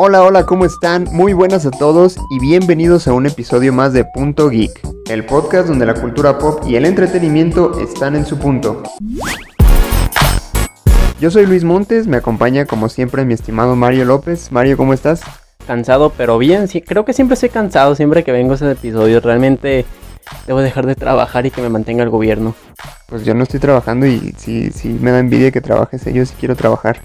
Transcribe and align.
Hola, 0.00 0.22
hola, 0.22 0.46
¿cómo 0.46 0.64
están? 0.64 1.08
Muy 1.10 1.32
buenas 1.32 1.66
a 1.66 1.72
todos 1.72 2.18
y 2.30 2.38
bienvenidos 2.38 3.08
a 3.08 3.12
un 3.12 3.26
episodio 3.26 3.72
más 3.72 3.92
de 3.92 4.04
Punto 4.04 4.48
Geek, 4.48 4.70
el 5.10 5.26
podcast 5.26 5.66
donde 5.66 5.86
la 5.86 5.94
cultura 5.94 6.38
pop 6.38 6.62
y 6.68 6.76
el 6.76 6.84
entretenimiento 6.84 7.80
están 7.80 8.14
en 8.14 8.24
su 8.24 8.38
punto. 8.38 8.84
Yo 11.20 11.32
soy 11.32 11.46
Luis 11.46 11.64
Montes, 11.64 12.06
me 12.06 12.16
acompaña 12.16 12.64
como 12.64 12.88
siempre 12.88 13.24
mi 13.24 13.34
estimado 13.34 13.74
Mario 13.74 14.04
López. 14.04 14.52
Mario, 14.52 14.76
¿cómo 14.76 14.94
estás? 14.94 15.20
Cansado, 15.66 16.12
pero 16.16 16.38
bien, 16.38 16.68
sí, 16.68 16.80
creo 16.80 17.04
que 17.04 17.12
siempre 17.12 17.34
estoy 17.34 17.48
cansado, 17.48 17.96
siempre 17.96 18.22
que 18.22 18.30
vengo 18.30 18.52
a 18.52 18.54
ese 18.54 18.70
episodio, 18.70 19.18
realmente 19.18 19.84
debo 20.46 20.60
dejar 20.60 20.86
de 20.86 20.94
trabajar 20.94 21.44
y 21.44 21.50
que 21.50 21.60
me 21.60 21.70
mantenga 21.70 22.04
el 22.04 22.10
gobierno. 22.10 22.54
Pues 23.08 23.24
yo 23.24 23.34
no 23.34 23.42
estoy 23.42 23.58
trabajando 23.58 24.06
y 24.06 24.32
sí, 24.38 24.70
sí 24.70 24.96
me 25.00 25.10
da 25.10 25.18
envidia 25.18 25.50
que 25.50 25.60
trabajes, 25.60 26.04
yo 26.04 26.24
sí 26.24 26.34
quiero 26.38 26.54
trabajar. 26.54 27.00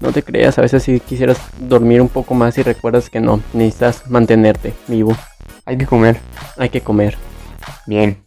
No 0.00 0.12
te 0.12 0.22
creas, 0.22 0.58
a 0.58 0.62
veces 0.62 0.82
si 0.82 1.00
quisieras 1.00 1.38
dormir 1.58 2.00
un 2.00 2.08
poco 2.08 2.34
más 2.34 2.56
y 2.58 2.62
recuerdas 2.62 3.10
que 3.10 3.20
no, 3.20 3.40
necesitas 3.52 4.08
mantenerte 4.08 4.74
vivo. 4.86 5.16
Hay 5.64 5.76
que 5.76 5.86
comer. 5.86 6.18
Hay 6.56 6.68
que 6.68 6.80
comer. 6.80 7.16
Bien. 7.86 8.18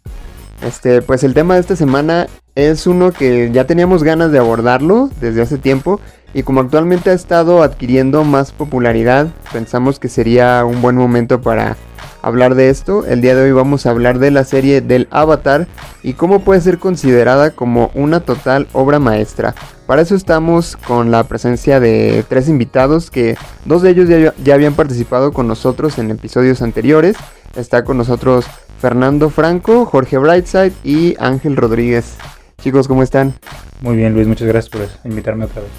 Este, 0.61 1.01
pues 1.01 1.23
el 1.23 1.33
tema 1.33 1.55
de 1.55 1.61
esta 1.61 1.75
semana 1.75 2.27
es 2.55 2.85
uno 2.85 3.11
que 3.11 3.49
ya 3.51 3.65
teníamos 3.65 4.03
ganas 4.03 4.31
de 4.31 4.39
abordarlo 4.39 5.09
desde 5.19 5.41
hace 5.41 5.57
tiempo 5.57 5.99
y 6.33 6.43
como 6.43 6.61
actualmente 6.61 7.09
ha 7.09 7.13
estado 7.13 7.63
adquiriendo 7.63 8.23
más 8.23 8.51
popularidad, 8.51 9.27
pensamos 9.51 9.99
que 9.99 10.09
sería 10.09 10.63
un 10.65 10.81
buen 10.81 10.95
momento 10.95 11.41
para 11.41 11.75
hablar 12.21 12.55
de 12.55 12.69
esto. 12.69 13.05
El 13.05 13.21
día 13.21 13.35
de 13.35 13.43
hoy 13.43 13.51
vamos 13.51 13.85
a 13.85 13.89
hablar 13.89 14.19
de 14.19 14.31
la 14.31 14.43
serie 14.43 14.81
del 14.81 15.07
Avatar 15.11 15.67
y 16.03 16.13
cómo 16.13 16.43
puede 16.43 16.61
ser 16.61 16.79
considerada 16.79 17.51
como 17.51 17.91
una 17.93 18.21
total 18.21 18.67
obra 18.73 18.99
maestra. 18.99 19.55
Para 19.87 20.01
eso 20.03 20.15
estamos 20.15 20.77
con 20.77 21.11
la 21.11 21.23
presencia 21.25 21.79
de 21.79 22.23
tres 22.27 22.47
invitados 22.47 23.11
que 23.11 23.35
dos 23.65 23.81
de 23.81 23.89
ellos 23.89 24.09
ya, 24.09 24.53
habían 24.53 24.75
participado 24.75 25.33
con 25.33 25.47
nosotros 25.47 25.97
en 25.97 26.11
episodios 26.11 26.61
anteriores. 26.61 27.17
Está 27.55 27.83
con 27.83 27.97
nosotros 27.97 28.45
Fernando 28.79 29.29
Franco, 29.29 29.85
Jorge 29.85 30.17
Brightside 30.17 30.73
y 30.83 31.15
Ángel 31.19 31.57
Rodríguez. 31.57 32.15
Chicos, 32.61 32.87
¿cómo 32.87 33.03
están? 33.03 33.33
Muy 33.81 33.97
bien, 33.97 34.13
Luis, 34.13 34.27
muchas 34.27 34.47
gracias 34.47 34.69
por 34.69 34.87
invitarme 35.03 35.45
otra 35.45 35.61
vez. 35.61 35.71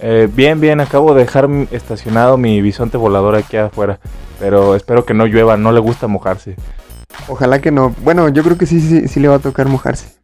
Eh, 0.00 0.28
bien, 0.32 0.60
bien, 0.60 0.80
acabo 0.80 1.14
de 1.14 1.22
dejar 1.22 1.48
estacionado 1.70 2.36
mi 2.36 2.62
bisonte 2.62 2.96
volador 2.96 3.34
aquí 3.36 3.56
afuera, 3.56 3.98
pero 4.38 4.74
espero 4.74 5.04
que 5.04 5.14
no 5.14 5.26
llueva, 5.26 5.56
no 5.56 5.72
le 5.72 5.80
gusta 5.80 6.06
mojarse. 6.06 6.56
Ojalá 7.28 7.60
que 7.60 7.70
no. 7.70 7.94
Bueno, 8.02 8.28
yo 8.28 8.42
creo 8.42 8.56
que 8.56 8.66
sí, 8.66 8.80
sí, 8.80 9.08
sí 9.08 9.20
le 9.20 9.28
va 9.28 9.36
a 9.36 9.40
tocar 9.40 9.66
mojarse. 9.68 10.18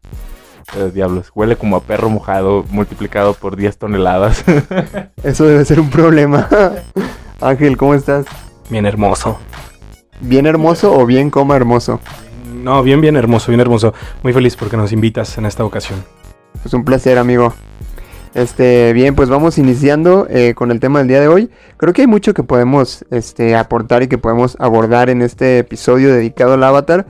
Eh, 0.77 0.91
diablos, 0.92 1.31
huele 1.34 1.56
como 1.56 1.77
a 1.77 1.83
perro 1.83 2.08
mojado 2.08 2.64
multiplicado 2.70 3.34
por 3.34 3.56
10 3.56 3.78
toneladas. 3.78 4.44
Eso 5.22 5.44
debe 5.44 5.64
ser 5.64 5.81
un 5.81 5.91
problema. 5.91 6.48
Ángel, 7.41 7.77
¿cómo 7.77 7.94
estás? 7.94 8.27
Bien 8.70 8.86
hermoso. 8.86 9.38
¿Bien 10.20 10.47
hermoso 10.47 10.97
o 10.97 11.05
bien 11.05 11.31
coma 11.31 11.56
hermoso? 11.56 12.00
No, 12.55 12.83
bien, 12.83 13.00
bien 13.00 13.16
hermoso, 13.16 13.48
bien 13.48 13.61
hermoso. 13.61 13.92
Muy 14.22 14.33
feliz 14.33 14.56
porque 14.56 14.77
nos 14.77 14.92
invitas 14.92 15.36
en 15.36 15.47
esta 15.47 15.64
ocasión. 15.64 16.03
Pues 16.62 16.72
un 16.72 16.84
placer, 16.84 17.19
amigo. 17.19 17.53
Este, 18.34 18.92
bien, 18.92 19.14
pues 19.14 19.28
vamos 19.28 19.58
iniciando 19.58 20.27
eh, 20.28 20.54
con 20.56 20.72
el 20.72 20.80
tema 20.80 20.98
del 20.98 21.06
día 21.06 21.20
de 21.20 21.28
hoy. 21.28 21.50
Creo 21.77 21.92
que 21.92 22.02
hay 22.02 22.08
mucho 22.08 22.34
que 22.34 22.42
podemos 22.42 23.04
este, 23.10 23.54
aportar 23.54 24.02
y 24.02 24.08
que 24.08 24.18
podemos 24.18 24.56
abordar 24.58 25.08
en 25.08 25.22
este 25.22 25.58
episodio 25.58 26.12
dedicado 26.12 26.54
al 26.54 26.64
Avatar. 26.64 27.06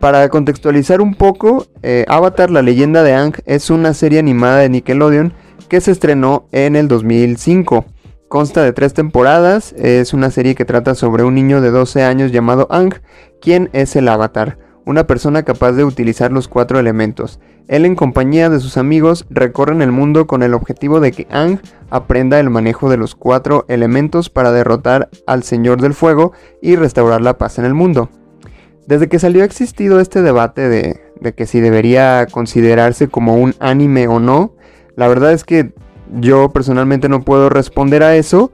Para 0.00 0.28
contextualizar 0.28 1.00
un 1.00 1.14
poco, 1.14 1.66
eh, 1.82 2.04
Avatar, 2.08 2.50
la 2.50 2.60
leyenda 2.60 3.02
de 3.02 3.14
Ang, 3.14 3.34
es 3.46 3.70
una 3.70 3.94
serie 3.94 4.18
animada 4.18 4.58
de 4.58 4.68
Nickelodeon 4.68 5.32
que 5.70 5.80
se 5.80 5.92
estrenó 5.92 6.46
en 6.52 6.76
el 6.76 6.88
2005. 6.88 7.86
Consta 8.28 8.62
de 8.62 8.74
tres 8.74 8.92
temporadas, 8.92 9.72
es 9.78 10.12
una 10.12 10.30
serie 10.30 10.54
que 10.54 10.66
trata 10.66 10.94
sobre 10.94 11.24
un 11.24 11.34
niño 11.34 11.62
de 11.62 11.70
12 11.70 12.02
años 12.02 12.32
llamado 12.32 12.66
Ang, 12.70 12.92
quien 13.40 13.70
es 13.72 13.96
el 13.96 14.08
Avatar, 14.08 14.58
una 14.86 15.06
persona 15.06 15.42
capaz 15.42 15.72
de 15.72 15.84
utilizar 15.84 16.32
los 16.32 16.48
cuatro 16.48 16.78
elementos. 16.78 17.40
Él 17.68 17.84
en 17.84 17.96
compañía 17.96 18.48
de 18.48 18.60
sus 18.60 18.76
amigos 18.76 19.26
recorren 19.28 19.82
el 19.82 19.90
mundo 19.90 20.28
con 20.28 20.44
el 20.44 20.54
objetivo 20.54 21.00
de 21.00 21.10
que 21.10 21.26
Ang 21.30 21.58
aprenda 21.90 22.38
el 22.38 22.48
manejo 22.48 22.88
de 22.88 22.96
los 22.96 23.16
cuatro 23.16 23.64
elementos 23.68 24.30
para 24.30 24.52
derrotar 24.52 25.10
al 25.26 25.42
Señor 25.42 25.82
del 25.82 25.92
Fuego 25.92 26.32
y 26.62 26.76
restaurar 26.76 27.20
la 27.20 27.36
paz 27.36 27.58
en 27.58 27.64
el 27.64 27.74
mundo. 27.74 28.08
Desde 28.86 29.08
que 29.08 29.18
salió 29.18 29.42
ha 29.42 29.46
existido 29.46 29.98
este 29.98 30.22
debate 30.22 30.68
de, 30.68 31.34
que 31.34 31.46
si 31.46 31.60
debería 31.60 32.26
considerarse 32.30 33.08
como 33.08 33.36
un 33.36 33.54
anime 33.58 34.06
o 34.06 34.20
no. 34.20 34.54
La 34.94 35.08
verdad 35.08 35.32
es 35.32 35.42
que 35.42 35.72
yo 36.12 36.50
personalmente 36.50 37.08
no 37.08 37.22
puedo 37.22 37.48
responder 37.48 38.04
a 38.04 38.14
eso, 38.14 38.52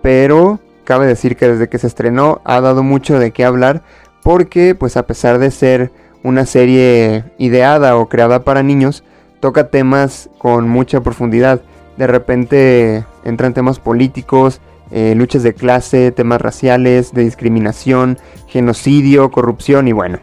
pero 0.00 0.60
cabe 0.84 1.06
decir 1.06 1.36
que 1.36 1.48
desde 1.48 1.68
que 1.68 1.78
se 1.78 1.88
estrenó 1.88 2.40
ha 2.44 2.60
dado 2.60 2.84
mucho 2.84 3.18
de 3.18 3.32
qué 3.32 3.44
hablar 3.44 3.82
porque 4.22 4.74
pues 4.74 4.96
a 4.96 5.06
pesar 5.06 5.38
de 5.38 5.50
ser 5.50 5.90
una 6.22 6.46
serie 6.46 7.24
ideada 7.38 7.96
o 7.96 8.08
creada 8.08 8.44
para 8.44 8.62
niños, 8.62 9.02
toca 9.40 9.70
temas 9.70 10.30
con 10.38 10.68
mucha 10.68 11.00
profundidad. 11.00 11.62
De 11.96 12.06
repente 12.06 13.04
entran 13.24 13.54
temas 13.54 13.78
políticos, 13.78 14.60
eh, 14.90 15.14
luchas 15.16 15.42
de 15.42 15.54
clase, 15.54 16.12
temas 16.12 16.40
raciales, 16.40 17.12
de 17.12 17.24
discriminación, 17.24 18.18
genocidio, 18.46 19.30
corrupción 19.30 19.88
y 19.88 19.92
bueno, 19.92 20.18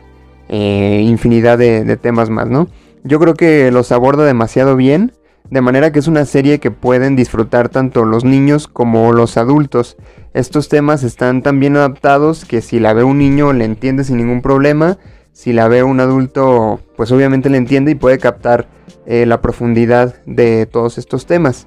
eh, 0.48 1.02
infinidad 1.06 1.58
de, 1.58 1.98
temas 1.98 2.30
más, 2.30 2.48
¿no? 2.48 2.68
Yo 3.04 3.20
creo 3.20 3.34
que 3.34 3.72
los 3.72 3.92
aborda 3.92 4.26
demasiado 4.26 4.76
bien, 4.76 5.14
de 5.50 5.62
manera 5.62 5.92
que 5.92 6.00
es 6.00 6.08
una 6.08 6.26
serie 6.26 6.60
que 6.60 6.72
pueden 6.72 7.16
disfrutar 7.16 7.70
tanto 7.70 8.06
los 8.06 8.24
niños 8.24 8.68
como 8.68 9.12
los 9.14 9.38
adultos. 9.38 9.98
Estos 10.34 10.70
temas 10.70 11.04
están 11.04 11.42
tan 11.42 11.60
bien 11.60 11.76
adaptados 11.76 12.46
que 12.46 12.62
si 12.62 12.80
la 12.80 12.94
ve 12.94 13.04
un 13.04 13.18
niño 13.18 13.52
le 13.54 13.66
entiende 13.66 14.04
sin 14.04 14.18
ningún 14.18 14.42
problema, 14.42 14.98
si 15.32 15.54
la 15.54 15.68
ve 15.68 15.84
un 15.84 16.00
adulto 16.00 16.80
pues 16.96 17.12
obviamente 17.12 17.50
le 17.50 17.58
entiende 17.58 17.92
y 17.92 17.96
puede 17.96 18.20
captar 18.20 18.68
eh, 19.06 19.26
la 19.26 19.42
profundidad 19.42 20.16
de 20.26 20.68
todos 20.68 20.98
estos 20.98 21.26
temas. 21.26 21.66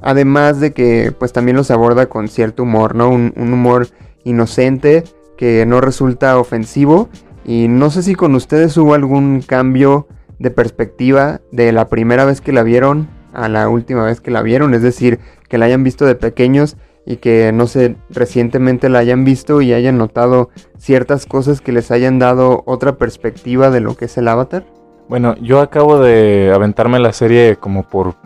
Además 0.00 0.60
de 0.60 0.72
que 0.72 1.12
pues 1.18 1.32
también 1.32 1.56
los 1.56 1.70
aborda 1.70 2.06
con 2.06 2.28
cierto 2.28 2.62
humor, 2.62 2.94
¿no? 2.94 3.10
Un, 3.10 3.32
humor 3.36 3.88
inocente 4.24 5.04
que 5.36 5.66
no 5.66 5.80
resulta 5.80 6.38
ofensivo. 6.38 7.08
Y 7.44 7.68
no 7.68 7.90
sé 7.90 8.02
si 8.02 8.14
con 8.14 8.34
ustedes 8.34 8.76
hubo 8.76 8.94
algún 8.94 9.42
cambio 9.42 10.06
de 10.38 10.50
perspectiva 10.50 11.40
de 11.50 11.72
la 11.72 11.88
primera 11.88 12.24
vez 12.24 12.40
que 12.40 12.52
la 12.52 12.62
vieron 12.62 13.17
a 13.44 13.48
la 13.48 13.68
última 13.68 14.04
vez 14.04 14.20
que 14.20 14.30
la 14.30 14.42
vieron. 14.42 14.74
Es 14.74 14.82
decir, 14.82 15.20
que 15.48 15.58
la 15.58 15.66
hayan 15.66 15.84
visto 15.84 16.04
de 16.06 16.14
pequeños 16.14 16.76
y 17.06 17.16
que 17.16 17.52
no 17.52 17.66
sé, 17.66 17.96
recientemente 18.10 18.88
la 18.88 18.98
hayan 18.98 19.24
visto 19.24 19.62
y 19.62 19.72
hayan 19.72 19.96
notado 19.96 20.50
ciertas 20.76 21.24
cosas 21.26 21.60
que 21.60 21.72
les 21.72 21.90
hayan 21.90 22.18
dado 22.18 22.62
otra 22.66 22.96
perspectiva 22.96 23.70
de 23.70 23.80
lo 23.80 23.96
que 23.96 24.06
es 24.06 24.18
el 24.18 24.28
avatar. 24.28 24.66
Bueno, 25.08 25.34
yo 25.36 25.60
acabo 25.60 25.98
de 25.98 26.52
aventarme 26.54 26.98
la 26.98 27.14
serie 27.14 27.56
como 27.56 27.84
por 27.84 28.16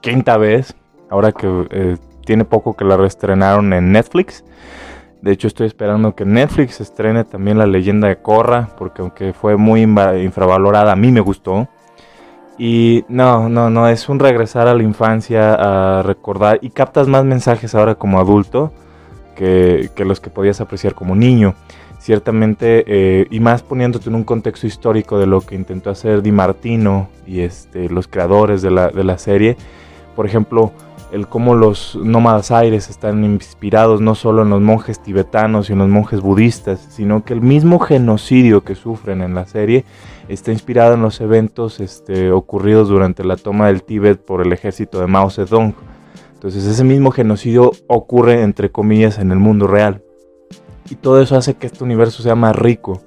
quinta 0.00 0.36
vez 0.38 0.74
ahora 1.08 1.30
que 1.30 1.68
eh, 1.70 1.96
tiene 2.24 2.44
poco 2.44 2.74
que 2.74 2.84
la 2.84 2.96
reestrenaron 2.96 3.72
en 3.72 3.92
Netflix. 3.92 4.44
De 5.20 5.30
hecho, 5.30 5.46
estoy 5.46 5.68
esperando 5.68 6.16
que 6.16 6.24
Netflix 6.24 6.80
estrene 6.80 7.22
también 7.24 7.58
La 7.58 7.66
leyenda 7.66 8.08
de 8.08 8.16
Korra, 8.16 8.70
porque 8.76 9.02
aunque 9.02 9.32
fue 9.32 9.56
muy 9.56 9.82
infravalorada, 9.82 10.92
a 10.92 10.96
mí 10.96 11.12
me 11.12 11.20
gustó. 11.20 11.68
Y 12.58 13.04
no, 13.08 13.48
no, 13.48 13.70
no, 13.70 13.88
es 13.88 14.08
un 14.08 14.18
regresar 14.18 14.68
a 14.68 14.74
la 14.74 14.82
infancia, 14.82 15.54
a 15.54 16.02
recordar, 16.02 16.58
y 16.62 16.70
captas 16.70 17.08
más 17.08 17.24
mensajes 17.24 17.74
ahora 17.74 17.94
como 17.94 18.20
adulto 18.20 18.72
que, 19.34 19.90
los 20.04 20.20
que 20.20 20.30
podías 20.30 20.60
apreciar 20.60 20.94
como 20.94 21.14
niño. 21.14 21.54
Ciertamente, 21.98 22.84
eh, 22.86 23.26
y 23.30 23.40
más 23.40 23.62
poniéndote 23.62 24.08
en 24.08 24.16
un 24.16 24.24
contexto 24.24 24.66
histórico 24.66 25.18
de 25.18 25.26
lo 25.26 25.40
que 25.40 25.54
intentó 25.54 25.90
hacer 25.90 26.20
Di 26.20 26.32
Martino 26.32 27.08
y 27.26 27.40
este, 27.40 27.88
los 27.88 28.08
creadores 28.08 28.60
de 28.60 28.72
la, 28.72 28.88
de 28.88 29.04
la 29.04 29.18
serie. 29.18 29.56
Por 30.16 30.26
ejemplo, 30.26 30.72
el 31.12 31.28
cómo 31.28 31.54
los 31.54 31.94
nómadas 31.94 32.50
aires 32.50 32.88
están 32.88 33.22
inspirados 33.22 34.00
no 34.00 34.14
solo 34.14 34.42
en 34.42 34.50
los 34.50 34.62
monjes 34.62 35.00
tibetanos 35.00 35.68
y 35.68 35.74
en 35.74 35.78
los 35.78 35.88
monjes 35.88 36.20
budistas, 36.20 36.80
sino 36.90 37.22
que 37.22 37.34
el 37.34 37.42
mismo 37.42 37.78
genocidio 37.78 38.64
que 38.64 38.74
sufren 38.74 39.20
en 39.20 39.34
la 39.34 39.46
serie 39.46 39.84
está 40.28 40.52
inspirado 40.52 40.94
en 40.94 41.02
los 41.02 41.20
eventos 41.20 41.80
este, 41.80 42.30
ocurridos 42.32 42.88
durante 42.88 43.24
la 43.24 43.36
toma 43.36 43.68
del 43.68 43.82
Tíbet 43.82 44.20
por 44.20 44.44
el 44.44 44.52
ejército 44.52 45.00
de 45.00 45.06
Mao 45.06 45.30
Zedong. 45.30 45.74
Entonces 46.34 46.64
ese 46.64 46.84
mismo 46.84 47.10
genocidio 47.10 47.72
ocurre 47.86 48.42
entre 48.42 48.70
comillas 48.70 49.18
en 49.18 49.30
el 49.32 49.38
mundo 49.38 49.66
real. 49.66 50.02
Y 50.90 50.96
todo 50.96 51.20
eso 51.20 51.36
hace 51.36 51.54
que 51.54 51.66
este 51.66 51.84
universo 51.84 52.22
sea 52.22 52.34
más 52.34 52.56
rico, 52.56 53.00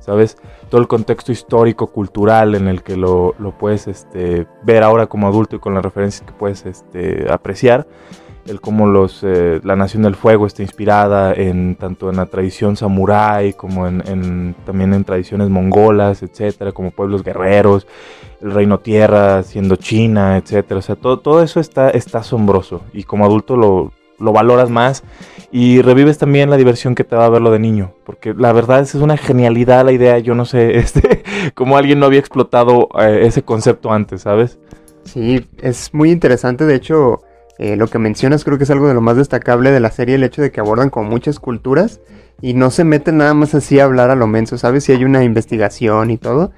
¿sabes? 0.00 0.36
todo 0.68 0.80
el 0.80 0.88
contexto 0.88 1.32
histórico, 1.32 1.88
cultural 1.88 2.54
en 2.54 2.68
el 2.68 2.82
que 2.82 2.96
lo, 2.96 3.34
puedes 3.58 3.86
este, 3.86 4.46
ver 4.62 4.82
ahora 4.82 5.06
como 5.06 5.28
adulto 5.28 5.56
y 5.56 5.58
con 5.58 5.74
las 5.74 5.84
referencias 5.84 6.26
que 6.26 6.32
puedes 6.32 6.66
este, 6.66 7.26
apreciar. 7.30 7.86
El 8.46 8.60
cómo 8.60 8.86
los, 8.86 9.22
eh, 9.22 9.60
la 9.64 9.74
Nación 9.76 10.04
del 10.04 10.14
Fuego 10.14 10.46
está 10.46 10.62
inspirada 10.62 11.34
en 11.34 11.74
tanto 11.74 12.10
en 12.10 12.16
la 12.16 12.26
tradición 12.26 12.76
samurái 12.76 13.54
como 13.54 13.86
en, 13.86 14.54
también 14.64 14.94
en 14.94 15.04
tradiciones 15.04 15.48
mongolas, 15.48 16.22
etcétera, 16.22 16.72
como 16.72 16.92
pueblos 16.92 17.24
guerreros, 17.24 17.86
el 18.40 18.52
Reino 18.52 18.78
Tierra 18.78 19.42
siendo 19.42 19.76
China, 19.76 20.36
etcétera. 20.36 20.78
O 20.78 20.82
sea, 20.82 20.96
todo, 20.96 21.18
todo 21.18 21.42
eso 21.42 21.58
está, 21.58 21.90
está 21.90 22.18
asombroso 22.18 22.82
y 22.92 23.02
como 23.02 23.24
adulto 23.24 23.56
lo, 23.56 23.92
lo 24.18 24.32
valoras 24.32 24.70
más 24.70 25.02
y 25.52 25.82
revives 25.82 26.18
también 26.18 26.50
la 26.50 26.56
diversión 26.56 26.94
que 26.94 27.04
te 27.04 27.16
va 27.16 27.26
a 27.26 27.30
verlo 27.30 27.50
de 27.50 27.58
niño. 27.58 27.92
Porque 28.04 28.34
la 28.34 28.52
verdad 28.52 28.80
es, 28.80 28.94
es 28.94 29.00
una 29.00 29.16
genialidad 29.16 29.84
la 29.84 29.92
idea. 29.92 30.18
Yo 30.18 30.34
no 30.34 30.44
sé 30.44 30.78
este, 30.78 31.22
cómo 31.54 31.76
alguien 31.76 31.98
no 31.98 32.06
había 32.06 32.20
explotado 32.20 32.88
eh, 32.98 33.20
ese 33.22 33.42
concepto 33.42 33.92
antes, 33.92 34.22
¿sabes? 34.22 34.58
Sí, 35.04 35.46
es 35.58 35.94
muy 35.94 36.10
interesante. 36.10 36.64
De 36.64 36.74
hecho, 36.74 37.20
eh, 37.58 37.76
lo 37.76 37.88
que 37.88 37.98
mencionas 37.98 38.44
creo 38.44 38.58
que 38.58 38.64
es 38.64 38.70
algo 38.70 38.88
de 38.88 38.94
lo 38.94 39.00
más 39.00 39.16
destacable 39.16 39.70
de 39.70 39.80
la 39.80 39.90
serie, 39.90 40.16
el 40.16 40.24
hecho 40.24 40.42
de 40.42 40.50
que 40.50 40.60
abordan 40.60 40.90
con 40.90 41.06
muchas 41.08 41.40
culturas 41.40 42.00
y 42.40 42.54
no 42.54 42.70
se 42.70 42.84
meten 42.84 43.18
nada 43.18 43.34
más 43.34 43.54
así 43.54 43.80
a 43.80 43.84
hablar 43.84 44.10
a 44.10 44.16
lo 44.16 44.26
menso, 44.26 44.58
¿sabes? 44.58 44.84
Si 44.84 44.92
hay 44.92 45.04
una 45.04 45.24
investigación 45.24 46.10
y 46.10 46.18
todo. 46.18 46.52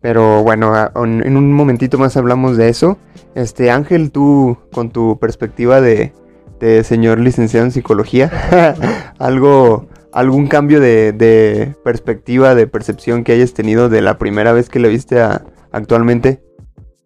Pero 0.00 0.42
bueno, 0.42 0.74
en 0.94 1.36
un 1.36 1.52
momentito 1.52 1.98
más 1.98 2.16
hablamos 2.16 2.56
de 2.56 2.68
eso. 2.68 2.98
Este 3.34 3.70
Ángel, 3.70 4.12
tú 4.12 4.56
con 4.72 4.90
tu 4.90 5.18
perspectiva 5.18 5.80
de, 5.80 6.12
de 6.60 6.84
señor 6.84 7.18
licenciado 7.18 7.66
en 7.66 7.72
psicología, 7.72 8.30
algo, 9.18 9.88
algún 10.12 10.46
cambio 10.46 10.80
de, 10.80 11.12
de, 11.12 11.74
perspectiva, 11.84 12.54
de 12.54 12.66
percepción 12.66 13.24
que 13.24 13.32
hayas 13.32 13.54
tenido 13.54 13.88
de 13.88 14.00
la 14.00 14.18
primera 14.18 14.52
vez 14.52 14.68
que 14.68 14.78
le 14.78 14.88
viste 14.88 15.20
a, 15.20 15.44
actualmente. 15.72 16.42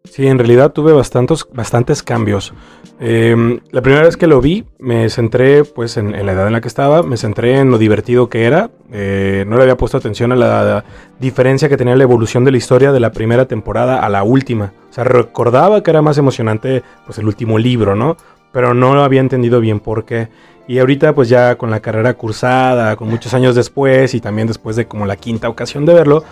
Sí, 0.05 0.27
en 0.27 0.39
realidad 0.39 0.73
tuve 0.73 0.93
bastantes, 0.93 1.47
bastantes 1.53 2.03
cambios. 2.03 2.53
Em, 2.99 3.61
la 3.71 3.83
primera 3.83 4.05
vez 4.05 4.17
que 4.17 4.27
lo 4.27 4.41
vi, 4.41 4.65
me 4.79 5.09
centré 5.09 5.65
pues 5.65 5.97
en, 5.97 6.13
la 6.13 6.33
edad 6.33 6.47
en 6.47 6.53
la 6.53 6.61
que 6.61 6.69
estaba, 6.69 7.03
me 7.03 7.17
centré 7.17 7.59
en 7.59 7.71
lo 7.71 7.79
divertido 7.79 8.29
que 8.29 8.45
era. 8.45 8.71
Eh, 8.93 9.45
no 9.47 9.57
le 9.57 9.63
había 9.63 9.77
puesto 9.77 9.97
atención 9.97 10.33
a 10.33 10.37
la, 10.37 10.85
diferencia 11.21 11.69
que 11.69 11.77
tenía 11.77 11.95
la 11.95 12.03
evolución 12.03 12.45
de 12.45 12.51
la 12.51 12.57
historia 12.57 12.91
de 12.91 12.99
la 12.99 13.13
primera 13.13 13.47
temporada 13.47 14.05
a 14.05 14.09
la 14.09 14.25
última. 14.25 14.73
O 14.91 14.93
sea, 14.93 15.05
recordaba 15.05 15.83
que 15.83 15.91
era 15.91 16.03
más 16.03 16.19
emocionante 16.19 16.83
pues 17.07 17.19
el 17.19 17.27
último 17.27 17.59
libro, 17.59 17.95
¿no? 17.95 18.17
Pero 18.51 18.75
no 18.75 18.95
lo 18.95 19.05
había 19.05 19.21
entendido 19.21 19.61
bien 19.61 19.79
por 19.79 20.05
qué. 20.05 20.29
Y 20.67 20.79
ahorita 20.79 21.15
pues 21.15 21.29
ya 21.29 21.57
con 21.57 21.71
la 21.71 21.81
carrera 21.81 22.15
cursada, 22.15 22.97
con 22.97 23.09
muchos 23.09 23.35
años 23.35 23.55
después 23.55 24.15
y 24.15 24.21
también 24.21 24.49
después 24.49 24.77
de 24.77 24.87
como 24.87 25.07
la 25.07 25.17
quinta 25.17 25.49
ocasión 25.49 25.87
de 25.87 25.95
verlo, 25.95 26.25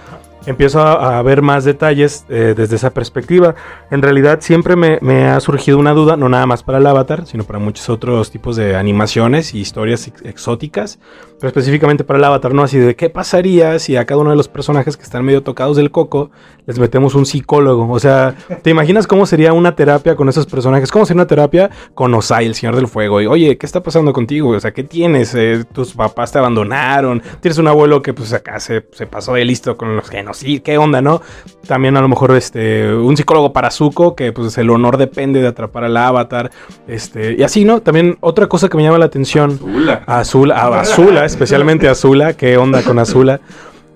empiezo 0.46 0.80
a, 0.80 1.20
ver 1.22 1.42
más 1.42 1.64
detalles 1.64 2.24
eh, 2.28 2.54
desde 2.56 2.76
esa 2.76 2.90
perspectiva. 2.90 3.54
En 3.90 4.02
realidad 4.02 4.38
siempre 4.40 4.76
me, 4.76 5.24
ha 5.28 5.40
surgido 5.40 5.78
una 5.78 5.92
duda, 5.92 6.16
no 6.16 6.28
nada 6.28 6.46
más 6.46 6.62
para 6.62 6.78
el 6.78 6.86
avatar, 6.86 7.26
sino 7.26 7.44
para 7.44 7.58
muchos 7.58 7.88
otros 7.88 8.30
tipos 8.30 8.56
de 8.56 8.76
animaciones 8.76 9.54
y 9.54 9.60
historias 9.60 10.10
exóticas, 10.24 10.98
pero 11.38 11.48
específicamente 11.48 12.04
para 12.04 12.18
el 12.18 12.24
avatar, 12.24 12.54
¿no? 12.54 12.62
Así 12.62 12.78
de 12.78 12.96
qué 12.96 13.10
pasaría 13.10 13.78
si 13.78 13.96
a 13.96 14.04
cada 14.04 14.20
uno 14.20 14.30
de 14.30 14.36
los 14.36 14.48
personajes 14.48 14.96
que 14.96 15.02
están 15.02 15.24
medio 15.24 15.42
tocados 15.42 15.76
del 15.76 15.90
coco 15.90 16.30
les 16.66 16.78
metemos 16.78 17.14
un 17.14 17.26
psicólogo. 17.26 17.90
O 17.90 17.98
sea, 17.98 18.34
¿te 18.62 18.70
imaginas 18.70 19.06
cómo 19.06 19.26
sería 19.26 19.52
una 19.52 19.74
terapia 19.74 20.14
con 20.14 20.28
esos 20.28 20.46
personajes? 20.46 20.90
¿Cómo 20.90 21.04
sería 21.04 21.22
una 21.22 21.26
terapia 21.26 21.70
con 21.94 22.14
Osai, 22.14 22.46
el 22.46 22.54
Señor 22.54 22.76
del 22.76 22.86
Fuego? 22.86 23.20
Y, 23.20 23.26
oye, 23.26 23.58
¿qué 23.58 23.66
está 23.66 23.82
pasando 23.82 24.12
contigo? 24.12 24.50
O 24.50 24.60
sea, 24.60 24.72
¿qué 24.72 24.84
tienes? 24.84 25.34
Eh, 25.34 25.64
tus 25.72 25.94
papás 25.94 26.32
te 26.32 26.38
abandonaron, 26.38 27.22
tienes 27.40 27.58
un 27.58 27.68
abuelo 27.68 28.02
que 28.02 28.14
pues 28.14 28.32
acá 28.32 28.60
se, 28.60 28.86
se 28.92 29.06
pasó 29.06 29.34
de 29.34 29.44
listo 29.44 29.76
con 29.76 29.96
los 29.96 30.08
sí, 30.34 30.60
qué 30.60 30.78
onda, 30.78 31.00
¿no? 31.00 31.20
También 31.66 31.96
a 31.96 32.00
lo 32.00 32.08
mejor 32.08 32.36
este, 32.36 32.92
un 32.92 33.16
psicólogo 33.16 33.52
para 33.52 33.70
Zuko, 33.70 34.14
que 34.14 34.32
pues 34.32 34.56
el 34.58 34.70
honor 34.70 34.96
depende 34.96 35.40
de 35.40 35.48
atrapar 35.48 35.84
al 35.84 35.96
avatar, 35.96 36.50
este, 36.88 37.34
y 37.38 37.42
así, 37.42 37.64
¿no? 37.64 37.80
También 37.80 38.16
otra 38.20 38.46
cosa 38.46 38.68
que 38.68 38.76
me 38.76 38.82
llama 38.82 38.98
la 38.98 39.06
atención. 39.06 39.52
Azula. 39.52 40.04
Azula, 40.06 40.56
a 40.56 40.80
Azula, 40.80 41.24
especialmente 41.24 41.88
Azula, 41.88 42.34
qué 42.34 42.56
onda 42.56 42.82
con 42.82 42.98
Azula. 42.98 43.40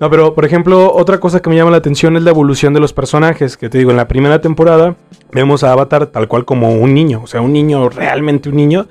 No, 0.01 0.11
pero 0.11 0.35
por 0.35 0.45
ejemplo, 0.45 0.93
otra 0.93 1.21
cosa 1.21 1.41
que 1.41 1.49
me 1.49 1.57
llama 1.57 1.71
la 1.71 1.77
atención 1.77 2.17
es 2.17 2.25
la 2.25 2.31
evolución 2.31 2.75
de 2.75 2.81
los 2.81 2.93
personajes. 2.93 3.57
Que 3.57 3.69
te 3.69 3.79
digo, 3.79 3.91
en 3.91 3.97
la 3.97 4.09
primera 4.09 4.41
temporada 4.41 4.97
vemos 5.33 5.63
a 5.63 5.73
Avatar 5.73 6.07
tal 6.07 6.29
cual 6.29 6.45
como 6.45 6.73
un 6.75 6.95
niño, 6.95 7.21
o 7.23 7.27
sea, 7.27 7.41
un 7.41 7.53
niño, 7.53 7.89
realmente 7.89 8.49
un 8.49 8.57
niño, 8.57 8.87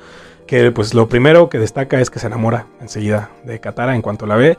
que 0.48 0.72
pues 0.72 0.94
lo 0.94 1.10
primero 1.10 1.50
que 1.50 1.60
destaca 1.60 2.00
es 2.00 2.10
que 2.10 2.20
se 2.20 2.28
enamora 2.28 2.68
enseguida 2.82 3.30
de 3.44 3.60
Katara 3.60 3.96
en 3.96 4.02
cuanto 4.02 4.26
la 4.26 4.36
ve. 4.36 4.58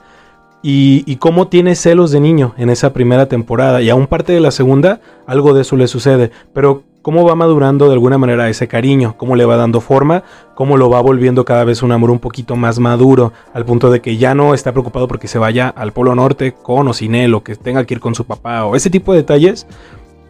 Y, 0.67 1.17
cómo 1.17 1.49
tiene 1.49 1.75
celos 1.75 2.11
de 2.11 2.21
niño 2.21 2.55
en 2.57 2.71
esa 2.71 2.95
primera 2.95 3.27
temporada. 3.27 3.83
Y 3.83 3.91
aún 3.91 4.07
parte 4.07 4.33
de 4.33 4.41
la 4.41 4.51
segunda, 4.51 4.99
algo 5.27 5.53
de 5.53 5.61
eso 5.61 5.77
le 5.77 5.87
sucede. 5.89 6.31
Pero 6.55 6.85
cómo 7.03 7.23
va 7.23 7.35
madurando 7.35 7.87
de 7.89 7.93
alguna 7.93 8.17
manera 8.17 8.49
ese 8.49 8.67
cariño, 8.67 9.15
cómo 9.19 9.37
le 9.37 9.45
va 9.45 9.59
dando 9.59 9.83
forma, 9.83 10.25
cómo 10.55 10.79
lo 10.79 10.89
va 10.89 11.03
volviendo 11.03 11.45
cada 11.45 11.65
vez 11.65 11.83
un 11.83 11.93
amor 11.93 12.11
un 12.11 12.19
poquito 12.19 12.57
más 12.57 12.79
maduro, 12.79 13.35
al 13.53 13.67
punto 13.67 13.91
de 13.91 14.01
que 14.01 14.17
ya 14.17 14.35
no 14.35 14.55
está 14.55 14.73
preocupado 14.73 15.07
porque 15.07 15.29
se 15.29 15.39
vaya 15.39 15.69
al 15.69 15.93
Polo 15.93 16.15
Norte 16.15 16.53
con 16.53 16.89
o 16.89 16.95
sin 16.95 17.15
él, 17.15 17.35
o 17.35 17.45
que 17.45 17.57
tenga 17.57 17.85
que 17.85 17.93
ir 17.93 18.01
con 18.01 18.15
su 18.15 18.25
papá, 18.25 18.65
o 18.65 18.75
ese 18.75 18.89
tipo 18.89 19.13
de 19.13 19.19
detalles 19.19 19.67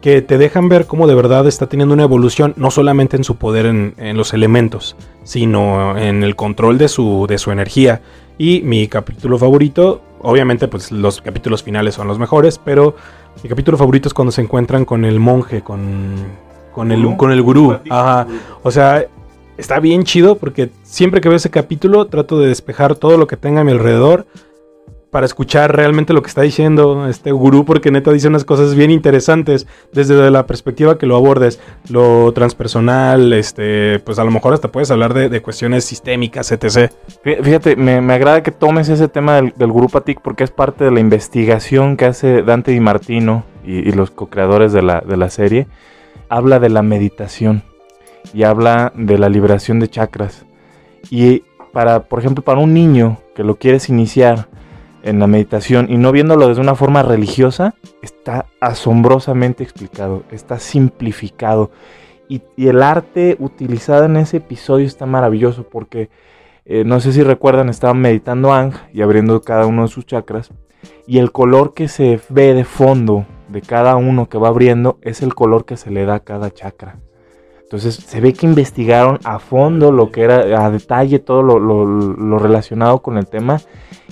que 0.01 0.21
te 0.21 0.37
dejan 0.37 0.67
ver 0.67 0.85
cómo 0.85 1.07
de 1.07 1.15
verdad 1.15 1.47
está 1.47 1.67
teniendo 1.67 1.93
una 1.93 2.03
evolución, 2.03 2.53
no 2.57 2.71
solamente 2.71 3.15
en 3.15 3.23
su 3.23 3.37
poder 3.37 3.67
en, 3.67 3.93
en 3.97 4.17
los 4.17 4.33
elementos, 4.33 4.97
sino 5.23 5.97
en 5.97 6.23
el 6.23 6.35
control 6.35 6.77
de 6.77 6.89
su, 6.89 7.25
de 7.25 7.37
su 7.37 7.51
energía. 7.51 8.01
Y 8.37 8.61
mi 8.63 8.89
capítulo 8.89 9.37
favorito 9.37 10.01
obviamente, 10.25 10.67
pues 10.67 10.91
los 10.91 11.21
capítulos 11.21 11.63
finales 11.63 11.95
son 11.95 12.07
los 12.07 12.19
mejores, 12.19 12.59
pero 12.63 12.95
mi 13.43 13.49
capítulo 13.49 13.77
favorito 13.77 14.07
es 14.07 14.13
cuando 14.13 14.31
se 14.31 14.41
encuentran 14.41 14.83
con 14.83 15.05
el 15.05 15.19
monje, 15.19 15.61
con, 15.61 16.15
con, 16.73 16.91
el, 16.91 17.15
con 17.15 17.31
el 17.31 17.41
gurú. 17.41 17.77
Ajá. 17.89 18.27
O 18.63 18.71
sea, 18.71 19.05
está 19.57 19.79
bien 19.79 20.03
chido 20.03 20.35
porque 20.37 20.71
siempre 20.83 21.21
que 21.21 21.29
veo 21.29 21.37
ese 21.37 21.51
capítulo 21.51 22.05
trato 22.07 22.39
de 22.39 22.47
despejar 22.47 22.95
todo 22.95 23.17
lo 23.17 23.27
que 23.27 23.37
tenga 23.37 23.61
a 23.61 23.63
mi 23.63 23.71
alrededor 23.71 24.25
para 25.15 25.27
escuchar 25.27 25.73
realmente 25.73 26.11
lo 26.11 26.21
que 26.21 26.27
está 26.27 26.41
diciendo 26.41 27.07
este 27.07 27.31
gurú, 27.31 27.63
porque 27.63 27.89
neta 27.89 28.11
dice 28.11 28.27
unas 28.27 28.43
cosas 28.43 28.75
bien 28.75 28.91
interesantes 28.91 29.65
desde 29.93 30.29
la 30.29 30.45
perspectiva 30.45 30.97
que 30.97 31.05
lo 31.05 31.15
abordes, 31.15 31.61
lo 31.87 32.33
transpersonal, 32.33 33.31
este, 33.31 33.99
pues 33.99 34.19
a 34.19 34.25
lo 34.25 34.31
mejor 34.31 34.53
hasta 34.53 34.73
puedes 34.73 34.91
hablar 34.91 35.13
de, 35.13 35.41
cuestiones 35.41 35.85
sistémicas, 35.85 36.51
etc. 36.51 36.91
Fíjate, 37.23 37.77
me, 37.77 37.93
agrada 38.13 38.43
que 38.43 38.51
tomes 38.51 38.89
ese 38.89 39.07
tema 39.07 39.35
del, 39.35 39.71
gurú 39.71 39.87
Patik 39.87 40.19
porque 40.19 40.43
es 40.43 40.51
parte 40.51 40.83
de 40.83 40.91
la 40.91 40.99
investigación 40.99 41.95
que 41.95 42.03
hace 42.03 42.41
Dante 42.41 42.71
Di 42.71 42.81
Martino 42.81 43.45
y, 43.63 43.93
los 43.93 44.11
co-creadores 44.11 44.73
de 44.73 44.81
la, 44.81 44.99
de 44.99 45.15
la 45.15 45.29
serie. 45.29 45.67
Habla 46.27 46.59
de 46.59 46.67
la 46.67 46.81
meditación 46.81 47.63
y 48.33 48.43
habla 48.43 48.91
de 48.93 49.17
la 49.17 49.29
liberación 49.29 49.79
de 49.79 49.87
chakras. 49.87 50.45
Y 51.09 51.43
para, 51.71 52.01
por 52.01 52.19
ejemplo, 52.19 52.43
para 52.43 52.59
un 52.59 52.73
niño 52.73 53.19
que 53.33 53.45
lo 53.45 53.55
quieres 53.55 53.87
iniciar, 53.87 54.49
en 55.05 55.19
la 55.19 55.27
meditación 55.27 55.87
y 55.89 55.97
no 55.97 56.11
viéndolo 56.11 56.47
desde 56.47 56.61
una 56.61 56.75
forma 56.75 57.03
religiosa, 57.03 57.75
está 58.01 58.47
asombrosamente 58.59 59.63
explicado, 59.63 60.23
está 60.31 60.59
simplificado. 60.59 61.71
Y, 62.27 62.41
el 62.57 62.81
arte 62.81 63.37
utilizado 63.39 64.05
en 64.05 64.17
ese 64.17 64.37
episodio 64.37 64.87
está 64.87 65.05
maravilloso 65.05 65.63
porque 65.63 66.09
eh, 66.65 66.83
no 66.83 66.99
sé 66.99 67.13
si 67.13 67.21
recuerdan, 67.21 67.69
estaban 67.69 68.01
meditando 68.01 68.51
Ang 68.51 68.73
y 68.91 69.03
abriendo 69.03 69.39
cada 69.41 69.67
uno 69.67 69.83
de 69.83 69.89
sus 69.89 70.07
chakras. 70.07 70.49
Y 71.05 71.19
el 71.19 71.31
color 71.31 71.75
que 71.75 71.87
se 71.87 72.19
ve 72.29 72.55
de 72.55 72.65
fondo 72.65 73.27
de 73.47 73.61
cada 73.61 73.95
uno 73.95 74.27
que 74.27 74.39
va 74.39 74.47
abriendo 74.47 74.97
es 75.03 75.21
el 75.21 75.35
color 75.35 75.65
que 75.65 75.77
se 75.77 75.91
le 75.91 76.05
da 76.05 76.15
a 76.15 76.19
cada 76.21 76.51
chakra. 76.51 76.97
Entonces 77.65 77.95
se 77.95 78.21
ve 78.21 78.33
que 78.33 78.45
investigaron 78.45 79.17
a 79.23 79.39
fondo 79.39 79.91
lo 79.91 80.11
que 80.11 80.21
era, 80.21 80.63
a 80.63 80.69
detalle 80.69 81.17
todo 81.17 81.41
lo, 81.41 82.37
relacionado 82.37 83.01
con 83.01 83.17
el 83.17 83.25
tema 83.25 83.59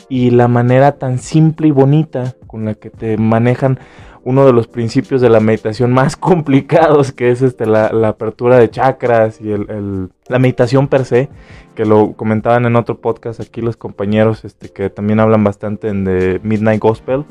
y 0.10 0.32
la 0.32 0.48
manera 0.48 0.94
tan 0.94 1.20
simple 1.20 1.68
y 1.68 1.72
bonita 1.72 2.34
con 2.48 2.66
la 2.66 2.74
que 2.74 2.90
te 2.90 3.16
manejan 3.16 3.80
uno 4.24 4.48
de 4.48 4.54
los 4.54 4.68
principios 4.68 5.22
de 5.22 5.30
la 5.30 5.40
meditación 5.40 5.94
más 5.94 6.16
complicados, 6.18 7.12
que 7.12 7.30
es 7.30 7.44
este, 7.44 7.68
la, 7.68 7.90
apertura 8.08 8.58
de 8.58 8.72
chakras 8.72 9.40
y 9.40 9.52
el, 9.52 10.10
la 10.28 10.40
meditación 10.40 10.88
per 10.88 11.06
se, 11.06 11.30
que 11.76 11.86
lo 11.86 12.14
comentaban 12.14 12.66
en 12.66 12.76
otro 12.76 13.02
podcast 13.02 13.40
aquí 13.40 13.62
los 13.62 13.78
compañeros 13.78 14.46
este, 14.46 14.70
que 14.70 14.90
también 14.90 15.20
hablan 15.20 15.44
bastante 15.44 15.90
en 15.90 16.06
The 16.06 16.40
Midnight 16.42 16.82
Gospel. 16.82 17.26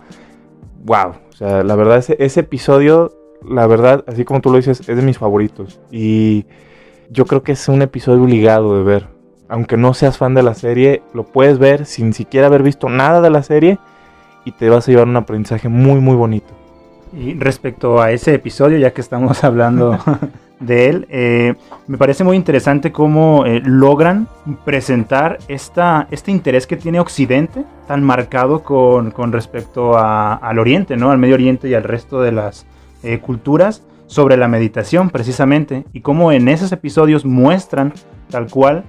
¡Wow! 0.85 1.15
O 1.31 1.33
sea, 1.33 1.65
la 1.65 1.75
verdad, 1.75 1.99
ese, 1.99 2.17
ese 2.21 2.41
episodio 2.41 3.11
la 3.49 3.67
verdad, 3.67 4.05
así 4.07 4.25
como 4.25 4.41
tú 4.41 4.51
lo 4.51 4.57
dices, 4.57 4.81
es 4.89 4.97
de 4.97 5.03
mis 5.03 5.19
favoritos. 5.19 5.81
Y 5.91 6.47
yo 7.11 7.27
creo 7.27 7.43
que 7.43 7.53
es 7.53 7.69
un 7.69 7.83
episodio 7.83 8.23
obligado 8.23 8.77
de 8.77 8.85
ver. 8.85 9.07
Aunque 9.49 9.77
no 9.77 9.93
seas 9.93 10.17
fan 10.17 10.35
de 10.35 10.43
la 10.43 10.55
serie, 10.55 11.03
lo 11.13 11.25
puedes 11.25 11.59
ver 11.59 11.85
sin 11.85 12.15
siquiera 12.15 12.47
haber 12.47 12.63
visto 12.63 12.89
nada 12.89 13.21
de 13.21 13.31
la 13.31 13.43
serie 13.43 13.79
y 14.45 14.53
te 14.53 14.71
vas 14.71 14.89
a 14.89 14.91
llevar 14.91 15.09
un 15.09 15.17
aprendizaje 15.17 15.69
muy, 15.69 16.01
muy 16.01 16.17
bonito. 16.17 16.53
Y 17.13 17.35
respecto 17.35 18.01
a 18.01 18.11
ese 18.11 18.35
episodio, 18.35 18.79
ya 18.79 18.93
que 18.93 19.03
estamos 19.03 19.45
hablando 19.45 19.99
de 20.61 20.89
él, 20.89 21.07
eh, 21.11 21.55
me 21.87 21.99
parece 21.99 22.25
muy 22.25 22.37
interesante 22.37 22.93
cómo 22.93 23.45
eh, 23.45 23.61
logran 23.63 24.27
presentar 24.65 25.39
esta, 25.49 26.07
este 26.11 26.31
interés 26.31 26.67
que 26.67 26.77
tiene 26.77 27.01
Occidente 27.01 27.65
tan 27.87 28.03
marcado 28.03 28.63
con, 28.63 29.11
con 29.11 29.33
respecto 29.33 29.99
al 29.99 30.59
Oriente, 30.59 30.97
¿no? 30.97 31.11
al 31.11 31.19
Medio 31.19 31.35
Oriente 31.35 31.69
y 31.69 31.75
al 31.75 31.83
resto 31.83 32.23
de 32.23 32.33
las 32.33 32.65
eh, 33.03 33.19
culturas 33.19 33.83
sobre 34.07 34.37
la 34.37 34.49
meditación 34.49 35.11
precisamente 35.11 35.85
y 35.93 36.03
cómo 36.03 36.33
en 36.33 36.49
esos 36.49 36.71
episodios 36.73 37.25
muestran 37.25 37.93
tal 38.31 38.49
cual 38.51 38.85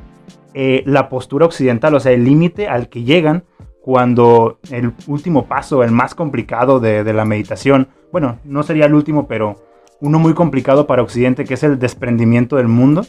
eh, 0.54 0.84
la 0.86 1.10
postura 1.10 1.46
occidental, 1.46 1.96
o 1.96 2.00
sea, 2.00 2.12
el 2.12 2.26
límite 2.26 2.68
al 2.68 2.90
que 2.90 3.04
llegan 3.04 3.44
cuando 3.82 4.60
el 4.70 4.94
último 5.08 5.46
paso, 5.48 5.84
el 5.84 5.92
más 5.92 6.16
complicado 6.16 6.80
de, 6.80 7.12
la 7.12 7.26
meditación, 7.26 7.90
bueno, 8.12 8.40
no 8.46 8.64
sería 8.64 8.86
el 8.86 8.94
último, 8.94 9.28
pero 9.28 9.64
uno 10.00 10.20
muy 10.20 10.34
complicado 10.34 10.88
para 10.88 11.02
Occidente, 11.02 11.44
que 11.44 11.56
es 11.56 11.64
el 11.64 11.80
desprendimiento 11.80 12.56
del 12.56 12.68
mundo, 12.68 13.06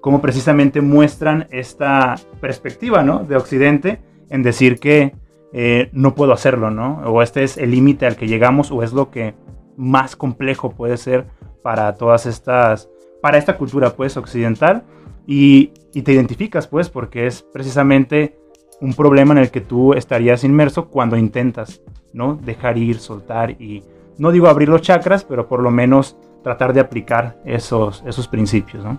cómo 0.00 0.20
precisamente 0.20 0.80
muestran 0.80 1.46
esta 1.50 2.16
perspectiva, 2.40 3.02
¿no? 3.04 3.20
De 3.20 3.36
Occidente 3.36 4.00
en 4.30 4.42
decir 4.42 4.80
que 4.80 5.14
eh, 5.52 5.88
no 5.92 6.14
puedo 6.14 6.32
hacerlo, 6.32 6.70
¿no? 6.70 7.00
O 7.04 7.22
este 7.22 7.44
es 7.44 7.56
el 7.56 7.70
límite 7.70 8.06
al 8.06 8.16
que 8.16 8.26
llegamos 8.26 8.72
o 8.72 8.82
es 8.82 8.92
lo 8.92 9.10
que 9.10 9.34
más 9.78 10.16
complejo 10.16 10.72
puede 10.72 10.98
ser 10.98 11.26
para 11.62 11.94
todas 11.94 12.26
estas, 12.26 12.90
para 13.22 13.38
esta 13.38 13.56
cultura 13.56 13.94
pues 13.94 14.16
occidental 14.16 14.82
y, 15.26 15.72
y 15.94 16.02
te 16.02 16.12
identificas 16.12 16.66
pues 16.66 16.90
porque 16.90 17.26
es 17.26 17.42
precisamente 17.42 18.38
un 18.80 18.92
problema 18.92 19.32
en 19.32 19.38
el 19.38 19.50
que 19.50 19.60
tú 19.60 19.94
estarías 19.94 20.44
inmerso 20.44 20.88
cuando 20.88 21.16
intentas, 21.16 21.80
¿no? 22.12 22.36
Dejar 22.36 22.76
ir, 22.76 22.98
soltar 22.98 23.50
y 23.52 23.82
no 24.18 24.30
digo 24.30 24.48
abrir 24.48 24.68
los 24.68 24.82
chakras, 24.82 25.24
pero 25.24 25.48
por 25.48 25.62
lo 25.62 25.70
menos 25.70 26.16
tratar 26.42 26.72
de 26.72 26.80
aplicar 26.80 27.40
esos, 27.44 28.02
esos 28.06 28.28
principios, 28.28 28.84
¿no? 28.84 28.98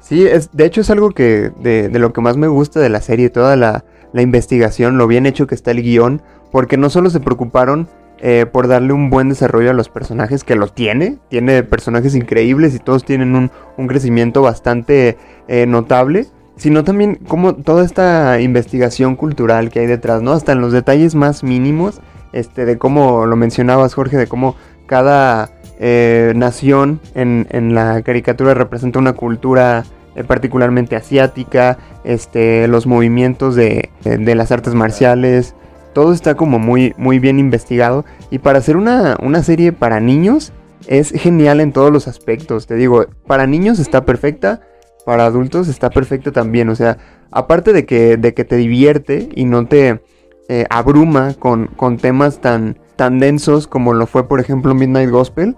Sí, 0.00 0.26
es, 0.26 0.50
de 0.52 0.66
hecho 0.66 0.80
es 0.80 0.90
algo 0.90 1.10
que 1.10 1.50
de, 1.60 1.88
de 1.88 1.98
lo 1.98 2.12
que 2.12 2.20
más 2.20 2.36
me 2.36 2.48
gusta 2.48 2.80
de 2.80 2.90
la 2.90 3.00
serie, 3.00 3.30
toda 3.30 3.56
la, 3.56 3.84
la 4.12 4.22
investigación, 4.22 4.98
lo 4.98 5.06
bien 5.06 5.26
hecho 5.26 5.46
que 5.46 5.54
está 5.54 5.70
el 5.70 5.82
guion, 5.82 6.22
porque 6.52 6.76
no 6.76 6.90
solo 6.90 7.10
se 7.10 7.20
preocuparon 7.20 7.88
eh, 8.26 8.46
por 8.50 8.68
darle 8.68 8.94
un 8.94 9.10
buen 9.10 9.28
desarrollo 9.28 9.68
a 9.68 9.74
los 9.74 9.90
personajes, 9.90 10.44
que 10.44 10.56
lo 10.56 10.68
tiene, 10.68 11.18
tiene 11.28 11.62
personajes 11.62 12.14
increíbles 12.14 12.74
y 12.74 12.78
todos 12.78 13.04
tienen 13.04 13.36
un, 13.36 13.50
un 13.76 13.86
crecimiento 13.86 14.40
bastante 14.40 15.18
eh, 15.46 15.66
notable, 15.66 16.28
sino 16.56 16.84
también 16.84 17.16
como 17.28 17.54
toda 17.54 17.84
esta 17.84 18.40
investigación 18.40 19.16
cultural 19.16 19.68
que 19.68 19.80
hay 19.80 19.86
detrás, 19.86 20.22
¿no? 20.22 20.32
Hasta 20.32 20.52
en 20.52 20.62
los 20.62 20.72
detalles 20.72 21.14
más 21.14 21.44
mínimos, 21.44 22.00
este, 22.32 22.64
de 22.64 22.78
cómo 22.78 23.26
lo 23.26 23.36
mencionabas 23.36 23.92
Jorge, 23.92 24.16
de 24.16 24.26
cómo 24.26 24.56
cada 24.86 25.50
eh, 25.78 26.32
nación 26.34 27.00
en, 27.14 27.46
en 27.50 27.74
la 27.74 28.00
caricatura 28.00 28.54
representa 28.54 28.98
una 28.98 29.12
cultura 29.12 29.84
eh, 30.16 30.24
particularmente 30.24 30.96
asiática, 30.96 31.76
este, 32.04 32.68
los 32.68 32.86
movimientos 32.86 33.54
de, 33.54 33.90
de, 34.02 34.34
las 34.34 34.50
artes 34.50 34.72
marciales, 34.72 35.54
todo 35.94 36.12
está 36.12 36.34
como 36.34 36.58
muy, 36.58 36.94
muy 36.98 37.18
bien 37.18 37.38
investigado. 37.38 38.04
Y 38.30 38.40
para 38.40 38.58
hacer 38.58 38.76
una, 38.76 39.16
una 39.22 39.42
serie 39.42 39.72
para 39.72 40.00
niños 40.00 40.52
es 40.86 41.10
genial 41.10 41.60
en 41.60 41.72
todos 41.72 41.90
los 41.90 42.08
aspectos. 42.08 42.66
Te 42.66 42.74
digo, 42.74 43.06
para 43.26 43.46
niños 43.46 43.78
está 43.78 44.04
perfecta, 44.04 44.60
para 45.06 45.24
adultos 45.24 45.68
está 45.68 45.88
perfecta 45.88 46.32
también. 46.32 46.68
O 46.68 46.74
sea, 46.74 46.98
aparte 47.30 47.72
de 47.72 47.86
que, 47.86 48.18
de 48.18 48.34
que 48.34 48.44
te 48.44 48.56
divierte 48.56 49.30
y 49.34 49.46
no 49.46 49.66
te 49.66 50.02
eh, 50.48 50.66
abruma 50.68 51.34
con, 51.38 51.68
con 51.68 51.96
temas 51.96 52.40
tan, 52.42 52.78
tan 52.96 53.18
densos 53.18 53.66
como 53.66 53.94
lo 53.94 54.06
fue 54.06 54.28
por 54.28 54.40
ejemplo 54.40 54.74
Midnight 54.74 55.10
Gospel, 55.10 55.56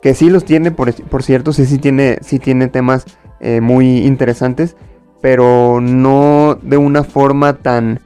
que 0.00 0.14
sí 0.14 0.30
los 0.30 0.44
tiene, 0.44 0.70
por, 0.70 0.92
por 0.94 1.22
cierto, 1.22 1.52
sí, 1.52 1.66
sí 1.66 1.78
tiene, 1.78 2.18
sí 2.20 2.38
tiene 2.38 2.68
temas 2.68 3.04
eh, 3.40 3.60
muy 3.60 4.06
interesantes, 4.06 4.76
pero 5.20 5.80
no 5.80 6.58
de 6.62 6.76
una 6.76 7.02
forma 7.02 7.54
tan, 7.54 8.00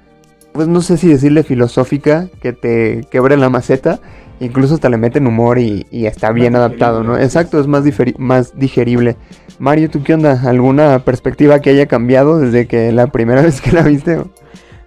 pues 0.53 0.69
no 0.69 0.81
sé 0.83 0.97
si 0.97 1.09
decirle 1.09 1.43
filosófica, 1.43 2.29
que 2.41 2.53
te 2.53 3.07
quebre 3.11 3.37
la 3.37 3.49
maceta, 3.49 4.01
incluso 4.41 4.75
hasta 4.75 4.89
le 4.89 4.97
meten 4.97 5.27
humor 5.27 5.59
y, 5.59 5.87
y 5.91 6.07
está 6.07 6.33
bien 6.33 6.57
adaptado, 6.57 7.03
¿no? 7.03 7.19
Exacto, 7.19 7.61
es 7.61 7.67
más, 7.67 7.85
más 8.19 8.59
digerible. 8.59 9.17
Mario, 9.59 9.91
¿tú 9.91 10.03
qué 10.03 10.15
onda? 10.15 10.41
¿Alguna 10.45 10.99
perspectiva 11.01 11.61
que 11.61 11.71
haya 11.71 11.87
cambiado 11.87 12.39
desde 12.39 12.67
que 12.67 12.93
la 12.93 13.07
primera 13.07 13.43
vez 13.43 13.61
que 13.61 13.73
la 13.73 13.83
viste? 13.83 14.21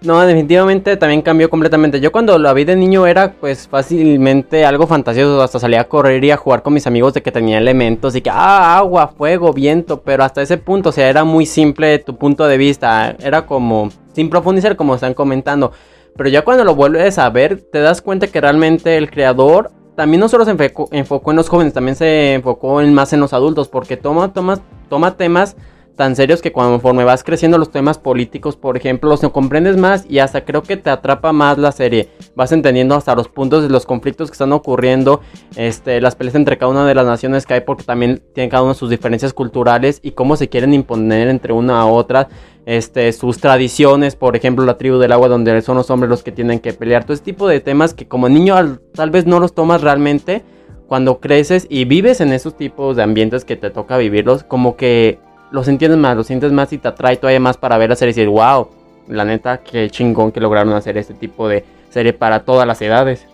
No, 0.01 0.21
definitivamente 0.21 0.97
también 0.97 1.23
cambió 1.23 1.49
completamente. 1.49 1.99
Yo 1.99 2.11
cuando 2.11 2.37
la 2.37 2.53
vi 2.53 2.63
de 2.63 2.75
niño 2.75 3.07
era 3.07 3.33
pues 3.33 3.67
fácilmente 3.67 4.63
algo 4.63 4.85
fantasioso. 4.85 5.41
Hasta 5.41 5.59
salía 5.59 5.81
a 5.81 5.83
correr 5.85 6.23
y 6.23 6.29
a 6.29 6.37
jugar 6.37 6.61
con 6.61 6.73
mis 6.73 6.85
amigos 6.85 7.13
de 7.15 7.23
que 7.23 7.31
tenía 7.31 7.57
elementos 7.57 8.15
y 8.15 8.21
que, 8.21 8.29
ah, 8.29 8.77
agua, 8.77 9.13
fuego, 9.17 9.51
viento. 9.51 10.01
Pero 10.01 10.23
hasta 10.23 10.43
ese 10.43 10.57
punto, 10.57 10.89
o 10.89 10.91
sea, 10.91 11.09
era 11.09 11.23
muy 11.23 11.47
simple 11.47 11.97
tu 11.99 12.17
punto 12.17 12.45
de 12.45 12.57
vista. 12.57 13.15
Era 13.19 13.47
como, 13.47 13.89
sin 14.15 14.29
profundizar 14.29 14.75
como 14.77 14.95
están 14.95 15.13
comentando. 15.13 15.73
Pero 16.15 16.29
ya 16.29 16.43
cuando 16.43 16.63
lo 16.63 16.73
vuelves 16.73 17.19
a 17.19 17.29
ver, 17.29 17.61
te 17.61 17.79
das 17.79 18.01
cuenta 18.01 18.27
que 18.27 18.39
realmente 18.39 18.97
el 18.97 19.11
creador 19.11 19.71
también 19.95 20.21
no 20.21 20.29
solo 20.29 20.45
se 20.45 20.51
enfocó, 20.51 20.87
enfocó 20.91 21.31
en 21.31 21.37
los 21.37 21.49
jóvenes, 21.49 21.73
también 21.73 21.95
se 21.95 22.33
enfocó 22.33 22.81
en, 22.81 22.93
más 22.93 23.11
en 23.11 23.19
los 23.19 23.33
adultos. 23.33 23.67
Porque 23.67 23.97
toma, 23.97 24.31
toma, 24.31 24.59
toma 24.89 25.17
temas 25.17 25.57
tan 25.95 26.15
serios 26.15 26.41
que 26.41 26.51
conforme 26.51 27.03
vas 27.03 27.23
creciendo 27.23 27.57
los 27.57 27.71
temas 27.71 27.97
políticos, 27.97 28.55
por 28.55 28.77
ejemplo, 28.77 29.09
los 29.09 29.21
comprendes 29.31 29.77
más 29.77 30.05
y 30.09 30.19
hasta 30.19 30.45
creo 30.45 30.61
que 30.61 30.77
te 30.77 30.89
atrapa 30.89 31.31
más 31.31 31.57
la 31.57 31.71
serie. 31.71 32.09
Vas 32.35 32.51
entendiendo 32.51 32.95
hasta 32.95 33.15
los 33.15 33.27
puntos 33.27 33.63
de 33.63 33.69
los 33.69 33.85
conflictos 33.85 34.29
que 34.29 34.33
están 34.33 34.53
ocurriendo, 34.53 35.21
este, 35.55 36.01
las 36.01 36.15
peleas 36.15 36.35
entre 36.35 36.57
cada 36.57 36.71
una 36.71 36.85
de 36.85 36.95
las 36.95 37.05
naciones 37.05 37.45
que 37.45 37.55
hay 37.55 37.61
porque 37.61 37.83
también 37.83 38.21
tienen 38.33 38.49
cada 38.49 38.63
una 38.63 38.73
sus 38.73 38.89
diferencias 38.89 39.33
culturales 39.33 39.99
y 40.03 40.11
cómo 40.11 40.35
se 40.35 40.49
quieren 40.49 40.73
imponer 40.73 41.27
entre 41.29 41.53
una 41.53 41.81
a 41.81 41.85
otra. 41.85 42.27
Este, 42.65 43.11
sus 43.13 43.37
tradiciones, 43.37 44.15
por 44.15 44.35
ejemplo, 44.35 44.65
la 44.65 44.77
tribu 44.77 44.97
del 44.97 45.11
agua 45.11 45.27
donde 45.27 45.61
son 45.61 45.77
los 45.77 45.89
hombres 45.91 46.09
los 46.09 46.23
que 46.23 46.31
tienen 46.31 46.59
que 46.59 46.73
pelear. 46.73 47.03
Todo 47.03 47.13
ese 47.13 47.23
tipo 47.23 47.47
de 47.47 47.59
temas 47.59 47.93
que 47.93 48.07
como 48.07 48.27
niño 48.27 48.55
tal 48.93 49.11
vez 49.11 49.25
no 49.25 49.39
los 49.39 49.53
tomas 49.53 49.81
realmente. 49.81 50.43
Cuando 50.87 51.19
creces 51.19 51.65
y 51.67 51.85
vives 51.85 52.21
en 52.21 52.31
esos 52.31 52.57
tipos 52.57 52.95
de 52.95 53.01
ambientes 53.01 53.43
que 53.43 53.55
te 53.55 53.71
toca 53.71 53.97
vivirlos, 53.97 54.43
como 54.43 54.75
que 54.75 55.19
los 55.51 55.67
entiendes 55.67 55.99
más, 55.99 56.15
los 56.15 56.27
sientes 56.27 56.51
más 56.51 56.71
y 56.73 56.77
te 56.77 56.87
atrae 56.87 57.17
todavía 57.17 57.39
más 57.39 57.57
para 57.57 57.77
ver 57.77 57.89
la 57.89 57.95
serie 57.95 58.11
y 58.11 58.15
decir, 58.15 58.29
wow, 58.29 58.67
la 59.07 59.25
neta, 59.25 59.59
qué 59.59 59.89
chingón 59.89 60.31
que 60.31 60.39
lograron 60.39 60.73
hacer 60.73 60.97
este 60.97 61.13
tipo 61.13 61.47
de 61.47 61.63
serie 61.89 62.13
para 62.13 62.43
todas 62.43 62.67
las 62.67 62.81
edades. 62.81 63.27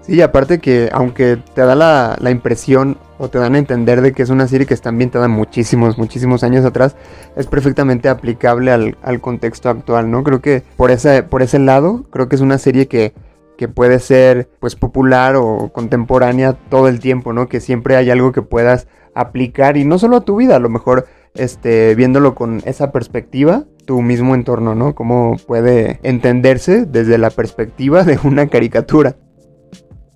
Sí, 0.00 0.22
aparte 0.22 0.58
que 0.58 0.88
aunque 0.92 1.36
te 1.54 1.60
da 1.60 1.74
la, 1.74 2.16
la, 2.18 2.30
impresión 2.30 2.96
o 3.18 3.28
te 3.28 3.38
dan 3.38 3.54
a 3.54 3.58
entender 3.58 4.00
de 4.00 4.12
que 4.12 4.22
es 4.22 4.30
una 4.30 4.48
serie 4.48 4.66
que 4.66 4.72
está 4.72 4.88
ambientada 4.88 5.28
muchísimos, 5.28 5.98
muchísimos 5.98 6.42
años 6.42 6.64
atrás, 6.64 6.96
es 7.36 7.46
perfectamente 7.46 8.08
aplicable 8.08 8.70
al, 8.70 8.96
al 9.02 9.20
contexto 9.20 9.68
actual, 9.68 10.10
¿no? 10.10 10.24
Creo 10.24 10.40
que 10.40 10.62
por 10.78 10.90
ese, 10.90 11.22
por 11.22 11.42
ese 11.42 11.58
lado, 11.58 12.06
creo 12.08 12.26
que 12.26 12.36
es 12.36 12.40
una 12.40 12.56
serie 12.56 12.88
que, 12.88 13.12
que 13.58 13.68
puede 13.68 13.98
ser 13.98 14.48
pues 14.60 14.76
popular 14.76 15.36
o 15.36 15.70
contemporánea 15.74 16.54
todo 16.54 16.88
el 16.88 17.00
tiempo, 17.00 17.34
¿no? 17.34 17.48
Que 17.48 17.60
siempre 17.60 17.96
hay 17.96 18.08
algo 18.10 18.32
que 18.32 18.40
puedas 18.40 18.86
aplicar 19.14 19.76
y 19.76 19.84
no 19.84 19.98
solo 19.98 20.16
a 20.16 20.20
tu 20.22 20.36
vida, 20.36 20.56
a 20.56 20.60
lo 20.60 20.70
mejor 20.70 21.06
este, 21.34 21.94
viéndolo 21.94 22.34
con 22.34 22.62
esa 22.64 22.92
perspectiva, 22.92 23.64
tu 23.84 24.02
mismo 24.02 24.34
entorno, 24.34 24.74
¿no? 24.74 24.94
Cómo 24.94 25.36
puede 25.46 25.98
entenderse 26.02 26.84
desde 26.84 27.16
la 27.18 27.30
perspectiva 27.30 28.04
de 28.04 28.18
una 28.22 28.48
caricatura. 28.48 29.16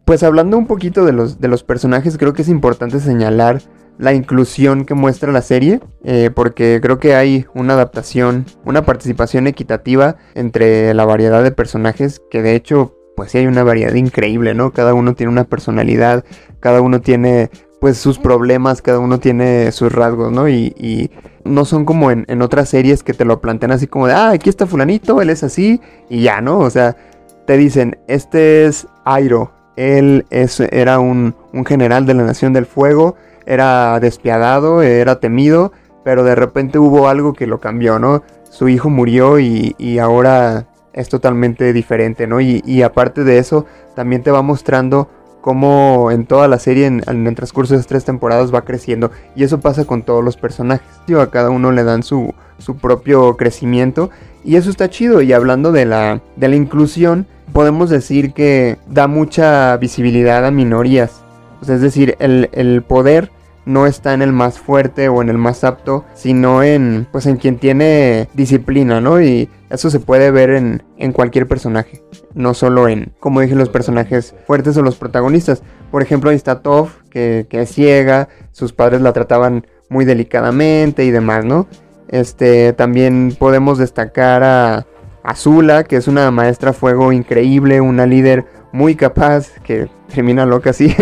Pues 0.05 0.23
hablando 0.23 0.59
un 0.59 0.67
poquito 0.67 1.05
de 1.05 1.13
los, 1.13 1.41
de 1.41 1.49
los 1.49 1.63
personajes, 1.63 2.19
creo 2.19 2.33
que 2.33 2.43
es 2.43 2.49
importante 2.49 3.01
señalar 3.01 3.63
la 3.99 4.13
inclusión 4.13 4.85
que 4.85 4.95
muestra 4.95 5.33
la 5.33 5.43
serie, 5.43 5.81
eh, 6.05 6.31
porque 6.35 6.81
creo 6.83 6.99
que 6.99 7.15
hay 7.15 7.47
una 7.55 7.75
adaptación, 7.75 8.47
una 8.65 8.85
participación 8.85 9.47
equitativa 9.47 10.17
entre 10.35 10.93
la 10.95 11.05
variedad 11.05 11.43
de 11.43 11.53
personajes, 11.53 12.21
que 12.31 12.43
de 12.43 12.55
hecho, 12.55 12.95
pues 13.17 13.31
sí 13.31 13.39
hay 13.39 13.47
una 13.47 13.63
variedad 13.63 13.95
increíble, 13.95 14.55
¿no? 14.55 14.73
Cada 14.73 14.95
uno 14.95 15.15
tiene 15.15 15.33
una 15.33 15.45
personalidad, 15.45 16.25
cada 16.61 16.81
uno 16.81 17.01
tiene 17.01 17.51
pues 17.83 17.99
sus 17.99 18.17
problemas, 18.17 18.81
cada 18.81 19.01
uno 19.01 19.19
tiene 19.19 19.73
sus 19.73 19.91
rasgos, 19.91 20.31
¿no? 20.31 20.49
Y, 20.49 20.73
y 20.79 21.11
no 21.43 21.65
son 21.65 21.85
como 21.85 22.13
en, 22.13 22.25
en, 22.29 22.41
otras 22.41 22.69
series 22.69 23.03
que 23.03 23.13
te 23.13 23.25
lo 23.25 23.41
plantean 23.41 23.73
así 23.73 23.89
como 23.89 24.07
de, 24.07 24.13
ah, 24.13 24.31
aquí 24.31 24.49
está 24.49 24.69
fulanito, 24.69 25.21
él 25.21 25.31
es 25.31 25.43
así, 25.43 25.81
y 26.09 26.23
ya, 26.23 26.41
¿no? 26.41 26.61
O 26.61 26.71
sea, 26.71 26.97
te 27.45 27.57
dicen, 27.57 27.99
este 28.07 28.67
es 28.67 28.87
Airo, 29.05 29.51
él 29.75 30.27
es, 30.31 30.61
era 30.61 31.01
un, 31.01 31.35
un 31.53 31.65
general 31.67 32.07
de 32.07 32.15
la 32.15 32.23
Nación 32.23 32.53
del 32.53 32.67
Fuego, 32.67 33.17
era 33.47 33.99
despiadado, 33.99 34.83
era 34.83 35.19
temido, 35.19 35.73
pero 36.05 36.23
de 36.23 36.37
repente 36.37 36.79
hubo 36.79 37.09
algo 37.09 37.33
que 37.33 37.49
lo 37.49 37.59
cambió, 37.59 37.99
¿no? 37.99 38.23
Su 38.49 38.69
hijo 38.69 38.91
murió 38.91 39.41
y, 39.41 39.75
y 39.77 39.99
ahora 39.99 40.69
es 40.93 41.09
totalmente 41.09 41.73
diferente, 41.73 42.29
¿no? 42.29 42.41
Y, 42.41 42.63
y 42.65 42.83
aparte 42.83 43.25
de 43.25 43.39
eso, 43.39 43.67
también 43.97 44.23
te 44.23 44.31
va 44.31 44.43
mostrando 44.43 45.09
cómo 45.43 46.11
en 46.11 46.25
toda 46.25 46.49
la 46.49 46.59
serie, 46.59 46.87
en, 46.87 47.03
el 47.07 47.35
transcurso 47.35 47.75
de 47.75 47.81
estas 47.81 47.89
tres 47.89 48.05
temporadas, 48.07 48.55
va 48.55 48.63
creciendo. 48.63 49.11
Y 49.37 49.45
eso 49.45 49.61
pasa 49.61 49.85
con 49.85 50.03
todos 50.03 50.25
los 50.25 50.39
personajes. 50.39 50.87
A 51.19 51.27
cada 51.27 51.51
uno 51.51 51.73
le 51.73 51.85
dan 51.85 52.03
su, 52.03 52.33
su 52.57 52.77
propio 52.77 53.37
crecimiento. 53.37 54.09
Y 54.45 54.57
eso 54.57 54.71
está 54.71 54.89
chido. 54.89 55.21
Y 55.21 55.35
hablando 55.35 55.73
de 55.73 55.85
la, 55.85 56.23
de 56.37 56.49
la 56.49 56.57
inclusión, 56.57 57.27
podemos 57.53 57.91
decir 57.91 58.33
que 58.33 58.79
da 58.89 59.09
mucha 59.09 59.77
visibilidad 59.77 60.47
a 60.47 60.51
minorías. 60.51 61.23
Es 61.61 61.81
decir, 61.81 62.17
el, 62.19 62.49
el 62.53 62.83
poder 62.83 63.31
no 63.65 63.87
está 63.87 64.15
en 64.15 64.23
el 64.23 64.33
más 64.33 64.59
fuerte 64.59 65.09
o 65.09 65.23
en 65.23 65.29
el 65.29 65.39
más 65.39 65.65
apto, 65.65 66.05
sino 66.15 66.63
en 66.63 67.07
pues 67.13 67.27
en 67.27 67.37
quien 67.37 67.59
tiene 67.59 68.29
disciplina, 68.35 69.01
¿no? 69.01 69.21
Y 69.21 69.49
eso 69.71 69.91
se 69.91 70.01
puede 70.01 70.31
ver 70.31 70.51
en, 70.51 70.83
en 70.99 71.13
cualquier 71.13 71.47
personaje, 71.47 72.03
no 72.35 72.55
solo 72.55 72.89
en, 72.89 73.13
como 73.21 73.41
dije, 73.41 73.55
los 73.55 73.69
personajes 73.69 74.35
fuertes 74.47 74.77
o 74.77 74.83
los 74.83 74.97
protagonistas. 74.97 75.63
Por 75.91 76.03
ejemplo, 76.03 76.31
ahí 76.31 76.37
está 76.37 76.61
Toph, 76.61 77.03
que, 77.11 77.47
que 77.49 77.63
es 77.63 77.71
ciega, 77.71 78.29
sus 78.51 78.73
padres 78.73 79.01
la 79.01 79.13
trataban 79.13 79.67
muy 79.89 80.05
delicadamente 80.05 81.05
y 81.05 81.11
demás, 81.11 81.45
¿no? 81.45 81.69
Este, 82.09 82.73
también 82.73 83.35
podemos 83.39 83.79
destacar 83.79 84.43
a 84.43 84.87
Azula, 85.23 85.85
que 85.85 85.97
es 85.97 86.09
una 86.09 86.31
maestra 86.31 86.73
fuego 86.73 87.13
increíble, 87.13 87.81
una 87.81 88.07
líder 88.07 88.45
muy 88.73 88.97
capaz, 88.97 89.49
que 89.63 89.89
termina 90.13 90.45
loca 90.45 90.71
así. 90.71 90.95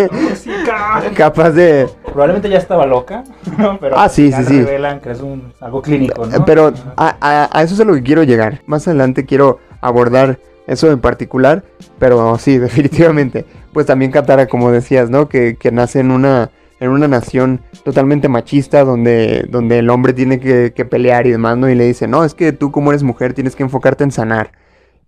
Capaz 1.14 1.50
de... 1.50 1.88
Probablemente 2.04 2.48
ya 2.48 2.58
estaba 2.58 2.86
loca, 2.86 3.24
¿no? 3.58 3.78
Pero 3.78 3.98
Ah, 3.98 4.08
sí, 4.08 4.32
sí, 4.32 4.44
sí. 4.44 4.62
revelan 4.62 5.00
que 5.00 5.10
es 5.12 5.20
un, 5.20 5.52
algo 5.60 5.82
clínico, 5.82 6.26
¿no? 6.26 6.44
Pero 6.44 6.72
a, 6.96 7.16
a- 7.20 7.48
a 7.52 7.62
eso 7.62 7.74
es 7.74 7.80
a 7.80 7.84
lo 7.84 7.94
que 7.94 8.02
quiero 8.02 8.22
llegar. 8.22 8.62
Más 8.66 8.86
adelante 8.88 9.24
quiero 9.26 9.58
abordar 9.80 10.38
eso 10.66 10.90
en 10.90 11.00
particular, 11.00 11.64
pero 11.98 12.36
sí, 12.38 12.58
definitivamente. 12.90 13.44
Pues 13.72 13.86
también 13.86 14.10
Katara, 14.10 14.46
como 14.46 14.70
decías, 14.70 15.10
¿no? 15.10 15.28
Que, 15.28 15.56
que 15.56 15.70
nace 15.72 16.00
en 16.00 16.10
una, 16.10 16.50
en 16.80 16.90
una 16.90 17.08
nación 17.08 17.60
totalmente 17.84 18.28
machista, 18.28 18.84
donde, 18.84 19.46
donde 19.48 19.78
el 19.78 19.90
hombre 19.90 20.12
tiene 20.12 20.40
que, 20.40 20.72
que 20.74 20.84
pelear 20.84 21.26
y 21.26 21.30
demás, 21.30 21.56
¿no? 21.56 21.68
Y 21.70 21.74
le 21.74 21.84
dice, 21.86 22.06
no, 22.08 22.24
es 22.24 22.34
que 22.34 22.52
tú 22.52 22.70
como 22.72 22.90
eres 22.90 23.02
mujer 23.02 23.32
tienes 23.34 23.54
que 23.56 23.62
enfocarte 23.62 24.04
en 24.04 24.10
sanar. 24.10 24.52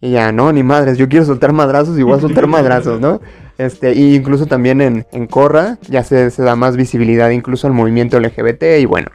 Y 0.00 0.11
ya, 0.12 0.32
no, 0.32 0.52
ni 0.52 0.64
madres, 0.64 0.99
yo 0.99 1.09
quiero 1.09 1.25
soltar 1.25 1.52
madrazos 1.52 1.97
y 1.97 2.02
voy 2.02 2.14
a 2.18 2.21
soltar 2.21 2.49
madrazos, 2.49 3.00
¿no? 3.00 3.21
Este, 3.59 3.94
y 3.94 4.14
incluso 4.14 4.47
también 4.47 4.80
en, 4.80 5.06
en 5.12 5.26
Korra 5.26 5.78
ya 5.88 6.02
se, 6.04 6.30
se 6.30 6.42
da 6.42 6.56
más 6.56 6.76
visibilidad 6.76 7.30
incluso 7.30 7.66
al 7.66 7.73
movimiento 7.73 8.18
LGBT 8.18 8.64
y 8.80 8.87
bueno. 8.87 9.09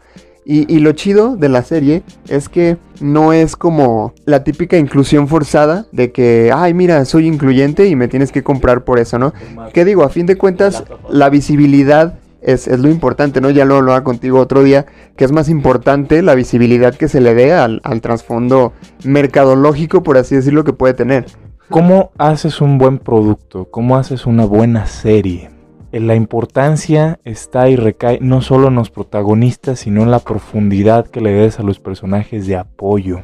Y, 0.49 0.73
y 0.73 0.79
lo 0.79 0.93
chido 0.93 1.35
de 1.35 1.49
la 1.49 1.61
serie 1.61 2.03
es 2.29 2.47
que 2.47 2.77
no 3.01 3.33
es 3.33 3.57
como 3.57 4.13
la 4.23 4.45
típica 4.45 4.77
inclusión 4.77 5.27
forzada 5.27 5.87
de 5.91 6.13
que, 6.13 6.51
ay, 6.55 6.73
mira, 6.73 7.03
soy 7.03 7.27
incluyente 7.27 7.87
y 7.87 7.97
me 7.97 8.07
tienes 8.07 8.31
que 8.31 8.43
comprar 8.43 8.85
por 8.85 8.97
eso, 8.97 9.19
¿no? 9.19 9.33
¿Qué 9.73 9.83
digo? 9.83 10.03
A 10.03 10.09
fin 10.09 10.25
de 10.25 10.37
cuentas, 10.37 10.85
la 11.09 11.29
visibilidad 11.29 12.17
es, 12.41 12.69
es 12.69 12.79
lo 12.79 12.89
importante, 12.89 13.41
¿no? 13.41 13.49
Ya 13.49 13.65
lo 13.65 13.75
hablaba 13.75 14.05
contigo 14.05 14.39
otro 14.39 14.63
día, 14.63 14.85
que 15.17 15.25
es 15.25 15.33
más 15.33 15.49
importante 15.49 16.21
la 16.21 16.33
visibilidad 16.33 16.95
que 16.95 17.09
se 17.09 17.19
le 17.19 17.33
dé 17.33 17.51
al, 17.51 17.81
al 17.83 17.99
trasfondo 17.99 18.71
mercadológico, 19.03 20.01
por 20.01 20.17
así 20.17 20.35
decirlo, 20.35 20.63
que 20.63 20.71
puede 20.71 20.93
tener. 20.93 21.25
¿Cómo 21.69 22.11
haces 22.17 22.61
un 22.61 22.77
buen 22.77 22.97
producto? 22.97 23.65
¿Cómo 23.65 23.97
haces 23.97 24.25
una 24.25 24.45
buena 24.45 24.85
serie? 24.85 25.49
Eh, 25.91 25.99
La 25.99 26.15
importancia 26.15 27.19
está 27.25 27.67
y 27.69 27.75
recae 27.75 28.19
no 28.21 28.41
solo 28.41 28.69
en 28.69 28.75
los 28.75 28.89
protagonistas, 28.89 29.79
sino 29.79 30.01
en 30.03 30.11
la 30.11 30.19
profundidad 30.19 31.07
que 31.07 31.19
le 31.21 31.33
des 31.33 31.59
a 31.59 31.63
los 31.63 31.79
personajes 31.79 32.47
de 32.47 32.55
apoyo. 32.55 33.19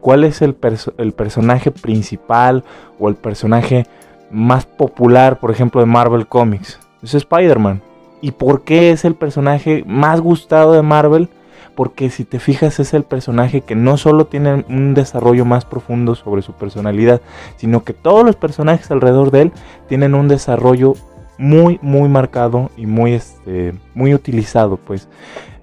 ¿Cuál 0.00 0.24
es 0.24 0.42
el, 0.42 0.58
perso- 0.58 0.94
el 0.98 1.12
personaje 1.12 1.70
principal 1.70 2.64
o 2.98 3.08
el 3.08 3.14
personaje 3.14 3.86
más 4.30 4.66
popular, 4.66 5.38
por 5.38 5.52
ejemplo, 5.52 5.80
de 5.80 5.86
Marvel 5.86 6.26
Comics? 6.26 6.80
Es 7.02 7.14
Spider-Man. 7.14 7.82
¿Y 8.20 8.32
por 8.32 8.62
qué 8.64 8.90
es 8.90 9.04
el 9.04 9.14
personaje 9.14 9.84
más 9.86 10.20
gustado 10.20 10.72
de 10.72 10.82
Marvel? 10.82 11.28
Porque 11.76 12.10
si 12.10 12.24
te 12.24 12.40
fijas 12.40 12.80
es 12.80 12.94
el 12.94 13.04
personaje 13.04 13.60
que 13.60 13.76
no 13.76 13.96
solo 13.96 14.26
tiene 14.26 14.64
un 14.68 14.94
desarrollo 14.94 15.44
más 15.44 15.64
profundo 15.64 16.16
sobre 16.16 16.42
su 16.42 16.54
personalidad, 16.54 17.20
sino 17.56 17.84
que 17.84 17.92
todos 17.92 18.24
los 18.24 18.34
personajes 18.34 18.90
alrededor 18.90 19.30
de 19.30 19.42
él 19.42 19.52
tienen 19.86 20.14
un 20.14 20.26
desarrollo 20.26 20.94
muy 21.38 21.78
muy 21.82 22.08
marcado 22.08 22.70
y 22.76 22.86
muy 22.86 23.12
este 23.12 23.74
muy 23.94 24.14
utilizado 24.14 24.78
pues 24.78 25.08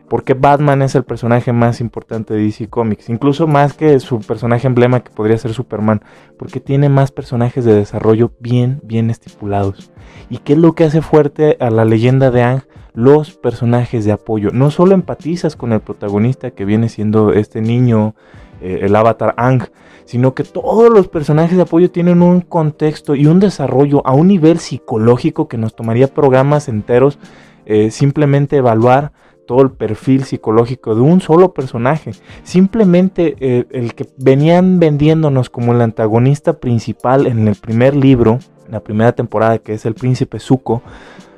porque 0.08 0.36
Batman 0.36 0.84
es 0.84 0.94
el 0.94 1.04
personaje 1.04 1.52
más 1.52 1.82
importante 1.82 2.36
de 2.36 2.44
DC 2.44 2.70
Comics 2.70 3.10
incluso 3.10 3.48
más 3.48 3.74
que 3.74 4.00
su 4.00 4.20
personaje 4.20 4.68
emblema 4.68 5.04
que 5.04 5.10
podría 5.10 5.38
ser 5.38 5.54
Superman 5.54 6.02
porque 6.38 6.60
tiene 6.60 6.90
más 6.90 7.12
personajes 7.12 7.66
de 7.66 7.74
desarrollo 7.74 8.32
bien 8.40 8.80
bien 8.84 9.10
estipulados. 9.10 9.92
Y 10.30 10.38
qué 10.40 10.54
es 10.54 10.60
lo 10.60 10.74
que 10.74 10.84
hace 10.84 11.02
fuerte 11.02 11.58
a 11.60 11.70
la 11.70 11.86
leyenda 11.86 12.30
de 12.32 12.44
Ang 12.44 12.64
los 12.94 13.34
personajes 13.34 14.06
de 14.06 14.12
apoyo 14.12 14.52
no 14.52 14.72
solo 14.72 14.94
empatizas 14.94 15.56
con 15.56 15.74
el 15.74 15.80
protagonista 15.80 16.52
que 16.52 16.66
viene 16.66 16.90
siendo 16.90 17.34
este 17.34 17.62
niño 17.62 18.16
eh, 18.62 18.80
el 18.84 18.96
avatar 18.96 19.34
Ang 19.38 19.64
sino 20.06 20.34
que 20.34 20.44
todos 20.44 20.92
los 20.92 21.08
personajes 21.08 21.56
de 21.56 21.64
apoyo 21.64 21.90
tienen 21.90 22.22
un 22.22 22.42
contexto 22.42 23.16
y 23.16 23.26
un 23.26 23.40
desarrollo 23.40 24.06
a 24.06 24.14
un 24.14 24.28
nivel 24.28 24.60
psicológico 24.60 25.48
que 25.48 25.58
nos 25.58 25.76
tomaría 25.76 26.08
programas 26.08 26.68
enteros 26.68 27.20
eh, 27.66 27.92
simplemente 27.92 28.58
evaluar 28.58 29.14
todo 29.46 29.62
el 29.62 29.72
perfil 29.72 30.24
psicológico 30.24 30.96
de 30.96 31.02
un 31.02 31.22
solo 31.22 31.54
personaje. 31.54 32.12
Simplemente 32.44 33.36
eh, 33.40 33.66
el 33.72 33.94
que 33.94 34.08
venían 34.18 34.80
vendiéndonos 34.80 35.50
como 35.50 35.74
el 35.74 35.82
antagonista 35.82 36.54
principal 36.54 37.28
en 37.28 37.48
el 37.48 37.56
primer 37.56 37.96
libro, 37.96 38.40
en 38.66 38.72
la 38.72 38.80
primera 38.80 39.12
temporada, 39.14 39.60
que 39.60 39.74
es 39.74 39.86
el 39.86 39.96
príncipe 39.96 40.40
Zuko, 40.40 40.82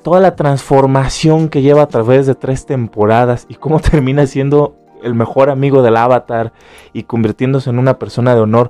toda 0.06 0.20
la 0.20 0.36
transformación 0.36 1.50
que 1.50 1.64
lleva 1.64 1.82
a 1.82 1.88
través 1.88 2.28
de 2.28 2.36
tres 2.36 2.68
temporadas 2.68 3.48
y 3.50 3.56
cómo 3.56 3.80
termina 3.92 4.28
siendo 4.28 4.76
el 5.02 5.16
mejor 5.16 5.50
amigo 5.50 5.82
del 5.82 5.98
avatar 5.98 6.54
y 6.94 7.04
convirtiéndose 7.04 7.72
en 7.72 7.80
una 7.80 7.98
persona 7.98 8.36
de 8.36 8.42
honor. 8.42 8.70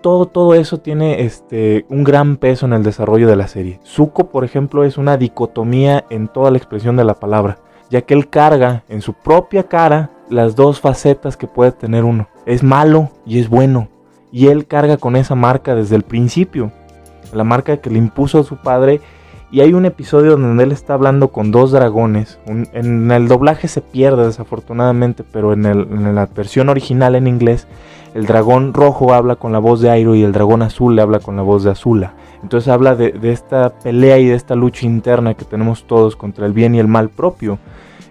Todo, 0.00 0.24
todo 0.24 0.54
eso 0.54 0.78
tiene 0.78 1.20
este, 1.20 1.84
un 1.90 2.02
gran 2.02 2.38
peso 2.38 2.64
en 2.64 2.72
el 2.72 2.82
desarrollo 2.82 3.28
de 3.28 3.36
la 3.36 3.46
serie. 3.46 3.78
Zuko, 3.84 4.30
por 4.30 4.42
ejemplo, 4.42 4.82
es 4.84 4.96
una 4.96 5.18
dicotomía 5.18 6.06
en 6.08 6.28
toda 6.28 6.50
la 6.50 6.56
expresión 6.56 6.96
de 6.96 7.04
la 7.04 7.12
palabra, 7.12 7.58
ya 7.90 8.00
que 8.00 8.14
él 8.14 8.30
carga 8.30 8.82
en 8.88 9.02
su 9.02 9.12
propia 9.12 9.64
cara 9.64 10.08
las 10.30 10.56
dos 10.56 10.80
facetas 10.80 11.36
que 11.36 11.46
puede 11.46 11.72
tener 11.72 12.04
uno. 12.04 12.26
Es 12.46 12.62
malo 12.62 13.10
y 13.26 13.38
es 13.38 13.50
bueno. 13.50 13.90
Y 14.32 14.46
él 14.46 14.66
carga 14.66 14.96
con 14.96 15.16
esa 15.16 15.34
marca 15.34 15.74
desde 15.74 15.96
el 15.96 16.04
principio. 16.04 16.72
La 17.34 17.44
marca 17.44 17.76
que 17.76 17.90
le 17.90 17.98
impuso 17.98 18.38
a 18.38 18.44
su 18.44 18.56
padre. 18.56 19.02
Y 19.52 19.62
hay 19.62 19.72
un 19.74 19.84
episodio 19.84 20.36
donde 20.36 20.62
él 20.62 20.70
está 20.70 20.94
hablando 20.94 21.28
con 21.28 21.50
dos 21.50 21.72
dragones. 21.72 22.38
En 22.46 23.10
el 23.10 23.26
doblaje 23.26 23.66
se 23.66 23.80
pierde 23.80 24.26
desafortunadamente, 24.26 25.24
pero 25.24 25.52
en, 25.52 26.14
la 26.14 26.26
versión 26.26 26.68
original 26.68 27.16
en 27.16 27.26
inglés, 27.26 27.66
el 28.14 28.26
dragón 28.26 28.72
rojo 28.74 29.12
habla 29.12 29.36
con 29.36 29.50
la 29.52 29.58
voz 29.58 29.80
de 29.80 29.90
Airo 29.90 30.14
y 30.14 30.22
el 30.22 30.32
dragón 30.32 30.62
azul 30.62 30.94
le 30.94 31.02
habla 31.02 31.18
con 31.18 31.34
la 31.34 31.42
voz 31.42 31.64
de 31.64 31.70
Azula. 31.70 32.14
Entonces 32.44 32.68
habla 32.68 32.94
de, 32.94 33.12
esta 33.24 33.70
pelea 33.80 34.18
y 34.18 34.26
de 34.26 34.34
esta 34.34 34.54
lucha 34.54 34.86
interna 34.86 35.34
que 35.34 35.44
tenemos 35.44 35.84
todos 35.84 36.14
contra 36.14 36.46
el 36.46 36.52
bien 36.52 36.76
y 36.76 36.78
el 36.78 36.88
mal 36.88 37.08
propio. 37.10 37.58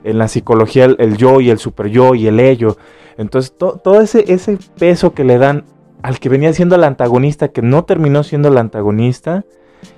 En 0.04 0.17
la 0.17 0.28
psicología 0.28 0.86
el, 0.86 1.17
yo 1.17 1.39
y 1.39 1.49
el 1.49 1.58
super 1.58 1.88
yo 1.88 2.15
y 2.15 2.28
el 2.28 2.41
ello. 2.41 2.75
Entonces 3.17 3.58
to- 3.58 3.80
todo 3.82 4.02
ese, 4.02 4.25
ese 4.32 4.58
peso 4.78 5.13
que 5.13 5.23
le 5.23 5.38
dan 5.38 5.63
al 6.02 6.19
que 6.19 6.30
venía 6.30 6.52
siendo 6.54 6.75
el 6.75 6.84
antagonista, 6.84 7.49
que 7.49 7.62
no 7.62 7.84
terminó 7.84 8.23
siendo 8.23 8.49
el 8.49 8.58
antagonista, 8.58 9.43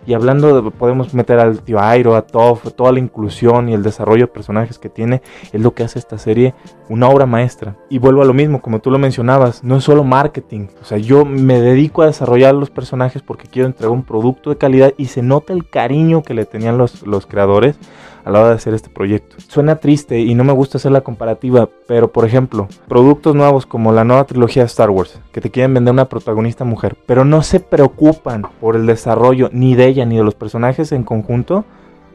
y 0.06 0.13
hablando, 0.13 0.62
de, 0.62 0.72
podemos 0.72 1.13
meter 1.13 1.39
al 1.39 1.62
tío 1.62 1.80
Airo, 1.80 2.15
a 2.15 2.24
Toph, 2.24 2.67
toda 2.76 2.91
la 2.91 3.00
inclusión 3.00 3.70
y 3.70 3.74
el 3.74 3.84
desarrollo 3.84 4.26
de 4.26 4.32
personajes 4.34 4.80
que 4.80 4.89
tiene, 4.89 5.22
es 5.52 5.62
lo 5.62 5.74
que 5.74 5.84
hace 5.84 6.00
esta 6.00 6.17
serie 6.17 6.54
una 6.89 7.08
obra 7.08 7.26
maestra. 7.26 7.78
Y 7.89 8.00
vuelvo 8.00 8.22
a 8.22 8.26
lo 8.26 8.34
mismo, 8.34 8.62
como 8.62 8.80
tú 8.80 8.91
lo 8.91 8.98
mencionabas, 8.98 9.63
no 9.63 9.78
es 9.78 9.84
solo 9.84 10.04
marketing. 10.04 10.67
O 10.82 10.86
sea, 10.86 10.98
yo 10.98 11.24
me 11.26 11.62
dedico 11.62 12.02
a 12.02 12.08
desarrollar 12.08 12.56
los 12.56 12.70
personajes 12.70 13.22
porque 13.22 13.48
quiero 13.48 13.67
entregar 13.67 13.91
un 13.91 14.04
producto 14.04 14.50
de 14.50 14.58
calidad 14.58 14.94
y 14.98 15.06
se 15.06 15.22
nota 15.22 15.54
el 15.54 15.70
cariño 15.70 16.24
que 16.24 16.34
le 16.34 16.46
tenían 16.46 16.78
los, 16.78 17.06
los 17.06 17.26
creadores 17.26 17.78
a 18.23 18.31
la 18.31 18.39
hora 18.39 18.49
de 18.49 18.55
hacer 18.55 18.73
este 18.73 18.89
proyecto. 18.89 19.36
Suena 19.47 19.77
triste 19.77 20.19
y 20.19 20.36
no 20.36 20.43
me 20.43 20.53
gusta 20.53 20.77
hacer 20.77 20.91
la 20.91 21.01
comparativa, 21.01 21.69
pero 21.88 22.12
por 22.12 22.25
ejemplo, 22.25 22.67
productos 22.88 23.36
nuevos 23.36 23.65
como 23.65 23.91
la 23.91 24.03
nueva 24.03 24.25
trilogía 24.25 24.63
de 24.63 24.67
Star 24.67 24.89
Wars, 24.89 25.19
que 25.31 25.41
te 25.41 25.49
quieren 25.49 25.73
vender 25.73 25.93
una 25.93 26.10
protagonista 26.10 26.63
mujer, 26.63 26.97
pero 27.05 27.25
no 27.25 27.41
se 27.43 27.60
preocupan 27.60 28.43
por 28.60 28.75
el 28.75 28.86
desarrollo 28.86 29.49
ni 29.51 29.75
de 29.75 29.88
ella 29.88 30.05
ni 30.05 30.17
de 30.17 30.23
los 30.23 30.36
personajes 30.36 30.91
en 30.91 31.03
conjunto, 31.03 31.65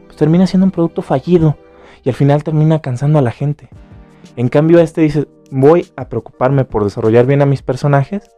pues 0.07 0.17
termina 0.17 0.47
siendo 0.47 0.67
un 0.67 0.73
producto 0.73 1.03
fallido 1.03 1.57
y 2.05 2.09
al 2.09 2.15
final 2.15 2.45
termina 2.45 2.81
cansando 2.81 3.19
a 3.19 3.23
la 3.23 3.33
gente. 3.33 3.69
En 4.37 4.49
cambio, 4.49 4.81
este 4.81 5.01
dice, 5.01 5.27
voy 5.51 5.87
a 5.97 6.09
preocuparme 6.09 6.65
por 6.65 6.85
desarrollar 6.85 7.27
bien 7.27 7.43
a 7.43 7.47
mis 7.47 7.63
personajes 7.63 8.31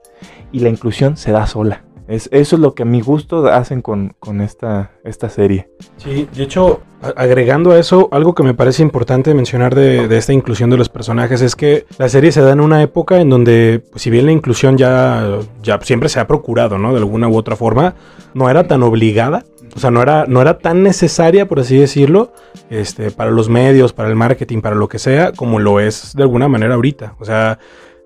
y 0.52 0.60
la 0.60 0.68
inclusión 0.68 1.16
se 1.16 1.32
da 1.32 1.46
sola. 1.46 1.84
Es, 2.08 2.28
eso 2.32 2.56
es 2.56 2.62
lo 2.62 2.74
que 2.74 2.84
a 2.84 2.86
mi 2.86 3.02
gusto 3.02 3.46
hacen 3.48 3.82
con, 3.82 4.14
con 4.18 4.40
esta, 4.40 4.92
esta 5.04 5.28
serie. 5.28 5.68
Sí, 5.98 6.26
de 6.34 6.42
hecho, 6.42 6.80
agregando 7.16 7.72
a 7.72 7.78
eso, 7.78 8.08
algo 8.12 8.34
que 8.34 8.42
me 8.42 8.54
parece 8.54 8.82
importante 8.82 9.34
mencionar 9.34 9.74
de, 9.74 10.08
de 10.08 10.16
esta 10.16 10.32
inclusión 10.32 10.70
de 10.70 10.78
los 10.78 10.88
personajes 10.88 11.42
es 11.42 11.54
que 11.54 11.84
la 11.98 12.08
serie 12.08 12.32
se 12.32 12.40
da 12.40 12.52
en 12.52 12.60
una 12.60 12.82
época 12.82 13.20
en 13.20 13.28
donde, 13.28 13.84
pues, 13.90 14.02
si 14.02 14.08
bien 14.10 14.24
la 14.24 14.32
inclusión 14.32 14.78
ya, 14.78 15.38
ya 15.62 15.78
siempre 15.82 16.08
se 16.08 16.18
ha 16.18 16.26
procurado, 16.26 16.78
¿no? 16.78 16.92
De 16.92 16.98
alguna 16.98 17.28
u 17.28 17.36
otra 17.36 17.56
forma, 17.56 17.94
no 18.32 18.48
era 18.48 18.66
tan 18.66 18.82
obligada. 18.82 19.44
O 19.76 19.80
sea, 19.80 19.90
no 19.90 20.00
era, 20.00 20.24
no 20.26 20.40
era 20.40 20.58
tan 20.58 20.82
necesaria, 20.82 21.46
por 21.46 21.60
así 21.60 21.76
decirlo, 21.76 22.32
este, 22.70 23.10
para 23.10 23.30
los 23.30 23.50
medios, 23.50 23.92
para 23.92 24.08
el 24.08 24.16
marketing, 24.16 24.62
para 24.62 24.74
lo 24.74 24.88
que 24.88 24.98
sea, 24.98 25.32
como 25.32 25.58
lo 25.58 25.78
es 25.78 26.14
de 26.16 26.22
alguna 26.22 26.48
manera 26.48 26.74
ahorita. 26.74 27.14
O 27.18 27.24
sea, 27.26 27.58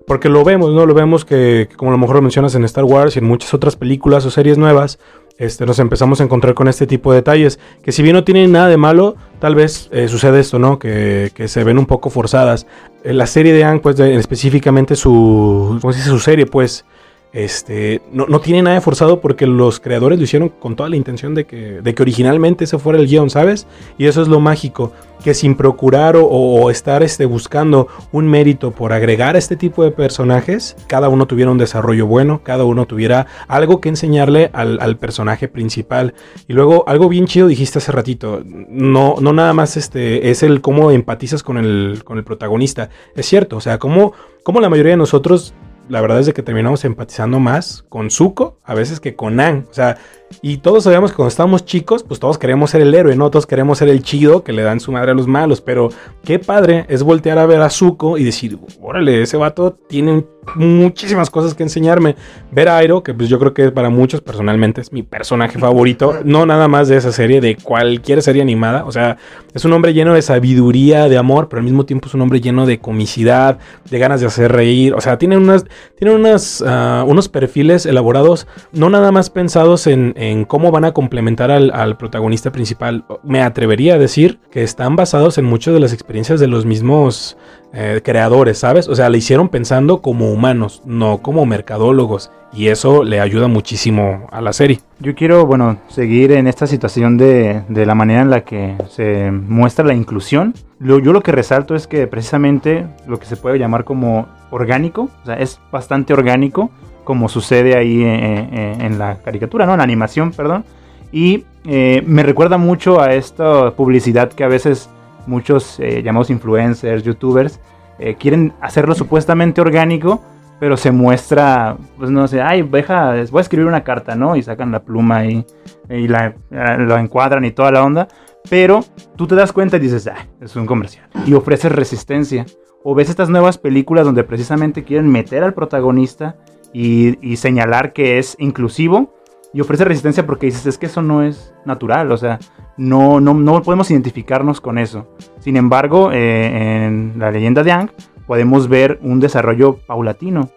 porque 0.05 0.29
lo 0.29 0.43
vemos, 0.43 0.71
¿no? 0.71 0.85
Lo 0.85 0.93
vemos 0.93 1.25
que, 1.25 1.67
que 1.69 1.75
como 1.75 1.91
a 1.91 1.93
lo 1.93 1.97
mejor 1.97 2.17
lo 2.17 2.21
mencionas 2.21 2.55
en 2.55 2.63
Star 2.65 2.83
Wars 2.83 3.15
y 3.15 3.19
en 3.19 3.25
muchas 3.25 3.53
otras 3.53 3.75
películas 3.75 4.25
o 4.25 4.31
series 4.31 4.57
nuevas, 4.57 4.99
este, 5.37 5.65
nos 5.65 5.79
empezamos 5.79 6.21
a 6.21 6.23
encontrar 6.23 6.53
con 6.53 6.67
este 6.67 6.85
tipo 6.85 7.11
de 7.11 7.17
detalles, 7.17 7.59
que 7.81 7.91
si 7.91 8.03
bien 8.03 8.15
no 8.15 8.23
tienen 8.23 8.51
nada 8.51 8.67
de 8.67 8.77
malo, 8.77 9.15
tal 9.39 9.55
vez 9.55 9.89
eh, 9.91 10.07
sucede 10.07 10.39
esto, 10.39 10.59
¿no? 10.59 10.77
Que, 10.77 11.31
que 11.33 11.47
se 11.47 11.63
ven 11.63 11.79
un 11.79 11.87
poco 11.87 12.09
forzadas. 12.09 12.67
Eh, 13.03 13.13
la 13.13 13.25
serie 13.25 13.51
de 13.51 13.63
Ang, 13.63 13.81
pues, 13.81 13.99
específicamente 13.99 14.95
su, 14.95 15.79
¿cómo 15.81 15.91
se 15.91 15.99
dice? 15.99 16.09
Su 16.11 16.19
serie, 16.19 16.45
pues, 16.45 16.85
este, 17.33 18.01
no, 18.11 18.27
no 18.27 18.39
tiene 18.39 18.61
nada 18.61 18.75
de 18.75 18.81
forzado 18.81 19.19
porque 19.19 19.47
los 19.47 19.79
creadores 19.79 20.19
lo 20.19 20.23
hicieron 20.23 20.49
con 20.49 20.75
toda 20.75 20.89
la 20.89 20.95
intención 20.95 21.33
de 21.33 21.45
que, 21.45 21.81
de 21.81 21.95
que 21.95 22.03
originalmente 22.03 22.65
ese 22.65 22.77
fuera 22.77 22.99
el 22.99 23.07
guion, 23.07 23.31
¿sabes? 23.31 23.65
Y 23.97 24.05
eso 24.05 24.21
es 24.21 24.27
lo 24.27 24.39
mágico, 24.39 24.93
que 25.23 25.33
sin 25.33 25.55
procurar 25.55 26.15
o, 26.17 26.69
estar 26.69 27.01
este, 27.01 27.25
buscando 27.25 27.87
un 28.11 28.27
mérito 28.27 28.71
por 28.71 28.93
agregar 28.93 29.35
a 29.35 29.39
este 29.39 29.55
tipo 29.55 29.83
de 29.83 29.91
personajes, 29.91 30.75
cada 30.87 31.09
uno 31.09 31.25
tuviera 31.25 31.49
un 31.49 31.57
desarrollo 31.57 32.05
bueno, 32.05 32.41
cada 32.43 32.65
uno 32.65 32.85
tuviera 32.85 33.25
algo 33.47 33.81
que 33.81 33.89
enseñarle 33.89 34.51
al, 34.53 34.97
personaje 34.97 35.47
principal. 35.47 36.13
Y 36.47 36.53
luego, 36.53 36.83
algo 36.87 37.09
bien 37.09 37.25
chido 37.25 37.47
dijiste 37.47 37.79
hace 37.79 37.91
ratito, 37.91 38.43
no, 38.45 39.15
no 39.19 39.33
nada 39.33 39.53
más 39.53 39.75
este, 39.75 40.29
es 40.29 40.43
el 40.43 40.61
cómo 40.61 40.91
empatizas 40.91 41.41
con 41.41 41.57
el, 41.57 42.03
con 42.03 42.17
el 42.17 42.23
protagonista. 42.23 42.89
Es 43.15 43.25
cierto, 43.25 43.57
o 43.57 43.61
sea, 43.61 43.79
cómo, 43.79 44.13
cómo 44.43 44.59
la 44.59 44.69
mayoría 44.69 44.91
de 44.91 44.97
nosotros 44.97 45.53
la 45.89 46.01
verdad 46.01 46.19
es 46.19 46.25
de 46.25 46.33
que 46.33 46.43
terminamos 46.43 46.85
empatizando 46.85 47.39
más 47.39 47.85
con 47.89 48.09
Zuko 48.09 48.57
a 48.63 48.73
veces 48.73 48.99
que 48.99 49.15
con 49.15 49.39
Ang. 49.39 49.65
O 49.69 49.73
sea, 49.73 49.97
y 50.41 50.57
todos 50.57 50.85
sabemos 50.85 51.11
que 51.11 51.17
cuando 51.17 51.29
estábamos 51.29 51.65
chicos, 51.65 52.03
pues 52.03 52.19
todos 52.19 52.37
queremos 52.37 52.71
ser 52.71 52.81
el 52.81 52.93
héroe, 52.93 53.15
¿no? 53.15 53.29
Todos 53.29 53.45
queremos 53.45 53.77
ser 53.77 53.89
el 53.89 54.01
chido 54.01 54.43
que 54.43 54.53
le 54.53 54.63
dan 54.63 54.79
su 54.79 54.91
madre 54.91 55.11
a 55.11 55.13
los 55.13 55.27
malos. 55.27 55.61
Pero 55.61 55.89
qué 56.23 56.39
padre 56.39 56.85
es 56.89 57.03
voltear 57.03 57.37
a 57.37 57.45
ver 57.45 57.61
a 57.61 57.69
Zuko 57.69 58.17
y 58.17 58.23
decir, 58.23 58.57
órale, 58.81 59.21
ese 59.21 59.37
vato 59.37 59.73
tiene 59.73 60.25
muchísimas 60.55 61.29
cosas 61.29 61.53
que 61.53 61.63
enseñarme. 61.63 62.15
Ver 62.51 62.69
a 62.69 62.77
Airo, 62.77 63.03
que 63.03 63.13
pues 63.13 63.29
yo 63.29 63.39
creo 63.39 63.53
que 63.53 63.71
para 63.71 63.89
muchos 63.89 64.21
personalmente 64.21 64.81
es 64.81 64.91
mi 64.91 65.03
personaje 65.03 65.59
favorito. 65.59 66.19
No 66.23 66.45
nada 66.45 66.67
más 66.67 66.87
de 66.87 66.97
esa 66.97 67.11
serie, 67.11 67.41
de 67.41 67.55
cualquier 67.55 68.21
serie 68.21 68.41
animada. 68.41 68.85
O 68.85 68.91
sea, 68.91 69.17
es 69.53 69.65
un 69.65 69.73
hombre 69.73 69.93
lleno 69.93 70.13
de 70.13 70.21
sabiduría, 70.21 71.09
de 71.09 71.17
amor, 71.17 71.49
pero 71.49 71.59
al 71.59 71.65
mismo 71.65 71.85
tiempo 71.85 72.07
es 72.07 72.13
un 72.13 72.21
hombre 72.21 72.41
lleno 72.41 72.65
de 72.65 72.79
comicidad, 72.79 73.59
de 73.89 73.99
ganas 73.99 74.21
de 74.21 74.27
hacer 74.27 74.51
reír. 74.51 74.93
O 74.93 75.01
sea, 75.01 75.17
tiene, 75.17 75.37
unas, 75.37 75.65
tiene 75.97 76.15
unas, 76.15 76.61
uh, 76.61 77.05
unos 77.05 77.29
perfiles 77.29 77.85
elaborados, 77.85 78.47
no 78.71 78.89
nada 78.89 79.11
más 79.11 79.29
pensados 79.29 79.87
en 79.87 80.13
en 80.15 80.45
cómo 80.45 80.71
van 80.71 80.85
a 80.85 80.93
complementar 80.93 81.51
al, 81.51 81.71
al, 81.71 81.97
protagonista 81.97 82.51
principal. 82.51 83.05
Me 83.23 83.41
atrevería 83.41 83.95
a 83.95 83.97
decir 83.97 84.39
que 84.51 84.63
están 84.63 84.95
basados 84.95 85.37
en 85.37 85.45
muchas 85.45 85.73
de 85.73 85.79
las 85.79 85.93
experiencias 85.93 86.39
de 86.39 86.47
los 86.47 86.65
mismos 86.65 87.37
eh, 87.73 88.01
creadores, 88.03 88.59
¿sabes? 88.59 88.87
O 88.87 88.95
sea, 88.95 89.09
le 89.09 89.17
hicieron 89.17 89.49
pensando 89.49 90.01
como 90.01 90.31
humanos, 90.31 90.81
no 90.85 91.19
como 91.19 91.45
mercadólogos. 91.45 92.31
Y 92.55 92.67
eso 92.67 93.03
le 93.03 93.19
ayuda 93.19 93.47
muchísimo 93.47 94.27
a 94.31 94.39
la 94.39 94.53
serie. 94.53 94.79
Yo 94.99 95.15
quiero, 95.15 95.47
bueno, 95.47 95.79
seguir 95.87 96.33
en 96.33 96.45
esta 96.45 96.67
situación 96.67 97.17
de, 97.17 97.63
de 97.67 97.85
la 97.87 97.95
manera 97.95 98.21
en 98.21 98.29
la 98.29 98.41
que 98.41 98.75
se 98.89 99.31
muestra 99.31 99.85
la 99.85 99.95
inclusión. 99.95 100.53
Lo, 100.83 100.99
yo 100.99 101.13
lo 101.13 101.21
que 101.21 101.31
resalto 101.31 101.75
es 101.75 101.87
que 101.87 102.05
precisamente 102.07 102.85
lo 103.07 103.17
que 103.17 103.25
se 103.25 103.37
puede 103.37 103.57
llamar 103.57 103.85
como 103.85 104.27
orgánico, 104.51 105.09
o 105.23 105.25
sea, 105.25 105.35
es 105.35 105.59
bastante 105.71 106.13
orgánico 106.13 106.69
como 107.03 107.29
sucede 107.29 107.77
ahí 107.77 108.03
en, 108.03 108.53
en, 108.53 108.81
en, 108.81 108.99
la 108.99 109.17
caricatura, 109.17 109.65
¿no? 109.65 109.73
En 109.73 109.79
la 109.79 109.83
animación, 109.83 110.31
perdón. 110.31 110.63
Y 111.11 111.45
eh, 111.65 112.03
me 112.05 112.23
recuerda 112.23 112.57
mucho 112.57 112.99
a 112.99 113.13
esta 113.13 113.71
publicidad 113.71 114.33
que 114.33 114.43
a 114.43 114.47
veces 114.47 114.89
muchos 115.27 115.79
eh, 115.79 116.01
llamados 116.03 116.29
influencers, 116.29 117.03
youtubers, 117.03 117.59
eh, 117.99 118.15
quieren 118.15 118.51
hacerlo 118.59 118.95
supuestamente 118.95 119.61
orgánico, 119.61 120.21
pero 120.59 120.75
se 120.75 120.91
muestra, 120.91 121.77
pues 121.97 122.09
no 122.09 122.27
sé, 122.27 122.41
ay, 122.41 122.63
deja, 122.63 123.13
voy 123.31 123.39
a 123.39 123.41
escribir 123.41 123.67
una 123.67 123.83
carta, 123.83 124.15
¿no? 124.15 124.35
Y 124.35 124.43
sacan 124.43 124.71
la 124.71 124.79
pluma 124.79 125.25
y, 125.25 125.45
y 125.89 126.07
la, 126.07 126.33
lo 126.49 126.97
encuadran 126.97 127.45
y 127.45 127.51
toda 127.51 127.71
la 127.71 127.83
onda. 127.83 128.07
Pero 128.49 128.83
tú 129.15 129.27
te 129.27 129.35
das 129.35 129.51
cuenta 129.51 129.77
y 129.77 129.79
dices, 129.79 130.07
ah, 130.07 130.27
es 130.41 130.55
un 130.55 130.65
comercial. 130.65 131.09
Y 131.25 131.33
ofreces 131.33 131.71
resistencia. 131.71 132.45
O 132.83 132.93
ves 132.95 133.09
estas 133.09 133.29
nuevas 133.29 133.57
películas 133.57 134.05
donde 134.05 134.23
precisamente 134.23 134.83
quieren 134.83 135.09
meter 135.09 135.43
al 135.43 135.53
protagonista 135.53 136.35
y, 136.73 137.37
señalar 137.37 137.93
que 137.93 138.17
es 138.17 138.35
inclusivo 138.39 139.13
y 139.53 139.61
ofrece 139.61 139.85
resistencia 139.85 140.25
porque 140.25 140.47
dices, 140.47 140.65
es 140.65 140.77
que 140.77 140.87
eso 140.87 141.01
no 141.01 141.21
es 141.21 141.53
natural, 141.63 142.11
o 142.11 142.17
sea, 142.17 142.39
no, 142.75 143.21
no, 143.21 143.35
no 143.35 143.61
podemos 143.61 143.91
identificarnos 143.91 144.59
con 144.59 144.79
eso. 144.79 145.07
Sin 145.39 145.57
embargo, 145.57 146.11
eh, 146.11 146.85
en 146.87 147.13
la 147.17 147.31
leyenda 147.31 147.63
de 147.63 147.71
Ang 147.71 147.91
podemos 148.25 148.67
ver 148.67 148.99
un 149.03 149.19
desarrollo 149.19 149.77
paulatino, 149.85 150.49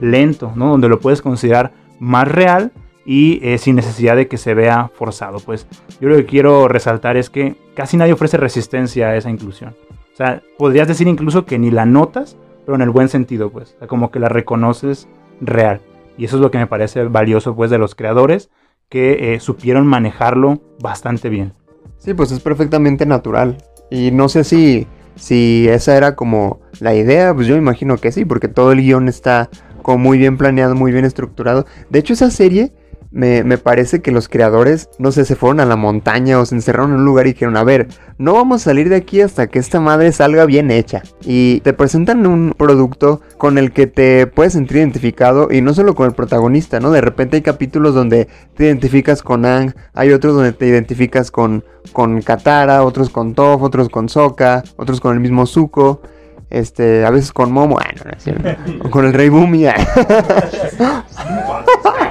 lento, 0.00 0.52
¿no? 0.54 0.70
Donde 0.70 0.88
lo 0.88 1.00
puedes 1.00 1.20
considerar 1.20 1.72
más 1.98 2.28
real 2.28 2.72
y 3.04 3.40
eh, 3.42 3.58
sin 3.58 3.76
necesidad 3.76 4.16
de 4.16 4.28
que 4.28 4.38
se 4.38 4.54
vea 4.54 4.90
forzado. 4.94 5.38
Pues 5.40 5.66
yo 6.00 6.08
lo 6.08 6.16
que 6.16 6.26
quiero 6.26 6.68
resaltar 6.68 7.16
es 7.16 7.30
que 7.30 7.56
casi 7.74 7.96
nadie 7.96 8.12
ofrece 8.12 8.36
resistencia 8.36 9.08
a 9.08 9.16
esa 9.16 9.30
inclusión. 9.30 9.74
O 10.12 10.16
sea, 10.16 10.42
podrías 10.58 10.88
decir 10.88 11.08
incluso 11.08 11.44
que 11.44 11.58
ni 11.58 11.70
la 11.70 11.86
notas, 11.86 12.36
pero 12.64 12.76
en 12.76 12.82
el 12.82 12.90
buen 12.90 13.08
sentido, 13.08 13.50
pues. 13.50 13.76
O 13.80 13.86
como 13.86 14.10
que 14.10 14.20
la 14.20 14.28
reconoces 14.28 15.08
real. 15.40 15.80
Y 16.16 16.24
eso 16.24 16.36
es 16.36 16.42
lo 16.42 16.50
que 16.50 16.58
me 16.58 16.66
parece 16.66 17.04
valioso 17.04 17.56
pues 17.56 17.70
de 17.70 17.78
los 17.78 17.94
creadores 17.94 18.50
que 18.88 19.34
eh, 19.34 19.40
supieron 19.40 19.86
manejarlo 19.86 20.60
bastante 20.80 21.28
bien. 21.28 21.52
Sí, 21.98 22.14
pues 22.14 22.30
es 22.30 22.40
perfectamente 22.40 23.06
natural. 23.06 23.58
Y 23.90 24.10
no 24.12 24.28
sé 24.28 24.44
si, 24.44 24.86
si 25.16 25.66
esa 25.68 25.96
era 25.96 26.14
como 26.14 26.60
la 26.80 26.94
idea, 26.94 27.34
pues 27.34 27.46
yo 27.46 27.56
imagino 27.56 27.96
que 27.96 28.12
sí, 28.12 28.24
porque 28.24 28.48
todo 28.48 28.72
el 28.72 28.82
guion 28.82 29.08
está 29.08 29.48
como 29.82 29.98
muy 29.98 30.18
bien 30.18 30.36
planeado, 30.36 30.74
muy 30.74 30.92
bien 30.92 31.04
estructurado. 31.04 31.66
De 31.90 31.98
hecho, 31.98 32.12
esa 32.12 32.30
serie 32.30 32.72
me, 33.14 33.44
me, 33.44 33.58
parece 33.58 34.02
que 34.02 34.10
los 34.10 34.28
creadores, 34.28 34.88
no 34.98 35.12
sé, 35.12 35.24
se 35.24 35.36
fueron 35.36 35.60
a 35.60 35.64
la 35.64 35.76
montaña 35.76 36.40
o 36.40 36.44
se 36.44 36.56
encerraron 36.56 36.90
en 36.90 36.98
un 36.98 37.04
lugar 37.04 37.26
y 37.26 37.32
dijeron, 37.32 37.56
a 37.56 37.62
ver, 37.62 37.86
no 38.18 38.34
vamos 38.34 38.62
a 38.62 38.64
salir 38.64 38.88
de 38.88 38.96
aquí 38.96 39.20
hasta 39.20 39.46
que 39.46 39.60
esta 39.60 39.78
madre 39.78 40.10
salga 40.10 40.44
bien 40.46 40.72
hecha. 40.72 41.02
Y 41.22 41.60
te 41.60 41.72
presentan 41.72 42.26
un 42.26 42.54
producto 42.58 43.20
con 43.38 43.56
el 43.56 43.70
que 43.70 43.86
te 43.86 44.26
puedes 44.26 44.54
sentir 44.54 44.78
identificado 44.78 45.52
y 45.52 45.60
no 45.60 45.74
solo 45.74 45.94
con 45.94 46.08
el 46.08 46.12
protagonista, 46.12 46.80
¿no? 46.80 46.90
De 46.90 47.00
repente 47.00 47.36
hay 47.36 47.42
capítulos 47.42 47.94
donde 47.94 48.26
te 48.56 48.64
identificas 48.64 49.22
con 49.22 49.46
Ang, 49.46 49.74
hay 49.92 50.10
otros 50.10 50.34
donde 50.34 50.52
te 50.52 50.66
identificas 50.66 51.30
con, 51.30 51.64
con 51.92 52.20
Katara, 52.20 52.82
otros 52.82 53.10
con 53.10 53.34
Toph, 53.34 53.62
otros 53.62 53.90
con 53.90 54.08
Sokka, 54.08 54.64
otros 54.76 55.00
con 55.00 55.14
el 55.14 55.20
mismo 55.20 55.46
Zuko. 55.46 56.02
Este, 56.50 57.04
a 57.04 57.10
veces 57.10 57.32
con 57.32 57.52
Momo, 57.52 57.78
ah, 57.80 57.90
no, 57.96 58.04
no 58.04 58.10
es 58.16 58.22
cierto. 58.22 58.48
con 58.90 59.04
el 59.06 59.12
Rey 59.12 59.28
Bumi. 59.28 59.66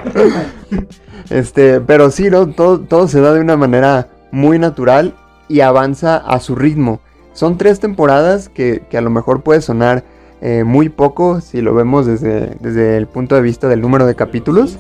este, 1.30 1.82
pero 1.82 2.12
sí, 2.12 2.30
¿no? 2.30 2.48
Todo, 2.48 3.08
se 3.08 3.22
da 3.22 3.34
de 3.34 3.42
una 3.42 3.58
manera 3.58 4.08
muy 4.32 4.60
natural 4.60 5.16
y 5.48 5.62
avanza 5.62 6.18
a 6.18 6.40
su 6.40 6.56
ritmo. 6.56 7.00
Son 7.34 7.58
tres 7.58 7.80
temporadas 7.80 8.50
que, 8.50 8.84
que 8.90 8.98
a 8.98 9.02
lo 9.02 9.10
mejor 9.10 9.42
puede 9.42 9.62
sonar 9.62 10.04
eh, 10.42 10.64
muy 10.66 10.90
poco 10.90 11.40
si 11.40 11.62
lo 11.62 11.74
vemos 11.74 12.06
desde, 12.06 12.58
desde, 12.60 12.98
el 12.98 13.08
punto 13.08 13.36
de 13.36 13.42
vista 13.42 13.70
del 13.70 13.82
número 13.82 14.06
de 14.06 14.14
capítulos. 14.14 14.78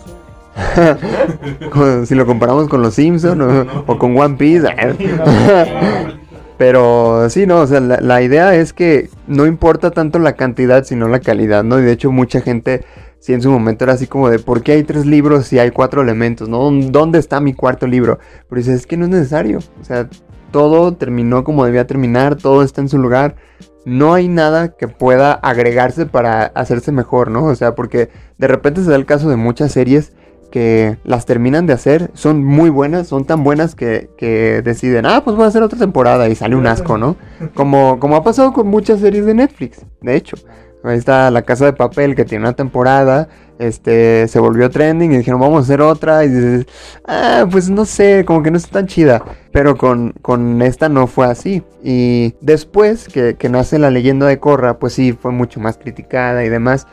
si 2.05 2.15
lo 2.15 2.25
comparamos 2.25 2.67
con 2.67 2.81
los 2.81 2.95
Simpsons 2.95 3.41
o, 3.41 3.91
o, 3.91 3.97
con 3.97 4.17
One 4.17 4.35
Piece. 4.35 4.67
Pero 6.57 7.29
sí, 7.29 7.47
no, 7.47 7.61
o 7.61 7.67
sea, 7.67 7.79
la, 7.79 7.99
la, 8.01 8.21
idea 8.21 8.55
es 8.55 8.73
que 8.73 9.09
no 9.27 9.45
importa 9.45 9.91
tanto 9.91 10.19
la 10.19 10.33
cantidad, 10.33 10.83
sino 10.83 11.07
la 11.07 11.19
calidad, 11.19 11.63
¿no? 11.63 11.79
Y 11.79 11.83
de 11.83 11.93
hecho 11.93 12.11
mucha 12.11 12.41
gente, 12.41 12.83
sí 13.23 13.31
en 13.31 13.41
su 13.41 13.49
momento 13.49 13.85
era 13.85 13.93
así 13.93 14.05
como 14.05 14.29
de, 14.29 14.37
¿por 14.37 14.63
qué 14.63 14.73
hay 14.73 14.83
tres 14.83 15.05
libros 15.05 15.45
si 15.45 15.57
hay 15.57 15.71
cuatro 15.71 16.01
elementos, 16.01 16.49
¿no? 16.49 16.69
¿Dónde 16.69 17.19
está 17.19 17.39
mi 17.39 17.53
cuarto 17.53 17.87
libro? 17.87 18.19
Pero 18.49 18.59
dices, 18.59 18.81
es 18.81 18.85
que 18.85 18.97
no 18.97 19.05
es 19.05 19.11
necesario, 19.11 19.59
o 19.79 19.83
sea, 19.85 20.09
todo 20.51 20.95
terminó 20.95 21.45
como 21.45 21.63
debía 21.63 21.87
terminar, 21.87 22.35
todo 22.35 22.63
está 22.63 22.81
en 22.81 22.89
su 22.89 22.97
lugar. 22.97 23.37
No 23.85 24.13
hay 24.13 24.27
nada 24.27 24.75
que 24.75 24.89
pueda 24.89 25.31
agregarse 25.31 26.05
para 26.05 26.47
hacerse 26.47 26.91
mejor, 26.91 27.31
¿no? 27.31 27.45
O 27.45 27.55
sea, 27.55 27.75
porque 27.75 28.09
de 28.37 28.47
repente 28.49 28.83
se 28.83 28.89
da 28.89 28.97
el 28.97 29.05
caso 29.05 29.29
de 29.29 29.37
muchas 29.37 29.71
series 29.71 30.11
que 30.51 30.97
las 31.05 31.25
terminan 31.25 31.65
de 31.65 31.73
hacer, 31.73 32.11
son 32.13 32.43
muy 32.43 32.69
buenas, 32.69 33.07
son 33.07 33.23
tan 33.23 33.45
buenas 33.45 33.73
que, 33.73 34.09
que, 34.17 34.61
deciden, 34.61 35.05
ah, 35.05 35.21
pues 35.23 35.37
voy 35.37 35.45
a 35.45 35.47
hacer 35.47 35.63
otra 35.63 35.79
temporada 35.79 36.27
y 36.27 36.35
sale 36.35 36.57
un 36.57 36.67
asco, 36.67 36.97
¿no? 36.97 37.15
Como, 37.55 37.99
como 37.99 38.17
ha 38.17 38.23
pasado 38.23 38.51
con 38.51 38.67
muchas 38.67 38.99
series 38.99 39.25
de 39.25 39.33
Netflix, 39.33 39.85
de 40.01 40.15
hecho. 40.17 40.35
Ahí 40.83 40.97
está 40.97 41.31
La 41.31 41.43
Casa 41.43 41.65
de 41.65 41.73
Papel 41.73 42.15
que 42.15 42.25
tiene 42.25 42.43
una 42.43 42.53
temporada, 42.53 43.29
este, 43.57 44.27
se 44.27 44.39
volvió 44.39 44.69
trending 44.69 45.13
y 45.13 45.17
dijeron, 45.17 45.39
vamos 45.39 45.59
a 45.59 45.61
hacer 45.63 45.81
otra. 45.81 46.25
Y 46.25 46.29
dices, 46.29 46.65
ah, 47.05 47.45
pues 47.49 47.69
no 47.69 47.85
sé, 47.85 48.25
como 48.25 48.43
que 48.43 48.51
no 48.51 48.57
está 48.57 48.71
tan 48.71 48.87
chida. 48.87 49.23
Pero 49.51 49.77
con, 49.77 50.13
con 50.21 50.61
esta 50.61 50.89
no 50.89 51.07
fue 51.07 51.27
así. 51.27 51.63
Y 51.83 52.35
después 52.41 53.07
que, 53.07 53.35
que 53.35 53.49
nace 53.49 53.79
la 53.79 53.91
leyenda 53.91 54.27
de 54.27 54.39
Korra, 54.39 54.79
pues 54.79 54.93
sí, 54.93 55.13
fue 55.13 55.31
mucho 55.31 55.59
más 55.59 55.77
criticada 55.77 56.43
y 56.43 56.49
demás. 56.49 56.87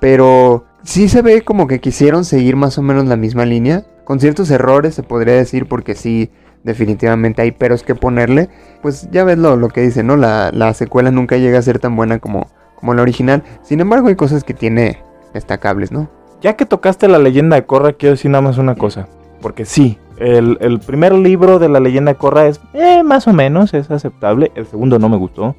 Pero 0.00 0.64
sí 0.82 1.08
se 1.08 1.22
ve 1.22 1.42
como 1.42 1.66
que 1.66 1.80
quisieron 1.80 2.24
seguir 2.24 2.56
más 2.56 2.78
o 2.78 2.82
menos 2.82 3.04
la 3.06 3.16
misma 3.16 3.44
línea. 3.44 3.84
Con 4.04 4.20
ciertos 4.20 4.50
errores 4.50 4.94
se 4.94 5.02
podría 5.02 5.34
decir 5.34 5.66
porque 5.66 5.94
sí, 5.94 6.30
definitivamente 6.62 7.42
hay 7.42 7.52
peros 7.52 7.82
que 7.82 7.94
ponerle. 7.94 8.48
Pues 8.82 9.08
ya 9.10 9.24
ves 9.24 9.38
lo, 9.38 9.56
lo 9.56 9.68
que 9.68 9.82
dice, 9.82 10.02
¿no? 10.02 10.16
La, 10.16 10.50
la, 10.52 10.74
secuela 10.74 11.10
nunca 11.10 11.36
llega 11.36 11.58
a 11.58 11.62
ser 11.62 11.78
tan 11.78 11.96
buena 11.96 12.18
como, 12.18 12.48
como 12.76 12.94
la 12.94 13.02
original. 13.02 13.42
Sin 13.62 13.80
embargo 13.80 14.08
hay 14.08 14.16
cosas 14.16 14.44
que 14.44 14.54
tiene 14.54 15.02
destacables, 15.32 15.92
¿no? 15.92 16.08
Ya 16.40 16.56
que 16.56 16.66
tocaste 16.66 17.08
la 17.08 17.18
leyenda 17.18 17.56
de 17.56 17.64
Korra, 17.64 17.94
quiero 17.94 18.14
decir 18.14 18.30
nada 18.30 18.42
más 18.42 18.58
una 18.58 18.74
cosa. 18.74 19.08
Porque 19.40 19.64
sí, 19.64 19.98
el, 20.18 20.58
el 20.60 20.80
primer 20.80 21.12
libro 21.12 21.58
de 21.58 21.68
la 21.68 21.80
leyenda 21.80 22.12
de 22.12 22.18
Korra 22.18 22.46
es 22.46 22.60
eh, 22.74 23.02
más 23.02 23.26
o 23.26 23.32
menos, 23.32 23.74
es 23.74 23.90
aceptable. 23.90 24.52
El 24.54 24.66
segundo 24.66 24.98
no 24.98 25.08
me 25.08 25.16
gustó. 25.16 25.56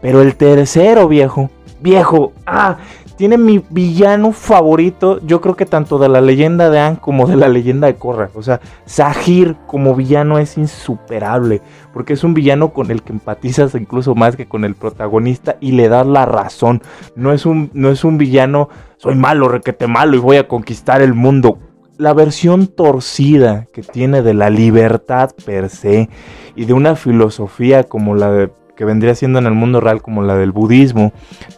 Pero 0.00 0.22
el 0.22 0.34
tercero, 0.34 1.06
viejo, 1.06 1.50
viejo, 1.80 2.32
ah, 2.46 2.78
tiene 3.22 3.38
mi 3.38 3.62
villano 3.70 4.32
favorito, 4.32 5.20
yo 5.24 5.40
creo 5.40 5.54
que 5.54 5.64
tanto 5.64 6.00
de 6.00 6.08
la 6.08 6.20
leyenda 6.20 6.70
de 6.70 6.80
Anne 6.80 6.98
como 7.00 7.28
de 7.28 7.36
la 7.36 7.46
leyenda 7.46 7.86
de 7.86 7.94
Korra. 7.94 8.30
O 8.34 8.42
sea, 8.42 8.60
Sahir 8.84 9.54
como 9.68 9.94
villano 9.94 10.40
es 10.40 10.58
insuperable, 10.58 11.62
porque 11.92 12.14
es 12.14 12.24
un 12.24 12.34
villano 12.34 12.72
con 12.72 12.90
el 12.90 13.04
que 13.04 13.12
empatizas 13.12 13.76
incluso 13.76 14.16
más 14.16 14.34
que 14.34 14.46
con 14.46 14.64
el 14.64 14.74
protagonista 14.74 15.56
y 15.60 15.70
le 15.70 15.88
das 15.88 16.04
la 16.04 16.26
razón. 16.26 16.82
No 17.14 17.32
es 17.32 17.46
un, 17.46 17.70
no 17.74 17.90
es 17.90 18.02
un 18.02 18.18
villano, 18.18 18.68
soy 18.96 19.14
malo, 19.14 19.46
requete 19.46 19.86
malo 19.86 20.16
y 20.16 20.18
voy 20.18 20.38
a 20.38 20.48
conquistar 20.48 21.00
el 21.00 21.14
mundo. 21.14 21.60
La 21.98 22.14
versión 22.14 22.66
torcida 22.66 23.68
que 23.72 23.82
tiene 23.82 24.22
de 24.22 24.34
la 24.34 24.50
libertad 24.50 25.30
per 25.46 25.68
se 25.68 26.08
y 26.56 26.64
de 26.64 26.72
una 26.72 26.96
filosofía 26.96 27.84
como 27.84 28.16
la 28.16 28.32
de 28.32 28.50
que 28.76 28.84
vendría 28.84 29.14
siendo 29.14 29.38
en 29.38 29.46
el 29.46 29.52
mundo 29.52 29.80
real 29.80 30.02
como 30.02 30.22
la 30.22 30.34
del 30.34 30.50
budismo, 30.50 31.12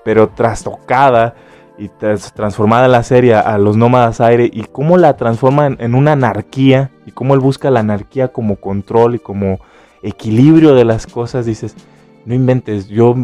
pero 0.04 0.28
trastocada 0.28 1.36
y 1.78 1.88
transformada 1.88 2.88
la 2.88 3.02
serie 3.02 3.34
a 3.34 3.58
los 3.58 3.76
nómadas 3.76 4.20
aire 4.20 4.48
y 4.52 4.64
cómo 4.64 4.96
la 4.96 5.16
transforma 5.16 5.66
en, 5.66 5.94
una 5.94 6.12
anarquía 6.12 6.90
y 7.06 7.10
cómo 7.10 7.34
él 7.34 7.40
busca 7.40 7.70
la 7.70 7.80
anarquía 7.80 8.28
como 8.28 8.56
control 8.56 9.16
y 9.16 9.18
como 9.18 9.58
equilibrio 10.02 10.74
de 10.74 10.84
las 10.84 11.06
cosas, 11.06 11.46
dices, 11.46 11.74
no 12.26 12.34
inventes, 12.34 12.88
yo 12.88 13.14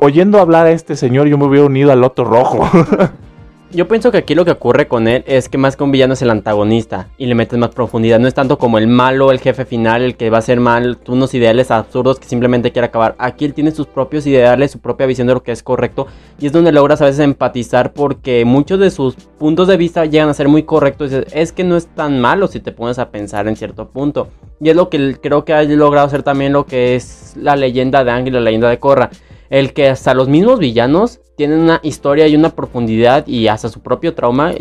oyendo 0.00 0.38
hablar 0.38 0.66
a 0.66 0.72
este 0.72 0.96
señor 0.96 1.28
yo 1.28 1.38
me 1.38 1.46
hubiera 1.46 1.66
unido 1.66 1.92
al 1.92 2.00
Loto 2.00 2.24
Rojo. 2.24 2.68
Yo 3.72 3.86
pienso 3.86 4.10
que 4.10 4.18
aquí 4.18 4.34
lo 4.34 4.44
que 4.44 4.50
ocurre 4.50 4.88
con 4.88 5.06
él 5.06 5.22
es 5.28 5.48
que 5.48 5.56
más 5.56 5.76
que 5.76 5.84
un 5.84 5.92
villano 5.92 6.14
es 6.14 6.22
el 6.22 6.30
antagonista 6.30 7.06
y 7.18 7.26
le 7.26 7.36
metes 7.36 7.56
más 7.56 7.70
profundidad. 7.70 8.18
No 8.18 8.26
es 8.26 8.34
tanto 8.34 8.58
como 8.58 8.78
el 8.78 8.88
malo, 8.88 9.30
el 9.30 9.38
jefe 9.38 9.64
final, 9.64 10.02
el 10.02 10.16
que 10.16 10.28
va 10.28 10.38
a 10.38 10.42
ser 10.42 10.58
mal, 10.58 10.98
unos 11.06 11.34
ideales 11.34 11.70
absurdos 11.70 12.18
que 12.18 12.26
simplemente 12.26 12.72
quiere 12.72 12.86
acabar. 12.86 13.14
Aquí 13.18 13.44
él 13.44 13.54
tiene 13.54 13.70
sus 13.70 13.86
propios 13.86 14.26
ideales, 14.26 14.72
su 14.72 14.80
propia 14.80 15.06
visión 15.06 15.28
de 15.28 15.34
lo 15.34 15.44
que 15.44 15.52
es 15.52 15.62
correcto 15.62 16.08
y 16.40 16.46
es 16.46 16.52
donde 16.52 16.72
logras 16.72 17.00
a 17.00 17.04
veces 17.04 17.20
empatizar 17.20 17.92
porque 17.92 18.44
muchos 18.44 18.80
de 18.80 18.90
sus 18.90 19.14
puntos 19.14 19.68
de 19.68 19.76
vista 19.76 20.04
llegan 20.04 20.30
a 20.30 20.34
ser 20.34 20.48
muy 20.48 20.64
correctos. 20.64 21.12
Es 21.12 21.52
que 21.52 21.62
no 21.62 21.76
es 21.76 21.86
tan 21.86 22.20
malo 22.20 22.48
si 22.48 22.58
te 22.58 22.72
pones 22.72 22.98
a 22.98 23.10
pensar 23.10 23.46
en 23.46 23.54
cierto 23.54 23.88
punto. 23.88 24.30
Y 24.60 24.70
es 24.70 24.74
lo 24.74 24.90
que 24.90 25.16
creo 25.22 25.44
que 25.44 25.54
ha 25.54 25.62
logrado 25.62 26.08
hacer 26.08 26.24
también 26.24 26.52
lo 26.52 26.66
que 26.66 26.96
es 26.96 27.34
la 27.36 27.54
leyenda 27.54 28.02
de 28.02 28.10
Ángel, 28.10 28.34
la 28.34 28.40
leyenda 28.40 28.68
de 28.68 28.80
Korra. 28.80 29.10
El 29.50 29.72
que 29.72 29.88
hasta 29.88 30.14
los 30.14 30.28
mismos 30.28 30.60
villanos 30.60 31.20
tienen 31.36 31.58
una 31.58 31.80
historia 31.82 32.26
y 32.28 32.36
una 32.36 32.50
profundidad 32.50 33.26
y 33.26 33.48
hasta 33.48 33.68
su 33.68 33.80
propio 33.80 34.14
trauma 34.14 34.54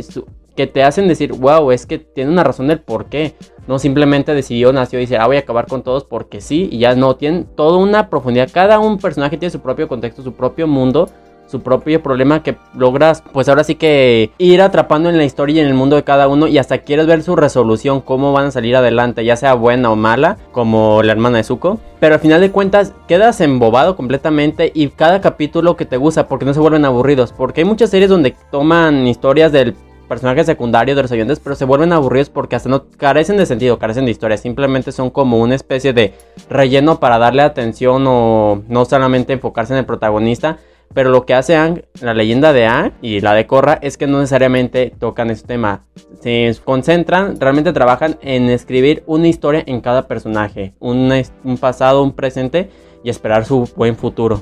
que 0.56 0.68
te 0.68 0.84
hacen 0.84 1.08
decir, 1.08 1.32
wow, 1.32 1.72
es 1.72 1.86
que 1.86 2.00
tiene 2.00 2.32
una 2.32 2.44
razón 2.44 2.68
del 2.68 2.82
por 2.82 3.06
qué. 3.06 3.36
No 3.68 3.80
simplemente 3.80 4.34
decidió, 4.34 4.74
nació 4.74 5.00
y 5.00 5.04
dice, 5.04 5.18
ah, 5.18 5.28
voy 5.28 5.38
a 5.38 5.42
acabar 5.42 5.68
con 5.68 5.84
todos 5.84 6.04
porque 6.04 6.42
sí, 6.42 6.68
y 6.72 6.80
ya 6.80 6.96
no, 6.96 7.16
tienen 7.16 7.46
toda 7.56 7.78
una 7.78 8.10
profundidad. 8.10 8.50
Cada 8.52 8.80
un 8.80 8.98
personaje 8.98 9.38
tiene 9.38 9.52
su 9.52 9.62
propio 9.62 9.88
contexto, 9.88 10.24
su 10.24 10.34
propio 10.34 10.68
mundo 10.68 11.08
su 11.50 11.62
propio 11.62 12.02
problema 12.04 12.44
que 12.44 12.58
logras, 12.76 13.24
pues 13.34 13.50
ahora 13.50 13.64
sí 13.64 13.76
que 13.76 14.32
ir 14.38 14.62
atrapando 14.62 15.10
en 15.10 15.18
la 15.18 15.24
historia 15.24 15.56
y 15.56 15.60
en 15.60 15.68
el 15.68 15.74
mundo 15.74 15.96
de 15.96 16.04
cada 16.04 16.28
uno 16.28 16.48
y 16.48 16.58
hasta 16.60 16.80
quieres 16.80 17.08
ver 17.08 17.24
su 17.24 17.36
resolución, 17.36 18.02
cómo 18.02 18.34
van 18.34 18.48
a 18.48 18.52
salir 18.52 18.76
adelante, 18.76 19.26
ya 19.26 19.36
sea 19.36 19.56
buena 19.56 19.90
o 19.90 19.96
mala, 19.96 20.38
como 20.52 21.02
la 21.02 21.12
hermana 21.12 21.38
de 21.38 21.44
Zuko. 21.44 21.80
Pero 22.00 22.14
al 22.14 22.22
final 22.22 22.40
de 22.40 22.52
cuentas 22.52 22.94
quedas 23.08 23.42
embobado 23.42 23.96
completamente 23.96 24.72
y 24.74 24.90
cada 24.90 25.22
capítulo 25.22 25.76
que 25.76 25.86
te 25.86 25.98
gusta 25.98 26.28
porque 26.28 26.46
no 26.46 26.54
se 26.54 26.60
vuelven 26.60 26.86
aburridos, 26.86 27.34
porque 27.34 27.62
hay 27.62 27.66
muchas 27.66 27.90
series 27.90 28.10
donde 28.10 28.36
toman 28.52 29.08
historias 29.08 29.52
del 29.52 29.76
personaje 30.08 30.44
secundario 30.44 30.96
de 30.96 31.02
los 31.02 31.12
oyentes, 31.12 31.40
pero 31.40 31.56
se 31.56 31.66
vuelven 31.66 31.94
aburridos 31.94 32.30
porque 32.30 32.56
hasta 32.56 32.68
no 32.68 32.86
carecen 32.98 33.38
de 33.38 33.46
sentido, 33.46 33.80
carecen 33.80 34.06
de 34.06 34.12
historia, 34.12 34.38
simplemente 34.38 34.92
son 34.92 35.10
como 35.10 35.38
una 35.38 35.56
especie 35.56 35.94
de 35.94 36.14
relleno 36.50 37.00
para 37.00 37.18
darle 37.18 37.44
atención 37.44 38.06
o 38.08 38.64
no 38.68 38.86
solamente 38.86 39.34
enfocarse 39.34 39.74
en 39.74 39.80
el 39.80 39.86
protagonista, 39.86 40.58
pero 40.94 41.10
lo 41.10 41.26
que 41.26 41.34
hace 41.34 41.56
la 42.02 42.14
leyenda 42.14 42.54
de 42.54 42.66
Ang 42.66 42.94
y 43.02 43.22
la 43.22 43.34
de 43.34 43.46
Korra 43.46 43.80
es 43.82 43.98
que 43.98 44.08
no 44.08 44.20
necesariamente 44.20 44.92
tocan 44.98 45.30
ese 45.30 45.46
tema. 45.46 45.86
Se 46.22 46.54
concentran, 46.64 47.40
realmente 47.40 47.74
trabajan 47.74 48.18
en 48.22 48.50
escribir 48.50 49.04
una 49.06 49.28
historia 49.28 49.64
en 49.66 49.82
cada 49.82 50.08
personaje, 50.08 50.74
un, 50.80 51.12
pasado, 51.60 52.04
un 52.04 52.14
presente 52.14 52.70
y 53.04 53.10
esperar 53.10 53.46
su 53.46 53.70
buen 53.76 53.96
futuro. 53.96 54.42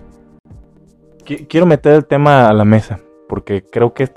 Quiero 1.49 1.65
meter 1.65 1.93
el 1.93 2.05
tema 2.05 2.47
a 2.47 2.53
la 2.53 2.63
mesa, 2.63 2.99
porque 3.27 3.63
creo 3.63 3.93
que 3.93 4.09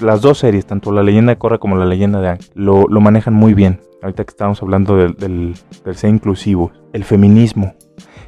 las 0.00 0.20
dos 0.20 0.38
series, 0.38 0.66
tanto 0.66 0.92
la 0.92 1.02
leyenda 1.02 1.32
de 1.32 1.38
Korra 1.38 1.58
como 1.58 1.76
la 1.76 1.86
leyenda 1.86 2.20
de 2.20 2.28
Ang, 2.28 2.40
lo, 2.54 2.86
manejan 3.00 3.34
muy 3.34 3.54
bien. 3.54 3.80
Ahorita 4.00 4.24
que 4.24 4.30
estamos 4.30 4.62
hablando 4.62 4.96
del 4.96 5.54
ser 5.94 6.10
inclusivo, 6.10 6.70
el 6.92 7.04
feminismo. 7.04 7.74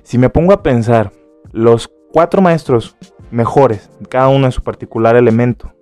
Si 0.03 0.19
me 0.19 0.31
pongo 0.31 0.53
a 0.53 0.63
pensar, 0.63 1.13
los 1.53 1.91
cuatro 2.13 2.41
maestros 2.41 2.97
mejores, 3.37 3.91
cada 4.09 4.29
uno 4.29 4.47
en 4.47 4.53
su 4.53 4.63
particular 4.63 5.15
elemento. 5.15 5.73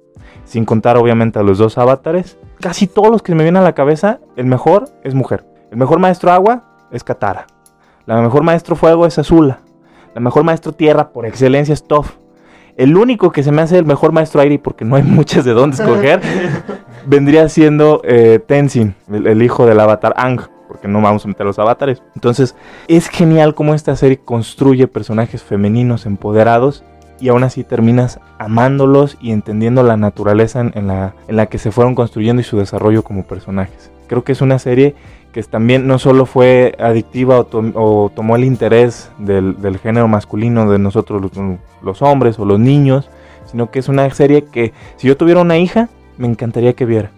Sin 0.45 0.64
contar 0.64 0.99
obviamente 0.99 1.38
a 1.38 1.43
los 1.43 1.57
dos 1.57 1.79
avatares. 1.79 2.37
Casi 2.61 2.87
todos 2.87 3.11
los 3.11 3.23
que 3.23 3.35
me 3.35 3.45
vienen 3.45 3.62
a 3.62 3.64
la 3.64 3.75
cabeza, 3.75 4.19
el 4.37 4.47
mejor 4.47 4.90
es 5.05 5.14
mujer. 5.14 5.47
El 5.71 5.79
mejor 5.79 6.01
maestro 6.01 6.33
agua 6.33 6.64
es 6.90 7.03
Katara. 7.03 7.47
La 8.07 8.21
mejor 8.21 8.43
maestro 8.43 8.77
fuego 8.77 9.07
es 9.07 9.19
Azula. 9.19 9.61
La 10.14 10.21
mejor 10.21 10.45
maestro 10.45 10.73
tierra 10.73 11.11
por 11.11 11.27
excelencia 11.27 11.73
es 11.73 11.85
Toph. 11.85 12.11
El 12.77 12.97
único 12.97 13.31
que 13.31 13.45
se 13.45 13.53
me 13.53 13.62
hace 13.62 13.79
el 13.79 13.87
mejor 13.87 14.12
maestro 14.12 14.40
aire, 14.40 14.59
porque 14.59 14.85
no 14.85 14.97
hay 14.97 15.03
muchas 15.05 15.45
de 15.45 15.53
dónde 15.53 15.77
escoger, 15.77 16.21
vendría 17.07 17.49
siendo 17.49 18.03
eh, 18.05 18.40
Tenzin, 18.45 18.97
el, 19.11 19.29
el, 19.29 19.43
hijo 19.43 19.64
del 19.64 19.79
avatar 19.79 20.12
Ang, 20.17 20.40
porque 20.67 20.88
no 20.88 21.01
vamos 21.01 21.25
a 21.25 21.29
meter 21.29 21.47
los 21.47 21.59
avatares. 21.59 22.03
Entonces, 22.17 22.57
es 22.88 23.09
genial 23.09 23.55
cómo 23.55 23.75
esta 23.75 23.95
serie 23.95 24.19
construye 24.19 24.88
personajes 24.88 25.43
femeninos 25.43 26.05
empoderados 26.05 26.85
y 27.20 27.29
aún 27.29 27.44
así 27.44 27.64
terminas 27.64 28.20
amándolos 28.38 29.16
y 29.20 29.33
entendiendo 29.33 29.83
la 29.83 29.96
naturaleza 29.96 30.61
en, 30.61 30.87
la, 30.87 31.14
en 31.29 31.37
la 31.37 31.46
que 31.46 31.59
se 31.59 31.70
fueron 31.70 31.94
construyendo 31.94 32.40
y 32.40 32.44
su 32.44 32.59
desarrollo 32.59 33.03
como 33.03 33.24
personajes. 33.24 33.90
Creo 34.09 34.24
que 34.24 34.33
es 34.33 34.40
una 34.40 34.59
serie 34.59 34.94
que 35.33 35.42
también 35.42 35.88
no 35.88 35.98
solo 35.98 36.27
fue 36.27 36.77
adictiva 36.79 37.40
o, 37.40 38.12
tomó 38.14 38.37
el 38.37 38.44
interés 38.44 39.11
del, 39.18 39.79
género 39.83 40.07
masculino 40.07 40.70
de 40.70 40.79
nosotros 40.79 41.20
los, 41.20 41.33
los, 41.83 42.03
hombres 42.03 42.38
o 42.38 42.44
los 42.44 42.61
niños, 42.61 43.11
sino 43.46 43.70
que 43.70 43.81
es 43.81 43.88
una 43.88 44.09
serie 44.11 44.44
que 44.44 44.72
si 44.96 45.09
yo 45.09 45.16
tuviera 45.16 45.40
una 45.40 45.59
hija, 45.59 45.88
me 46.18 46.29
encantaría 46.29 46.74
que 46.74 46.85
viera. 46.85 47.11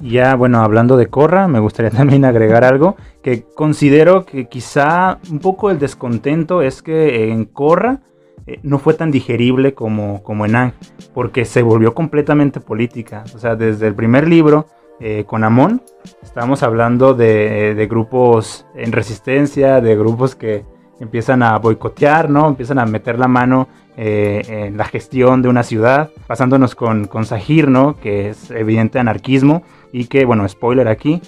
Ya, 0.00 0.34
bueno, 0.36 0.60
hablando 0.62 0.96
de 0.96 1.08
Corra, 1.08 1.48
me 1.48 1.58
gustaría 1.58 1.90
también 1.96 2.24
agregar 2.24 2.62
algo 2.62 2.96
que 3.22 3.42
considero 3.42 4.24
que 4.24 4.46
quizá 4.46 5.18
un 5.30 5.40
poco 5.40 5.70
el 5.70 5.80
descontento 5.80 6.62
es 6.62 6.82
que 6.82 7.32
en 7.32 7.44
Corra 7.44 8.00
eh, 8.46 8.60
no 8.62 8.78
fue 8.78 8.94
tan 8.94 9.10
digerible 9.10 9.74
como, 9.74 10.22
como 10.22 10.44
en 10.44 10.56
Ang, 10.56 10.72
porque 11.14 11.44
se 11.44 11.62
volvió 11.62 11.94
completamente 11.94 12.60
política. 12.60 13.24
O 13.34 13.38
sea, 13.38 13.56
desde 13.56 13.86
el 13.86 13.94
primer 13.94 14.28
libro, 14.28 14.66
eh, 15.00 15.24
con 15.26 15.44
Amon, 15.44 15.82
estábamos 16.22 16.62
hablando 16.62 17.14
de, 17.14 17.74
de, 17.74 17.86
grupos 17.86 18.66
en 18.74 18.92
resistencia, 18.92 19.80
de 19.80 19.96
grupos 19.96 20.34
que 20.34 20.64
empiezan 21.00 21.42
a 21.42 21.58
boicotear, 21.58 22.28
¿no? 22.28 22.48
Empiezan 22.48 22.78
a 22.78 22.86
meter 22.86 23.18
la 23.18 23.28
mano 23.28 23.68
eh, 23.96 24.42
en 24.46 24.76
la 24.76 24.84
gestión 24.84 25.40
de 25.40 25.48
una 25.48 25.62
ciudad, 25.62 26.10
pasándonos 26.26 26.74
con, 26.74 27.06
con 27.06 27.24
Sahir, 27.24 27.68
¿no? 27.68 27.96
Que 27.96 28.28
es 28.28 28.50
evidente 28.50 28.98
anarquismo 28.98 29.62
y 29.90 30.06
que, 30.06 30.24
bueno, 30.24 30.46
spoiler 30.48 30.88
aquí, 30.88 31.22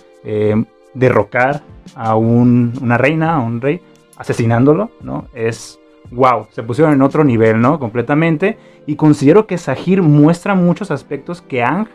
derrocar 0.94 1.62
a 1.94 2.16
un, 2.16 2.72
una 2.80 2.98
reina, 2.98 3.34
a 3.34 3.38
un 3.38 3.60
rey, 3.60 3.80
asesinándolo, 4.16 4.90
¿no? 5.00 5.26
Es 5.34 5.78
wow, 6.10 6.46
se 6.50 6.62
pusieron 6.62 6.92
en 6.94 7.02
otro 7.02 7.24
nivel, 7.24 7.60
¿no? 7.60 7.78
Completamente. 7.78 8.58
Y 8.86 8.96
considero 8.96 9.46
que 9.46 9.58
Sahir 9.58 10.02
muestra 10.02 10.54
muchos 10.54 10.90
aspectos 10.90 11.42
que 11.42 11.62
Ang 11.62 11.88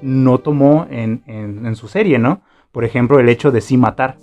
no 0.00 0.38
tomó 0.38 0.86
en, 0.90 1.76
su 1.76 1.88
serie, 1.88 2.18
¿no? 2.18 2.42
Por 2.72 2.84
ejemplo, 2.84 3.20
el 3.20 3.28
hecho 3.28 3.50
de 3.50 3.60
sí 3.60 3.76
matar 3.76 4.16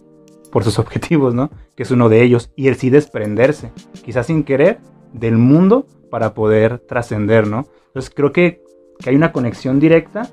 por 0.51 0.63
sus 0.63 0.79
objetivos, 0.79 1.33
¿no? 1.33 1.49
Que 1.75 1.83
es 1.83 1.91
uno 1.91 2.09
de 2.09 2.21
ellos. 2.23 2.51
Y 2.55 2.67
el 2.67 2.75
sí 2.75 2.89
desprenderse, 2.89 3.71
quizás 4.03 4.27
sin 4.27 4.43
querer, 4.43 4.79
del 5.13 5.37
mundo 5.37 5.87
para 6.11 6.33
poder 6.33 6.79
trascender, 6.79 7.47
¿no? 7.47 7.65
Entonces 7.87 8.11
creo 8.15 8.31
que, 8.31 8.61
que 8.99 9.09
hay 9.09 9.15
una 9.15 9.31
conexión 9.31 9.79
directa 9.79 10.29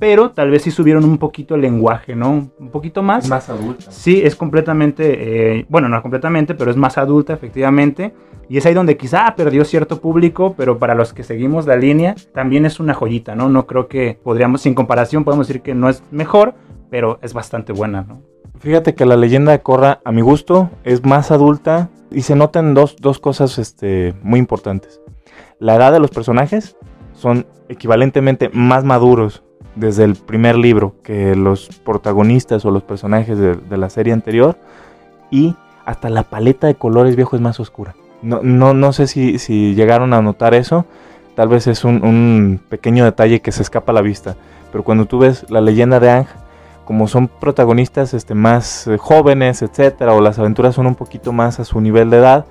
pero 0.00 0.30
tal 0.30 0.50
vez 0.50 0.62
sí 0.62 0.70
subieron 0.70 1.04
un 1.04 1.18
poquito 1.18 1.54
el 1.54 1.60
lenguaje, 1.60 2.16
¿no? 2.16 2.50
Un 2.58 2.70
poquito 2.70 3.02
más. 3.02 3.28
Más 3.28 3.50
adulta. 3.50 3.92
Sí, 3.92 4.22
es 4.24 4.34
completamente, 4.34 5.58
eh, 5.58 5.66
bueno, 5.68 5.90
no 5.90 6.02
completamente, 6.02 6.54
pero 6.54 6.70
es 6.70 6.76
más 6.76 6.96
adulta, 6.96 7.34
efectivamente. 7.34 8.12
Y 8.50 8.58
es 8.58 8.66
ahí 8.66 8.74
donde 8.74 8.96
quizá 8.96 9.32
perdió 9.36 9.64
cierto 9.64 10.00
público, 10.00 10.54
pero 10.56 10.78
para 10.80 10.96
los 10.96 11.12
que 11.12 11.22
seguimos 11.22 11.66
la 11.66 11.76
línea, 11.76 12.16
también 12.34 12.66
es 12.66 12.80
una 12.80 12.94
joyita, 12.94 13.36
¿no? 13.36 13.48
No 13.48 13.64
creo 13.66 13.86
que 13.86 14.18
podríamos, 14.24 14.62
sin 14.62 14.74
comparación, 14.74 15.22
podemos 15.24 15.46
decir 15.46 15.62
que 15.62 15.72
no 15.72 15.88
es 15.88 16.02
mejor, 16.10 16.54
pero 16.90 17.20
es 17.22 17.32
bastante 17.32 17.72
buena, 17.72 18.02
¿no? 18.02 18.22
Fíjate 18.58 18.96
que 18.96 19.06
la 19.06 19.16
leyenda 19.16 19.52
de 19.52 19.60
Korra, 19.60 20.00
a 20.04 20.10
mi 20.10 20.20
gusto, 20.20 20.68
es 20.82 21.04
más 21.04 21.30
adulta 21.30 21.90
y 22.10 22.22
se 22.22 22.34
notan 22.34 22.74
dos, 22.74 22.96
dos 22.96 23.20
cosas 23.20 23.56
este, 23.58 24.14
muy 24.22 24.40
importantes. 24.40 25.00
La 25.60 25.76
edad 25.76 25.92
de 25.92 26.00
los 26.00 26.10
personajes 26.10 26.76
son 27.12 27.46
equivalentemente 27.68 28.50
más 28.52 28.82
maduros 28.82 29.44
desde 29.76 30.02
el 30.02 30.16
primer 30.16 30.56
libro 30.56 30.96
que 31.04 31.36
los 31.36 31.68
protagonistas 31.84 32.64
o 32.64 32.72
los 32.72 32.82
personajes 32.82 33.38
de, 33.38 33.76
la 33.76 33.90
serie 33.90 34.12
anterior 34.12 34.56
y 35.30 35.54
hasta 35.84 36.10
la 36.10 36.24
paleta 36.24 36.66
de 36.66 36.74
colores 36.74 37.14
viejo 37.14 37.36
es 37.36 37.42
más 37.42 37.60
oscura. 37.60 37.94
No, 38.22 38.40
no, 38.42 38.74
no 38.74 38.92
sé 38.92 39.06
si, 39.06 39.38
si, 39.38 39.74
llegaron 39.74 40.12
a 40.12 40.22
notar 40.22 40.54
eso. 40.54 40.84
tal 41.34 41.48
vez 41.48 41.66
es 41.66 41.84
un, 41.84 42.04
un 42.04 42.60
pequeño 42.68 43.04
detalle 43.04 43.40
que 43.40 43.52
se 43.52 43.62
escapa 43.62 43.92
a 43.92 43.94
la 43.94 44.02
vista. 44.02 44.36
Pero 44.72 44.84
cuando 44.84 45.06
tú 45.06 45.18
ves 45.18 45.46
la 45.48 45.60
leyenda 45.60 46.00
de 46.00 46.10
Ang, 46.10 46.26
como 46.84 47.06
son 47.06 47.28
protagonistas 47.28 48.14
este, 48.14 48.34
más 48.34 48.86
eh, 48.86 48.98
jóvenes, 48.98 49.62
etcétera, 49.62 50.12
o 50.12 50.20
las 50.20 50.38
aventuras 50.38 50.74
son 50.74 50.86
un 50.86 50.96
poquito 50.96 51.32
más 51.32 51.60
a 51.60 51.64
su 51.64 51.80
nivel 51.80 52.10
de 52.10 52.18
edad, 52.18 52.46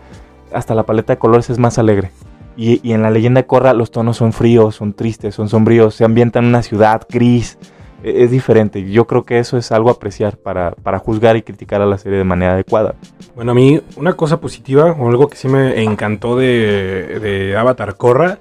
hasta 0.53 0.75
la 0.75 0.83
paleta 0.83 1.13
de 1.13 1.19
colores 1.19 1.49
es 1.49 1.59
más 1.59 1.77
alegre. 1.77 2.11
Y, 2.55 2.79
y 2.87 2.93
en 2.93 3.01
la 3.01 3.11
leyenda 3.11 3.41
de 3.41 3.47
Korra 3.47 3.73
los 3.73 3.91
tonos 3.91 4.17
son 4.17 4.33
fríos, 4.33 4.75
son 4.75 4.93
tristes, 4.93 5.35
son 5.35 5.49
sombríos, 5.49 5.95
se 5.95 6.05
ambientan 6.05 6.45
en 6.45 6.49
una 6.49 6.61
ciudad 6.61 7.05
gris, 7.09 7.57
es 8.03 8.31
diferente. 8.31 8.89
Yo 8.89 9.05
creo 9.05 9.23
que 9.23 9.39
eso 9.39 9.57
es 9.57 9.71
algo 9.71 9.89
a 9.89 9.93
apreciar 9.93 10.37
para, 10.37 10.71
para 10.71 10.99
juzgar 10.99 11.37
y 11.37 11.41
criticar 11.41 11.81
a 11.81 11.85
la 11.85 11.97
serie 11.97 12.17
de 12.17 12.23
manera 12.23 12.53
adecuada. 12.53 12.95
Bueno, 13.35 13.51
a 13.51 13.55
mí 13.55 13.81
una 13.95 14.13
cosa 14.13 14.39
positiva 14.39 14.91
o 14.91 15.09
algo 15.09 15.27
que 15.27 15.37
sí 15.37 15.47
me 15.47 15.83
encantó 15.83 16.35
de, 16.35 17.19
de 17.19 17.57
Avatar 17.57 17.95
Korra, 17.95 18.39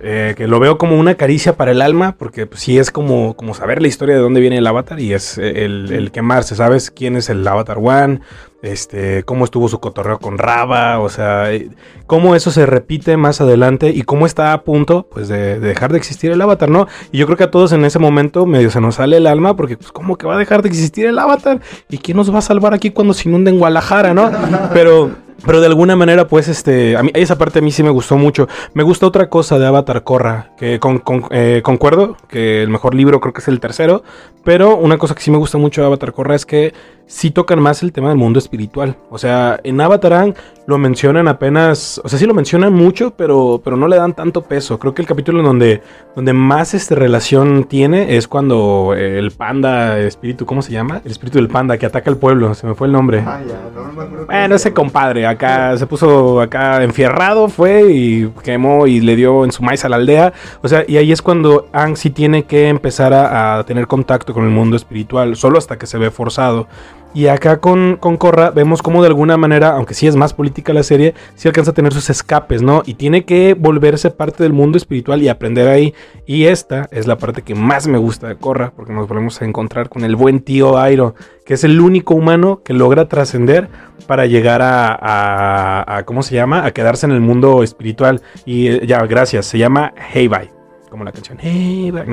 eh, 0.00 0.34
que 0.36 0.46
lo 0.46 0.60
veo 0.60 0.78
como 0.78 0.96
una 0.96 1.16
caricia 1.16 1.56
para 1.56 1.72
el 1.72 1.82
alma, 1.82 2.14
porque 2.16 2.46
pues, 2.46 2.60
sí 2.60 2.78
es 2.78 2.92
como, 2.92 3.34
como 3.34 3.54
saber 3.54 3.82
la 3.82 3.88
historia 3.88 4.14
de 4.14 4.20
dónde 4.20 4.40
viene 4.40 4.58
el 4.58 4.66
Avatar 4.66 5.00
y 5.00 5.12
es 5.12 5.38
eh, 5.38 5.64
el, 5.64 5.92
el 5.92 6.12
quemarse, 6.12 6.54
¿sabes? 6.54 6.92
¿Quién 6.92 7.16
es 7.16 7.28
el 7.30 7.46
Avatar 7.46 7.78
One? 7.78 8.20
Este, 8.60 9.22
cómo 9.22 9.44
estuvo 9.44 9.68
su 9.68 9.78
cotorreo 9.78 10.18
con 10.18 10.36
Raba, 10.36 10.98
o 10.98 11.08
sea, 11.08 11.52
eh, 11.52 11.70
cómo 12.06 12.34
eso 12.34 12.50
se 12.50 12.66
repite 12.66 13.16
más 13.16 13.40
adelante 13.40 13.90
y 13.90 14.02
cómo 14.02 14.26
está 14.26 14.52
a 14.52 14.64
punto, 14.64 15.06
pues, 15.12 15.28
de, 15.28 15.60
de 15.60 15.68
dejar 15.68 15.92
de 15.92 15.98
existir 15.98 16.32
el 16.32 16.42
Avatar, 16.42 16.68
¿no? 16.68 16.88
Y 17.12 17.18
yo 17.18 17.26
creo 17.26 17.38
que 17.38 17.44
a 17.44 17.50
todos 17.52 17.70
en 17.70 17.84
ese 17.84 18.00
momento 18.00 18.46
medio 18.46 18.70
se 18.70 18.80
nos 18.80 18.96
sale 18.96 19.18
el 19.18 19.28
alma, 19.28 19.54
porque, 19.54 19.76
pues, 19.76 19.92
¿cómo 19.92 20.16
que 20.16 20.26
va 20.26 20.34
a 20.34 20.38
dejar 20.38 20.62
de 20.62 20.68
existir 20.70 21.06
el 21.06 21.20
Avatar? 21.20 21.60
¿Y 21.88 21.98
quién 21.98 22.16
nos 22.16 22.34
va 22.34 22.38
a 22.38 22.42
salvar 22.42 22.74
aquí 22.74 22.90
cuando 22.90 23.14
se 23.14 23.28
inunde 23.28 23.52
en 23.52 23.58
Guadalajara, 23.58 24.12
no? 24.12 24.30
Pero... 24.72 25.27
Pero 25.46 25.60
de 25.60 25.66
alguna 25.66 25.94
manera, 25.94 26.26
pues, 26.26 26.48
este, 26.48 26.96
a 26.96 27.02
mí, 27.02 27.10
esa 27.14 27.38
parte 27.38 27.60
a 27.60 27.62
mí 27.62 27.70
sí 27.70 27.82
me 27.82 27.90
gustó 27.90 28.16
mucho. 28.16 28.48
Me 28.74 28.82
gusta 28.82 29.06
otra 29.06 29.28
cosa 29.30 29.58
de 29.58 29.66
Avatar 29.66 30.02
Korra, 30.02 30.50
que 30.58 30.80
con, 30.80 30.98
con- 30.98 31.24
eh, 31.30 31.60
concuerdo, 31.62 32.16
que 32.28 32.62
el 32.62 32.68
mejor 32.70 32.94
libro 32.94 33.20
creo 33.20 33.32
que 33.32 33.40
es 33.40 33.48
el 33.48 33.60
tercero, 33.60 34.02
pero 34.44 34.76
una 34.76 34.98
cosa 34.98 35.14
que 35.14 35.22
sí 35.22 35.30
me 35.30 35.38
gusta 35.38 35.56
mucho 35.58 35.80
de 35.80 35.86
Avatar 35.86 36.12
Korra 36.12 36.34
es 36.34 36.44
que 36.44 36.74
sí 37.06 37.30
tocan 37.30 37.60
más 37.60 37.82
el 37.82 37.92
tema 37.92 38.08
del 38.10 38.18
mundo 38.18 38.38
espiritual. 38.38 38.96
O 39.10 39.16
sea, 39.18 39.58
en 39.62 39.80
Avatar 39.80 40.34
lo 40.66 40.76
mencionan 40.78 41.28
apenas, 41.28 42.00
o 42.04 42.08
sea, 42.08 42.18
sí 42.18 42.26
lo 42.26 42.34
mencionan 42.34 42.72
mucho, 42.74 43.12
pero, 43.16 43.60
pero 43.64 43.76
no 43.76 43.88
le 43.88 43.96
dan 43.96 44.14
tanto 44.14 44.42
peso. 44.42 44.78
Creo 44.78 44.92
que 44.94 45.02
el 45.02 45.08
capítulo 45.08 45.38
en 45.40 45.46
donde, 45.46 45.82
donde 46.16 46.32
más 46.34 46.74
este, 46.74 46.94
relación 46.94 47.64
tiene 47.64 48.16
es 48.16 48.28
cuando 48.28 48.92
eh, 48.96 49.18
el 49.18 49.30
panda 49.30 49.98
espíritu, 50.00 50.44
¿cómo 50.44 50.60
se 50.62 50.72
llama? 50.72 51.00
El 51.04 51.10
espíritu 51.12 51.38
del 51.38 51.48
panda 51.48 51.78
que 51.78 51.86
ataca 51.86 52.10
al 52.10 52.16
pueblo, 52.16 52.54
se 52.54 52.66
me 52.66 52.74
fue 52.74 52.88
el 52.88 52.92
nombre. 52.92 53.22
Ah, 53.26 53.40
ya, 53.46 53.70
no 53.74 53.92
me 53.92 54.02
acuerdo 54.02 54.26
Bueno, 54.26 54.54
ese 54.56 54.74
compadre 54.74 55.26
acá 55.30 55.76
se 55.76 55.86
puso 55.86 56.40
acá 56.40 56.82
enfierrado, 56.82 57.48
fue 57.48 57.92
y 57.92 58.28
quemó 58.42 58.86
y 58.86 59.00
le 59.00 59.16
dio 59.16 59.44
en 59.44 59.52
su 59.52 59.62
maíz 59.62 59.84
a 59.84 59.88
la 59.88 59.96
aldea. 59.96 60.32
O 60.62 60.68
sea, 60.68 60.84
y 60.86 60.96
ahí 60.96 61.12
es 61.12 61.22
cuando 61.22 61.68
Ang 61.72 61.96
sí 61.96 62.10
tiene 62.10 62.44
que 62.44 62.68
empezar 62.68 63.12
a, 63.12 63.58
a 63.58 63.64
tener 63.64 63.86
contacto 63.86 64.34
con 64.34 64.44
el 64.44 64.50
mundo 64.50 64.76
espiritual, 64.76 65.36
solo 65.36 65.58
hasta 65.58 65.78
que 65.78 65.86
se 65.86 65.98
ve 65.98 66.10
forzado. 66.10 66.66
Y 67.14 67.26
acá 67.28 67.58
con, 67.58 67.96
con 67.96 68.16
Korra 68.16 68.50
vemos 68.50 68.82
como 68.82 69.00
de 69.02 69.08
alguna 69.08 69.36
manera, 69.36 69.70
aunque 69.70 69.94
sí 69.94 70.06
es 70.06 70.14
más 70.14 70.34
política 70.34 70.72
la 70.72 70.82
serie, 70.82 71.14
sí 71.34 71.48
alcanza 71.48 71.70
a 71.70 71.74
tener 71.74 71.92
sus 71.92 72.10
escapes, 72.10 72.62
¿no? 72.62 72.82
Y 72.84 72.94
tiene 72.94 73.24
que 73.24 73.54
volverse 73.54 74.10
parte 74.10 74.42
del 74.42 74.52
mundo 74.52 74.76
espiritual 74.76 75.22
y 75.22 75.28
aprender 75.28 75.68
ahí. 75.68 75.94
Y 76.26 76.44
esta 76.44 76.86
es 76.92 77.06
la 77.06 77.16
parte 77.16 77.42
que 77.42 77.54
más 77.54 77.88
me 77.88 77.98
gusta 77.98 78.28
de 78.28 78.36
Korra, 78.36 78.72
porque 78.76 78.92
nos 78.92 79.08
volvemos 79.08 79.40
a 79.40 79.46
encontrar 79.46 79.88
con 79.88 80.04
el 80.04 80.16
buen 80.16 80.40
tío 80.40 80.78
Airo, 80.78 81.14
que 81.46 81.54
es 81.54 81.64
el 81.64 81.80
único 81.80 82.14
humano 82.14 82.60
que 82.62 82.74
logra 82.74 83.08
trascender 83.08 83.68
para 84.06 84.26
llegar 84.26 84.60
a, 84.62 84.88
a- 85.00 85.96
a- 85.96 86.02
¿cómo 86.04 86.22
se 86.22 86.34
llama? 86.34 86.64
A 86.66 86.70
quedarse 86.72 87.06
en 87.06 87.12
el 87.12 87.20
mundo 87.20 87.62
espiritual. 87.62 88.20
Y 88.44 88.68
eh, 88.68 88.86
ya, 88.86 89.04
gracias, 89.06 89.46
se 89.46 89.58
llama 89.58 89.92
Heibai. 90.14 90.57
Como 90.90 91.04
la 91.04 91.12
canción. 91.12 91.38
Heibai. 91.40 92.06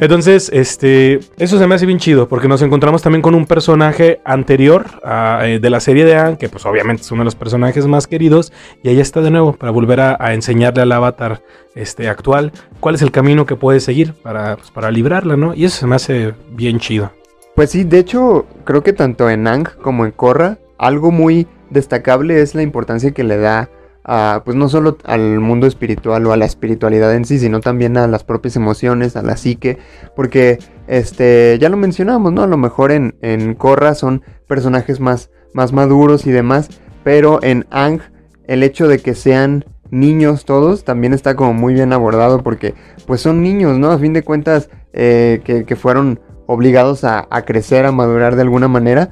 Entonces, 0.00 0.50
este, 0.52 1.20
eso 1.38 1.58
se 1.58 1.66
me 1.66 1.74
hace 1.74 1.86
bien 1.86 1.98
chido, 1.98 2.28
porque 2.28 2.48
nos 2.48 2.62
encontramos 2.62 3.02
también 3.02 3.22
con 3.22 3.34
un 3.34 3.46
personaje 3.46 4.20
anterior 4.24 4.86
eh, 5.04 5.58
de 5.60 5.70
la 5.70 5.80
serie 5.80 6.04
de 6.04 6.16
Anne, 6.16 6.36
que 6.38 6.48
pues 6.48 6.66
obviamente 6.66 7.02
es 7.02 7.10
uno 7.10 7.20
de 7.20 7.26
los 7.26 7.34
personajes 7.34 7.86
más 7.86 8.06
queridos, 8.06 8.52
y 8.82 8.88
ahí 8.88 9.00
está 9.00 9.20
de 9.20 9.30
nuevo, 9.30 9.54
para 9.54 9.72
volver 9.72 10.00
a, 10.00 10.16
a 10.20 10.34
enseñarle 10.34 10.82
al 10.82 10.92
avatar 10.92 11.42
este, 11.74 12.08
actual 12.08 12.52
cuál 12.80 12.94
es 12.94 13.02
el 13.02 13.10
camino 13.10 13.46
que 13.46 13.56
puede 13.56 13.80
seguir 13.80 14.14
para, 14.14 14.56
pues, 14.56 14.70
para 14.70 14.90
librarla, 14.90 15.36
¿no? 15.36 15.54
Y 15.54 15.64
eso 15.64 15.78
se 15.78 15.86
me 15.86 15.96
hace 15.96 16.34
bien 16.50 16.78
chido. 16.78 17.12
Pues 17.54 17.70
sí, 17.70 17.84
de 17.84 17.98
hecho, 17.98 18.46
creo 18.64 18.82
que 18.82 18.92
tanto 18.92 19.28
en 19.28 19.46
Ang 19.46 19.68
como 19.82 20.04
en 20.04 20.12
Korra, 20.12 20.58
algo 20.78 21.10
muy 21.10 21.46
destacable 21.68 22.40
es 22.40 22.54
la 22.54 22.62
importancia 22.62 23.12
que 23.12 23.24
le 23.24 23.36
da 23.36 23.68
a, 24.04 24.42
pues 24.44 24.56
no 24.56 24.68
solo 24.68 24.98
al 25.04 25.40
mundo 25.40 25.66
espiritual 25.66 26.26
o 26.26 26.32
a 26.32 26.36
la 26.36 26.44
espiritualidad 26.44 27.14
en 27.14 27.24
sí, 27.24 27.38
sino 27.38 27.60
también 27.60 27.96
a 27.96 28.06
las 28.06 28.24
propias 28.24 28.56
emociones, 28.56 29.16
a 29.16 29.22
la 29.22 29.36
psique, 29.36 29.78
porque 30.16 30.58
este, 30.86 31.58
ya 31.60 31.68
lo 31.68 31.76
mencionamos, 31.76 32.32
¿no? 32.32 32.42
A 32.42 32.46
lo 32.46 32.56
mejor 32.56 32.92
en, 32.92 33.16
en 33.22 33.56
son 33.94 34.22
personajes 34.46 35.00
más, 35.00 35.30
más 35.52 35.72
maduros 35.72 36.26
y 36.26 36.30
demás, 36.30 36.68
pero 37.04 37.42
en 37.42 37.66
Ang 37.70 38.00
el 38.46 38.62
hecho 38.62 38.88
de 38.88 38.98
que 38.98 39.14
sean 39.14 39.64
niños 39.90 40.44
todos 40.44 40.84
también 40.84 41.12
está 41.12 41.34
como 41.34 41.52
muy 41.52 41.74
bien 41.74 41.92
abordado 41.92 42.42
porque 42.42 42.74
pues 43.06 43.20
son 43.20 43.42
niños, 43.42 43.78
¿no? 43.78 43.90
A 43.90 43.98
fin 43.98 44.12
de 44.12 44.22
cuentas 44.22 44.70
eh, 44.92 45.40
que, 45.44 45.64
que 45.64 45.76
fueron 45.76 46.20
obligados 46.46 47.04
a, 47.04 47.28
a 47.30 47.42
crecer, 47.44 47.86
a 47.86 47.92
madurar 47.92 48.34
de 48.34 48.42
alguna 48.42 48.68
manera. 48.68 49.10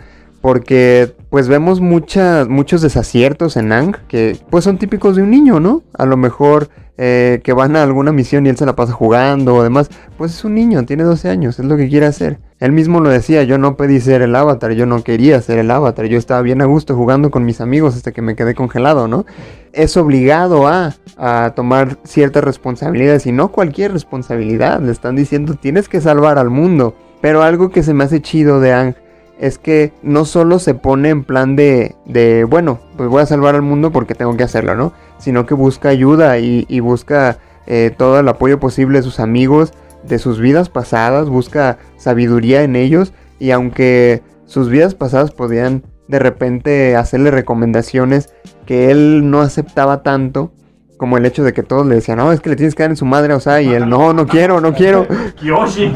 Porque 0.48 1.14
pues 1.28 1.46
vemos 1.46 1.82
muchos 1.82 2.80
desaciertos 2.80 3.58
en 3.58 3.70
Ang 3.70 3.96
que 4.08 4.34
pues 4.48 4.64
son 4.64 4.78
típicos 4.78 5.14
de 5.14 5.22
un 5.22 5.30
niño, 5.30 5.60
¿no? 5.60 5.82
A 5.92 6.06
lo 6.06 6.16
mejor 6.16 6.70
eh, 6.96 7.42
que 7.44 7.52
van 7.52 7.76
a 7.76 7.82
alguna 7.82 8.12
misión 8.12 8.46
y 8.46 8.48
él 8.48 8.56
se 8.56 8.64
la 8.64 8.74
pasa 8.74 8.94
jugando 8.94 9.54
o 9.56 9.62
demás. 9.62 9.90
Pues 10.16 10.32
es 10.32 10.46
un 10.46 10.54
niño, 10.54 10.86
tiene 10.86 11.02
12 11.02 11.28
años, 11.28 11.58
es 11.58 11.66
lo 11.66 11.76
que 11.76 11.90
quiere 11.90 12.06
hacer. 12.06 12.38
Él 12.60 12.72
mismo 12.72 13.00
lo 13.00 13.10
decía, 13.10 13.42
yo 13.42 13.58
no 13.58 13.76
pedí 13.76 14.00
ser 14.00 14.22
el 14.22 14.34
avatar, 14.34 14.72
yo 14.72 14.86
no 14.86 15.04
quería 15.04 15.38
ser 15.42 15.58
el 15.58 15.70
avatar, 15.70 16.06
yo 16.06 16.16
estaba 16.16 16.40
bien 16.40 16.62
a 16.62 16.64
gusto 16.64 16.96
jugando 16.96 17.30
con 17.30 17.44
mis 17.44 17.60
amigos 17.60 17.94
hasta 17.94 18.12
que 18.12 18.22
me 18.22 18.34
quedé 18.34 18.54
congelado, 18.54 19.06
¿no? 19.06 19.26
Es 19.74 19.98
obligado 19.98 20.66
a, 20.66 20.94
a 21.18 21.52
tomar 21.54 21.98
ciertas 22.04 22.42
responsabilidades 22.42 23.26
y 23.26 23.32
no 23.32 23.52
cualquier 23.52 23.92
responsabilidad. 23.92 24.80
Le 24.80 24.92
están 24.92 25.14
diciendo, 25.14 25.56
tienes 25.56 25.90
que 25.90 26.00
salvar 26.00 26.38
al 26.38 26.48
mundo. 26.48 26.94
Pero 27.20 27.42
algo 27.42 27.68
que 27.68 27.82
se 27.82 27.92
me 27.92 28.04
hace 28.04 28.22
chido 28.22 28.60
de 28.60 28.72
Ang 28.72 28.94
es 29.38 29.58
que 29.58 29.92
no 30.02 30.24
solo 30.24 30.58
se 30.58 30.74
pone 30.74 31.10
en 31.10 31.24
plan 31.24 31.56
de, 31.56 31.94
de, 32.04 32.44
bueno, 32.44 32.80
pues 32.96 33.08
voy 33.08 33.22
a 33.22 33.26
salvar 33.26 33.54
al 33.54 33.62
mundo 33.62 33.92
porque 33.92 34.14
tengo 34.14 34.36
que 34.36 34.42
hacerlo, 34.42 34.74
¿no? 34.74 34.92
Sino 35.18 35.46
que 35.46 35.54
busca 35.54 35.88
ayuda 35.88 36.38
y, 36.38 36.80
busca 36.80 37.38
eh, 37.66 37.94
todo 37.96 38.18
el 38.20 38.28
apoyo 38.28 38.58
posible 38.58 38.98
de 38.98 39.04
sus 39.04 39.20
amigos, 39.20 39.72
de 40.02 40.18
sus 40.18 40.40
vidas 40.40 40.68
pasadas, 40.68 41.28
busca 41.28 41.78
sabiduría 41.96 42.62
en 42.62 42.76
ellos 42.76 43.12
y 43.38 43.50
aunque 43.52 44.22
sus 44.46 44.68
vidas 44.68 44.94
pasadas 44.94 45.30
podían 45.30 45.84
de 46.08 46.18
repente 46.18 46.96
hacerle 46.96 47.30
recomendaciones 47.30 48.32
que 48.66 48.90
él 48.90 49.30
no 49.30 49.40
aceptaba 49.40 50.02
tanto, 50.02 50.52
como 50.98 51.16
el 51.16 51.24
hecho 51.24 51.44
de 51.44 51.54
que 51.54 51.62
todos 51.62 51.86
le 51.86 51.94
decían, 51.94 52.18
no, 52.18 52.32
es 52.32 52.40
que 52.40 52.50
le 52.50 52.56
tienes 52.56 52.74
que 52.74 52.82
dar 52.82 52.90
en 52.90 52.96
su 52.96 53.06
madre, 53.06 53.32
o 53.32 53.40
sea, 53.40 53.62
y 53.62 53.72
él, 53.72 53.88
no, 53.88 54.12
no 54.12 54.26
quiero, 54.26 54.60
no 54.60 54.74
quiero. 54.74 55.06
Kyoshi. 55.40 55.92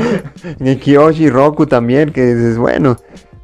y 0.60 0.76
Kiyoshi, 0.76 1.30
Roku 1.30 1.66
también, 1.66 2.12
que 2.12 2.34
dices, 2.34 2.58
bueno, 2.58 2.96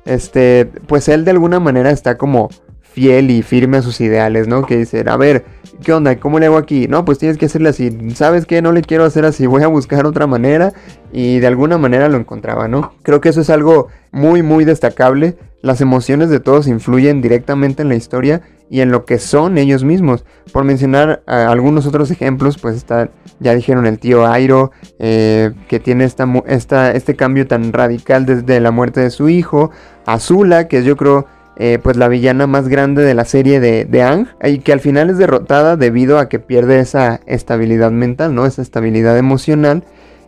este, 0.05 0.67
pues 0.87 1.09
él 1.09 1.25
de 1.25 1.33
alguna 1.33 1.59
manera 1.59 1.91
está 1.91 2.17
como 2.17 2.51
fiel 2.83 3.31
y 3.31 3.43
firme 3.43 3.79
a 3.79 3.83
sus 3.83 4.01
ideales, 4.01 4.49
¿no? 4.49 4.65
Que 4.65 4.77
dice, 4.77 5.05
a 5.07 5.17
ver, 5.17 5.45
¿qué 5.83 5.93
onda? 5.93 6.17
¿Cómo 6.17 6.39
le 6.39 6.47
hago 6.47 6.57
aquí? 6.57 6.89
No, 6.89 7.05
pues 7.05 7.19
tienes 7.19 7.39
que 7.39 7.47
hacerle 7.47 7.71
así. 7.71 7.97
¿Sabes 8.15 8.45
qué? 8.45 8.61
No 8.61 8.73
le 8.73 8.83
quiero 8.83 9.05
hacer 9.05 9.25
así, 9.25 9.47
voy 9.47 9.63
a 9.63 9.69
buscar 9.69 10.07
otra 10.07 10.27
manera. 10.27 10.73
Y 11.13 11.39
de 11.39 11.47
alguna 11.47 11.79
manera 11.79 12.09
lo 12.09 12.19
encontraba, 12.19 12.69
¿no? 12.69 12.93
Creo 13.03 13.21
que 13.21 13.31
eso 13.31 13.41
es 13.41 13.51
algo 13.51 13.89
muy, 14.11 14.43
muy 14.43 14.65
destacable. 14.65 15.37
Las 15.63 15.81
emociones 15.81 16.29
de 16.29 16.41
todos 16.41 16.67
influyen 16.67 17.23
directamente 17.23 17.83
en 17.83 17.89
la 17.89 17.95
historia 17.95 18.43
y 18.71 18.81
en 18.81 18.91
lo 18.91 19.05
que 19.05 19.19
son 19.19 19.59
ellos 19.59 19.85
mismos. 19.85 20.25
Por 20.53 20.65
mencionar 20.65 21.23
eh, 21.27 21.33
algunos 21.33 21.87
otros 21.87 22.11
ejemplos, 22.11 22.59
pues 22.59 22.77
está, 22.77 23.11
ya 23.41 23.55
dijeron 23.55 23.87
el 23.87 23.99
tío 23.99 24.27
Airo, 24.27 24.73
eh, 24.99 25.53
que 25.69 25.81
tiene 25.81 26.05
esta, 26.05 26.27
esta, 26.47 26.93
este 26.93 27.17
cambio 27.17 27.47
tan 27.47 27.73
radical 27.73 28.27
desde 28.27 28.61
la 28.61 28.71
muerte 28.71 29.01
de 29.01 29.11
su 29.11 29.29
hijo. 29.29 29.71
Azula, 30.07 30.69
que 30.69 30.79
es 30.79 30.85
yo 30.85 30.97
creo 30.97 31.27
eh, 31.57 31.79
pues 31.83 31.97
la 31.97 32.09
villana 32.09 32.47
más 32.47 32.69
grande 32.69 33.03
de 33.03 33.15
la 33.15 33.25
serie 33.25 33.59
de, 33.59 33.85
de 33.85 34.03
Ang, 34.03 34.29
y 34.45 34.59
que 34.59 34.73
al 34.73 34.81
final 34.81 35.11
es 35.11 35.19
derrotada 35.19 35.77
debido 35.77 36.19
a 36.19 36.29
que 36.29 36.39
pierde 36.39 36.79
esa 36.79 37.21
estabilidad 37.27 37.91
mental, 37.91 38.35
¿no? 38.35 38.47
Esa 38.47 38.63
estabilidad 38.63 39.19
emocional. 39.19 39.85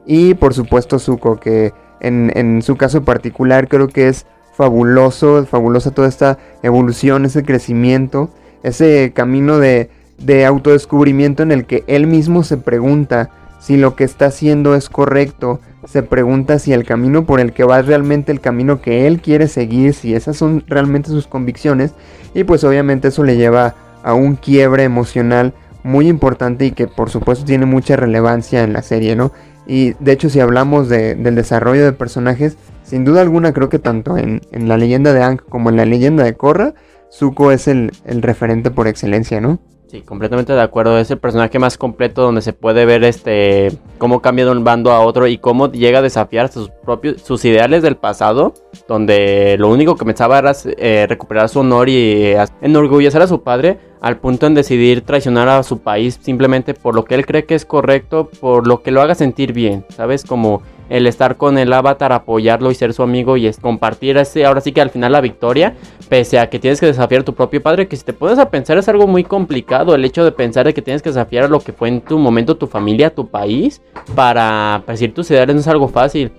Y 0.07 0.35
por 0.35 0.55
supuesto 0.55 0.98
Zuko, 0.98 1.38
que 1.38 1.72
en, 2.00 2.33
en 2.35 2.62
su 2.62 2.76
caso 2.76 3.05
particular 3.05 3.68
creo 3.68 3.88
que 3.88 4.09
es 4.09 4.26
fabuloso, 4.61 5.46
fabulosa 5.46 5.90
toda 5.90 6.06
esta 6.06 6.37
evolución, 6.63 7.25
ese 7.25 7.42
crecimiento, 7.44 8.29
ese 8.63 9.11
camino 9.15 9.56
de, 9.58 9.88
de 10.19 10.44
autodescubrimiento 10.44 11.42
en 11.42 11.50
el 11.50 11.65
que 11.65 11.83
él 11.87 12.06
mismo 12.06 12.42
se 12.42 12.58
pregunta 12.58 13.31
si 13.58 13.79
lo 13.79 13.96
que 13.96 14.04
está 14.04 14.27
haciendo 14.27 14.75
es 14.75 14.90
correcto, 14.90 15.61
se 15.87 16.02
pregunta 16.02 16.58
si 16.58 16.75
el 16.75 16.85
camino 16.85 17.25
por 17.25 17.40
el 17.40 17.54
que 17.54 17.65
va 17.65 17.81
es 17.81 17.87
realmente 17.87 18.33
el 18.33 18.40
camino 18.42 18.83
que 18.83 19.06
él 19.06 19.23
quiere 19.23 19.48
seguir, 19.48 19.94
si 19.94 20.15
esas 20.15 20.37
son 20.37 20.63
realmente 20.67 21.08
sus 21.08 21.27
convicciones, 21.27 21.92
y 22.35 22.44
pues 22.44 22.63
obviamente 22.63 23.08
eso 23.08 23.25
le 23.25 23.38
lleva 23.38 23.75
a 24.02 24.13
un 24.13 24.37
quiebre 24.37 24.85
emocional 24.85 25.54
muy 25.83 26.06
importante 26.06 26.67
y 26.67 26.73
que 26.73 26.87
por 26.87 27.08
supuesto 27.08 27.46
tiene 27.46 27.65
mucha 27.65 27.96
relevancia 27.96 28.63
en 28.63 28.75
la 28.75 28.83
serie, 28.83 29.17
¿no? 29.17 29.33
Y 29.67 29.94
de 30.00 30.13
hecho 30.13 30.29
si 30.29 30.38
hablamos 30.38 30.90
de- 30.90 31.15
del 31.15 31.35
desarrollo 31.35 31.83
de 31.83 31.92
personajes, 31.92 32.58
sin 32.91 33.05
duda 33.05 33.21
alguna 33.21 33.53
creo 33.53 33.69
que 33.69 33.79
tanto 33.79 34.19
en, 34.19 34.41
la 34.53 34.77
leyenda 34.77 35.13
de 35.13 35.23
Aang 35.23 35.41
como 35.49 35.71
en 35.71 35.77
la 35.77 35.85
leyenda 35.85 36.25
de 36.25 36.35
Korra, 36.35 36.75
Zuko 37.09 37.53
es 37.53 37.69
el, 37.69 37.93
el 38.05 38.21
referente 38.21 38.73
por 38.73 38.88
excelencia, 38.88 39.41
¿no? 39.41 39.61
Sí, 39.87 40.03
completamente 40.03 40.53
de 40.53 40.61
acuerdo. 40.61 40.99
Es 40.99 41.11
el 41.11 41.19
personaje 41.19 41.59
más 41.59 41.77
completo 41.77 42.23
donde 42.23 42.43
se 42.43 42.53
puede 42.53 42.85
ver 42.87 43.03
este 43.03 43.73
cómo 43.99 44.23
cambia 44.23 44.45
de 44.45 44.53
un 44.53 44.63
bando 44.63 44.93
a 44.93 45.01
otro 45.01 45.27
y 45.27 45.38
cómo 45.38 45.71
llega 45.71 45.99
a 45.99 46.03
desafiar 46.03 46.49
sus 46.49 46.71
propios 46.71 47.23
sus 47.23 47.45
ideales 47.45 47.83
del 47.83 47.97
pasado, 47.97 48.55
donde 48.87 49.57
lo 49.59 49.69
único 49.69 49.97
que 49.97 50.05
pensaba 50.05 50.38
era 50.38 50.53
eh, 50.65 51.07
recuperar 51.09 51.49
su 51.49 51.61
honor 51.61 51.88
y 51.88 51.97
eh, 51.97 52.45
enorgullecer 52.61 53.23
a 53.23 53.27
su 53.27 53.43
padre 53.43 53.79
al 54.01 54.19
punto 54.19 54.47
en 54.47 54.55
decidir 54.55 55.03
traicionar 55.03 55.49
a 55.49 55.63
su 55.65 55.79
país 55.79 56.19
simplemente 56.23 56.75
por 56.75 56.95
lo 56.95 57.05
que 57.05 57.17
él 57.17 57.27
cree 57.27 57.45
que 57.45 57.57
es 57.57 57.65
correcto, 57.65 58.31
por 58.41 58.69
lo 58.69 58.83
que 58.83 58.93
lo 58.93 59.01
haga 59.01 59.17
sentir 59.17 59.53
bien, 59.53 59.85
¿sabes? 59.88 60.25
Como 60.25 60.63
el 60.91 61.07
estar 61.07 61.37
con 61.38 61.57
el 61.57 61.73
avatar, 61.73 62.13
apoyarlo 62.13 62.71
y 62.71 62.75
ser 62.75 62.93
su 62.93 63.03
amigo 63.03 63.38
y 63.38 63.47
es 63.47 63.59
compartir 63.59 64.19
ese, 64.19 64.45
ahora 64.45 64.61
sí 64.61 64.73
que 64.73 64.81
al 64.83 64.91
final 64.91 65.13
la 65.13 65.21
victoria, 65.23 65.75
pese 66.09 66.38
a 66.38 66.51
que 66.51 66.59
tienes 66.59 66.81
que 66.81 66.87
desafiar 66.87 67.23
a 67.23 67.25
tu 67.25 67.33
propio 67.33 67.63
padre, 67.63 67.88
que 67.88 67.97
si 67.97 68.05
te 68.05 68.13
pones 68.13 68.38
a 68.38 68.51
pensar 68.51 68.77
es 68.77 68.88
algo 68.88 69.07
muy 69.07 69.25
complicado, 69.25 69.95
el 69.95 70.05
hecho 70.05 70.25
de 70.25 70.33
pensar 70.33 70.67
de 70.67 70.75
que 70.75 70.83
tienes 70.83 71.01
que 71.01 71.09
desafiar 71.11 71.45
a 71.45 71.49
lo 71.49 71.61
que 71.61 71.73
fue 71.73 71.88
en 71.88 72.01
tu 72.03 72.19
momento 72.19 72.57
tu 72.57 72.67
familia, 72.67 73.15
tu 73.15 73.27
país, 73.29 73.81
para 74.15 74.83
perseguir 74.85 75.15
tus 75.15 75.31
ideales 75.31 75.55
no 75.55 75.61
es 75.61 75.69
algo 75.69 75.88
fácil, 75.88 76.33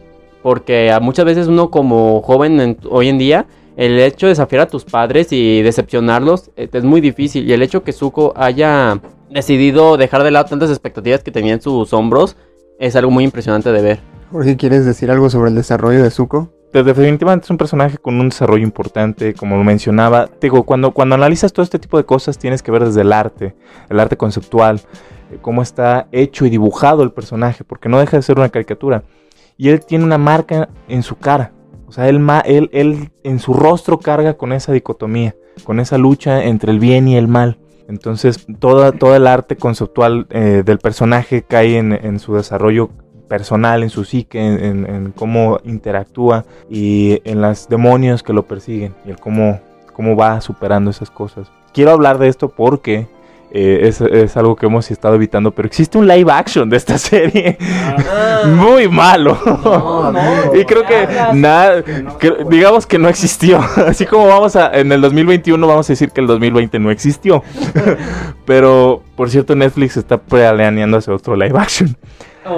porque 0.44 0.96
muchas 1.02 1.26
veces 1.26 1.48
uno 1.48 1.72
como 1.72 2.22
joven 2.22 2.60
en- 2.60 2.78
hoy 2.90 3.08
en 3.08 3.18
día, 3.18 3.46
el 3.78 3.98
hecho 4.00 4.26
de 4.26 4.32
desafiar 4.32 4.64
a 4.64 4.68
tus 4.68 4.84
padres 4.84 5.32
y 5.32 5.62
decepcionarlos 5.62 6.52
eh, 6.58 6.68
es 6.72 6.84
muy 6.84 7.00
difícil, 7.00 7.50
y 7.50 7.54
el 7.54 7.62
hecho 7.62 7.84
que 7.84 7.94
Zuko 7.94 8.34
haya 8.36 9.00
decidido 9.30 9.96
dejar 9.96 10.24
de 10.24 10.32
lado 10.32 10.44
tantas 10.50 10.70
expectativas 10.70 11.24
que 11.24 11.32
tenía 11.32 11.54
en 11.54 11.62
sus 11.62 11.94
hombros, 11.94 12.36
es 12.80 12.98
algo 12.98 13.12
muy 13.12 13.24
impresionante 13.24 13.72
de 13.72 13.82
ver. 13.82 14.11
Jorge, 14.32 14.56
¿quieres 14.56 14.86
decir 14.86 15.12
algo 15.12 15.30
sobre 15.30 15.50
el 15.50 15.56
desarrollo 15.56 16.02
de 16.04 16.10
Zuko? 16.10 16.50
De- 16.74 16.84
Definitivamente 16.84 17.46
es 17.46 17.50
un 17.50 17.58
personaje 17.58 17.98
con 17.98 18.20
un 18.20 18.30
desarrollo 18.30 18.64
importante, 18.64 19.34
como 19.34 19.58
lo 19.58 19.64
mencionaba. 19.64 20.30
Digo, 20.40 20.64
cuando, 20.64 20.92
cuando 20.92 21.16
analizas 21.16 21.52
todo 21.52 21.64
este 21.64 21.80
tipo 21.80 21.98
de 21.98 22.06
cosas, 22.06 22.38
tienes 22.38 22.64
que 22.64 22.72
ver 22.72 22.86
desde 22.86 23.02
el 23.02 23.12
arte, 23.12 23.56
el 23.90 24.00
arte 24.00 24.16
conceptual, 24.16 24.80
eh, 25.32 25.38
cómo 25.42 25.62
está 25.62 26.08
hecho 26.14 26.46
y 26.46 26.50
dibujado 26.50 27.04
el 27.04 27.12
personaje, 27.12 27.66
porque 27.66 27.90
no 27.90 28.00
deja 28.00 28.18
de 28.18 28.24
ser 28.24 28.38
una 28.38 28.50
caricatura. 28.50 29.04
Y 29.58 29.68
él 29.70 29.86
tiene 29.86 30.06
una 30.06 30.18
marca 30.18 30.70
en 30.88 31.04
su 31.04 31.18
cara. 31.18 31.52
O 31.88 31.92
sea, 31.92 32.08
él, 32.08 32.26
él, 32.46 32.70
él 32.72 33.12
en 33.24 33.40
su 33.40 33.54
rostro 33.54 34.00
carga 34.00 34.36
con 34.36 34.54
esa 34.54 34.72
dicotomía, 34.72 35.36
con 35.66 35.82
esa 35.82 35.98
lucha 35.98 36.46
entre 36.46 36.72
el 36.72 36.80
bien 36.80 37.06
y 37.10 37.18
el 37.18 37.28
mal. 37.28 37.60
Entonces, 37.90 38.46
toda, 38.60 38.94
todo 38.94 39.14
el 39.14 39.28
arte 39.28 39.58
conceptual 39.58 40.26
eh, 40.30 40.64
del 40.66 40.78
personaje 40.80 41.42
cae 41.44 41.78
en, 41.78 41.92
en 41.92 42.20
su 42.20 42.34
desarrollo 42.36 42.92
personal, 43.36 43.82
en 43.82 43.90
su 43.90 44.04
psique, 44.04 44.46
en, 44.46 44.62
en- 44.62 44.86
en 44.94 45.12
cómo 45.14 45.62
interactúa 45.64 46.44
y 46.70 47.22
en 47.24 47.40
los 47.40 47.70
demonios 47.70 48.24
que 48.24 48.34
lo 48.34 48.44
persiguen 48.44 48.94
y 49.06 49.10
el 49.12 49.18
cómo, 49.22 49.62
cómo 49.94 50.18
va 50.18 50.42
superando 50.42 50.92
esas 50.92 51.10
cosas. 51.10 51.50
Quiero 51.74 51.92
hablar 51.92 52.18
de 52.18 52.28
esto 52.28 52.50
porque 52.50 53.08
eh, 53.54 53.88
es, 53.88 54.02
es 54.02 54.36
algo 54.36 54.58
que 54.58 54.66
hemos 54.66 54.92
estado 54.92 55.16
evitando, 55.16 55.52
pero 55.52 55.66
existe 55.66 55.98
un 55.98 56.08
live 56.10 56.30
action 56.30 56.70
de 56.70 56.76
esta 56.76 56.98
serie 57.12 57.58
muy 58.48 58.90
malo. 58.90 59.38
y 60.54 60.66
creo 60.66 60.84
que 60.86 61.08
nada, 61.34 61.82
digamos 62.50 62.86
que 62.86 62.98
no 63.00 63.08
existió. 63.08 63.60
Así 63.88 64.06
como 64.06 64.28
vamos 64.28 64.58
a, 64.58 64.78
en 64.78 64.92
el 64.92 65.00
2021 65.00 65.66
vamos 65.68 65.90
a 65.90 65.94
decir 65.94 66.10
que 66.12 66.20
el 66.20 66.28
2020 66.28 66.80
no 66.80 66.92
existió. 66.92 67.44
pero, 68.46 69.02
por 69.16 69.30
cierto, 69.30 69.56
Netflix 69.56 69.96
está 69.96 70.18
planeando 70.18 70.98
hacer 70.98 71.14
otro 71.14 71.38
live 71.38 71.58
action. 71.58 71.96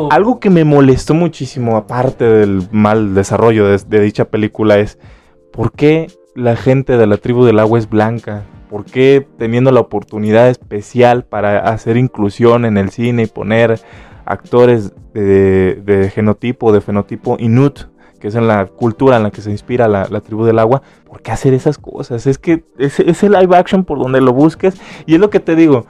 Algo 0.10 0.40
que 0.40 0.50
me 0.50 0.64
molestó 0.64 1.14
muchísimo, 1.14 1.78
aparte 1.78 2.26
del 2.26 2.68
mal 2.72 3.14
desarrollo 3.14 3.68
de, 3.68 3.78
de 3.88 4.00
dicha 4.00 4.26
película, 4.26 4.78
es 4.80 4.98
por 5.52 5.72
qué 5.72 6.08
la 6.36 6.56
gente 6.56 6.98
de 6.98 7.08
la 7.08 7.18
tribu 7.18 7.46
del 7.46 7.60
agua 7.60 7.80
es 7.80 7.90
blanca. 7.90 8.44
¿Por 8.70 8.86
qué 8.86 9.28
teniendo 9.38 9.72
la 9.72 9.82
oportunidad 9.82 10.50
especial 10.50 11.26
para 11.26 11.60
hacer 11.60 11.96
inclusión 11.96 12.66
en 12.66 12.78
el 12.78 12.90
cine 12.90 13.24
y 13.24 13.28
poner 13.28 13.80
actores 14.26 14.94
de, 15.14 15.76
de 15.76 16.10
genotipo, 16.10 16.72
de 16.72 16.82
fenotipo 16.82 17.38
inut, 17.40 17.82
que 18.20 18.30
es 18.30 18.36
en 18.36 18.48
la 18.48 18.66
cultura 18.66 19.18
en 19.18 19.24
la 19.24 19.32
que 19.32 19.42
se 19.42 19.52
inspira 19.52 19.88
la, 19.88 20.08
la 20.10 20.22
tribu 20.22 20.46
del 20.46 20.58
agua, 20.58 20.82
¿por 21.06 21.22
qué 21.22 21.32
hacer 21.32 21.54
esas 21.54 21.78
cosas? 21.78 22.26
Es 22.26 22.38
que 22.38 22.64
es, 22.80 23.00
es 23.00 23.22
el 23.22 23.34
live 23.34 23.56
action 23.56 23.84
por 23.84 24.00
donde 24.00 24.22
lo 24.22 24.34
busques 24.34 24.76
y 25.06 25.16
es 25.16 25.20
lo 25.20 25.30
que 25.30 25.40
te 25.40 25.56
digo, 25.56 25.86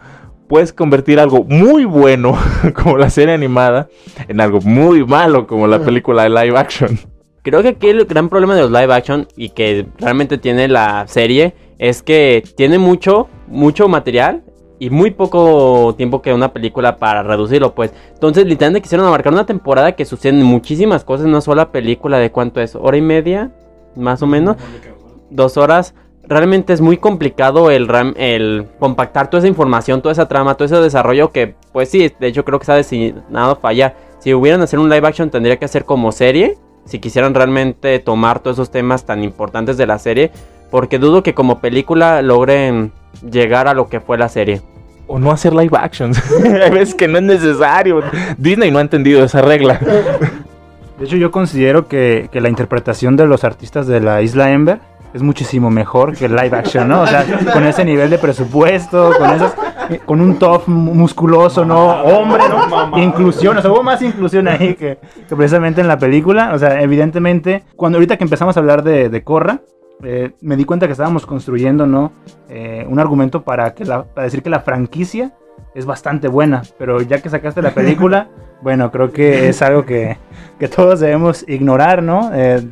puedes 0.54 0.72
convertir 0.72 1.20
algo 1.20 1.43
muy 1.45 1.84
bueno 1.84 2.38
como 2.76 2.95
la 2.95 3.10
serie 3.10 3.34
animada 3.34 3.89
en 4.28 4.39
algo 4.39 4.62
muy 4.62 5.04
malo 5.04 5.47
como 5.47 5.66
la 5.66 5.80
película 5.80 6.22
de 6.22 6.30
live 6.30 6.56
action. 6.56 6.99
Creo 7.41 7.64
que 7.64 7.70
aquí 7.70 7.88
el 7.88 8.06
gran 8.06 8.30
problema 8.30 8.54
de 8.54 8.62
los 8.62 8.70
live 8.70 8.93
action 8.93 9.28
y 9.36 9.49
que 9.49 9.88
realmente 9.97 10.38
tiene 10.38 10.68
la 10.68 11.08
serie 11.08 11.56
es 11.80 12.04
que 12.04 12.43
tiene 12.56 12.78
mucho, 12.78 13.30
mucho 13.47 13.88
material 13.88 14.43
y 14.78 14.91
muy 14.91 15.10
poco 15.10 15.95
tiempo 15.97 16.22
que 16.22 16.32
una 16.32 16.54
película 16.54 16.97
para 16.97 17.24
reducirlo, 17.24 17.74
pues. 17.74 17.91
Entonces, 18.14 18.45
literalmente 18.45 18.84
quisieron 18.84 19.08
abarcar 19.08 19.34
una 19.34 19.47
temporada 19.47 19.93
que 19.93 20.06
suceden 20.06 20.43
muchísimas 20.43 21.04
cosas 21.04 21.26
en 21.26 21.32
una 21.32 21.41
sola 21.41 21.72
película 21.72 22.20
de 22.20 22.32
cuánto 22.32 22.62
es, 22.62 22.76
hora 22.76 22.95
y 22.95 23.01
media, 23.01 23.51
más 23.95 24.22
o 24.22 24.28
menos, 24.28 24.58
dos 25.32 25.58
horas. 25.58 25.95
Realmente 26.26 26.71
es 26.71 26.80
muy 26.80 26.97
complicado 26.97 27.69
el, 27.69 27.88
ram- 27.88 28.13
el 28.17 28.65
compactar 28.80 29.30
toda 29.30 29.39
esa 29.39 29.47
información, 29.47 30.01
toda 30.01 30.13
esa 30.13 30.28
trama, 30.28 30.55
todo 30.55 30.65
ese 30.65 30.78
desarrollo 30.78 31.32
que, 31.32 31.55
pues 31.74 31.89
sí, 31.89 32.11
de 32.17 32.28
hecho 32.28 32.45
creo 32.45 32.59
que 32.59 32.63
está 32.63 32.76
destinado 32.76 33.51
a 33.51 33.55
fallar. 33.57 33.95
Si 34.19 34.34
hubieran 34.34 34.61
hacer 34.61 34.80
un 34.80 34.89
live 34.89 35.05
action 35.05 35.30
tendría 35.30 35.57
que 35.59 35.65
hacer 35.65 35.84
como 35.84 36.13
serie, 36.13 36.57
si 36.86 36.99
quisieran 36.99 37.34
realmente 37.34 37.99
tomar 37.99 38.39
todos 38.39 38.55
esos 38.55 38.71
temas 38.71 39.05
tan 39.05 39.21
importantes 39.21 39.76
de 39.76 39.86
la 39.86 39.99
serie, 39.99 40.32
porque 40.71 40.97
dudo 40.97 41.24
que 41.24 41.34
como 41.34 41.59
película 41.59 42.21
logren 42.21 42.93
llegar 43.30 43.67
a 43.67 43.74
lo 43.74 43.89
que 43.89 43.99
fue 43.99 44.17
la 44.17 44.30
serie. 44.30 44.61
O 45.07 45.19
no 45.19 45.30
hacer 45.32 45.53
live 45.53 45.78
actions. 45.78 46.21
Hay 46.63 46.71
veces 46.71 46.95
que 46.95 47.09
no 47.09 47.17
es 47.17 47.24
necesario. 47.26 48.01
Disney 48.38 48.71
no 48.71 48.78
ha 48.80 48.82
entendido 48.82 49.24
esa 49.26 49.41
regla. 49.41 49.78
De 50.97 51.05
hecho, 51.05 51.17
yo 51.17 51.32
considero 51.32 51.89
que, 51.89 52.30
que 52.32 52.39
la 52.39 52.47
interpretación 52.47 53.17
de 53.17 53.28
los 53.28 53.43
artistas 53.43 53.88
de 53.88 53.99
la 53.99 54.21
Isla 54.21 54.51
Ember 54.51 54.80
es 55.14 55.22
muchísimo 55.22 55.70
mejor 55.70 56.16
que 56.16 56.26
el 56.26 56.36
live 56.36 56.57
action, 56.57 56.88
¿no? 56.88 57.01
O 57.01 57.07
sea, 57.07 57.26
con 57.53 57.64
ese 57.66 57.86
nivel 57.86 58.09
de 58.09 58.18
presupuesto, 58.18 59.11
con 59.18 59.30
esas, 59.30 59.55
eh, 59.89 59.99
con 60.05 60.22
un 60.22 60.39
top 60.39 60.68
musculoso, 60.68 61.64
¿no? 61.64 62.03
Hombre, 62.03 62.43
¿no? 62.49 62.97
Inclusión, 62.97 63.57
o 63.57 63.61
sea, 63.61 63.72
hubo 63.72 63.84
más 63.84 64.01
inclusión 64.01 64.47
ahí 64.47 64.76
que, 64.76 64.97
que 65.28 65.36
precisamente 65.36 65.82
en 65.82 65.88
la 65.88 65.97
película. 65.97 66.51
O 66.53 66.59
sea, 66.59 66.82
evidentemente, 66.82 67.64
cuando 67.76 67.97
ahorita 67.97 68.18
que 68.18 68.24
empezamos 68.24 68.57
a 68.57 68.59
hablar 68.59 68.84
de, 68.84 69.09
de 69.09 69.24
Corra, 69.24 69.59
eh, 70.03 70.32
me 70.41 70.57
di 70.57 70.66
cuenta 70.66 70.88
que 70.88 70.91
estábamos 70.91 71.26
construyendo, 71.26 71.86
¿no? 71.86 72.11
Eh, 72.49 72.86
un 72.89 72.99
argumento 72.99 73.43
para, 73.43 73.74
que 73.74 73.86
la, 73.86 74.03
para 74.03 74.26
decir 74.26 74.43
que 74.43 74.49
la 74.49 74.59
franquicia 74.59 75.34
es 75.76 75.86
bastante 75.86 76.28
buena, 76.28 76.64
pero 76.78 77.01
ya 77.01 77.22
que 77.22 77.30
sacaste 77.30 77.61
la 77.61 77.72
película, 77.72 78.28
bueno, 78.61 78.91
creo 78.91 79.11
que 79.11 79.47
es 79.47 79.61
algo 79.61 79.86
que, 79.86 80.18
que 80.59 80.68
todos 80.68 80.99
debemos 80.99 81.47
ignorar, 81.47 82.03
¿no? 82.03 82.32
Eh, 82.34 82.68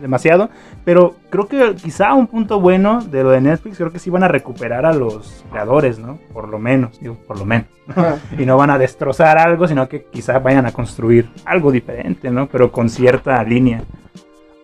demasiado, 0.00 0.50
pero 0.84 1.14
creo 1.30 1.46
que 1.46 1.74
quizá 1.74 2.14
un 2.14 2.26
punto 2.26 2.60
bueno 2.60 3.00
de 3.02 3.22
lo 3.22 3.30
de 3.30 3.40
Netflix, 3.40 3.76
creo 3.78 3.90
que 3.90 3.98
sí 3.98 4.10
van 4.10 4.22
a 4.24 4.28
recuperar 4.28 4.86
a 4.86 4.92
los 4.92 5.44
creadores, 5.50 5.98
¿no? 5.98 6.18
Por 6.32 6.48
lo 6.48 6.58
menos, 6.58 6.98
digo, 7.00 7.16
por 7.26 7.38
lo 7.38 7.44
menos. 7.44 7.66
y 8.38 8.46
no 8.46 8.56
van 8.56 8.70
a 8.70 8.78
destrozar 8.78 9.38
algo, 9.38 9.66
sino 9.66 9.88
que 9.88 10.04
quizá 10.04 10.38
vayan 10.38 10.66
a 10.66 10.72
construir 10.72 11.28
algo 11.44 11.70
diferente, 11.72 12.30
¿no? 12.30 12.46
Pero 12.46 12.70
con 12.72 12.88
cierta 12.88 13.42
línea. 13.44 13.82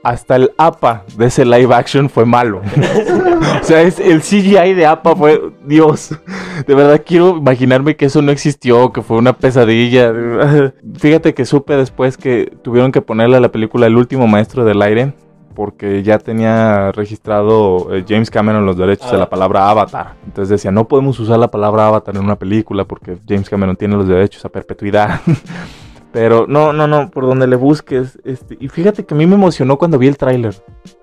Hasta 0.02 0.36
el 0.36 0.52
APA 0.56 1.02
de 1.16 1.26
ese 1.26 1.44
live 1.44 1.74
action 1.74 2.08
fue 2.08 2.24
malo. 2.24 2.60
o 3.60 3.64
sea, 3.64 3.82
es- 3.82 3.98
el 3.98 4.20
CGI 4.20 4.72
de 4.74 4.86
APA 4.86 5.16
fue 5.16 5.50
Dios. 5.64 6.16
De 6.64 6.74
verdad 6.76 7.02
quiero 7.04 7.36
imaginarme 7.36 7.96
que 7.96 8.04
eso 8.04 8.22
no 8.22 8.30
existió, 8.30 8.92
que 8.92 9.02
fue 9.02 9.16
una 9.16 9.32
pesadilla. 9.32 10.12
Fíjate 10.96 11.34
que 11.34 11.44
supe 11.44 11.74
después 11.76 12.16
que 12.16 12.52
tuvieron 12.62 12.92
que 12.92 13.02
ponerle 13.02 13.36
a 13.38 13.40
la 13.40 13.50
película 13.50 13.88
El 13.88 13.96
último 13.96 14.28
maestro 14.28 14.64
del 14.64 14.80
aire 14.80 15.12
porque 15.56 16.02
ya 16.02 16.18
tenía 16.18 16.92
registrado 16.92 17.88
eh, 17.92 18.04
James 18.06 18.30
Cameron 18.30 18.66
los 18.66 18.76
derechos 18.76 19.10
de 19.10 19.16
la 19.16 19.28
palabra 19.28 19.70
avatar. 19.70 20.14
Entonces 20.26 20.50
decía, 20.50 20.70
no 20.70 20.86
podemos 20.86 21.18
usar 21.18 21.38
la 21.38 21.50
palabra 21.50 21.88
avatar 21.88 22.14
en 22.14 22.22
una 22.22 22.36
película 22.36 22.84
porque 22.84 23.18
James 23.26 23.48
Cameron 23.48 23.74
tiene 23.74 23.96
los 23.96 24.06
derechos 24.06 24.44
a 24.44 24.50
perpetuidad. 24.50 25.20
Pero 26.16 26.46
no, 26.48 26.72
no, 26.72 26.86
no, 26.86 27.10
por 27.10 27.26
donde 27.26 27.46
le 27.46 27.56
busques. 27.56 28.18
Este, 28.24 28.56
y 28.58 28.70
fíjate 28.70 29.04
que 29.04 29.12
a 29.12 29.18
mí 29.18 29.26
me 29.26 29.34
emocionó 29.34 29.76
cuando 29.76 29.98
vi 29.98 30.06
el 30.06 30.16
tráiler. 30.16 30.54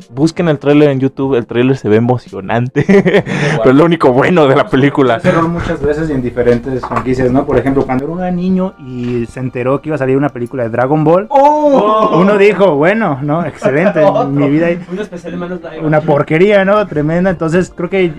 Busquen 0.10 0.48
el 0.48 0.58
tráiler 0.58 0.90
en 0.90 1.00
YouTube, 1.00 1.36
el 1.36 1.46
tráiler 1.46 1.78
se 1.78 1.88
ve 1.88 1.98
emocionante. 1.98 2.84
Pero 3.58 3.70
es 3.70 3.76
lo 3.76 3.86
único 3.86 4.12
bueno 4.12 4.48
de 4.48 4.56
la 4.56 4.68
película. 4.68 5.18
Ese 5.18 5.30
error 5.30 5.48
muchas 5.48 5.80
veces 5.84 6.10
en 6.10 6.24
diferentes 6.24 6.82
franquicias, 6.82 7.32
¿no? 7.32 7.46
Por 7.46 7.60
ejemplo, 7.60 7.86
cuando 7.86 8.06
era 8.06 8.28
un 8.28 8.36
niño 8.36 8.74
y 8.80 9.28
se 9.28 9.40
enteró 9.40 9.84
que 9.84 9.90
iba 9.90 9.98
a 9.98 10.00
salir 10.00 10.18
una 10.18 10.30
película 10.30 10.64
de 10.64 10.70
Dragon 10.70 11.04
Ball, 11.04 11.28
uno 11.30 12.36
dijo, 12.40 12.74
bueno, 12.74 13.20
¿no? 13.22 13.46
Excelente, 13.46 14.04
mi 14.32 14.50
vida 14.50 14.66
hay 14.66 14.84
Un 14.92 14.98
especial 14.98 15.34
de 15.34 15.38
manos 15.38 15.60
live 15.62 15.86
una 15.86 16.02
porquería, 16.02 16.66
¿no? 16.66 16.88
Tremenda. 16.88 17.30
Entonces 17.30 17.72
creo 17.76 17.92
que 17.92 18.14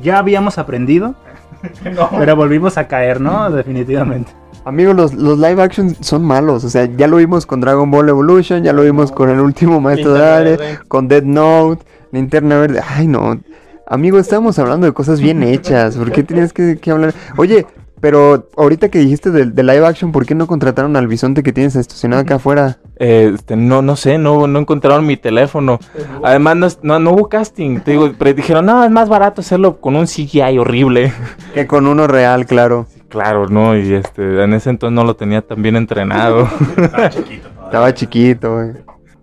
ya 0.00 0.18
habíamos 0.18 0.58
aprendido 0.58 1.16
Pero 2.18 2.36
volvimos 2.36 2.78
a 2.78 2.86
caer, 2.86 3.20
¿no? 3.20 3.50
Definitivamente. 3.50 4.32
Amigos, 4.66 4.96
los, 4.96 5.14
los 5.14 5.38
live 5.38 5.62
action 5.62 5.94
son 6.00 6.24
malos. 6.24 6.64
O 6.64 6.70
sea, 6.70 6.86
ya 6.86 7.06
lo 7.06 7.18
vimos 7.18 7.46
con 7.46 7.60
Dragon 7.60 7.88
Ball 7.88 8.08
Evolution, 8.08 8.64
ya 8.64 8.72
lo 8.72 8.82
vimos 8.82 9.12
con 9.12 9.30
el 9.30 9.38
último 9.38 9.80
maestro 9.80 10.12
de 10.12 10.20
Verde. 10.20 10.78
con 10.88 11.06
Dead 11.06 11.22
Note, 11.22 11.84
Linterna 12.10 12.58
Verde. 12.58 12.80
Ay, 12.84 13.06
no. 13.06 13.38
Amigo, 13.86 14.18
estábamos 14.18 14.58
hablando 14.58 14.88
de 14.88 14.92
cosas 14.92 15.20
bien 15.20 15.42
hechas. 15.44 15.96
¿Por 15.96 16.10
qué 16.10 16.24
tenías 16.24 16.52
que, 16.52 16.78
que 16.78 16.90
hablar? 16.90 17.14
Oye, 17.36 17.64
pero 18.00 18.48
ahorita 18.56 18.88
que 18.88 18.98
dijiste 18.98 19.30
del 19.30 19.54
de 19.54 19.62
live 19.62 19.86
action, 19.86 20.10
¿por 20.10 20.26
qué 20.26 20.34
no 20.34 20.48
contrataron 20.48 20.96
al 20.96 21.06
bisonte 21.06 21.44
que 21.44 21.52
tienes 21.52 21.76
estacionado 21.76 22.22
acá 22.22 22.34
afuera? 22.34 22.78
Eh, 22.98 23.34
este, 23.36 23.54
no, 23.54 23.82
no 23.82 23.94
sé, 23.94 24.18
no, 24.18 24.48
no 24.48 24.58
encontraron 24.58 25.06
mi 25.06 25.16
teléfono. 25.16 25.78
Además, 26.24 26.56
no, 26.56 26.68
no, 26.82 26.98
no 26.98 27.12
hubo 27.12 27.28
casting. 27.28 27.78
Te 27.78 27.92
digo, 27.92 28.10
pero 28.18 28.34
dijeron, 28.34 28.66
no, 28.66 28.82
es 28.82 28.90
más 28.90 29.08
barato 29.08 29.42
hacerlo 29.42 29.80
con 29.80 29.94
un 29.94 30.06
CGI 30.06 30.58
horrible. 30.58 31.12
Que 31.54 31.68
con 31.68 31.86
uno 31.86 32.08
real, 32.08 32.46
claro. 32.46 32.86
Claro, 33.08 33.46
no, 33.46 33.76
y 33.76 33.94
este, 33.94 34.42
en 34.42 34.52
ese 34.54 34.70
entonces 34.70 34.94
no 34.94 35.04
lo 35.04 35.14
tenía 35.14 35.42
tan 35.42 35.62
bien 35.62 35.76
entrenado. 35.76 36.48
Estaba 37.64 37.94
chiquito, 37.94 38.54
güey. 38.54 38.72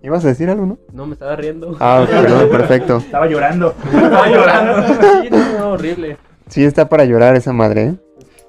¿Ibas 0.02 0.22
a 0.26 0.28
decir 0.28 0.50
algo, 0.50 0.66
no? 0.66 0.78
No, 0.92 1.06
me 1.06 1.14
estaba 1.14 1.34
riendo. 1.34 1.76
Ah, 1.80 2.04
perdón, 2.06 2.48
perfecto. 2.50 2.98
Estaba 2.98 3.26
llorando. 3.26 3.74
estaba 3.84 4.28
llorando. 4.28 4.86
Sí, 5.22 5.30
no, 5.58 5.70
horrible. 5.70 6.18
Sí, 6.48 6.62
está 6.62 6.86
para 6.90 7.06
llorar 7.06 7.36
esa 7.36 7.54
madre, 7.54 7.84
¿eh? 7.84 7.94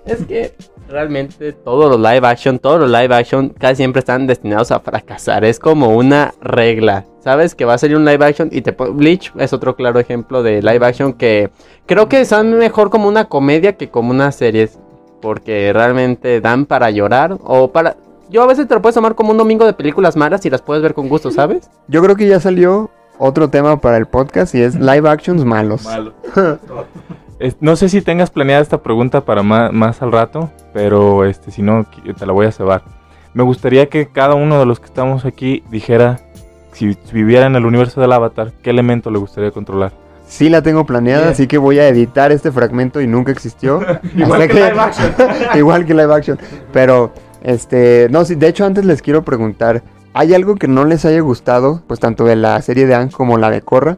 Es 0.06 0.26
que 0.26 0.54
realmente 0.90 1.54
todos 1.54 1.90
los 1.90 2.00
live 2.00 2.28
action, 2.28 2.60
todos 2.60 2.82
los 2.82 2.92
live 2.92 3.16
action 3.16 3.50
casi 3.50 3.78
siempre 3.78 4.00
están 4.00 4.28
destinados 4.28 4.72
a 4.72 4.82
fracasar. 4.82 5.46
Es 5.46 5.58
como 5.58 5.96
una 5.96 6.34
regla. 6.42 7.06
Sabes 7.24 7.56
que 7.56 7.64
va 7.64 7.76
a 7.76 7.78
salir 7.78 7.96
un 7.96 8.06
live 8.06 8.24
action 8.26 8.50
y 8.52 8.62
te 8.62 8.72
Bleach 8.72 9.32
es 9.38 9.54
otro 9.54 9.78
claro 9.78 10.00
ejemplo 10.00 10.44
de 10.44 10.62
live 10.62 10.86
action 10.86 11.14
que 11.14 11.50
creo 11.86 12.10
que 12.10 12.26
son 12.26 12.58
mejor 12.58 12.90
como 12.90 13.08
una 13.08 13.26
comedia 13.26 13.78
que 13.78 13.90
como 13.90 14.12
una 14.12 14.32
serie. 14.34 14.70
Porque 15.26 15.72
realmente 15.74 16.40
dan 16.40 16.68
para 16.68 16.92
llorar 16.92 17.40
o 17.44 17.72
para... 17.72 17.96
Yo 18.30 18.44
a 18.44 18.46
veces 18.46 18.68
te 18.68 18.76
lo 18.76 18.82
puedes 18.84 18.94
tomar 18.94 19.16
como 19.16 19.32
un 19.32 19.40
domingo 19.40 19.66
de 19.66 19.74
películas 19.74 20.16
malas 20.16 20.46
y 20.46 20.52
las 20.52 20.62
puedes 20.62 20.84
ver 20.84 20.94
con 20.94 21.10
gusto, 21.10 21.32
¿sabes? 21.32 21.68
Yo 21.88 22.04
creo 22.04 22.16
que 22.16 22.28
ya 22.28 22.40
salió 22.40 22.92
otro 23.18 23.50
tema 23.50 23.82
para 23.82 23.98
el 23.98 24.06
podcast 24.06 24.54
y 24.54 24.62
es 24.62 24.76
live 24.76 25.10
actions 25.10 25.44
malos. 25.44 25.88
Es- 27.40 27.58
no 27.60 27.76
sé 27.76 27.90
si 27.90 28.04
tengas 28.04 28.30
planeada 28.30 28.62
esta 28.62 28.84
pregunta 28.84 29.22
para 29.22 29.42
más, 29.42 29.74
más 29.74 30.00
al 30.04 30.12
rato, 30.12 30.52
pero 30.74 31.26
este, 31.26 31.50
si 31.50 31.64
no, 31.64 31.88
te 32.18 32.26
la 32.28 32.32
voy 32.32 32.46
a 32.46 32.52
cebar. 32.52 32.84
Me 33.34 33.42
gustaría 33.42 33.90
que 33.90 34.08
cada 34.08 34.36
uno 34.36 34.60
de 34.60 34.68
los 34.68 34.80
que 34.80 34.86
estamos 34.86 35.26
aquí 35.26 35.64
dijera, 35.72 36.20
si 36.72 36.96
viviera 37.12 37.48
en 37.48 37.56
el 37.56 37.66
universo 37.66 38.00
del 38.00 38.12
Avatar, 38.14 38.52
qué 38.62 38.70
elemento 38.70 39.10
le 39.10 39.18
gustaría 39.18 39.50
controlar. 39.50 39.92
Sí 40.28 40.50
la 40.50 40.62
tengo 40.62 40.86
planeada, 40.86 41.22
Bien. 41.24 41.34
así 41.34 41.48
que 41.48 41.58
voy 41.58 41.80
a 41.80 41.88
editar 41.88 42.32
este 42.32 42.52
fragmento 42.52 43.00
y 43.02 43.08
nunca 43.08 43.32
existió. 43.32 43.80
Igual 44.16 44.48
que 44.48 44.54
live 44.56 44.80
action. 44.80 45.14
Igual 45.56 45.86
que 45.86 45.94
live 45.94 46.14
action. 46.14 46.40
Pero, 46.74 47.14
este, 47.44 48.08
no, 48.10 48.26
sí, 48.26 48.36
de 48.36 48.48
hecho 48.48 48.66
antes 48.66 48.86
les 48.86 49.02
quiero 49.02 49.24
preguntar, 49.24 49.84
¿hay 50.14 50.34
algo 50.34 50.56
que 50.56 50.68
no 50.68 50.84
les 50.86 51.06
haya 51.06 51.20
gustado? 51.22 51.84
Pues 51.88 52.00
tanto 52.00 52.26
de 52.26 52.36
la 52.36 52.62
serie 52.62 52.86
de 52.88 52.96
Anne 52.96 53.12
como 53.12 53.38
la 53.38 53.50
de 53.52 53.62
Korra. 53.62 53.98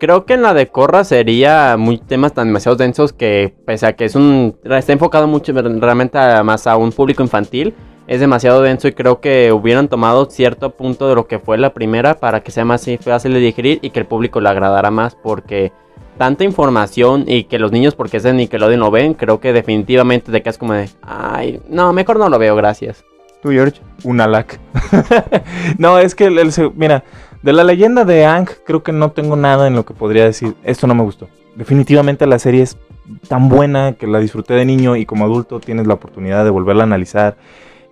Creo 0.00 0.24
que 0.26 0.34
en 0.34 0.42
la 0.42 0.54
de 0.54 0.68
Corra 0.68 1.02
sería 1.04 1.76
muy 1.76 1.98
temas 1.98 2.32
tan 2.32 2.46
demasiado 2.46 2.76
densos 2.76 3.12
que 3.12 3.54
pese 3.66 3.84
a 3.86 3.92
que 3.94 4.04
es 4.04 4.14
un 4.14 4.56
está 4.64 4.92
enfocado 4.92 5.26
mucho 5.26 5.52
realmente 5.52 6.16
a- 6.18 6.42
más 6.44 6.66
a 6.68 6.76
un 6.76 6.92
público 6.92 7.22
infantil, 7.22 7.74
es 8.08 8.20
demasiado 8.20 8.62
denso 8.62 8.88
y 8.88 8.92
creo 8.92 9.20
que 9.20 9.52
hubieran 9.52 9.88
tomado 9.88 10.28
cierto 10.30 10.70
punto 10.70 11.08
de 11.08 11.14
lo 11.14 11.26
que 11.28 11.38
fue 11.38 11.58
la 11.58 11.74
primera 11.74 12.14
para 12.14 12.40
que 12.40 12.50
sea 12.50 12.64
más 12.64 12.88
fácil 13.00 13.34
de 13.34 13.40
digerir 13.40 13.78
y 13.82 13.90
que 13.90 14.00
el 14.00 14.06
público 14.06 14.40
le 14.40 14.48
agradara 14.48 14.90
más 14.90 15.14
porque 15.14 15.72
tanta 16.16 16.42
información 16.42 17.24
y 17.26 17.44
que 17.44 17.58
los 17.58 17.70
niños 17.70 17.94
porque 17.94 18.16
es 18.16 18.22
de 18.22 18.32
Nickelodeon 18.32 18.80
lo 18.80 18.90
ven, 18.90 19.14
creo 19.14 19.40
que 19.40 19.52
definitivamente 19.52 20.32
te 20.32 20.42
quedas 20.42 20.58
como 20.58 20.72
de, 20.72 20.88
ay, 21.02 21.60
no, 21.68 21.92
mejor 21.92 22.18
no 22.18 22.30
lo 22.30 22.38
veo, 22.38 22.56
gracias. 22.56 23.04
¿Tú, 23.42 23.50
George? 23.50 23.80
Un 24.02 24.20
alac. 24.20 24.58
no, 25.78 25.98
es 25.98 26.16
que, 26.16 26.24
el, 26.24 26.38
el 26.38 26.50
mira, 26.74 27.04
de 27.42 27.52
la 27.52 27.62
leyenda 27.62 28.04
de 28.04 28.24
Ang, 28.24 28.48
creo 28.66 28.82
que 28.82 28.90
no 28.90 29.12
tengo 29.12 29.36
nada 29.36 29.68
en 29.68 29.76
lo 29.76 29.84
que 29.84 29.94
podría 29.94 30.24
decir. 30.24 30.56
Esto 30.64 30.88
no 30.88 30.94
me 30.94 31.04
gustó. 31.04 31.28
Definitivamente 31.54 32.26
la 32.26 32.38
serie 32.40 32.62
es 32.62 32.76
tan 33.28 33.48
buena 33.48 33.92
que 33.92 34.06
la 34.06 34.18
disfruté 34.18 34.54
de 34.54 34.64
niño 34.64 34.96
y 34.96 35.06
como 35.06 35.24
adulto 35.24 35.60
tienes 35.60 35.86
la 35.86 35.94
oportunidad 35.94 36.42
de 36.44 36.50
volverla 36.50 36.82
a 36.82 36.86
analizar. 36.86 37.36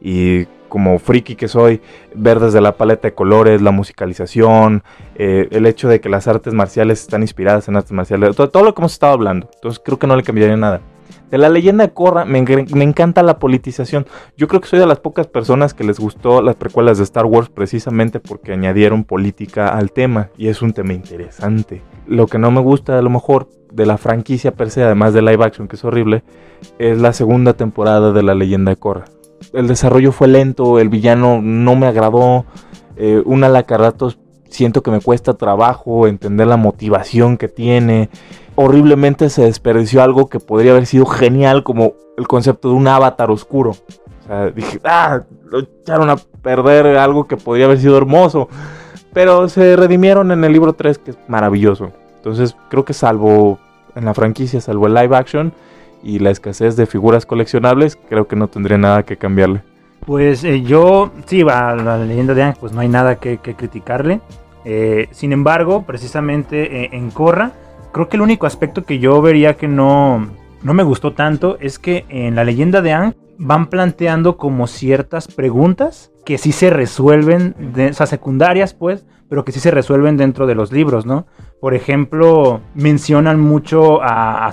Y 0.06 0.46
como 0.68 1.00
friki 1.00 1.34
que 1.34 1.48
soy, 1.48 1.80
ver 2.14 2.38
desde 2.38 2.60
la 2.60 2.76
paleta 2.76 3.08
de 3.08 3.14
colores, 3.14 3.60
la 3.60 3.72
musicalización, 3.72 4.84
eh, 5.16 5.48
el 5.50 5.66
hecho 5.66 5.88
de 5.88 6.00
que 6.00 6.08
las 6.08 6.28
artes 6.28 6.54
marciales 6.54 7.00
están 7.00 7.22
inspiradas 7.22 7.66
en 7.66 7.74
artes 7.74 7.90
marciales, 7.90 8.36
todo, 8.36 8.62
lo 8.62 8.72
que 8.72 8.82
hemos 8.82 8.92
estado 8.92 9.14
hablando. 9.14 9.50
Entonces 9.52 9.82
creo 9.84 9.98
que 9.98 10.06
no 10.06 10.14
le 10.14 10.22
cambiaría 10.22 10.56
nada. 10.56 10.80
De 11.28 11.38
la 11.38 11.48
leyenda 11.48 11.84
de 11.84 11.92
Korra 11.92 12.24
me, 12.24 12.40
me 12.40 12.84
encanta 12.84 13.24
la 13.24 13.40
politización. 13.40 14.06
Yo 14.36 14.46
creo 14.46 14.60
que 14.60 14.68
soy 14.68 14.78
de 14.78 14.86
las 14.86 15.00
pocas 15.00 15.26
personas 15.26 15.74
que 15.74 15.82
les 15.82 15.98
gustó 15.98 16.40
las 16.40 16.54
precuelas 16.54 16.98
de 16.98 17.04
Star 17.04 17.26
Wars 17.26 17.48
precisamente 17.48 18.20
porque 18.20 18.52
añadieron 18.52 19.02
política 19.02 19.76
al 19.76 19.90
tema 19.90 20.30
y 20.38 20.46
es 20.46 20.62
un 20.62 20.72
tema 20.72 20.92
interesante. 20.92 21.82
Lo 22.06 22.28
que 22.28 22.38
no 22.38 22.52
me 22.52 22.60
gusta 22.60 22.96
a 22.96 23.02
lo 23.02 23.10
mejor 23.10 23.48
de 23.72 23.86
la 23.86 23.98
franquicia 23.98 24.52
per 24.52 24.70
se, 24.70 24.84
además 24.84 25.14
de 25.14 25.22
live 25.22 25.44
action 25.44 25.66
que 25.66 25.74
es 25.74 25.84
horrible, 25.84 26.22
es 26.78 27.00
la 27.00 27.12
segunda 27.12 27.54
temporada 27.54 28.12
de 28.12 28.22
la 28.22 28.36
leyenda 28.36 28.70
de 28.70 28.76
Korra. 28.76 29.06
El 29.52 29.68
desarrollo 29.68 30.12
fue 30.12 30.28
lento, 30.28 30.78
el 30.78 30.88
villano 30.88 31.40
no 31.42 31.76
me 31.76 31.86
agradó, 31.86 32.44
eh, 32.96 33.22
una 33.24 33.48
la 33.48 33.64
que 33.64 33.74
a 33.74 33.78
ratos 33.78 34.18
siento 34.48 34.82
que 34.82 34.90
me 34.90 35.00
cuesta 35.00 35.34
trabajo 35.34 36.06
entender 36.06 36.46
la 36.46 36.56
motivación 36.56 37.36
que 37.36 37.48
tiene. 37.48 38.08
Horriblemente 38.54 39.28
se 39.28 39.42
desperdició 39.42 40.02
algo 40.02 40.28
que 40.28 40.40
podría 40.40 40.72
haber 40.72 40.86
sido 40.86 41.06
genial 41.06 41.62
como 41.62 41.94
el 42.16 42.26
concepto 42.26 42.68
de 42.68 42.74
un 42.74 42.88
avatar 42.88 43.30
oscuro. 43.30 43.70
O 43.70 44.26
sea, 44.26 44.50
dije, 44.50 44.80
ah, 44.84 45.22
lo 45.44 45.60
echaron 45.60 46.10
a 46.10 46.16
perder 46.16 46.96
algo 46.96 47.26
que 47.26 47.36
podría 47.36 47.66
haber 47.66 47.78
sido 47.78 47.96
hermoso. 47.96 48.48
Pero 49.12 49.48
se 49.48 49.76
redimieron 49.76 50.30
en 50.32 50.44
el 50.44 50.52
libro 50.52 50.72
3, 50.72 50.98
que 50.98 51.10
es 51.12 51.18
maravilloso. 51.28 51.92
Entonces, 52.16 52.56
creo 52.68 52.84
que 52.84 52.92
salvo 52.92 53.58
en 53.94 54.04
la 54.04 54.14
franquicia, 54.14 54.60
salvo 54.60 54.86
el 54.86 54.94
live 54.94 55.16
action 55.16 55.52
y 56.06 56.20
la 56.20 56.30
escasez 56.30 56.76
de 56.76 56.86
figuras 56.86 57.26
coleccionables, 57.26 57.98
creo 58.08 58.28
que 58.28 58.36
no 58.36 58.46
tendría 58.46 58.78
nada 58.78 59.02
que 59.02 59.16
cambiarle. 59.16 59.62
Pues 60.06 60.44
eh, 60.44 60.62
yo, 60.62 61.10
sí, 61.26 61.42
a 61.42 61.74
la 61.74 61.98
leyenda 61.98 62.32
de 62.32 62.44
Aang, 62.44 62.54
pues 62.60 62.72
no 62.72 62.80
hay 62.80 62.88
nada 62.88 63.16
que, 63.16 63.38
criticarle. 63.38 64.20
Eh, 64.64 65.08
sin 65.10 65.32
embargo, 65.32 65.82
precisamente 65.82 66.84
eh, 66.84 66.90
en 66.92 67.10
Korra, 67.10 67.52
creo 67.92 68.08
que 68.08 68.16
el 68.16 68.22
único 68.22 68.46
aspecto 68.46 68.84
que 68.84 69.00
yo 69.00 69.20
vería 69.20 69.56
que 69.56 69.66
no, 69.66 70.28
no 70.62 70.74
me 70.74 70.84
gustó 70.84 71.12
tanto 71.12 71.58
es 71.60 71.80
que 71.80 72.04
en 72.08 72.36
la 72.36 72.44
leyenda 72.44 72.82
de 72.82 72.92
Aang 72.92 73.14
van 73.38 73.68
planteando 73.68 74.36
como 74.36 74.66
ciertas 74.66 75.28
preguntas 75.28 76.12
que 76.24 76.38
sí 76.38 76.52
se 76.52 76.70
resuelven, 76.70 77.54
de, 77.74 77.88
o 77.88 77.92
sea, 77.92 78.06
secundarias 78.06 78.74
pues, 78.74 79.06
pero 79.28 79.44
que 79.44 79.52
sí 79.52 79.60
se 79.60 79.70
resuelven 79.70 80.16
dentro 80.16 80.46
de 80.46 80.54
los 80.54 80.72
libros, 80.72 81.06
¿no? 81.06 81.26
Por 81.60 81.74
ejemplo, 81.74 82.60
mencionan 82.74 83.40
mucho 83.40 84.02
a, 84.02 84.46
a 84.46 84.52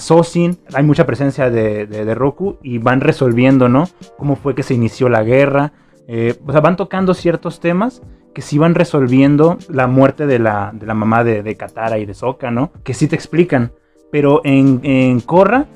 hay 0.73 0.83
mucha 0.83 1.05
presencia 1.05 1.49
de, 1.49 2.15
Roku 2.15 2.57
y 2.63 2.77
van 2.77 3.01
resolviendo, 3.01 3.69
¿no? 3.69 3.87
Cómo 4.17 4.35
fue 4.35 4.55
que 4.55 4.63
se 4.63 4.73
inició 4.73 5.09
la 5.09 5.23
guerra. 5.23 5.73
Eh, 6.07 6.35
o 6.45 6.51
sea, 6.51 6.61
van 6.61 6.75
tocando 6.75 7.13
ciertos 7.13 7.59
temas 7.59 8.01
que 8.33 8.41
sí 8.41 8.57
van 8.57 8.73
resolviendo 8.73 9.57
la 9.69 9.87
muerte 9.87 10.25
de 10.25 10.39
la, 10.39 10.71
de 10.73 10.85
la 10.85 10.93
mamá 10.93 11.23
de, 11.23 11.43
de 11.43 11.55
Katara 11.55 11.99
y 11.99 12.05
de 12.05 12.13
Sokka, 12.13 12.51
¿no? 12.51 12.71
Que 12.83 12.93
sí 12.93 13.07
te 13.07 13.15
explican. 13.15 13.73
Pero 14.11 14.41
en, 14.43 14.79
en 14.83 15.21
Korra 15.21 15.67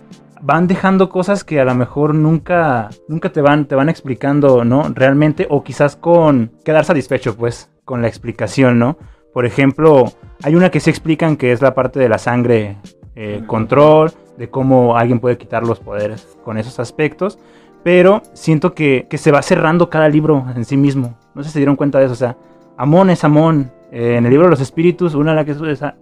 van 0.41 0.67
dejando 0.67 1.09
cosas 1.09 1.43
que 1.43 1.59
a 1.59 1.65
lo 1.65 1.75
mejor 1.75 2.13
nunca, 2.13 2.89
nunca 3.07 3.31
te 3.31 3.41
van, 3.41 3.65
te 3.65 3.75
van 3.75 3.89
explicando, 3.89 4.63
¿no? 4.63 4.91
Realmente, 4.93 5.47
o 5.49 5.63
quizás 5.63 5.95
con 5.95 6.51
quedar 6.63 6.85
satisfecho, 6.85 7.35
pues, 7.35 7.69
con 7.85 8.01
la 8.01 8.07
explicación, 8.07 8.79
¿no? 8.79 8.97
Por 9.33 9.45
ejemplo, 9.45 10.11
hay 10.43 10.55
una 10.55 10.71
que 10.71 10.79
sí 10.79 10.89
explican 10.89 11.37
que 11.37 11.51
es 11.51 11.61
la 11.61 11.73
parte 11.73 11.99
de 11.99 12.09
la 12.09 12.17
sangre 12.17 12.77
eh, 13.15 13.43
control, 13.47 14.11
de 14.37 14.49
cómo 14.49 14.97
alguien 14.97 15.19
puede 15.19 15.37
quitar 15.37 15.63
los 15.63 15.79
poderes 15.79 16.37
con 16.43 16.57
esos 16.57 16.79
aspectos, 16.79 17.39
pero 17.83 18.21
siento 18.33 18.73
que, 18.73 19.07
que 19.09 19.17
se 19.17 19.31
va 19.31 19.41
cerrando 19.41 19.89
cada 19.89 20.09
libro 20.09 20.45
en 20.55 20.65
sí 20.65 20.77
mismo. 20.77 21.17
No 21.33 21.43
sé 21.43 21.49
si 21.49 21.53
se 21.53 21.59
dieron 21.59 21.75
cuenta 21.75 21.99
de 21.99 22.05
eso, 22.05 22.13
o 22.13 22.17
sea, 22.17 22.37
Amón 22.77 23.09
es 23.09 23.23
Amón. 23.23 23.71
Eh, 23.91 24.15
en 24.17 24.25
el 24.25 24.31
libro 24.31 24.45
de 24.45 24.51
los 24.51 24.61
espíritus, 24.61 25.15
una 25.15 25.31
de 25.31 25.35
las 25.35 25.45
que 25.45 25.93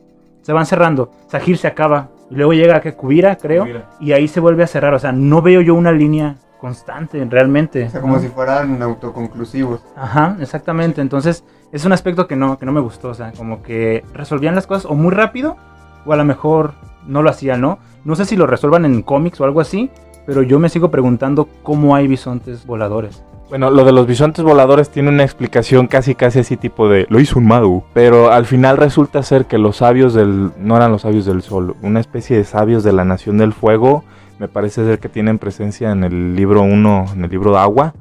se 0.42 0.54
van 0.54 0.66
cerrando. 0.66 1.12
Sahir 1.28 1.58
se 1.58 1.68
acaba. 1.68 2.10
Y 2.30 2.36
luego 2.36 2.54
llega 2.54 2.78
a 2.78 2.92
Kubira, 2.94 3.36
creo. 3.36 3.66
Y 4.00 4.12
ahí 4.12 4.28
se 4.28 4.40
vuelve 4.40 4.64
a 4.64 4.68
cerrar. 4.68 4.94
O 4.94 5.00
sea, 5.00 5.12
no 5.12 5.42
veo 5.42 5.62
yo 5.62 5.76
una 5.76 5.92
línea 5.92 6.36
constante 6.60 7.24
realmente. 7.30 7.86
O 7.86 7.90
sea, 7.90 8.02
como 8.02 8.16
¿no? 8.16 8.22
si 8.22 8.28
fueran 8.30 8.82
autoconclusivos. 8.82 9.82
Ajá, 9.96 10.38
exactamente. 10.40 11.02
Entonces, 11.02 11.44
es 11.72 11.86
un 11.86 11.92
aspecto 11.92 12.28
que 12.28 12.36
no, 12.36 12.58
que 12.58 12.66
no 12.66 12.72
me 12.72 12.80
gustó. 12.80 13.10
O 13.10 13.14
sea, 13.14 13.32
como 13.34 13.62
que 13.62 14.04
resolvían 14.14 14.56
las 14.56 14.68
cosas 14.68 14.86
o 14.86 14.96
muy 14.96 15.14
rápido, 15.14 15.58
o 16.06 16.14
a 16.14 16.16
lo 16.16 16.26
mejor 16.26 16.74
no 17.06 17.22
lo 17.22 17.30
hacían, 17.30 17.62
¿no? 17.62 17.80
No 18.04 18.16
sé 18.16 18.26
si 18.26 18.36
lo 18.36 18.48
resuelvan 18.48 18.86
en 18.86 19.02
cómics 19.04 19.40
o 19.42 19.46
algo 19.46 19.62
así, 19.62 19.92
pero 20.26 20.42
yo 20.42 20.60
me 20.60 20.70
sigo 20.70 20.90
preguntando 20.90 21.48
cómo 21.64 21.96
hay 21.96 22.08
bisontes 22.08 22.66
voladores. 22.66 23.24
Bueno, 23.50 23.70
lo 23.70 23.86
de 23.86 23.92
los 23.92 24.08
bisontes 24.08 24.44
voladores 24.44 24.90
tiene 24.90 25.10
una 25.10 25.24
explicación 25.24 25.88
casi 25.88 26.16
casi 26.16 26.40
así 26.40 26.58
tipo 26.58 26.90
de 26.90 27.06
lo 27.10 27.20
hizo 27.20 27.38
un 27.38 27.46
mago, 27.46 27.86
pero 27.94 28.32
al 28.32 28.46
final 28.46 28.78
resulta 28.78 29.22
ser 29.22 29.46
que 29.46 29.60
los 29.60 29.78
sabios 29.78 30.16
del 30.16 30.52
no 30.58 30.76
eran 30.76 30.92
los 30.92 31.04
sabios 31.04 31.26
del 31.26 31.44
sol, 31.44 31.76
una 31.84 32.00
especie 32.00 32.38
de 32.38 32.44
sabios 32.44 32.84
de 32.84 32.92
la 32.92 33.06
nación 33.06 33.38
del 33.38 33.54
fuego 33.54 34.04
me 34.40 34.48
parece 34.48 34.84
ser 34.84 35.00
que 35.00 35.10
tienen 35.10 35.40
presencia 35.40 35.92
en 35.92 36.04
el 36.04 36.36
libro 36.36 36.62
1, 36.62 37.06
en 37.14 37.24
el 37.24 37.32
libro 37.32 37.52
de 37.52 37.60
agua, 37.60 37.94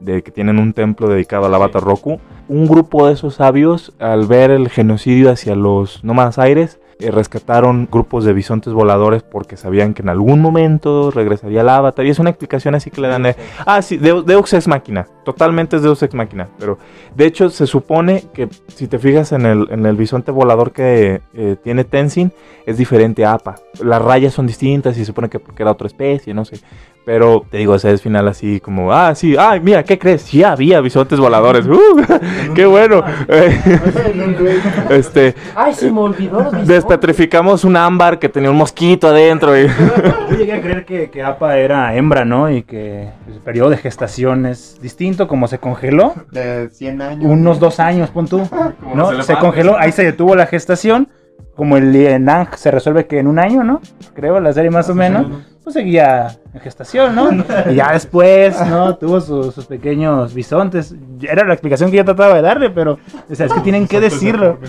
de 0.00 0.22
que 0.22 0.30
tienen 0.30 0.58
un 0.58 0.72
templo 0.72 1.08
dedicado 1.08 1.46
al 1.46 1.54
avatar 1.54 1.82
Roku. 1.82 2.18
Un 2.48 2.66
grupo 2.66 3.06
de 3.06 3.12
esos 3.12 3.34
sabios, 3.34 3.92
al 3.98 4.26
ver 4.26 4.50
el 4.50 4.68
genocidio 4.70 5.30
hacia 5.30 5.54
los 5.54 6.02
nómadas 6.02 6.38
aires, 6.38 6.80
eh, 7.02 7.10
rescataron 7.10 7.88
grupos 7.90 8.24
de 8.24 8.32
bisontes 8.32 8.72
voladores 8.72 9.22
porque 9.22 9.56
sabían 9.56 9.94
que 9.94 10.02
en 10.02 10.08
algún 10.08 10.40
momento 10.40 11.10
regresaría 11.10 11.60
el 11.62 11.68
avatar. 11.68 12.06
Y 12.06 12.10
es 12.10 12.18
una 12.18 12.30
explicación 12.30 12.74
así 12.74 12.90
que 12.90 13.00
le 13.00 13.08
dan 13.08 13.22
de, 13.24 13.36
ah, 13.66 13.82
sí, 13.82 13.98
Deu- 13.98 14.22
Deus 14.24 14.52
Ex 14.52 14.68
Máquina. 14.68 15.06
Totalmente 15.24 15.76
es 15.76 15.82
Deus 15.82 16.02
Ex 16.02 16.14
Máquina. 16.14 16.48
Pero 16.58 16.78
de 17.14 17.26
hecho 17.26 17.50
se 17.50 17.66
supone 17.66 18.24
que 18.32 18.48
si 18.68 18.86
te 18.88 18.98
fijas 18.98 19.32
en 19.32 19.46
el, 19.46 19.68
en 19.70 19.86
el 19.86 19.96
bisonte 19.96 20.30
volador 20.32 20.72
que 20.72 21.22
eh, 21.34 21.56
tiene 21.62 21.84
Tenzin, 21.84 22.32
es 22.66 22.78
diferente 22.78 23.24
a 23.24 23.34
APA. 23.34 23.56
Las 23.82 24.02
rayas 24.02 24.32
son 24.34 24.46
distintas 24.46 24.96
y 24.96 25.00
se 25.00 25.06
supone 25.06 25.28
que 25.28 25.38
porque 25.38 25.62
era 25.62 25.72
otra 25.72 25.86
especie, 25.86 26.32
no 26.34 26.44
sé. 26.44 26.60
Pero 27.04 27.44
te 27.50 27.58
digo, 27.58 27.74
ese 27.74 27.90
es 27.92 28.00
final 28.00 28.28
así 28.28 28.60
como, 28.60 28.92
ah, 28.92 29.14
sí, 29.14 29.34
ay, 29.36 29.58
mira, 29.60 29.82
¿qué 29.82 29.98
crees? 29.98 30.22
Sí 30.22 30.44
había 30.44 30.80
bisontes 30.80 31.18
voladores. 31.18 31.66
¡Uh! 31.66 32.00
¡Qué 32.54 32.64
bueno! 32.64 33.02
este, 34.90 35.34
Ay, 35.56 35.74
se 35.74 35.90
me 35.90 36.00
olvidó. 36.00 36.50
despetrificamos 36.64 37.64
un 37.64 37.76
ámbar 37.76 38.18
que 38.20 38.28
tenía 38.28 38.50
un 38.50 38.56
mosquito 38.56 39.08
adentro. 39.08 39.58
Y... 39.58 39.66
Yo 39.66 40.36
llegué 40.36 40.52
a 40.52 40.62
creer 40.62 40.84
que, 40.84 41.10
que 41.10 41.22
APA 41.22 41.58
era 41.58 41.94
hembra, 41.96 42.24
¿no? 42.24 42.50
Y 42.50 42.62
que 42.62 43.08
el 43.26 43.40
periodo 43.44 43.70
de 43.70 43.78
gestación 43.78 44.46
es 44.46 44.78
distinto, 44.80 45.26
como 45.26 45.48
se 45.48 45.58
congeló. 45.58 46.14
De 46.30 46.70
100 46.70 47.02
años. 47.02 47.30
Unos 47.30 47.58
dos 47.58 47.80
años, 47.80 48.10
pon 48.10 48.28
tú. 48.28 48.48
¿no? 48.94 49.08
Se 49.08 49.14
elefantes. 49.14 49.36
congeló, 49.38 49.76
ahí 49.76 49.90
se 49.90 50.04
detuvo 50.04 50.36
la 50.36 50.46
gestación. 50.46 51.08
Como 51.56 51.76
el 51.76 51.94
Enang 51.94 52.48
se 52.56 52.70
resuelve 52.70 53.06
que 53.06 53.18
en 53.18 53.26
un 53.26 53.38
año, 53.38 53.62
¿no? 53.62 53.80
Creo, 54.14 54.40
la 54.40 54.52
serie 54.52 54.70
más 54.70 54.88
o 54.88 54.94
menos. 54.94 55.26
Pues 55.62 55.74
seguía 55.74 56.36
en 56.52 56.60
gestación, 56.60 57.14
¿no? 57.14 57.28
Y 57.70 57.76
ya 57.76 57.92
después, 57.92 58.56
¿no? 58.68 58.96
Tuvo 58.98 59.20
su- 59.20 59.52
sus 59.52 59.66
pequeños 59.66 60.34
bisontes. 60.34 60.92
Era 61.20 61.44
la 61.46 61.52
explicación 61.54 61.88
que 61.92 61.98
yo 61.98 62.04
trataba 62.04 62.34
de 62.34 62.42
darle, 62.42 62.70
pero 62.70 62.98
o 63.30 63.34
sea, 63.34 63.46
es 63.46 63.52
que 63.52 63.60
tienen 63.60 63.86
que 63.86 64.00
decirlo. 64.00 64.58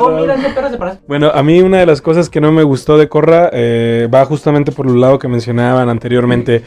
Oh. 0.00 0.26
Bueno, 1.06 1.30
a 1.34 1.42
mí 1.42 1.60
una 1.60 1.78
de 1.78 1.86
las 1.86 2.00
cosas 2.00 2.28
que 2.30 2.40
no 2.40 2.52
me 2.52 2.62
gustó 2.62 2.96
de 2.98 3.08
Corra 3.08 3.50
eh, 3.52 4.08
va 4.12 4.24
justamente 4.24 4.72
por 4.72 4.86
el 4.86 5.00
lado 5.00 5.18
que 5.18 5.28
mencionaban 5.28 5.88
anteriormente. 5.88 6.62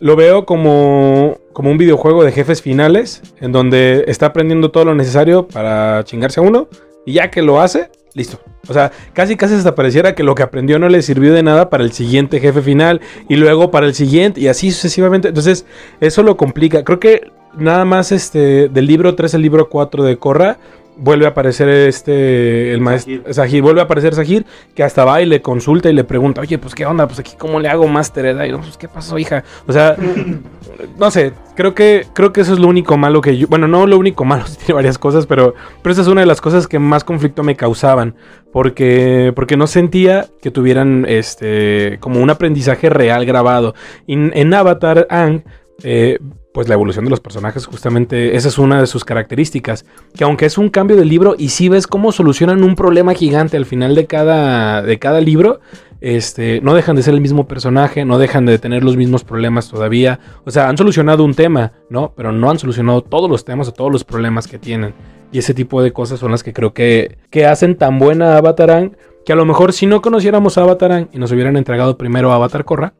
Lo 0.00 0.16
veo 0.16 0.44
como, 0.46 1.38
como 1.52 1.70
un 1.70 1.78
videojuego 1.78 2.24
de 2.24 2.32
jefes 2.32 2.62
finales, 2.62 3.22
en 3.40 3.52
donde 3.52 4.04
está 4.08 4.26
aprendiendo 4.26 4.70
todo 4.70 4.84
lo 4.86 4.94
necesario 4.94 5.46
para 5.48 6.02
chingarse 6.04 6.40
a 6.40 6.42
uno, 6.42 6.68
y 7.04 7.14
ya 7.14 7.30
que 7.30 7.42
lo 7.42 7.60
hace, 7.60 7.90
listo. 8.14 8.40
O 8.68 8.72
sea, 8.72 8.92
casi 9.12 9.36
casi 9.36 9.54
hasta 9.54 9.74
pareciera 9.74 10.14
que 10.14 10.22
lo 10.22 10.34
que 10.34 10.42
aprendió 10.42 10.78
no 10.78 10.88
le 10.88 11.02
sirvió 11.02 11.32
de 11.32 11.42
nada 11.42 11.70
para 11.70 11.84
el 11.84 11.92
siguiente 11.92 12.40
jefe 12.40 12.62
final, 12.62 13.00
y 13.28 13.36
luego 13.36 13.70
para 13.70 13.86
el 13.86 13.94
siguiente, 13.94 14.40
y 14.40 14.48
así 14.48 14.70
sucesivamente. 14.70 15.28
Entonces, 15.28 15.66
eso 16.00 16.22
lo 16.22 16.36
complica. 16.36 16.84
Creo 16.84 17.00
que 17.00 17.30
nada 17.56 17.84
más 17.84 18.12
este 18.12 18.68
del 18.68 18.86
libro 18.86 19.14
3 19.14 19.34
al 19.34 19.42
libro 19.42 19.68
4 19.68 20.04
de 20.04 20.16
Corra 20.16 20.58
vuelve 20.96 21.26
a 21.26 21.30
aparecer 21.30 21.68
este 21.68 22.72
el 22.72 22.80
maestro 22.80 23.32
Sahir. 23.32 23.62
vuelve 23.62 23.80
a 23.80 23.84
aparecer 23.84 24.14
Sahir 24.14 24.44
que 24.74 24.82
hasta 24.82 25.04
va 25.04 25.20
y 25.22 25.26
le 25.26 25.42
consulta 25.42 25.88
y 25.90 25.92
le 25.92 26.04
pregunta, 26.04 26.40
"Oye, 26.40 26.58
pues 26.58 26.74
qué 26.74 26.86
onda, 26.86 27.06
pues 27.06 27.18
aquí 27.18 27.32
cómo 27.38 27.60
le 27.60 27.68
hago 27.68 27.86
Master 27.88 28.26
Edad?" 28.26 28.44
Y 28.44 28.52
no, 28.52 28.60
pues 28.60 28.76
qué 28.76 28.88
pasó, 28.88 29.18
hija. 29.18 29.44
O 29.66 29.72
sea, 29.72 29.96
no 30.98 31.10
sé, 31.10 31.32
creo 31.56 31.74
que 31.74 32.06
creo 32.12 32.32
que 32.32 32.42
eso 32.42 32.52
es 32.52 32.58
lo 32.58 32.68
único 32.68 32.96
malo 32.96 33.20
que 33.20 33.36
yo, 33.36 33.46
bueno, 33.48 33.68
no 33.68 33.86
lo 33.86 33.98
único 33.98 34.24
malo, 34.24 34.44
tiene 34.58 34.74
varias 34.74 34.98
cosas, 34.98 35.26
pero 35.26 35.54
pero 35.82 35.92
esa 35.92 36.02
es 36.02 36.08
una 36.08 36.20
de 36.20 36.26
las 36.26 36.40
cosas 36.40 36.66
que 36.66 36.78
más 36.78 37.04
conflicto 37.04 37.42
me 37.42 37.56
causaban, 37.56 38.14
porque 38.52 39.32
porque 39.34 39.56
no 39.56 39.66
sentía 39.66 40.26
que 40.40 40.50
tuvieran 40.50 41.06
este 41.08 41.98
como 42.00 42.20
un 42.20 42.30
aprendizaje 42.30 42.90
real 42.90 43.24
grabado. 43.24 43.74
Y 44.06 44.14
en 44.14 44.54
Avatar 44.54 45.06
Ang 45.10 45.42
eh, 45.82 46.18
pues 46.52 46.68
la 46.68 46.74
evolución 46.74 47.04
de 47.04 47.10
los 47.10 47.20
personajes, 47.20 47.66
justamente 47.66 48.36
esa 48.36 48.48
es 48.48 48.58
una 48.58 48.80
de 48.80 48.86
sus 48.86 49.04
características. 49.04 49.84
Que 50.14 50.24
aunque 50.24 50.46
es 50.46 50.58
un 50.58 50.68
cambio 50.68 50.96
de 50.96 51.04
libro 51.04 51.34
y 51.38 51.48
si 51.48 51.68
ves 51.68 51.86
cómo 51.86 52.12
solucionan 52.12 52.62
un 52.62 52.74
problema 52.74 53.14
gigante 53.14 53.56
al 53.56 53.66
final 53.66 53.94
de 53.94 54.06
cada, 54.06 54.82
de 54.82 54.98
cada 54.98 55.20
libro, 55.20 55.60
este, 56.00 56.60
no 56.60 56.74
dejan 56.74 56.96
de 56.96 57.02
ser 57.02 57.14
el 57.14 57.20
mismo 57.20 57.46
personaje, 57.46 58.04
no 58.04 58.18
dejan 58.18 58.44
de 58.44 58.58
tener 58.58 58.84
los 58.84 58.96
mismos 58.96 59.24
problemas 59.24 59.68
todavía. 59.68 60.20
O 60.44 60.50
sea, 60.50 60.68
han 60.68 60.76
solucionado 60.76 61.24
un 61.24 61.34
tema, 61.34 61.72
¿no? 61.88 62.12
Pero 62.16 62.32
no 62.32 62.50
han 62.50 62.58
solucionado 62.58 63.02
todos 63.02 63.30
los 63.30 63.44
temas 63.44 63.68
o 63.68 63.72
todos 63.72 63.90
los 63.90 64.04
problemas 64.04 64.46
que 64.46 64.58
tienen. 64.58 64.94
Y 65.30 65.38
ese 65.38 65.54
tipo 65.54 65.82
de 65.82 65.92
cosas 65.92 66.20
son 66.20 66.30
las 66.30 66.42
que 66.42 66.52
creo 66.52 66.74
que, 66.74 67.18
que 67.30 67.46
hacen 67.46 67.76
tan 67.76 67.98
buena 67.98 68.36
Avatarán 68.36 68.96
que 69.24 69.32
a 69.32 69.36
lo 69.36 69.44
mejor 69.44 69.72
si 69.72 69.86
no 69.86 70.02
conociéramos 70.02 70.58
a 70.58 70.62
Avatarán 70.62 71.08
y 71.12 71.18
nos 71.18 71.32
hubieran 71.32 71.56
entregado 71.56 71.96
primero 71.96 72.32
a 72.32 72.34
Avatar 72.34 72.64
Korra, 72.64 72.94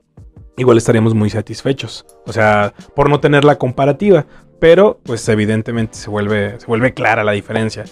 igual 0.57 0.79
estaríamos 0.79 1.15
muy 1.15 1.31
satisfechos. 1.31 2.05
O 2.27 2.33
sea, 2.33 2.75
por 2.95 3.09
no 3.09 3.21
tener 3.21 3.45
la 3.45 3.59
comparativa. 3.59 4.27
Pero, 4.59 5.01
pues 5.03 5.29
evidentemente 5.29 5.97
se 5.97 6.09
vuelve, 6.09 6.61
se 6.61 6.67
vuelve 6.67 6.95
clara 6.95 7.25
la 7.25 7.33
diferencia. 7.33 7.83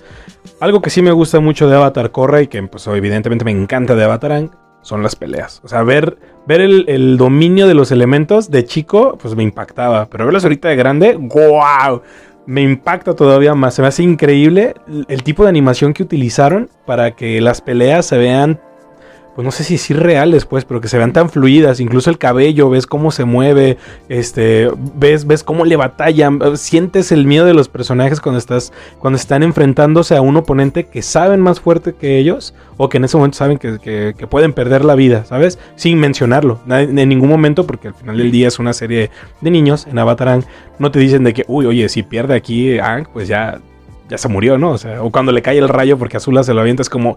Algo 0.60 0.80
que 0.80 0.90
sí 0.90 1.02
me 1.02 1.10
gusta 1.10 1.40
mucho 1.40 1.68
de 1.68 1.74
Avatar 1.74 2.12
Korra 2.12 2.42
y 2.42 2.46
que 2.46 2.62
pues 2.62 2.86
evidentemente 2.86 3.44
me 3.44 3.50
encanta 3.50 3.96
de 3.96 4.04
Avatarán 4.04 4.52
son 4.82 5.02
las 5.02 5.16
peleas. 5.16 5.60
O 5.64 5.68
sea, 5.68 5.82
ver, 5.82 6.18
ver 6.46 6.60
el, 6.60 7.16
dominio 7.16 7.66
de 7.66 7.74
los 7.74 7.90
elementos 7.90 8.50
de 8.50 8.64
chico, 8.64 9.18
pues 9.20 9.34
me 9.34 9.42
impactaba. 9.42 10.06
Pero 10.06 10.24
verlos 10.24 10.44
ahorita 10.44 10.68
de 10.68 10.76
grande, 10.76 11.16
¡wow! 11.16 12.02
Me 12.46 12.62
impacta 12.62 13.14
todavía 13.14 13.54
más. 13.54 13.74
Se 13.74 13.82
me 13.82 13.88
hace 13.88 14.02
increíble 14.02 14.74
el 15.08 15.22
tipo 15.22 15.42
de 15.42 15.48
animación 15.48 15.92
que 15.92 16.02
utilizaron 16.02 16.68
para 16.86 17.12
que 17.16 17.40
las 17.40 17.60
peleas 17.60 18.06
se 18.06 18.16
vean 18.16 18.60
pues 19.40 19.46
no 19.46 19.52
sé 19.52 19.64
si 19.64 19.74
decir 19.74 19.98
reales, 19.98 20.44
pues, 20.44 20.66
pero 20.66 20.82
que 20.82 20.88
se 20.88 20.98
vean 20.98 21.14
tan 21.14 21.30
fluidas, 21.30 21.80
incluso 21.80 22.10
el 22.10 22.18
cabello, 22.18 22.68
ves 22.68 22.86
cómo 22.86 23.10
se 23.10 23.24
mueve, 23.24 23.78
este, 24.10 24.68
ves, 24.96 25.26
ves 25.26 25.42
cómo 25.42 25.64
le 25.64 25.76
batallan, 25.76 26.58
sientes 26.58 27.10
el 27.10 27.24
miedo 27.26 27.46
de 27.46 27.54
los 27.54 27.70
personajes 27.70 28.20
cuando 28.20 28.38
estás, 28.38 28.70
cuando 28.98 29.16
están 29.16 29.42
enfrentándose 29.42 30.14
a 30.14 30.20
un 30.20 30.36
oponente 30.36 30.84
que 30.84 31.00
saben 31.00 31.40
más 31.40 31.58
fuerte 31.58 31.94
que 31.94 32.18
ellos, 32.18 32.52
o 32.76 32.90
que 32.90 32.98
en 32.98 33.04
ese 33.04 33.16
momento 33.16 33.38
saben 33.38 33.56
que, 33.56 33.78
que- 33.78 34.26
pueden 34.26 34.52
perder 34.52 34.84
la 34.84 34.94
vida, 34.94 35.24
¿sabes? 35.24 35.58
Sin 35.74 35.98
mencionarlo, 35.98 36.60
na- 36.66 36.82
en 36.82 37.08
ningún 37.08 37.30
momento, 37.30 37.66
porque 37.66 37.88
al 37.88 37.94
final 37.94 38.18
del 38.18 38.30
día 38.30 38.48
es 38.48 38.58
una 38.58 38.74
serie 38.74 39.10
de 39.40 39.50
niños, 39.50 39.86
en 39.90 39.98
Avatar 39.98 40.42
no 40.78 40.90
te 40.90 40.98
dicen 40.98 41.24
de 41.24 41.32
que, 41.32 41.44
uy, 41.48 41.64
oye, 41.64 41.88
si 41.88 42.02
pierde 42.02 42.34
aquí 42.34 42.78
Aang, 42.78 43.06
pues 43.10 43.26
ya, 43.26 43.58
ya 44.10 44.18
se 44.18 44.28
murió, 44.28 44.58
¿no? 44.58 44.72
O 44.72 44.78
sea, 44.78 45.02
o 45.02 45.10
cuando 45.10 45.32
le 45.32 45.40
cae 45.40 45.56
el 45.56 45.68
rayo 45.68 45.96
porque 45.96 46.16
Azula 46.16 46.42
se 46.42 46.52
lo 46.52 46.60
avienta, 46.60 46.82
es 46.82 46.90
como, 46.90 47.16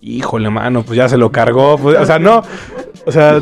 híjole, 0.00 0.50
mano, 0.50 0.82
pues 0.82 0.96
ya 0.96 1.08
se 1.08 1.16
lo 1.16 1.32
cargó. 1.32 1.78
pues, 1.78 1.98
o 1.98 2.04
sea, 2.04 2.18
no. 2.18 2.42
O 3.06 3.12
sea, 3.12 3.40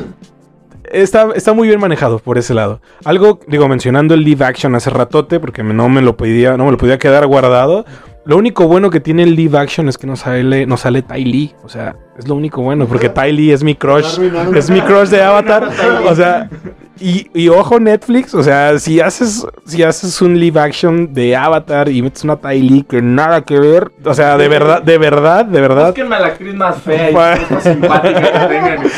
está, 0.90 1.28
está 1.34 1.52
muy 1.52 1.66
bien 1.68 1.80
manejado 1.80 2.20
por 2.20 2.38
ese 2.38 2.54
lado. 2.54 2.80
Algo, 3.04 3.40
digo, 3.48 3.68
mencionando 3.68 4.14
el 4.14 4.22
live 4.22 4.44
action 4.44 4.74
hace 4.76 4.90
ratote, 4.90 5.40
porque 5.40 5.62
no 5.62 5.88
me 5.88 6.02
lo 6.02 6.16
podía, 6.16 6.56
no 6.56 6.66
me 6.66 6.70
lo 6.70 6.76
podía 6.78 6.98
quedar 6.98 7.26
guardado. 7.26 7.84
Lo 8.24 8.38
único 8.38 8.66
bueno 8.66 8.88
que 8.88 9.00
tiene 9.00 9.24
el 9.24 9.34
live 9.34 9.58
action 9.58 9.88
es 9.88 9.98
que 9.98 10.06
no 10.06 10.16
sale, 10.16 10.64
no 10.64 10.76
sale 10.76 11.02
Tai 11.02 11.22
Lee. 11.24 11.52
O 11.62 11.68
sea, 11.68 11.96
es 12.16 12.26
lo 12.26 12.36
único 12.36 12.62
bueno, 12.62 12.86
porque 12.86 13.08
Tai 13.08 13.32
Lee 13.32 13.50
es 13.50 13.62
mi 13.62 13.74
crush. 13.74 14.18
Es 14.54 14.70
mi 14.70 14.80
crush 14.80 15.08
de 15.08 15.22
Avatar. 15.22 15.68
O 16.08 16.14
sea, 16.14 16.48
y, 17.00 17.28
y 17.34 17.48
ojo 17.48 17.80
Netflix, 17.80 18.34
o 18.34 18.42
sea, 18.42 18.78
si 18.78 19.00
haces, 19.00 19.44
si 19.66 19.82
haces 19.82 20.22
un 20.22 20.38
live 20.38 20.60
action 20.60 21.12
de 21.12 21.34
Avatar 21.34 21.88
y 21.88 22.02
metes 22.02 22.22
una 22.22 22.36
Tai 22.36 22.60
Lee 22.60 22.84
que 22.88 23.02
nada 23.02 23.42
que 23.42 23.58
ver, 23.58 23.90
o 24.04 24.14
sea, 24.14 24.36
de 24.36 24.48
verdad, 24.48 24.80
de 24.82 24.98
verdad, 24.98 25.44
de 25.44 25.60
verdad. 25.60 25.86
Búsquenme 25.88 26.14
a 26.14 26.20
la 26.20 26.26
actriz 26.28 26.54
más 26.54 26.80
fea 26.82 27.10
y 27.10 27.14
más 27.14 27.62
simpática 27.62 28.20
que 28.20 28.48
tengan. 28.54 28.78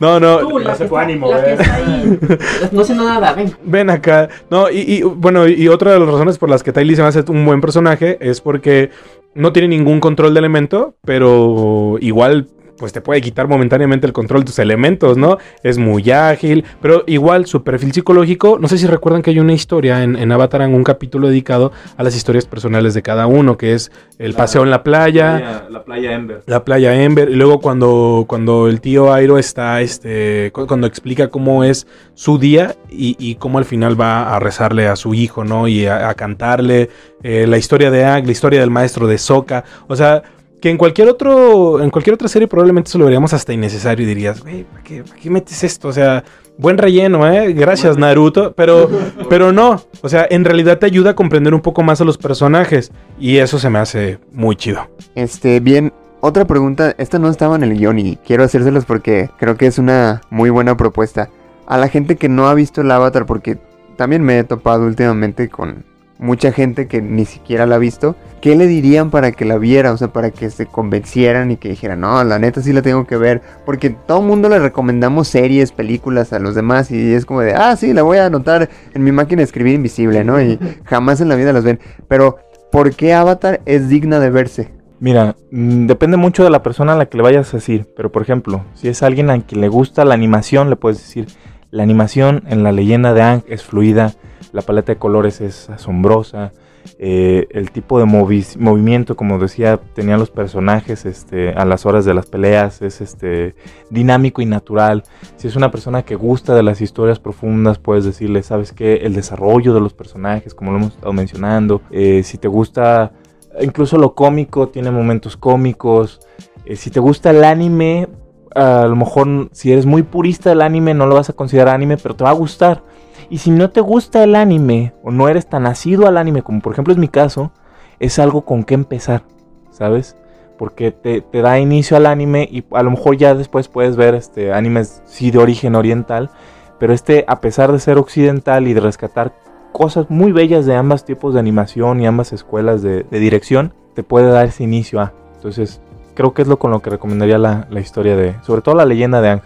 No, 0.00 0.20
no, 0.20 0.38
Tú, 0.38 0.58
la, 0.58 0.74
se 0.74 0.84
que 0.84 0.88
fue 0.88 1.00
está, 1.00 1.10
ánimo, 1.10 1.30
la 1.30 1.44
que 1.44 1.50
eh. 1.50 1.56
está 1.58 1.74
ahí. 1.74 2.18
No 2.72 2.84
sé 2.84 2.94
nada, 2.94 3.32
ven. 3.32 3.54
ven 3.64 3.90
acá. 3.90 4.28
No, 4.50 4.70
y, 4.70 4.78
y, 4.78 5.02
bueno, 5.02 5.46
y 5.46 5.68
otra 5.68 5.92
de 5.92 5.98
las 5.98 6.08
razones 6.08 6.38
por 6.38 6.48
las 6.48 6.62
que 6.62 6.72
Tai 6.72 6.84
Lee 6.84 6.96
se 6.96 7.02
me 7.02 7.08
hace 7.08 7.24
un 7.28 7.44
buen 7.44 7.60
personaje 7.60 8.18
es 8.20 8.40
porque 8.40 8.90
no 9.34 9.52
tiene 9.52 9.68
ningún 9.68 10.00
control 10.00 10.34
de 10.34 10.40
elemento, 10.40 10.94
pero 11.04 11.96
igual 12.00 12.48
pues 12.78 12.92
te 12.92 13.00
puede 13.00 13.20
quitar 13.20 13.48
momentáneamente 13.48 14.06
el 14.06 14.12
control 14.12 14.40
de 14.40 14.46
tus 14.46 14.58
elementos, 14.58 15.16
¿no? 15.16 15.38
Es 15.62 15.78
muy 15.78 16.10
ágil, 16.10 16.64
pero 16.80 17.04
igual 17.06 17.46
su 17.46 17.62
perfil 17.64 17.92
psicológico, 17.92 18.58
no 18.60 18.68
sé 18.68 18.78
si 18.78 18.86
recuerdan 18.86 19.22
que 19.22 19.30
hay 19.30 19.40
una 19.40 19.52
historia 19.52 20.02
en, 20.02 20.16
en 20.16 20.30
Avatar, 20.32 20.62
en 20.62 20.74
un 20.74 20.84
capítulo 20.84 21.28
dedicado 21.28 21.72
a 21.96 22.02
las 22.02 22.14
historias 22.16 22.46
personales 22.46 22.94
de 22.94 23.02
cada 23.02 23.26
uno, 23.26 23.56
que 23.56 23.74
es 23.74 23.90
el 24.18 24.34
paseo 24.34 24.62
en 24.62 24.70
la 24.70 24.82
playa, 24.82 25.66
La 25.70 25.84
playa 25.84 26.12
Ember. 26.12 26.42
la 26.46 26.64
playa 26.64 26.94
Ember 27.02 27.30
y 27.30 27.34
luego 27.34 27.60
cuando, 27.60 28.24
cuando 28.28 28.68
el 28.68 28.80
tío 28.80 29.12
Airo 29.12 29.38
está 29.38 29.80
este 29.80 30.50
cu- 30.52 30.66
cuando 30.66 30.86
explica 30.86 31.28
cómo 31.28 31.64
es 31.64 31.86
su 32.14 32.38
día 32.38 32.76
y, 32.90 33.16
y 33.18 33.36
cómo 33.36 33.58
al 33.58 33.64
final 33.64 34.00
va 34.00 34.34
a 34.34 34.38
rezarle 34.40 34.88
a 34.88 34.96
su 34.96 35.14
hijo 35.14 35.44
no 35.44 35.68
y 35.68 35.86
a, 35.86 36.08
a 36.08 36.14
cantarle 36.14 36.90
eh, 37.22 37.46
la 37.46 37.58
historia 37.58 37.90
de 37.90 38.04
Ang 38.04 38.26
la 38.26 38.32
historia 38.32 38.60
del 38.60 38.70
maestro 38.70 39.06
de 39.06 39.18
Sokka 39.18 39.64
o 39.88 39.96
sea 39.96 40.22
que 40.60 40.70
en 40.70 40.76
cualquier 40.76 41.08
otro 41.08 41.80
en 41.82 41.90
cualquier 41.90 42.14
otra 42.14 42.28
serie 42.28 42.48
probablemente 42.48 42.88
eso 42.88 42.98
lo 42.98 43.04
veríamos 43.04 43.32
hasta 43.32 43.52
innecesario 43.52 44.04
y 44.04 44.08
dirías 44.08 44.42
güey 44.42 44.64
¿para 44.64 44.82
qué, 44.82 45.04
para 45.04 45.16
qué 45.16 45.30
metes 45.30 45.62
esto 45.62 45.88
o 45.88 45.92
sea 45.92 46.24
buen 46.56 46.78
relleno 46.78 47.30
eh 47.32 47.52
gracias 47.52 47.96
Naruto 47.96 48.52
pero 48.54 48.90
pero 49.28 49.52
no. 49.52 49.82
O 50.00 50.08
sea 50.08 50.26
en 50.30 50.44
realidad 50.44 50.78
te 50.78 50.86
ayuda 50.86 51.10
a 51.10 51.14
comprender 51.14 51.54
un 51.54 51.60
poco 51.60 51.82
más 51.82 52.00
a 52.00 52.04
los 52.04 52.18
personajes 52.18 52.92
y 53.18 53.38
eso 53.38 53.58
se 53.58 53.70
me 53.70 53.78
hace 53.78 54.18
muy 54.32 54.56
chido. 54.56 54.88
Este, 55.14 55.60
bien, 55.60 55.92
Otra 56.20 56.46
pregunta, 56.46 56.94
esta 56.98 57.18
no 57.18 57.28
estaba 57.28 57.54
en 57.56 57.62
el 57.62 57.78
guion 57.78 57.98
y 57.98 58.16
quiero 58.16 58.42
hacérselos 58.42 58.84
porque 58.84 59.30
creo 59.38 59.56
que 59.56 59.66
es 59.66 59.78
una 59.78 60.22
muy 60.30 60.50
buena 60.50 60.76
propuesta. 60.76 61.30
A 61.66 61.78
la 61.78 61.88
gente 61.88 62.16
que 62.16 62.28
no 62.28 62.48
ha 62.48 62.54
visto 62.54 62.80
el 62.80 62.90
avatar, 62.90 63.24
porque 63.24 63.58
también 63.96 64.22
me 64.22 64.38
he 64.38 64.44
topado 64.44 64.84
últimamente 64.84 65.48
con 65.48 65.84
mucha 66.18 66.52
gente 66.52 66.88
que 66.88 67.00
ni 67.00 67.24
siquiera 67.24 67.66
la 67.66 67.76
ha 67.76 67.78
visto, 67.78 68.16
¿qué 68.40 68.56
le 68.56 68.66
dirían 68.66 69.10
para 69.10 69.32
que 69.32 69.44
la 69.44 69.56
viera? 69.56 69.92
O 69.92 69.96
sea, 69.96 70.08
para 70.08 70.30
que 70.30 70.50
se 70.50 70.66
convencieran 70.66 71.50
y 71.50 71.56
que 71.56 71.70
dijeran, 71.70 72.00
no, 72.00 72.22
la 72.24 72.38
neta 72.38 72.60
sí 72.60 72.72
la 72.72 72.82
tengo 72.82 73.06
que 73.06 73.16
ver. 73.16 73.40
Porque 73.64 73.90
todo 73.90 74.20
el 74.20 74.26
mundo 74.26 74.48
le 74.48 74.58
recomendamos 74.58 75.28
series, 75.28 75.72
películas 75.72 76.32
a 76.32 76.38
los 76.38 76.54
demás 76.54 76.90
y 76.90 77.14
es 77.14 77.24
como 77.24 77.40
de, 77.40 77.54
ah, 77.54 77.76
sí, 77.76 77.92
la 77.92 78.02
voy 78.02 78.18
a 78.18 78.26
anotar 78.26 78.68
en 78.94 79.04
mi 79.04 79.12
máquina 79.12 79.38
de 79.40 79.44
escribir 79.44 79.74
invisible, 79.74 80.24
¿no? 80.24 80.40
Y 80.40 80.58
jamás 80.84 81.20
en 81.20 81.28
la 81.28 81.36
vida 81.36 81.52
las 81.52 81.64
ven. 81.64 81.80
Pero, 82.08 82.38
¿por 82.70 82.94
qué 82.94 83.14
Avatar 83.14 83.60
es 83.64 83.88
digna 83.88 84.20
de 84.20 84.30
verse? 84.30 84.72
Mira, 85.00 85.36
mm, 85.52 85.86
depende 85.86 86.16
mucho 86.16 86.42
de 86.42 86.50
la 86.50 86.62
persona 86.62 86.94
a 86.94 86.96
la 86.96 87.06
que 87.06 87.16
le 87.16 87.22
vayas 87.22 87.54
a 87.54 87.58
decir, 87.58 87.86
pero 87.96 88.10
por 88.10 88.22
ejemplo, 88.22 88.64
si 88.74 88.88
es 88.88 89.02
alguien 89.04 89.30
a 89.30 89.40
quien 89.40 89.60
le 89.60 89.68
gusta 89.68 90.04
la 90.04 90.14
animación, 90.14 90.70
le 90.70 90.76
puedes 90.76 90.98
decir, 90.98 91.28
la 91.70 91.84
animación 91.84 92.42
en 92.48 92.64
la 92.64 92.72
leyenda 92.72 93.14
de 93.14 93.22
Ang 93.22 93.42
es 93.46 93.62
fluida, 93.62 94.14
la 94.52 94.62
paleta 94.62 94.92
de 94.92 94.98
colores 94.98 95.40
es 95.40 95.70
asombrosa, 95.70 96.52
eh, 96.98 97.46
el 97.50 97.70
tipo 97.70 97.98
de 97.98 98.04
movimiento, 98.06 99.16
como 99.16 99.38
decía, 99.38 99.78
tenían 99.94 100.18
los 100.18 100.30
personajes 100.30 101.04
este, 101.04 101.50
a 101.50 101.64
las 101.64 101.86
horas 101.86 102.04
de 102.04 102.14
las 102.14 102.26
peleas, 102.26 102.82
es 102.82 103.00
este, 103.00 103.54
dinámico 103.90 104.42
y 104.42 104.46
natural. 104.46 105.02
Si 105.36 105.48
es 105.48 105.56
una 105.56 105.70
persona 105.70 106.02
que 106.02 106.14
gusta 106.14 106.54
de 106.54 106.62
las 106.62 106.80
historias 106.80 107.18
profundas, 107.18 107.78
puedes 107.78 108.04
decirle, 108.04 108.42
¿sabes 108.42 108.72
qué? 108.72 108.96
El 108.96 109.14
desarrollo 109.14 109.74
de 109.74 109.80
los 109.80 109.92
personajes, 109.92 110.54
como 110.54 110.72
lo 110.72 110.78
hemos 110.78 110.94
estado 110.94 111.12
mencionando. 111.12 111.82
Eh, 111.90 112.22
si 112.22 112.38
te 112.38 112.48
gusta 112.48 113.12
incluso 113.60 113.98
lo 113.98 114.14
cómico, 114.14 114.68
tiene 114.68 114.90
momentos 114.90 115.36
cómicos. 115.36 116.20
Eh, 116.64 116.76
si 116.76 116.90
te 116.90 117.00
gusta 117.00 117.30
el 117.30 117.44
anime, 117.44 118.08
a 118.54 118.86
lo 118.86 118.96
mejor 118.96 119.48
si 119.52 119.72
eres 119.72 119.86
muy 119.86 120.02
purista 120.02 120.50
del 120.50 120.62
anime 120.62 120.94
no 120.94 121.06
lo 121.06 121.14
vas 121.14 121.30
a 121.30 121.32
considerar 121.32 121.74
anime, 121.74 121.96
pero 121.96 122.16
te 122.16 122.24
va 122.24 122.30
a 122.30 122.34
gustar. 122.34 122.82
Y 123.30 123.38
si 123.38 123.50
no 123.50 123.70
te 123.70 123.80
gusta 123.80 124.24
el 124.24 124.34
anime 124.34 124.94
o 125.02 125.10
no 125.10 125.28
eres 125.28 125.46
tan 125.48 125.66
asiduo 125.66 126.06
al 126.06 126.16
anime, 126.16 126.42
como 126.42 126.60
por 126.60 126.72
ejemplo 126.72 126.92
es 126.92 126.98
mi 126.98 127.08
caso, 127.08 127.52
es 128.00 128.18
algo 128.18 128.42
con 128.42 128.64
que 128.64 128.74
empezar, 128.74 129.22
¿sabes? 129.70 130.16
Porque 130.56 130.90
te, 130.90 131.22
da 131.40 131.58
inicio 131.58 131.96
al 131.96 132.06
anime 132.06 132.48
y 132.50 132.64
a 132.72 132.82
lo 132.82 132.90
mejor 132.90 133.16
ya 133.16 133.34
después 133.34 133.68
puedes 133.68 133.96
ver 133.96 134.14
este, 134.14 134.52
animes 134.52 135.02
sí 135.04 135.30
de 135.30 135.38
origen 135.38 135.74
oriental, 135.74 136.30
pero 136.78 136.92
este 136.92 137.24
a 137.28 137.40
pesar 137.40 137.70
de 137.72 137.78
ser 137.80 137.98
occidental 137.98 138.66
y 138.66 138.72
de 138.72 138.80
rescatar 138.80 139.34
cosas 139.72 140.10
muy 140.10 140.32
bellas 140.32 140.66
de 140.66 140.74
ambos 140.74 141.04
tipos 141.04 141.34
de 141.34 141.40
animación 141.40 142.00
y 142.00 142.06
ambas 142.06 142.32
escuelas 142.32 142.82
de, 142.82 143.04
dirección, 143.10 143.74
te 143.94 144.02
puede 144.02 144.30
dar 144.30 144.46
ese 144.46 144.64
inicio 144.64 145.00
a. 145.00 145.12
Entonces, 145.36 145.80
creo 146.14 146.34
que 146.34 146.42
es 146.42 146.48
lo 146.48 146.58
con 146.58 146.70
lo 146.70 146.80
que 146.80 146.90
recomendaría 146.90 147.38
la, 147.38 147.66
historia 147.78 148.16
de, 148.16 148.34
sobre 148.42 148.62
todo 148.62 148.74
la 148.74 148.86
leyenda 148.86 149.20
de 149.20 149.28
Ang. 149.28 149.42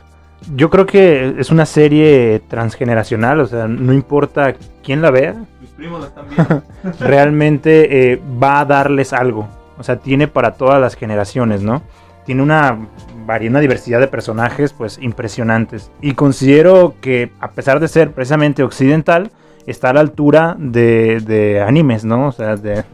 Yo 0.54 0.70
creo 0.70 0.86
que 0.86 1.34
es 1.38 1.50
una 1.50 1.66
serie 1.66 2.42
transgeneracional, 2.48 3.40
o 3.40 3.46
sea, 3.46 3.68
no 3.68 3.92
importa 3.92 4.54
quién 4.82 5.02
la 5.02 5.10
vea. 5.10 5.34
Mis 5.60 5.70
primos 5.70 6.00
la 6.00 6.06
están 6.08 6.26
viendo. 6.28 6.62
realmente 7.00 8.12
eh, 8.12 8.22
va 8.42 8.60
a 8.60 8.64
darles 8.64 9.12
algo. 9.12 9.48
O 9.78 9.82
sea, 9.82 9.96
tiene 9.96 10.28
para 10.28 10.52
todas 10.52 10.80
las 10.80 10.94
generaciones, 10.94 11.62
¿no? 11.62 11.82
Tiene 12.24 12.42
una, 12.42 12.88
una 13.26 13.60
diversidad 13.60 14.00
de 14.00 14.08
personajes, 14.08 14.72
pues, 14.72 14.98
impresionantes. 15.00 15.90
Y 16.00 16.14
considero 16.14 16.94
que, 17.00 17.32
a 17.40 17.50
pesar 17.50 17.80
de 17.80 17.88
ser 17.88 18.12
precisamente 18.12 18.62
occidental, 18.62 19.30
está 19.66 19.90
a 19.90 19.92
la 19.92 20.00
altura 20.00 20.56
de, 20.58 21.64
animes, 21.66 22.04
¿no? 22.04 22.28
O 22.28 22.32
sea, 22.32 22.56
de, 22.56 22.84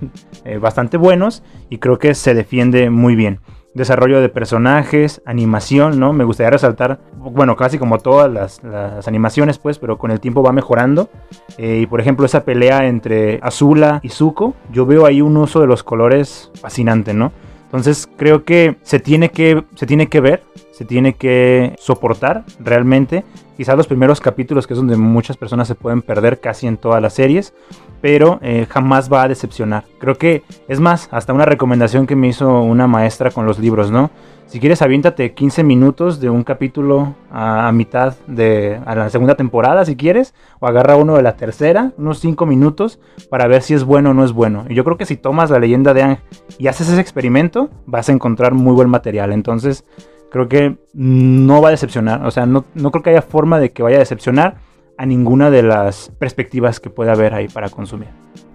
eh, 0.44 0.59
bastante 0.59 0.96
buenos 0.96 1.42
y 1.70 1.78
creo 1.78 1.99
que 1.99 2.14
se 2.14 2.34
defiende 2.34 2.90
muy 2.90 3.16
bien. 3.16 3.40
Desarrollo 3.78 4.20
de 4.20 4.28
personajes, 4.28 5.22
animación, 5.24 6.00
¿no? 6.00 6.12
Me 6.12 6.24
gustaría 6.24 6.50
resaltar, 6.50 6.98
bueno, 7.16 7.54
casi 7.54 7.78
como 7.78 7.98
todas 7.98 8.30
las, 8.30 8.60
animaciones, 9.06 9.58
pues, 9.58 9.78
pero 9.78 9.98
con 9.98 10.10
el 10.10 10.18
tiempo 10.18 10.42
va 10.42 10.52
mejorando. 10.52 11.08
Eh, 11.56 11.78
y 11.82 11.86
por 11.86 12.00
ejemplo, 12.00 12.26
esa 12.26 12.44
pelea 12.44 12.86
entre 12.86 13.38
Azula 13.40 14.00
y 14.02 14.08
Zuko, 14.08 14.54
yo 14.72 14.84
veo 14.84 15.06
ahí 15.06 15.22
un 15.22 15.36
uso 15.36 15.60
de 15.60 15.68
los 15.68 15.84
colores 15.84 16.50
fascinante, 16.60 17.14
¿no? 17.14 17.32
Entonces 17.68 18.08
creo 18.16 18.44
que 18.44 18.78
se 18.82 18.98
tiene 18.98 19.28
que, 19.28 19.62
se 19.74 19.86
tiene 19.86 20.08
que 20.08 20.20
ver, 20.20 20.42
se 20.72 20.86
tiene 20.86 21.12
que 21.12 21.76
soportar 21.78 22.44
realmente. 22.60 23.24
Quizás 23.58 23.76
los 23.76 23.86
primeros 23.86 24.20
capítulos, 24.20 24.66
que 24.66 24.72
es 24.72 24.78
donde 24.78 24.96
muchas 24.96 25.36
personas 25.36 25.68
se 25.68 25.74
pueden 25.74 26.00
perder 26.00 26.40
casi 26.40 26.66
en 26.66 26.78
todas 26.78 27.02
las 27.02 27.12
series, 27.12 27.52
pero 28.00 28.38
eh, 28.40 28.66
jamás 28.70 29.12
va 29.12 29.24
a 29.24 29.28
decepcionar. 29.28 29.84
Creo 29.98 30.16
que 30.16 30.44
es 30.66 30.80
más, 30.80 31.08
hasta 31.10 31.34
una 31.34 31.44
recomendación 31.44 32.06
que 32.06 32.16
me 32.16 32.28
hizo 32.28 32.62
una 32.62 32.86
maestra 32.86 33.30
con 33.30 33.44
los 33.44 33.58
libros, 33.58 33.90
¿no? 33.90 34.10
Si 34.49 34.61
quieres, 34.61 34.80
aviéntate 34.80 35.34
15 35.34 35.62
minutos 35.62 36.20
de 36.20 36.30
un 36.30 36.42
capítulo 36.42 37.14
a, 37.30 37.70
mitad 37.72 38.14
de 38.26 38.80
a 38.86 38.94
la 38.94 39.11
segunda 39.11 39.34
temporada, 39.34 39.84
si 39.84 39.94
quieres, 39.94 40.32
o 40.59 40.66
agarra 40.66 40.96
uno 40.96 41.16
de 41.16 41.22
la 41.22 41.36
tercera, 41.36 41.92
unos 41.99 42.18
5 42.20 42.46
minutos, 42.46 42.99
para 43.28 43.46
ver 43.46 43.61
si 43.61 43.74
es 43.74 43.84
bueno 43.84 44.11
o 44.11 44.14
no 44.14 44.24
es 44.24 44.32
bueno. 44.32 44.64
Y 44.66 44.74
yo 44.74 44.84
creo 44.84 44.96
que 44.96 45.05
si 45.05 45.16
tomas 45.16 45.51
la 45.51 45.59
leyenda 45.59 45.92
de 45.92 46.03
Ang 46.03 46.18
y 46.57 46.68
haces 46.68 46.88
ese 46.88 46.99
experimento, 46.99 47.68
vas 47.84 48.09
a 48.09 48.12
encontrar 48.12 48.55
muy 48.55 48.72
buen 48.72 48.88
material. 48.88 49.32
Entonces, 49.32 49.84
creo 50.30 50.49
que 50.49 50.78
no 50.94 51.61
va 51.61 51.68
a 51.68 51.72
decepcionar. 51.72 52.24
O 52.24 52.30
sea, 52.30 52.46
no, 52.46 52.64
no 52.72 52.90
creo 52.90 53.03
que 53.03 53.11
haya 53.11 53.22
forma 53.22 53.61
de 53.61 53.70
que 53.70 53.82
vaya 53.82 53.96
a 53.96 54.01
decepcionar 54.01 54.57
a 54.96 55.05
ninguna 55.05 55.51
de 55.51 55.62
las 55.62 56.11
perspectivas 56.18 56.80
que 56.80 56.88
pueda 56.88 57.12
haber 57.12 57.34
ahí 57.34 57.49
para 57.49 57.68
consumir. 57.68 58.09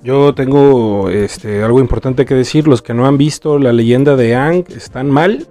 Yo 0.04 0.34
tengo 0.34 1.10
este, 1.10 1.64
algo 1.64 1.80
importante 1.80 2.26
que 2.26 2.34
decir. 2.34 2.68
Los 2.68 2.82
que 2.82 2.96
no 2.96 3.06
han 3.06 3.18
visto 3.18 3.60
la 3.60 3.72
leyenda 3.72 4.16
de 4.16 4.36
Ang 4.36 4.66
están 4.76 5.12
mal 5.12 5.48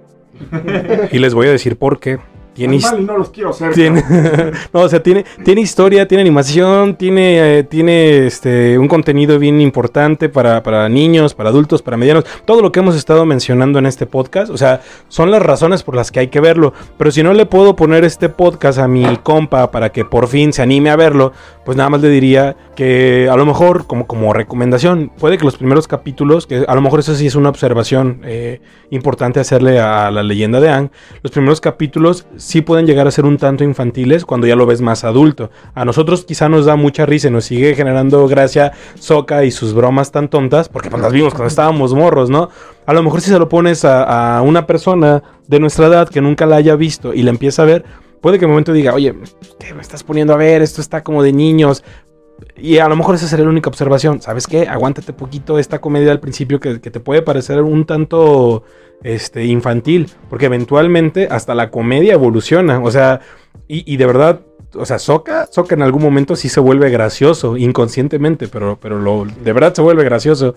y 1.11 1.19
les 1.19 1.33
voy 1.33 1.47
a 1.47 1.51
decir 1.51 1.77
por 1.77 1.99
qué. 1.99 2.19
Tiene 2.53 2.79
no 3.01 3.17
los 3.17 3.31
quiero 3.31 3.51
Tiene, 3.73 4.03
no, 4.73 4.81
o 4.81 4.89
sea, 4.89 5.01
tiene, 5.01 5.25
tiene 5.43 5.61
historia, 5.61 6.07
tiene 6.07 6.21
animación, 6.21 6.95
tiene, 6.95 7.59
eh, 7.59 7.63
tiene 7.63 8.27
este, 8.27 8.77
un 8.77 8.87
contenido 8.87 9.39
bien 9.39 9.59
importante 9.59 10.29
para, 10.29 10.61
para, 10.61 10.87
niños, 10.87 11.33
para 11.33 11.49
adultos, 11.49 11.81
para 11.81 11.97
medianos. 11.97 12.25
Todo 12.45 12.61
lo 12.61 12.71
que 12.71 12.79
hemos 12.79 12.95
estado 12.95 13.25
mencionando 13.25 13.79
en 13.79 13.87
este 13.87 14.05
podcast, 14.05 14.51
o 14.51 14.57
sea, 14.57 14.81
son 15.07 15.31
las 15.31 15.41
razones 15.41 15.81
por 15.81 15.95
las 15.95 16.11
que 16.11 16.19
hay 16.19 16.27
que 16.27 16.39
verlo. 16.39 16.73
Pero 16.97 17.09
si 17.09 17.23
no 17.23 17.33
le 17.33 17.47
puedo 17.47 17.75
poner 17.75 18.03
este 18.03 18.29
podcast 18.29 18.77
a 18.77 18.87
mi 18.87 19.03
compa 19.17 19.71
para 19.71 19.91
que 19.91 20.05
por 20.05 20.27
fin 20.27 20.53
se 20.53 20.61
anime 20.61 20.91
a 20.91 20.95
verlo, 20.95 21.33
pues 21.65 21.75
nada 21.75 21.89
más 21.89 22.01
le 22.01 22.09
diría 22.09 22.55
que 22.75 23.29
a 23.31 23.35
lo 23.35 23.45
mejor, 23.45 23.85
como, 23.85 24.07
como 24.07 24.33
recomendación, 24.33 25.11
puede 25.19 25.37
que 25.37 25.45
los 25.45 25.57
primeros 25.57 25.87
capítulos, 25.87 26.47
que 26.47 26.65
a 26.67 26.75
lo 26.75 26.81
mejor 26.81 26.99
eso 26.99 27.15
sí 27.15 27.27
es 27.27 27.35
una 27.35 27.49
observación 27.49 28.21
eh, 28.23 28.61
importante 28.89 29.39
hacerle 29.39 29.79
a 29.79 30.09
la 30.11 30.23
leyenda 30.23 30.59
de 30.59 30.69
Ang, 30.69 30.89
los 31.21 31.31
primeros 31.31 31.61
capítulos 31.61 32.25
sí 32.37 32.61
pueden 32.61 32.85
llegar 32.85 33.07
a 33.07 33.11
ser 33.11 33.25
un 33.25 33.37
tanto 33.37 33.63
infantiles 33.63 34.25
cuando 34.25 34.47
ya 34.47 34.55
lo 34.55 34.65
ves 34.65 34.81
más 34.81 35.03
adulto. 35.03 35.51
A 35.75 35.85
nosotros 35.85 36.25
quizá 36.25 36.49
nos 36.49 36.65
da 36.65 36.75
mucha 36.75 37.05
risa 37.05 37.27
y 37.27 37.31
nos 37.31 37.45
sigue 37.45 37.75
generando 37.75 38.27
gracia 38.27 38.71
Soca 38.95 39.43
y 39.43 39.51
sus 39.51 39.73
bromas 39.73 40.11
tan 40.11 40.29
tontas, 40.29 40.69
porque 40.69 40.89
pues 40.89 41.01
las 41.01 41.13
vimos 41.13 41.33
cuando 41.33 41.47
estábamos 41.47 41.93
morros, 41.93 42.29
¿no? 42.29 42.49
A 42.85 42.93
lo 42.93 43.03
mejor 43.03 43.21
si 43.21 43.29
se 43.29 43.39
lo 43.39 43.49
pones 43.49 43.85
a, 43.85 44.37
a 44.37 44.41
una 44.41 44.65
persona 44.65 45.23
de 45.47 45.59
nuestra 45.59 45.87
edad 45.87 46.09
que 46.09 46.21
nunca 46.21 46.45
la 46.45 46.55
haya 46.57 46.75
visto 46.75 47.13
y 47.13 47.21
la 47.23 47.29
empieza 47.29 47.61
a 47.61 47.65
ver, 47.65 47.85
puede 48.23 48.39
que 48.39 48.45
en 48.45 48.51
un 48.51 48.53
momento 48.53 48.71
diga, 48.71 48.93
oye, 48.93 49.13
¿qué 49.59 49.73
me 49.73 49.81
estás 49.81 50.01
poniendo 50.01 50.33
a 50.33 50.37
ver? 50.37 50.61
Esto 50.61 50.79
está 50.79 51.03
como 51.03 51.21
de 51.21 51.33
niños. 51.33 51.83
Y 52.57 52.77
a 52.77 52.87
lo 52.87 52.95
mejor 52.95 53.15
esa 53.15 53.27
sería 53.27 53.45
la 53.45 53.51
única 53.51 53.69
observación. 53.69 54.21
¿Sabes 54.21 54.47
qué? 54.47 54.67
Aguántate 54.67 55.13
poquito 55.13 55.59
esta 55.59 55.79
comedia 55.81 56.11
al 56.11 56.19
principio 56.19 56.59
que, 56.59 56.81
que 56.81 56.91
te 56.91 56.99
puede 56.99 57.21
parecer 57.21 57.61
un 57.61 57.85
tanto 57.85 58.63
este, 59.03 59.45
infantil, 59.45 60.09
porque 60.29 60.45
eventualmente 60.45 61.27
hasta 61.29 61.53
la 61.53 61.69
comedia 61.69 62.13
evoluciona, 62.13 62.79
o 62.79 62.89
sea, 62.89 63.21
y, 63.67 63.97
de 63.97 64.05
verdad, 64.05 64.41
o 64.75 64.85
sea, 64.85 64.99
Soca, 64.99 65.47
Soca 65.49 65.73
en 65.73 65.81
algún 65.81 66.03
momento 66.03 66.35
sí 66.35 66.47
se 66.47 66.59
vuelve 66.59 66.89
gracioso, 66.89 67.57
inconscientemente, 67.57 68.47
pero, 68.47 68.77
pero 68.79 68.99
lo, 68.99 69.25
de 69.25 69.53
verdad 69.53 69.73
se 69.73 69.81
vuelve 69.81 70.03
gracioso. 70.03 70.55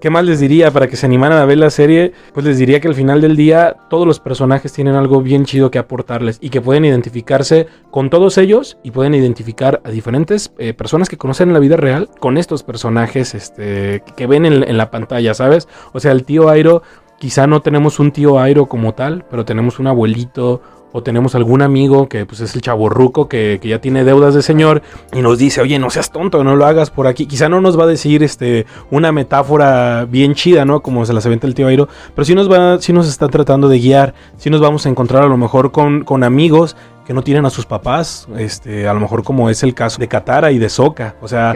¿Qué 0.00 0.10
más 0.10 0.24
les 0.24 0.40
diría 0.40 0.70
para 0.70 0.88
que 0.88 0.96
se 0.96 1.06
animaran 1.06 1.38
a 1.38 1.46
ver 1.46 1.58
la 1.58 1.70
serie? 1.70 2.12
Pues 2.34 2.44
les 2.44 2.58
diría 2.58 2.80
que 2.80 2.88
al 2.88 2.94
final 2.94 3.20
del 3.20 3.34
día 3.34 3.76
todos 3.88 4.06
los 4.06 4.20
personajes 4.20 4.72
tienen 4.72 4.94
algo 4.94 5.22
bien 5.22 5.44
chido 5.46 5.70
que 5.70 5.78
aportarles 5.78 6.38
y 6.40 6.50
que 6.50 6.60
pueden 6.60 6.84
identificarse 6.84 7.66
con 7.90 8.10
todos 8.10 8.36
ellos 8.36 8.76
y 8.82 8.90
pueden 8.90 9.14
identificar 9.14 9.80
a 9.84 9.90
diferentes 9.90 10.52
eh, 10.58 10.74
personas 10.74 11.08
que 11.08 11.16
conocen 11.16 11.48
en 11.48 11.54
la 11.54 11.60
vida 11.60 11.76
real 11.76 12.10
con 12.20 12.36
estos 12.36 12.62
personajes 12.62 13.34
este, 13.34 14.02
que 14.16 14.26
ven 14.26 14.44
en, 14.44 14.68
en 14.68 14.76
la 14.76 14.90
pantalla, 14.90 15.32
¿sabes? 15.32 15.66
O 15.92 16.00
sea, 16.00 16.12
el 16.12 16.24
tío 16.24 16.50
Airo 16.50 16.82
Quizá 17.18 17.46
no 17.46 17.62
tenemos 17.62 17.98
un 17.98 18.12
tío 18.12 18.38
Airo 18.38 18.66
como 18.66 18.92
tal, 18.92 19.24
pero 19.30 19.46
tenemos 19.46 19.78
un 19.78 19.86
abuelito 19.86 20.60
o 20.96 21.02
tenemos 21.02 21.34
algún 21.34 21.60
amigo 21.60 22.08
que 22.08 22.24
pues 22.24 22.40
es 22.40 22.54
el 22.54 22.62
chaborruco 22.62 23.28
que, 23.28 23.58
que, 23.60 23.68
ya 23.68 23.82
tiene 23.82 24.02
deudas 24.02 24.34
de 24.34 24.40
señor 24.40 24.80
y 25.12 25.20
nos 25.20 25.36
dice, 25.36 25.60
oye, 25.60 25.78
no 25.78 25.90
seas 25.90 26.10
tonto, 26.10 26.42
no 26.42 26.56
lo 26.56 26.64
hagas 26.64 26.88
por 26.88 27.06
aquí. 27.06 27.26
Quizá 27.26 27.50
no 27.50 27.60
nos 27.60 27.78
va 27.78 27.84
a 27.84 27.86
decir 27.86 28.22
este, 28.22 28.64
una 28.90 29.12
metáfora 29.12 30.06
bien 30.06 30.34
chida, 30.34 30.64
¿no? 30.64 30.80
Como 30.80 31.04
se 31.04 31.12
las 31.12 31.26
aventa 31.26 31.46
el 31.46 31.54
tío 31.54 31.66
Airo, 31.66 31.86
pero 32.14 32.24
sí 32.24 32.34
nos, 32.34 32.50
va, 32.50 32.80
sí 32.80 32.94
nos 32.94 33.08
está 33.08 33.28
tratando 33.28 33.68
de 33.68 33.78
guiar, 33.78 34.14
sí 34.38 34.48
nos 34.48 34.62
vamos 34.62 34.86
a 34.86 34.88
encontrar 34.88 35.22
a 35.22 35.26
lo 35.26 35.36
mejor 35.36 35.70
con, 35.70 36.02
con 36.02 36.24
amigos 36.24 36.76
que 37.06 37.12
no 37.12 37.22
tienen 37.22 37.44
a 37.44 37.50
sus 37.50 37.66
papás, 37.66 38.26
este, 38.38 38.88
a 38.88 38.94
lo 38.94 39.00
mejor 39.00 39.22
como 39.22 39.50
es 39.50 39.62
el 39.62 39.74
caso 39.74 39.98
de 39.98 40.08
Katara 40.08 40.50
y 40.50 40.58
de 40.58 40.70
Soka, 40.70 41.14
o 41.20 41.28
sea... 41.28 41.52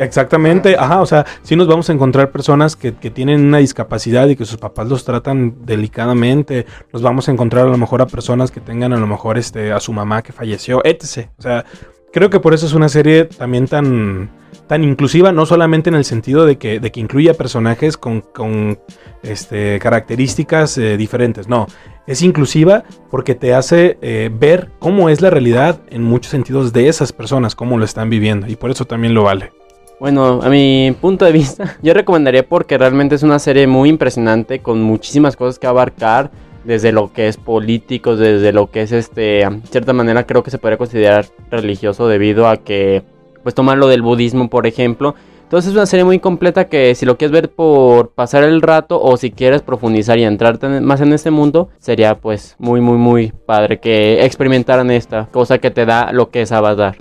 Exactamente, 0.00 0.76
ajá, 0.78 1.02
o 1.02 1.06
sea, 1.06 1.26
sí 1.42 1.56
nos 1.56 1.68
vamos 1.68 1.90
a 1.90 1.92
encontrar 1.92 2.30
personas 2.30 2.74
que, 2.74 2.94
que, 2.94 3.10
tienen 3.10 3.44
una 3.44 3.58
discapacidad 3.58 4.26
y 4.28 4.34
que 4.34 4.46
sus 4.46 4.56
papás 4.56 4.88
los 4.88 5.04
tratan 5.04 5.56
delicadamente, 5.66 6.64
nos 6.90 7.02
vamos 7.02 7.28
a 7.28 7.32
encontrar 7.32 7.66
a 7.66 7.70
lo 7.70 7.76
mejor 7.76 8.00
a 8.00 8.06
personas 8.06 8.50
que 8.50 8.62
tengan 8.62 8.94
a 8.94 8.96
lo 8.96 9.06
mejor 9.06 9.36
este, 9.36 9.72
a 9.72 9.78
su 9.78 9.92
mamá 9.92 10.22
que 10.22 10.32
falleció, 10.32 10.80
etc. 10.84 11.28
O 11.38 11.42
sea, 11.42 11.66
creo 12.14 12.30
que 12.30 12.40
por 12.40 12.54
eso 12.54 12.64
es 12.64 12.72
una 12.72 12.88
serie 12.88 13.26
también 13.26 13.66
tan, 13.66 14.30
tan 14.66 14.84
inclusiva, 14.84 15.32
no 15.32 15.44
solamente 15.44 15.90
en 15.90 15.96
el 15.96 16.06
sentido 16.06 16.46
de 16.46 16.56
que, 16.56 16.80
de 16.80 16.90
que 16.90 17.00
incluya 17.00 17.34
personajes 17.34 17.98
con, 17.98 18.22
con 18.22 18.78
este, 19.22 19.78
características 19.80 20.78
eh, 20.78 20.96
diferentes, 20.96 21.46
no, 21.46 21.66
es 22.06 22.22
inclusiva 22.22 22.84
porque 23.10 23.34
te 23.34 23.52
hace 23.52 23.98
eh, 24.00 24.30
ver 24.32 24.70
cómo 24.78 25.10
es 25.10 25.20
la 25.20 25.28
realidad 25.28 25.78
en 25.90 26.02
muchos 26.02 26.30
sentidos 26.30 26.72
de 26.72 26.88
esas 26.88 27.12
personas, 27.12 27.54
cómo 27.54 27.76
lo 27.76 27.84
están 27.84 28.08
viviendo, 28.08 28.46
y 28.46 28.56
por 28.56 28.70
eso 28.70 28.86
también 28.86 29.12
lo 29.12 29.24
vale. 29.24 29.52
Bueno, 30.00 30.40
a 30.42 30.48
mi 30.48 30.96
punto 30.98 31.26
de 31.26 31.32
vista, 31.32 31.76
yo 31.82 31.92
recomendaría 31.92 32.48
porque 32.48 32.78
realmente 32.78 33.14
es 33.16 33.22
una 33.22 33.38
serie 33.38 33.66
muy 33.66 33.90
impresionante 33.90 34.60
con 34.60 34.80
muchísimas 34.80 35.36
cosas 35.36 35.58
que 35.58 35.66
abarcar, 35.66 36.30
desde 36.64 36.90
lo 36.90 37.12
que 37.12 37.28
es 37.28 37.36
político, 37.36 38.16
desde 38.16 38.52
lo 38.52 38.70
que 38.70 38.82
es 38.82 38.92
este, 38.92 39.46
cierta 39.70 39.92
manera 39.92 40.26
creo 40.26 40.42
que 40.42 40.50
se 40.50 40.58
podría 40.58 40.78
considerar 40.78 41.26
religioso 41.50 42.08
debido 42.08 42.48
a 42.48 42.56
que, 42.56 43.02
pues 43.42 43.54
tomar 43.54 43.76
lo 43.76 43.88
del 43.88 44.00
budismo, 44.00 44.48
por 44.48 44.66
ejemplo. 44.66 45.14
Entonces 45.42 45.70
es 45.70 45.76
una 45.76 45.86
serie 45.86 46.04
muy 46.04 46.18
completa 46.18 46.68
que 46.68 46.94
si 46.94 47.04
lo 47.04 47.18
quieres 47.18 47.32
ver 47.32 47.50
por 47.50 48.10
pasar 48.10 48.44
el 48.44 48.62
rato 48.62 49.02
o 49.02 49.18
si 49.18 49.30
quieres 49.30 49.60
profundizar 49.60 50.18
y 50.18 50.24
entrarte 50.24 50.80
más 50.80 51.02
en 51.02 51.12
este 51.12 51.30
mundo, 51.30 51.68
sería 51.78 52.14
pues 52.14 52.56
muy, 52.58 52.80
muy, 52.80 52.96
muy 52.96 53.32
padre 53.44 53.80
que 53.80 54.24
experimentaran 54.24 54.90
esta 54.90 55.26
cosa 55.26 55.58
que 55.58 55.70
te 55.70 55.84
da 55.84 56.10
lo 56.12 56.30
que 56.30 56.42
es 56.42 56.52
Avatar. 56.52 56.96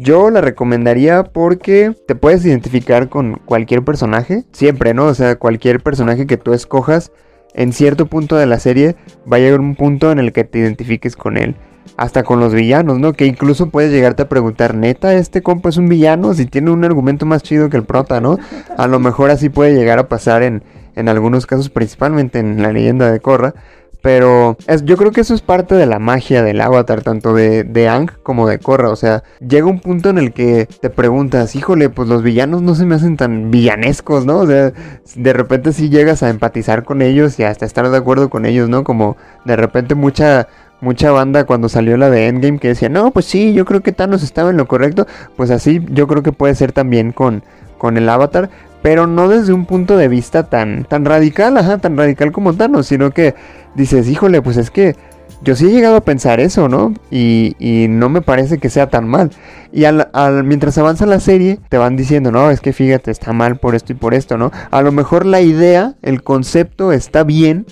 Yo 0.00 0.30
la 0.30 0.40
recomendaría 0.40 1.24
porque 1.24 1.92
te 2.06 2.14
puedes 2.14 2.46
identificar 2.46 3.08
con 3.08 3.40
cualquier 3.44 3.82
personaje, 3.82 4.44
siempre, 4.52 4.94
¿no? 4.94 5.06
O 5.06 5.14
sea, 5.14 5.36
cualquier 5.40 5.80
personaje 5.80 6.28
que 6.28 6.36
tú 6.36 6.52
escojas, 6.52 7.10
en 7.52 7.72
cierto 7.72 8.06
punto 8.06 8.36
de 8.36 8.46
la 8.46 8.60
serie 8.60 8.94
va 9.30 9.38
a 9.38 9.40
llegar 9.40 9.58
un 9.58 9.74
punto 9.74 10.12
en 10.12 10.20
el 10.20 10.32
que 10.32 10.44
te 10.44 10.60
identifiques 10.60 11.16
con 11.16 11.36
él. 11.36 11.56
Hasta 11.96 12.22
con 12.22 12.38
los 12.38 12.54
villanos, 12.54 13.00
¿no? 13.00 13.12
Que 13.12 13.26
incluso 13.26 13.70
puedes 13.70 13.90
llegarte 13.90 14.22
a 14.22 14.28
preguntar, 14.28 14.76
neta, 14.76 15.14
este 15.14 15.42
compa 15.42 15.70
es 15.70 15.78
un 15.78 15.88
villano, 15.88 16.32
si 16.32 16.46
tiene 16.46 16.70
un 16.70 16.84
argumento 16.84 17.26
más 17.26 17.42
chido 17.42 17.68
que 17.68 17.76
el 17.76 17.84
prota, 17.84 18.20
¿no? 18.20 18.38
A 18.76 18.86
lo 18.86 19.00
mejor 19.00 19.30
así 19.30 19.48
puede 19.48 19.74
llegar 19.74 19.98
a 19.98 20.08
pasar 20.08 20.44
en, 20.44 20.62
en 20.94 21.08
algunos 21.08 21.44
casos, 21.46 21.70
principalmente 21.70 22.38
en 22.38 22.62
la 22.62 22.72
leyenda 22.72 23.10
de 23.10 23.18
Korra. 23.18 23.54
Pero 24.00 24.56
es, 24.66 24.84
yo 24.84 24.96
creo 24.96 25.10
que 25.10 25.20
eso 25.20 25.34
es 25.34 25.42
parte 25.42 25.74
de 25.74 25.86
la 25.86 25.98
magia 25.98 26.42
del 26.42 26.60
avatar, 26.60 27.02
tanto 27.02 27.34
de, 27.34 27.64
de 27.64 27.88
Ang 27.88 28.10
como 28.22 28.46
de 28.48 28.58
Korra. 28.58 28.90
O 28.90 28.96
sea, 28.96 29.24
llega 29.40 29.66
un 29.66 29.80
punto 29.80 30.10
en 30.10 30.18
el 30.18 30.32
que 30.32 30.68
te 30.80 30.88
preguntas, 30.88 31.56
híjole, 31.56 31.88
pues 31.90 32.08
los 32.08 32.22
villanos 32.22 32.62
no 32.62 32.74
se 32.74 32.86
me 32.86 32.94
hacen 32.94 33.16
tan 33.16 33.50
villanescos, 33.50 34.24
¿no? 34.24 34.38
O 34.38 34.46
sea, 34.46 34.72
de 35.16 35.32
repente 35.32 35.72
sí 35.72 35.88
llegas 35.88 36.22
a 36.22 36.30
empatizar 36.30 36.84
con 36.84 37.02
ellos 37.02 37.38
y 37.40 37.44
hasta 37.44 37.66
estar 37.66 37.88
de 37.90 37.96
acuerdo 37.96 38.30
con 38.30 38.46
ellos, 38.46 38.68
¿no? 38.68 38.84
Como 38.84 39.16
de 39.44 39.56
repente 39.56 39.96
mucha, 39.96 40.46
mucha 40.80 41.10
banda 41.10 41.44
cuando 41.44 41.68
salió 41.68 41.96
la 41.96 42.08
de 42.08 42.28
Endgame 42.28 42.60
que 42.60 42.68
decía, 42.68 42.88
no, 42.88 43.10
pues 43.10 43.26
sí, 43.26 43.52
yo 43.52 43.64
creo 43.64 43.80
que 43.80 43.92
Thanos 43.92 44.22
estaba 44.22 44.50
en 44.50 44.56
lo 44.56 44.66
correcto. 44.66 45.06
Pues 45.36 45.50
así 45.50 45.84
yo 45.90 46.06
creo 46.06 46.22
que 46.22 46.32
puede 46.32 46.54
ser 46.54 46.70
también 46.72 47.10
con, 47.12 47.42
con 47.78 47.96
el 47.96 48.08
avatar 48.08 48.50
pero 48.88 49.06
no 49.06 49.28
desde 49.28 49.52
un 49.52 49.66
punto 49.66 49.98
de 49.98 50.08
vista 50.08 50.44
tan, 50.44 50.84
tan 50.84 51.04
radical, 51.04 51.58
ajá, 51.58 51.76
tan 51.76 51.94
radical 51.98 52.32
como 52.32 52.54
Thanos, 52.54 52.86
sino 52.86 53.10
que 53.10 53.34
dices, 53.74 54.08
híjole, 54.08 54.40
pues 54.40 54.56
es 54.56 54.70
que 54.70 54.96
yo 55.42 55.54
sí 55.56 55.66
he 55.66 55.70
llegado 55.70 55.96
a 55.96 56.00
pensar 56.00 56.40
eso, 56.40 56.70
¿no? 56.70 56.94
Y, 57.10 57.54
y 57.58 57.88
no 57.88 58.08
me 58.08 58.22
parece 58.22 58.56
que 58.56 58.70
sea 58.70 58.88
tan 58.88 59.06
mal. 59.06 59.30
Y 59.74 59.84
al, 59.84 60.08
al, 60.14 60.42
mientras 60.42 60.78
avanza 60.78 61.04
la 61.04 61.20
serie, 61.20 61.58
te 61.68 61.76
van 61.76 61.96
diciendo, 61.96 62.32
no, 62.32 62.50
es 62.50 62.62
que 62.62 62.72
fíjate, 62.72 63.10
está 63.10 63.34
mal 63.34 63.58
por 63.58 63.74
esto 63.74 63.92
y 63.92 63.94
por 63.94 64.14
esto, 64.14 64.38
¿no? 64.38 64.52
A 64.70 64.80
lo 64.80 64.90
mejor 64.90 65.26
la 65.26 65.42
idea, 65.42 65.96
el 66.00 66.22
concepto 66.22 66.90
está 66.90 67.24
bien, 67.24 67.66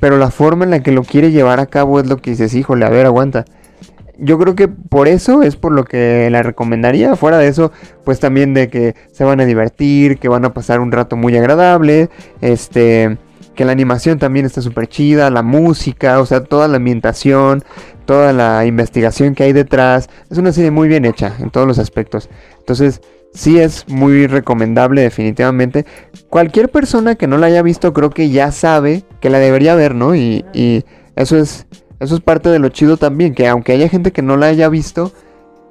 pero 0.00 0.18
la 0.18 0.32
forma 0.32 0.64
en 0.64 0.72
la 0.72 0.82
que 0.82 0.90
lo 0.90 1.04
quiere 1.04 1.30
llevar 1.30 1.60
a 1.60 1.66
cabo 1.66 2.00
es 2.00 2.08
lo 2.08 2.16
que 2.16 2.30
dices, 2.30 2.54
híjole, 2.54 2.84
a 2.86 2.90
ver, 2.90 3.06
aguanta 3.06 3.44
yo 4.18 4.38
creo 4.38 4.54
que 4.54 4.68
por 4.68 5.08
eso 5.08 5.42
es 5.42 5.56
por 5.56 5.72
lo 5.72 5.84
que 5.84 6.28
la 6.30 6.42
recomendaría. 6.42 7.16
Fuera 7.16 7.38
de 7.38 7.48
eso, 7.48 7.72
pues 8.04 8.20
también 8.20 8.54
de 8.54 8.68
que 8.68 8.94
se 9.12 9.24
van 9.24 9.40
a 9.40 9.44
divertir, 9.44 10.18
que 10.18 10.28
van 10.28 10.44
a 10.44 10.54
pasar 10.54 10.80
un 10.80 10.92
rato 10.92 11.16
muy 11.16 11.36
agradable. 11.36 12.08
Este, 12.40 13.18
que 13.54 13.64
la 13.64 13.72
animación 13.72 14.18
también 14.18 14.46
está 14.46 14.62
súper 14.62 14.86
chida, 14.86 15.30
la 15.30 15.42
música, 15.42 16.20
o 16.20 16.26
sea, 16.26 16.44
toda 16.44 16.68
la 16.68 16.76
ambientación, 16.76 17.64
toda 18.04 18.32
la 18.32 18.64
investigación 18.66 19.34
que 19.34 19.44
hay 19.44 19.52
detrás. 19.52 20.08
Es 20.30 20.38
una 20.38 20.52
serie 20.52 20.70
muy 20.70 20.88
bien 20.88 21.04
hecha 21.04 21.34
en 21.40 21.50
todos 21.50 21.66
los 21.66 21.78
aspectos. 21.78 22.28
Entonces, 22.58 23.00
sí 23.32 23.58
es 23.58 23.88
muy 23.88 24.26
recomendable 24.26 25.02
definitivamente. 25.02 25.86
Cualquier 26.28 26.70
persona 26.70 27.16
que 27.16 27.26
no 27.26 27.38
la 27.38 27.46
haya 27.46 27.62
visto 27.62 27.92
creo 27.92 28.10
que 28.10 28.30
ya 28.30 28.52
sabe 28.52 29.04
que 29.20 29.30
la 29.30 29.38
debería 29.38 29.74
ver, 29.74 29.94
¿no? 29.94 30.14
Y, 30.14 30.44
y 30.52 30.84
eso 31.16 31.36
es 31.36 31.66
eso 32.00 32.14
es 32.14 32.20
parte 32.20 32.48
de 32.48 32.58
lo 32.58 32.68
chido 32.68 32.96
también, 32.96 33.34
que 33.34 33.48
aunque 33.48 33.72
haya 33.72 33.88
gente 33.88 34.12
que 34.12 34.22
no 34.22 34.36
la 34.36 34.46
haya 34.46 34.68
visto, 34.68 35.12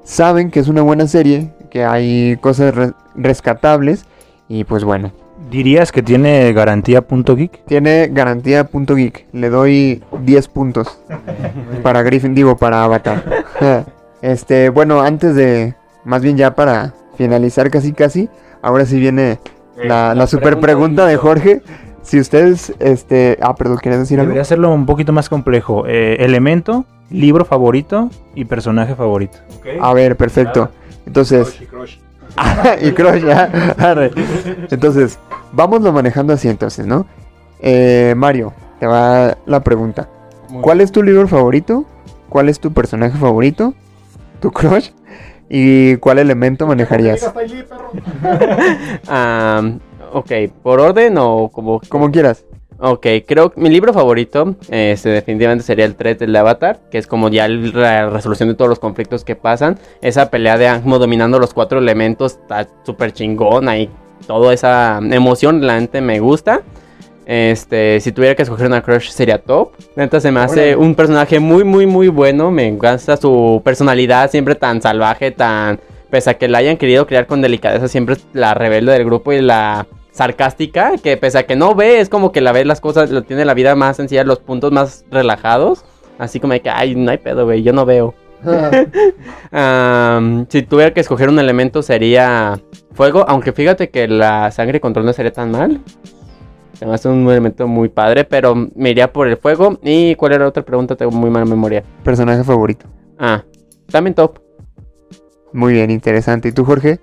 saben 0.04 0.52
que 0.52 0.60
es 0.60 0.68
una 0.68 0.82
buena 0.82 1.08
serie, 1.08 1.52
que 1.70 1.84
hay 1.84 2.38
cosas 2.38 2.74
re 2.74 2.94
rescatables 3.16 4.06
y 4.48 4.64
pues 4.64 4.84
bueno. 4.84 5.12
¿Dirías 5.50 5.92
que 5.92 6.02
tiene 6.02 6.52
garantía.geek? 6.54 7.66
Tiene 7.66 8.10
garantía.geek. 8.12 9.28
Le 9.32 9.50
doy 9.50 10.04
10 10.22 10.48
puntos. 10.48 11.00
para 11.84 12.02
Griffin, 12.02 12.34
digo, 12.34 12.58
para 12.58 12.84
Avatar. 12.84 13.24
este, 14.22 14.70
bueno, 14.70 15.02
antes 15.02 15.36
de, 15.36 15.76
más 16.04 16.24
bien 16.24 16.36
ya 16.36 16.56
para 16.56 16.94
finalizar 17.16 17.70
casi 17.70 17.94
casi, 17.94 18.28
ahora 18.62 18.86
sí 18.86 19.00
viene 19.00 19.40
la, 19.78 20.16
la 20.16 20.26
super 20.26 20.60
pregunta 20.60 21.06
de 21.06 21.18
Jorge. 21.18 21.62
Si 22.06 22.20
ustedes, 22.20 22.72
este, 22.78 23.40
ah, 23.42 23.56
perdón, 23.56 23.80
¿querías 23.80 24.02
decir 24.02 24.20
algo? 24.20 24.28
Debería 24.28 24.44
hacerlo 24.44 24.72
un 24.72 24.86
poquito 24.86 25.12
más 25.12 25.28
complejo. 25.28 25.86
Eh, 25.88 26.18
elemento, 26.20 26.86
libro 27.10 27.46
favorito 27.46 28.12
y 28.36 28.46
personaje 28.46 28.94
favorito. 28.94 29.40
Okay. 29.58 29.80
A 29.82 29.92
ver, 29.92 30.16
perfecto. 30.16 30.70
Entonces, 31.08 31.50
crush 31.50 31.64
y 31.64 31.66
crush. 31.66 31.98
y 32.88 32.92
crush, 32.92 33.26
ya. 33.26 33.76
entonces, 34.70 35.18
vámonos 35.52 35.92
manejando 35.92 36.34
así 36.34 36.48
entonces, 36.48 36.86
¿no? 36.86 37.08
Eh, 37.60 38.14
Mario, 38.16 38.54
te 38.80 38.86
va 38.86 39.36
la 39.48 39.62
pregunta. 39.62 40.08
Muy 40.50 40.62
¿Cuál 40.62 40.78
bien. 40.78 40.86
es 40.86 40.92
tu 40.92 41.02
libro 41.02 41.28
favorito? 41.28 41.86
¿Cuál 42.30 42.50
es 42.50 42.60
tu 42.60 42.72
personaje 42.72 43.18
favorito? 43.18 43.74
¿Tu 44.42 44.52
crush? 44.52 44.92
¿Y 45.50 45.98
cuál 45.98 46.20
elemento 46.20 46.68
manejarías? 46.68 47.34
um, 49.10 49.80
Ok, 50.16 50.32
¿por 50.64 50.80
orden 50.80 51.18
o 51.18 51.50
como...? 51.52 51.82
Como 51.90 52.10
quieras. 52.10 52.46
Ok, 52.80 53.06
creo 53.28 53.52
que 53.52 53.60
mi 53.60 53.70
libro 53.70 53.92
favorito 53.92 54.56
este, 54.70 55.10
definitivamente 55.10 55.66
sería 55.66 55.84
el 55.84 55.96
3 55.96 56.20
del 56.20 56.34
Avatar, 56.38 56.80
que 56.90 56.98
es 56.98 57.06
como 57.06 57.28
ya 57.28 57.50
la 57.50 58.10
resolución 58.10 58.48
de 58.48 58.56
todos 58.56 58.70
los 58.70 58.80
conflictos 58.80 59.26
que 59.26 59.36
pasan. 59.36 59.78
Esa 60.02 60.30
pelea 60.30 60.58
de 60.58 60.70
Angmo 60.70 61.00
dominando 61.00 61.38
los 61.38 61.54
cuatro 61.54 61.80
elementos 61.80 62.40
está 62.42 62.66
súper 62.84 63.12
chingona 63.12 63.78
y 63.78 63.90
toda 64.26 64.54
esa 64.54 65.02
emoción, 65.04 65.68
la 65.68 65.76
gente 65.76 66.00
me 66.00 66.22
gusta. 66.22 66.62
Este, 67.26 68.00
si 68.00 68.14
tuviera 68.14 68.36
que 68.36 68.44
escoger 68.44 68.68
una 68.68 68.82
crush 68.82 69.10
sería 69.10 69.40
Top. 69.40 69.74
Neta 69.98 70.22
se 70.22 70.32
me 70.32 70.40
hace 70.40 70.78
un 70.78 70.96
personaje 70.96 71.42
muy, 71.42 71.66
muy, 71.66 71.88
muy 71.88 72.08
bueno. 72.08 72.52
Me 72.52 72.68
encanta 72.68 73.18
su 73.18 73.62
personalidad 73.66 74.32
siempre 74.32 74.56
tan 74.56 74.82
salvaje, 74.82 75.32
tan... 75.32 75.78
Pese 76.10 76.30
a 76.30 76.34
que 76.36 76.48
la 76.48 76.60
hayan 76.60 76.78
querido 76.78 77.06
crear 77.06 77.28
con 77.28 77.42
delicadeza, 77.42 77.90
siempre 77.90 78.16
es 78.16 78.26
la 78.32 78.54
rebelde 78.54 78.94
del 78.94 79.04
grupo 79.04 79.34
y 79.34 79.42
la 79.42 79.86
sarcástica, 80.16 80.94
que 81.04 81.18
pese 81.18 81.40
a 81.40 81.46
que 81.46 81.58
no 81.58 81.76
ve, 81.76 82.00
es 82.00 82.08
como 82.08 82.32
que 82.32 82.40
la 82.40 82.54
ve 82.54 82.64
las 82.64 82.80
cosas, 82.80 83.12
lo 83.12 83.24
tiene 83.24 83.44
la 83.44 83.54
vida 83.54 83.76
más 83.76 83.98
sencilla, 83.98 84.24
los 84.24 84.40
puntos 84.40 84.72
más 84.72 85.04
relajados. 85.12 85.84
Así 86.18 86.40
como 86.40 86.54
de 86.54 86.62
que, 86.62 86.70
ay, 86.70 86.96
no 86.96 87.12
hay 87.12 87.18
pedo, 87.18 87.44
güey, 87.44 87.64
yo 87.64 87.74
no 87.74 87.86
veo. 87.86 88.16
um, 88.46 90.46
si 90.48 90.62
tuviera 90.62 90.94
que 90.94 91.02
escoger 91.02 91.28
un 91.28 91.40
elemento 91.40 91.82
sería 91.82 92.62
fuego, 92.94 93.26
aunque 93.28 93.52
fíjate 93.52 93.90
que 93.90 94.08
la 94.08 94.52
sangre 94.52 94.80
control 94.80 95.06
no 95.06 95.12
sería 95.12 95.34
tan 95.34 95.52
mal. 95.52 95.82
Me 96.86 96.94
hace 96.94 97.10
un 97.10 97.28
elemento 97.28 97.68
muy 97.68 97.90
padre, 97.90 98.24
pero 98.24 98.56
me 98.56 98.92
iría 98.92 99.12
por 99.12 99.28
el 99.28 99.36
fuego. 99.36 99.78
¿Y 99.84 100.16
cuál 100.16 100.34
era 100.34 100.48
otra 100.48 100.64
pregunta? 100.64 100.96
Tengo 100.96 101.12
muy 101.12 101.30
mala 101.30 101.46
memoria. 101.46 101.84
Personaje 102.04 102.44
favorito. 102.44 102.86
Ah, 103.20 103.44
también 103.92 104.14
top. 104.14 104.40
Muy 105.52 105.74
bien, 105.74 105.92
interesante. 105.92 106.50
¿Y 106.50 106.52
tú, 106.54 106.64
Jorge? 106.64 107.00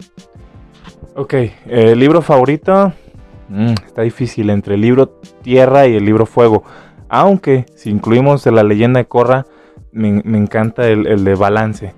Ok, 1.15 1.35
eh, 1.35 1.95
libro 1.95 2.23
favorito. 2.23 2.93
Mm, 3.49 3.75
está 3.87 4.03
difícil 4.03 4.49
entre 4.49 4.77
el 4.77 4.81
libro 4.81 5.09
Tierra 5.43 5.87
y 5.87 5.97
el 5.97 6.05
libro 6.05 6.25
Fuego. 6.25 6.65
Aunque 7.09 7.67
si 7.75 7.91
incluimos 7.91 8.47
la 8.47 8.63
leyenda 8.63 8.99
de 8.99 9.05
Korra, 9.05 9.47
me, 9.93 10.09
encanta 10.09 10.89
el, 10.89 11.07
el, 11.07 11.25
de 11.25 11.35
Balance. 11.35 11.95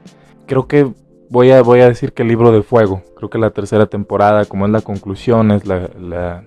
Creo 0.46 0.66
que 0.66 0.88
voy 1.30 1.52
a, 1.52 1.62
voy 1.62 1.80
a 1.80 1.88
decir 1.88 2.12
que 2.12 2.22
el 2.22 2.28
libro 2.28 2.50
de 2.50 2.62
Fuego. 2.62 3.02
Creo 3.16 3.30
que 3.30 3.38
la 3.38 3.50
tercera 3.50 3.86
temporada, 3.86 4.46
como 4.46 4.66
es 4.66 4.72
la 4.72 4.80
conclusión, 4.80 5.52
es 5.52 5.64
la, 5.64 5.88
la, 5.96 6.42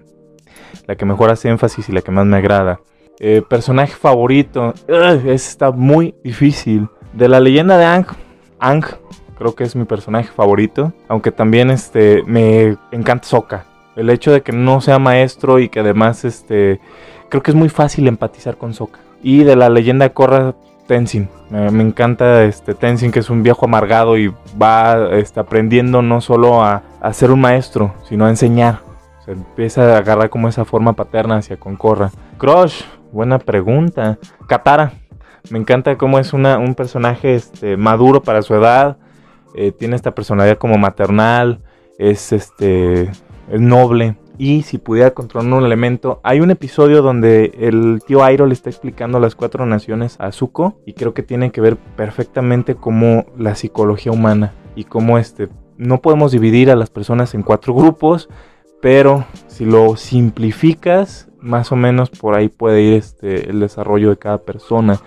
la 0.88 0.95
que 0.95 1.05
mejor 1.05 1.30
hace 1.30 1.47
énfasis 1.47 1.88
y 1.88 1.93
la 1.93 2.01
que 2.01 2.11
más 2.11 2.26
me 2.26 2.36
agrada. 2.36 2.82
Eh, 3.20 3.41
personaje 3.47 3.93
favorito. 3.93 4.74
Uh, 4.89 5.30
está 5.30 5.72
muy 5.72 6.15
difícil. 6.22 6.89
De 7.13 7.30
la 7.30 7.39
leyenda 7.39 7.78
de 7.78 7.86
Ang. 7.86 8.07
Ang 8.59 8.84
Creo 9.38 9.55
que 9.55 9.63
es 9.63 9.75
mi 9.75 9.85
personaje 9.85 10.29
favorito. 10.29 10.93
Aunque 11.07 11.31
también 11.31 11.69
este, 11.69 12.23
me 12.25 12.77
encanta 12.91 13.27
Sokka. 13.27 13.65
El 13.95 14.09
hecho 14.09 14.31
de 14.31 14.41
que 14.41 14.51
no 14.51 14.81
sea 14.81 14.99
maestro 14.99 15.59
y 15.59 15.69
que 15.69 15.79
además 15.79 16.25
este, 16.25 16.79
creo 17.29 17.41
que 17.43 17.51
es 17.51 17.55
muy 17.55 17.69
fácil 17.69 18.07
empatizar 18.07 18.57
con 18.57 18.73
Sokka. 18.73 18.99
Y 19.21 19.43
de 19.43 19.55
la 19.55 19.69
leyenda 19.69 20.09
Korra, 20.09 20.55
Tenzin. 20.88 21.29
Me, 21.49 21.83
encanta 21.83 22.43
este 22.43 22.73
Tenzin, 22.73 23.11
que 23.11 23.19
es 23.19 23.29
un 23.29 23.43
viejo 23.43 23.65
amargado 23.65 24.17
y 24.17 24.33
va 24.61 25.09
este, 25.11 25.39
aprendiendo 25.39 26.01
no 26.01 26.21
solo 26.21 26.63
a, 26.63 26.83
a 27.01 27.13
ser 27.13 27.31
un 27.31 27.41
maestro, 27.41 27.93
sino 28.07 28.25
a 28.25 28.29
enseñar. 28.29 28.79
Se 29.25 29.33
empieza 29.33 29.95
a 29.95 29.97
agarrar 29.97 30.29
como 30.29 30.47
esa 30.47 30.65
forma 30.65 30.93
paterna 30.93 31.38
hacia 31.38 31.57
con 31.57 31.75
Korra. 31.75 32.11
Crush, 32.38 32.83
buena 33.11 33.39
pregunta. 33.39 34.17
Katara. 34.47 34.93
Me 35.49 35.59
encanta 35.59 35.97
cómo 35.97 36.19
es 36.19 36.33
una, 36.33 36.57
un 36.57 36.75
personaje 36.75 37.35
este, 37.35 37.77
maduro 37.77 38.21
para 38.21 38.41
su 38.41 38.55
edad. 38.55 38.97
Eh, 39.55 39.71
tiene 39.71 39.95
esta 39.95 40.13
personalidad 40.13 40.57
como 40.57 40.77
maternal. 40.77 41.61
Es 41.97 42.31
este. 42.31 43.03
Es 43.49 43.61
noble. 43.61 44.17
Y 44.37 44.61
si 44.61 44.77
pudiera 44.77 45.11
controlar 45.11 45.51
un 45.51 45.65
elemento. 45.65 46.19
Hay 46.23 46.41
un 46.41 46.51
episodio 46.51 47.01
donde 47.01 47.53
el 47.59 48.01
tío 48.05 48.23
Airo 48.23 48.45
le 48.45 48.53
está 48.53 48.69
explicando 48.69 49.19
las 49.19 49.35
cuatro 49.35 49.65
naciones 49.65 50.15
a 50.19 50.31
Zuko. 50.31 50.79
Y 50.85 50.93
creo 50.93 51.13
que 51.13 51.23
tiene 51.23 51.51
que 51.51 51.61
ver 51.61 51.77
perfectamente 51.77 52.75
como 52.75 53.25
la 53.37 53.55
psicología 53.55 54.11
humana. 54.11 54.53
Y 54.75 54.83
cómo 54.83 55.17
este. 55.17 55.49
No 55.77 56.01
podemos 56.01 56.31
dividir 56.31 56.71
a 56.71 56.75
las 56.75 56.89
personas 56.89 57.33
en 57.33 57.43
cuatro 57.43 57.73
grupos. 57.73 58.29
Pero 58.81 59.25
si 59.47 59.65
lo 59.65 59.95
simplificas, 59.95 61.29
más 61.39 61.71
o 61.71 61.75
menos 61.75 62.09
por 62.11 62.35
ahí 62.35 62.47
puede 62.49 62.81
ir 62.81 62.93
este, 62.93 63.49
el 63.49 63.59
desarrollo 63.59 64.09
de 64.09 64.17
cada 64.17 64.39
persona. 64.39 64.99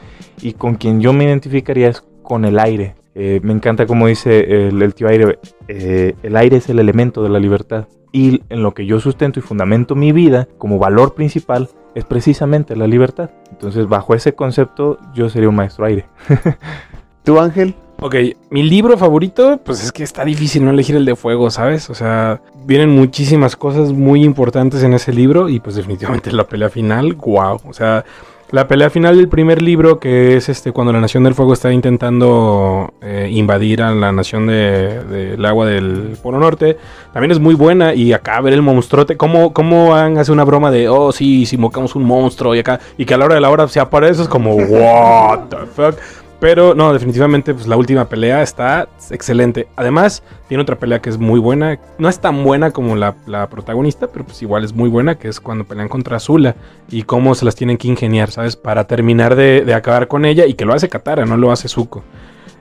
Y 0.42 0.54
con 0.54 0.74
quien 0.74 1.00
yo 1.00 1.12
me 1.12 1.24
identificaría 1.24 1.88
es 1.88 2.02
con 2.22 2.44
el 2.44 2.58
aire. 2.58 2.96
Eh, 3.14 3.40
me 3.42 3.52
encanta 3.52 3.86
como 3.86 4.06
dice 4.06 4.68
el, 4.68 4.80
el 4.82 4.94
tío 4.94 5.08
aire, 5.08 5.38
eh, 5.68 6.14
el 6.22 6.36
aire 6.36 6.58
es 6.58 6.68
el 6.68 6.78
elemento 6.78 7.22
de 7.22 7.28
la 7.28 7.38
libertad. 7.38 7.88
Y 8.12 8.42
en 8.48 8.62
lo 8.62 8.74
que 8.74 8.86
yo 8.86 8.98
sustento 8.98 9.38
y 9.38 9.42
fundamento 9.42 9.94
mi 9.94 10.12
vida 10.12 10.48
como 10.58 10.78
valor 10.78 11.14
principal 11.14 11.68
es 11.94 12.04
precisamente 12.04 12.76
la 12.76 12.86
libertad. 12.86 13.30
Entonces 13.50 13.88
bajo 13.88 14.14
ese 14.14 14.34
concepto 14.34 14.98
yo 15.14 15.28
sería 15.28 15.48
un 15.48 15.56
maestro 15.56 15.84
aire. 15.84 16.06
¿Tú, 17.24 17.38
Ángel? 17.38 17.74
Ok, 18.02 18.14
mi 18.48 18.62
libro 18.62 18.96
favorito, 18.96 19.60
pues 19.62 19.84
es 19.84 19.92
que 19.92 20.02
está 20.02 20.24
difícil 20.24 20.64
no 20.64 20.70
elegir 20.70 20.96
el 20.96 21.04
de 21.04 21.16
fuego, 21.16 21.50
¿sabes? 21.50 21.90
O 21.90 21.94
sea, 21.94 22.40
vienen 22.64 22.88
muchísimas 22.88 23.56
cosas 23.56 23.92
muy 23.92 24.24
importantes 24.24 24.82
en 24.82 24.94
ese 24.94 25.12
libro 25.12 25.50
y 25.50 25.60
pues 25.60 25.76
definitivamente 25.76 26.32
la 26.32 26.44
pelea 26.44 26.70
final, 26.70 27.12
wow. 27.12 27.60
O 27.62 27.74
sea, 27.74 28.06
la 28.52 28.66
pelea 28.66 28.90
final 28.90 29.16
del 29.16 29.28
primer 29.28 29.62
libro, 29.62 30.00
que 30.00 30.36
es 30.36 30.48
este 30.48 30.72
cuando 30.72 30.92
la 30.92 31.00
Nación 31.00 31.22
del 31.24 31.34
Fuego 31.34 31.52
está 31.52 31.72
intentando 31.72 32.92
eh, 33.00 33.28
invadir 33.30 33.82
a 33.82 33.94
la 33.94 34.10
Nación 34.12 34.46
de- 34.48 35.04
del 35.04 35.44
Agua 35.44 35.66
del 35.66 36.16
Polo 36.22 36.38
Norte, 36.38 36.76
también 37.12 37.30
es 37.30 37.38
muy 37.38 37.54
buena 37.54 37.94
y 37.94 38.12
acá 38.12 38.40
ver 38.40 38.52
el 38.52 38.62
monstruote, 38.62 39.16
cómo, 39.16 39.52
cómo 39.52 39.94
han 39.94 40.18
hace 40.18 40.32
una 40.32 40.44
broma 40.44 40.70
de, 40.70 40.88
oh 40.88 41.12
sí, 41.12 41.46
si 41.46 41.56
invocamos 41.56 41.94
un 41.94 42.04
monstruo 42.04 42.54
y 42.54 42.58
acá, 42.58 42.80
y 42.98 43.04
que 43.04 43.14
a 43.14 43.18
la 43.18 43.26
hora 43.26 43.34
de 43.36 43.40
la 43.40 43.50
hora 43.50 43.68
se 43.68 43.78
aparece, 43.80 44.22
es 44.22 44.28
como, 44.28 44.54
what 44.56 45.40
the 45.48 45.56
fuck. 45.74 45.94
Pero 46.40 46.74
no, 46.74 46.92
definitivamente 46.94 47.52
pues 47.52 47.66
la 47.66 47.76
última 47.76 48.08
pelea 48.08 48.42
está 48.42 48.88
excelente. 49.10 49.68
Además, 49.76 50.22
tiene 50.48 50.62
otra 50.62 50.78
pelea 50.78 51.00
que 51.00 51.10
es 51.10 51.18
muy 51.18 51.38
buena. 51.38 51.78
No 51.98 52.08
es 52.08 52.18
tan 52.18 52.42
buena 52.42 52.70
como 52.70 52.96
la, 52.96 53.14
la 53.26 53.48
protagonista, 53.50 54.06
pero 54.06 54.24
pues 54.24 54.40
igual 54.40 54.64
es 54.64 54.72
muy 54.72 54.88
buena, 54.88 55.16
que 55.16 55.28
es 55.28 55.38
cuando 55.38 55.64
pelean 55.64 55.88
contra 55.88 56.16
Azula. 56.16 56.56
Y 56.90 57.02
cómo 57.02 57.34
se 57.34 57.44
las 57.44 57.54
tienen 57.54 57.76
que 57.76 57.88
ingeniar, 57.88 58.30
¿sabes? 58.30 58.56
Para 58.56 58.86
terminar 58.86 59.36
de, 59.36 59.64
de 59.66 59.74
acabar 59.74 60.08
con 60.08 60.24
ella 60.24 60.46
y 60.46 60.54
que 60.54 60.64
lo 60.64 60.72
hace 60.72 60.88
Katara, 60.88 61.26
no 61.26 61.36
lo 61.36 61.52
hace 61.52 61.68
Zuko. 61.68 62.02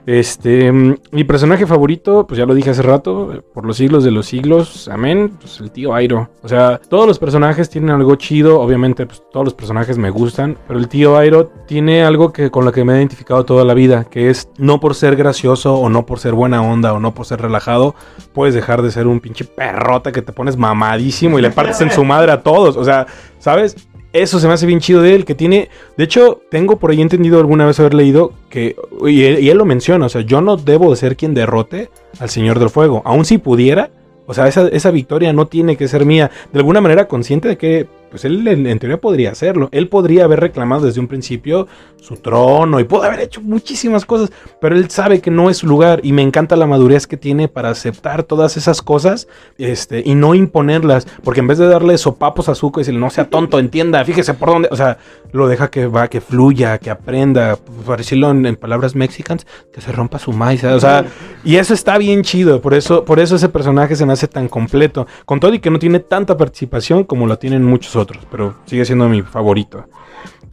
Este, 0.06 0.72
mm, 0.72 0.96
mi 1.12 1.24
personaje 1.24 1.66
favorito, 1.66 2.26
pues 2.26 2.38
ya 2.38 2.46
lo 2.46 2.54
dije 2.54 2.70
hace 2.70 2.82
rato, 2.82 3.42
por 3.52 3.66
los 3.66 3.76
siglos 3.76 4.04
de 4.04 4.10
los 4.10 4.26
siglos, 4.26 4.88
amén, 4.88 5.32
pues 5.40 5.60
el 5.60 5.70
tío 5.70 5.94
Airo. 5.94 6.30
O 6.42 6.48
sea, 6.48 6.80
todos 6.88 7.06
los 7.06 7.18
personajes 7.18 7.68
tienen 7.70 7.90
algo 7.90 8.14
chido, 8.16 8.60
obviamente 8.60 9.06
pues 9.06 9.22
todos 9.32 9.44
los 9.44 9.54
personajes 9.54 9.98
me 9.98 10.10
gustan, 10.10 10.56
pero 10.66 10.78
el 10.78 10.88
tío 10.88 11.16
Airo 11.16 11.46
tiene 11.66 12.02
algo 12.04 12.32
que 12.32 12.50
con 12.50 12.64
lo 12.64 12.72
que 12.72 12.84
me 12.84 12.94
he 12.94 12.96
identificado 12.96 13.44
toda 13.44 13.64
la 13.64 13.74
vida, 13.74 14.04
que 14.04 14.30
es 14.30 14.48
no 14.58 14.80
por 14.80 14.94
ser 14.94 15.16
gracioso 15.16 15.74
o 15.74 15.88
no 15.88 16.06
por 16.06 16.18
ser 16.18 16.34
buena 16.34 16.62
onda 16.62 16.92
o 16.92 17.00
no 17.00 17.14
por 17.14 17.26
ser 17.26 17.40
relajado, 17.40 17.94
puedes 18.32 18.54
dejar 18.54 18.82
de 18.82 18.90
ser 18.90 19.06
un 19.06 19.20
pinche 19.20 19.44
perrota 19.44 20.12
que 20.12 20.22
te 20.22 20.32
pones 20.32 20.56
mamadísimo 20.56 21.38
y 21.38 21.42
le 21.42 21.50
partes 21.50 21.80
en 21.80 21.90
su 21.90 22.04
madre 22.04 22.32
a 22.32 22.42
todos, 22.42 22.76
o 22.76 22.84
sea, 22.84 23.06
¿sabes? 23.38 23.76
Eso 24.12 24.40
se 24.40 24.48
me 24.48 24.54
hace 24.54 24.66
bien 24.66 24.80
chido 24.80 25.02
de 25.02 25.14
él, 25.14 25.24
que 25.24 25.34
tiene... 25.34 25.68
De 25.96 26.04
hecho, 26.04 26.40
tengo 26.50 26.78
por 26.78 26.90
ahí 26.90 27.00
entendido 27.00 27.38
alguna 27.38 27.66
vez 27.66 27.78
haber 27.78 27.94
leído 27.94 28.32
que... 28.48 28.74
Y 29.06 29.22
él, 29.22 29.56
lo 29.56 29.64
menciona, 29.64 30.06
o 30.06 30.08
sea, 30.08 30.22
yo 30.22 30.40
no 30.40 30.56
debo 30.56 30.90
de 30.90 30.96
ser 30.96 31.16
quien 31.16 31.32
derrote 31.32 31.90
al 32.18 32.28
Señor 32.28 32.58
del 32.58 32.70
Fuego. 32.70 33.02
Aun 33.04 33.24
si 33.24 33.38
pudiera, 33.38 33.90
o 34.26 34.34
sea, 34.34 34.48
esa, 34.48 34.66
esa 34.68 34.90
victoria 34.90 35.32
no 35.32 35.46
tiene 35.46 35.76
que 35.76 35.86
ser 35.86 36.04
mía. 36.04 36.30
De 36.52 36.58
alguna 36.58 36.80
manera 36.80 37.06
consciente 37.06 37.48
de 37.48 37.56
que, 37.56 37.86
pues 38.10 38.24
él 38.24 38.46
en, 38.46 38.66
en 38.66 38.78
teoría 38.78 39.00
podría 39.00 39.30
hacerlo. 39.30 39.68
Él 39.72 39.88
podría 39.88 40.24
haber 40.24 40.40
reclamado 40.40 40.86
desde 40.86 41.00
un 41.00 41.08
principio 41.08 41.68
su 42.00 42.16
trono 42.16 42.80
y 42.80 42.84
pudo 42.84 43.04
haber 43.04 43.20
hecho 43.20 43.40
muchísimas 43.40 44.04
cosas, 44.04 44.32
pero 44.60 44.74
él 44.74 44.90
sabe 44.90 45.20
que 45.20 45.30
no 45.30 45.50
es 45.50 45.58
su 45.58 45.66
lugar 45.66 46.00
y 46.02 46.12
me 46.12 46.22
encanta 46.22 46.56
la 46.56 46.66
madurez 46.66 47.06
que 47.06 47.16
tiene 47.16 47.48
para 47.48 47.70
aceptar 47.70 48.22
todas 48.22 48.56
esas 48.56 48.82
cosas 48.82 49.28
este, 49.58 50.02
y 50.04 50.14
no 50.14 50.34
imponerlas, 50.34 51.06
porque 51.22 51.40
en 51.40 51.46
vez 51.46 51.58
de 51.58 51.66
darle 51.66 51.98
sopapos 51.98 52.48
a 52.48 52.54
Zuko 52.54 52.80
y 52.80 52.82
decirle, 52.82 53.00
no 53.00 53.10
sea 53.10 53.28
tonto, 53.28 53.58
entienda, 53.70 54.04
fíjese 54.04 54.34
por 54.34 54.50
dónde, 54.50 54.68
o 54.70 54.76
sea, 54.76 54.98
lo 55.32 55.46
deja 55.46 55.70
que 55.70 55.86
va, 55.86 56.08
que 56.08 56.20
fluya, 56.20 56.78
que 56.78 56.90
aprenda, 56.90 57.56
para 57.86 57.98
decirlo 57.98 58.30
en, 58.30 58.46
en 58.46 58.56
palabras 58.56 58.94
mexicanas, 58.94 59.46
que 59.72 59.80
se 59.80 59.92
rompa 59.92 60.18
su 60.18 60.32
maíz, 60.32 60.64
o 60.64 60.80
sea, 60.80 61.04
y 61.44 61.56
eso 61.56 61.74
está 61.74 61.98
bien 61.98 62.22
chido, 62.22 62.60
por 62.60 62.74
eso, 62.74 63.04
por 63.04 63.20
eso 63.20 63.36
ese 63.36 63.48
personaje 63.48 63.94
se 63.96 64.06
me 64.06 64.12
hace 64.12 64.26
tan 64.26 64.48
completo, 64.48 65.06
con 65.26 65.38
todo 65.38 65.54
y 65.54 65.60
que 65.60 65.70
no 65.70 65.78
tiene 65.78 66.00
tanta 66.00 66.36
participación 66.36 67.04
como 67.04 67.26
lo 67.26 67.38
tienen 67.38 67.64
muchos 67.64 67.96
otros, 68.00 68.26
pero 68.30 68.54
sigue 68.66 68.84
siendo 68.84 69.08
mi 69.08 69.22
favorito. 69.22 69.84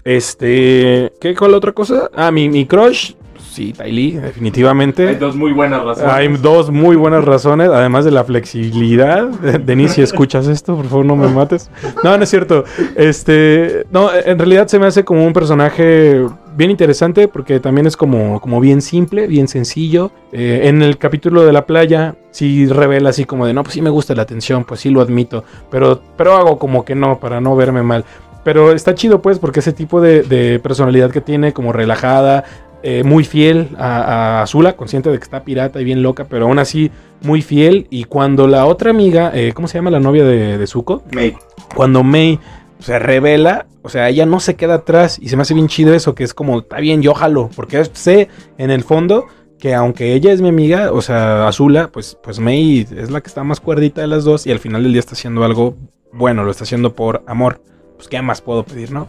Este, 0.03 1.11
¿qué 1.19 1.33
con 1.35 1.51
la 1.51 1.57
otra 1.57 1.71
cosa? 1.73 2.09
Ah, 2.15 2.31
mi, 2.31 2.47
mi 2.47 2.65
crush, 2.65 3.13
sí, 3.57 3.73
Ty 3.73 3.91
Lee, 3.91 4.11
definitivamente. 4.11 5.15
dos 5.15 5.35
muy 5.35 5.51
buenas 5.51 5.83
razones. 5.83 6.13
Hay 6.13 6.27
dos 6.37 6.69
muy 6.69 6.95
buenas 6.95 7.25
razones, 7.25 7.69
además 7.69 8.05
de 8.05 8.11
la 8.11 8.23
flexibilidad. 8.23 9.27
Denis, 9.65 9.93
si 9.93 10.01
escuchas 10.01 10.47
esto, 10.47 10.75
por 10.75 10.85
favor 10.85 11.05
no 11.05 11.15
me 11.15 11.27
mates. 11.27 11.69
No, 12.03 12.15
no 12.17 12.23
es 12.23 12.29
cierto. 12.29 12.63
Este, 12.95 13.85
no, 13.91 14.09
en 14.13 14.37
realidad 14.37 14.67
se 14.67 14.79
me 14.79 14.85
hace 14.85 15.03
como 15.03 15.25
un 15.25 15.33
personaje 15.33 16.23
bien 16.57 16.71
interesante 16.71 17.27
porque 17.27 17.59
también 17.59 17.87
es 17.87 17.95
como, 17.95 18.41
como 18.41 18.59
bien 18.59 18.81
simple, 18.81 19.27
bien 19.27 19.47
sencillo. 19.47 20.11
Eh, 20.31 20.61
en 20.63 20.81
el 20.81 20.97
capítulo 20.97 21.45
de 21.45 21.53
la 21.53 21.65
playa 21.65 22.15
sí 22.31 22.65
revela 22.65 23.11
así 23.11 23.25
como 23.25 23.45
de, 23.45 23.53
no, 23.53 23.63
pues 23.63 23.75
sí 23.75 23.81
me 23.81 23.91
gusta 23.91 24.15
la 24.15 24.23
atención, 24.23 24.65
pues 24.65 24.81
sí 24.81 24.89
lo 24.89 25.01
admito, 25.01 25.43
pero, 25.69 26.01
pero 26.17 26.35
hago 26.35 26.57
como 26.57 26.83
que 26.83 26.95
no, 26.95 27.19
para 27.19 27.39
no 27.39 27.55
verme 27.55 27.83
mal. 27.83 28.03
Pero 28.43 28.71
está 28.71 28.95
chido 28.95 29.21
pues 29.21 29.39
porque 29.39 29.59
ese 29.59 29.73
tipo 29.73 30.01
de, 30.01 30.23
de 30.23 30.59
personalidad 30.59 31.11
que 31.11 31.21
tiene 31.21 31.53
como 31.53 31.73
relajada, 31.73 32.43
eh, 32.83 33.03
muy 33.03 33.23
fiel 33.23 33.69
a, 33.77 34.39
a 34.39 34.41
Azula, 34.43 34.75
consciente 34.75 35.09
de 35.09 35.17
que 35.17 35.23
está 35.23 35.43
pirata 35.43 35.81
y 35.81 35.83
bien 35.83 36.03
loca, 36.03 36.25
pero 36.25 36.45
aún 36.45 36.59
así 36.59 36.91
muy 37.21 37.41
fiel. 37.41 37.87
Y 37.89 38.05
cuando 38.05 38.47
la 38.47 38.65
otra 38.65 38.91
amiga, 38.91 39.31
eh, 39.33 39.51
¿cómo 39.53 39.67
se 39.67 39.77
llama 39.77 39.91
la 39.91 39.99
novia 39.99 40.23
de, 40.23 40.57
de 40.57 40.67
Zuko? 40.67 41.03
May. 41.11 41.35
Cuando 41.75 42.03
May 42.03 42.39
se 42.79 42.99
revela, 42.99 43.67
o 43.81 43.89
sea, 43.89 44.09
ella 44.09 44.25
no 44.25 44.39
se 44.39 44.55
queda 44.55 44.75
atrás 44.75 45.17
y 45.21 45.29
se 45.29 45.35
me 45.35 45.41
hace 45.41 45.53
bien 45.53 45.67
chido 45.67 45.93
eso, 45.93 46.15
que 46.15 46.23
es 46.23 46.33
como, 46.33 46.59
está 46.59 46.79
bien, 46.79 47.01
yo 47.01 47.13
jalo, 47.13 47.49
porque 47.55 47.83
sé 47.93 48.29
en 48.57 48.71
el 48.71 48.83
fondo 48.83 49.27
que 49.59 49.73
aunque 49.73 50.13
ella 50.13 50.31
es 50.31 50.41
mi 50.41 50.49
amiga, 50.49 50.91
o 50.91 51.01
sea, 51.01 51.47
Azula, 51.47 51.89
pues, 51.91 52.17
pues 52.21 52.39
May 52.39 52.87
es 52.95 53.09
la 53.09 53.21
que 53.21 53.27
está 53.27 53.43
más 53.43 53.59
cuerdita 53.59 54.01
de 54.01 54.07
las 54.07 54.23
dos 54.23 54.45
y 54.45 54.51
al 54.51 54.59
final 54.59 54.83
del 54.83 54.91
día 54.91 54.99
está 54.99 55.13
haciendo 55.13 55.43
algo 55.43 55.75
bueno, 56.11 56.43
lo 56.43 56.51
está 56.51 56.63
haciendo 56.63 56.93
por 56.93 57.23
amor. 57.27 57.61
Pues, 57.95 58.07
¿qué 58.07 58.21
más 58.21 58.41
puedo 58.41 58.63
pedir, 58.63 58.91
no? 58.91 59.07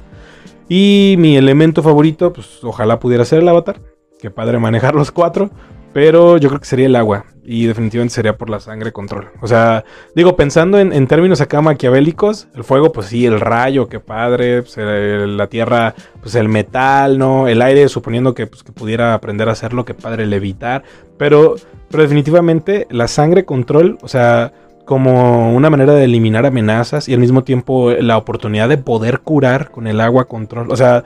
Y 0.68 1.16
mi 1.18 1.36
elemento 1.36 1.82
favorito, 1.82 2.32
pues 2.32 2.62
ojalá 2.62 2.98
pudiera 2.98 3.24
ser 3.24 3.40
el 3.40 3.48
avatar. 3.48 3.80
Qué 4.20 4.30
padre 4.30 4.58
manejar 4.58 4.94
los 4.94 5.10
cuatro. 5.10 5.50
Pero 5.98 6.36
yo 6.36 6.48
creo 6.48 6.60
que 6.60 6.66
sería 6.66 6.86
el 6.86 6.94
agua. 6.94 7.24
Y 7.42 7.66
definitivamente 7.66 8.14
sería 8.14 8.36
por 8.36 8.50
la 8.50 8.60
sangre 8.60 8.92
control. 8.92 9.32
O 9.40 9.48
sea, 9.48 9.84
digo, 10.14 10.36
pensando 10.36 10.78
en, 10.78 10.92
en 10.92 11.08
términos 11.08 11.40
acá 11.40 11.60
maquiavélicos, 11.60 12.46
el 12.54 12.62
fuego, 12.62 12.92
pues 12.92 13.08
sí, 13.08 13.26
el 13.26 13.40
rayo, 13.40 13.88
qué 13.88 13.98
padre. 13.98 14.62
pues, 14.62 14.76
la 14.78 15.48
tierra, 15.48 15.96
pues 16.20 16.36
el 16.36 16.48
metal, 16.48 17.18
¿no? 17.18 17.48
El 17.48 17.62
aire, 17.62 17.88
suponiendo 17.88 18.32
que, 18.32 18.46
pues, 18.46 18.62
que 18.62 18.70
pudiera 18.70 19.12
aprender 19.12 19.48
a 19.48 19.52
hacerlo, 19.52 19.84
qué 19.84 19.92
padre 19.92 20.24
levitar. 20.26 20.84
Pero, 21.16 21.56
pero 21.90 22.04
definitivamente 22.04 22.86
la 22.90 23.08
sangre 23.08 23.44
control, 23.44 23.98
o 24.00 24.06
sea, 24.06 24.52
como 24.84 25.52
una 25.52 25.68
manera 25.68 25.94
de 25.94 26.04
eliminar 26.04 26.46
amenazas 26.46 27.08
y 27.08 27.14
al 27.14 27.18
mismo 27.18 27.42
tiempo 27.42 27.90
la 27.90 28.18
oportunidad 28.18 28.68
de 28.68 28.78
poder 28.78 29.18
curar 29.18 29.72
con 29.72 29.88
el 29.88 30.00
agua 30.00 30.26
control. 30.26 30.70
O 30.70 30.76
sea, 30.76 31.02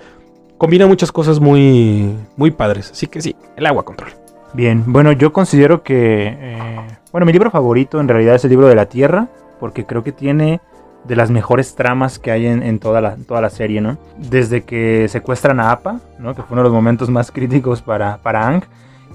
combina 0.58 0.86
muchas 0.86 1.10
cosas 1.10 1.40
muy, 1.40 2.14
muy 2.36 2.50
padres. 2.50 2.90
Así 2.90 3.06
que 3.06 3.22
sí, 3.22 3.34
el 3.56 3.64
agua 3.64 3.86
control. 3.86 4.21
Bien, 4.54 4.84
bueno, 4.86 5.12
yo 5.12 5.32
considero 5.32 5.82
que, 5.82 6.36
eh, 6.38 6.80
bueno, 7.10 7.24
mi 7.24 7.32
libro 7.32 7.50
favorito 7.50 8.00
en 8.00 8.08
realidad 8.08 8.34
es 8.34 8.44
el 8.44 8.50
libro 8.50 8.68
de 8.68 8.74
la 8.74 8.86
Tierra, 8.86 9.28
porque 9.58 9.86
creo 9.86 10.04
que 10.04 10.12
tiene 10.12 10.60
de 11.04 11.16
las 11.16 11.30
mejores 11.30 11.74
tramas 11.74 12.18
que 12.18 12.30
hay 12.30 12.46
en, 12.46 12.62
en 12.62 12.78
toda, 12.78 13.00
la, 13.00 13.16
toda 13.16 13.40
la 13.40 13.48
serie, 13.48 13.80
¿no? 13.80 13.96
Desde 14.18 14.62
que 14.62 15.08
secuestran 15.08 15.58
a 15.58 15.72
Appa, 15.72 16.00
¿no? 16.18 16.34
Que 16.34 16.42
fue 16.42 16.52
uno 16.52 16.62
de 16.62 16.68
los 16.68 16.74
momentos 16.74 17.08
más 17.08 17.30
críticos 17.32 17.80
para, 17.80 18.18
para 18.18 18.46
Aang, 18.46 18.62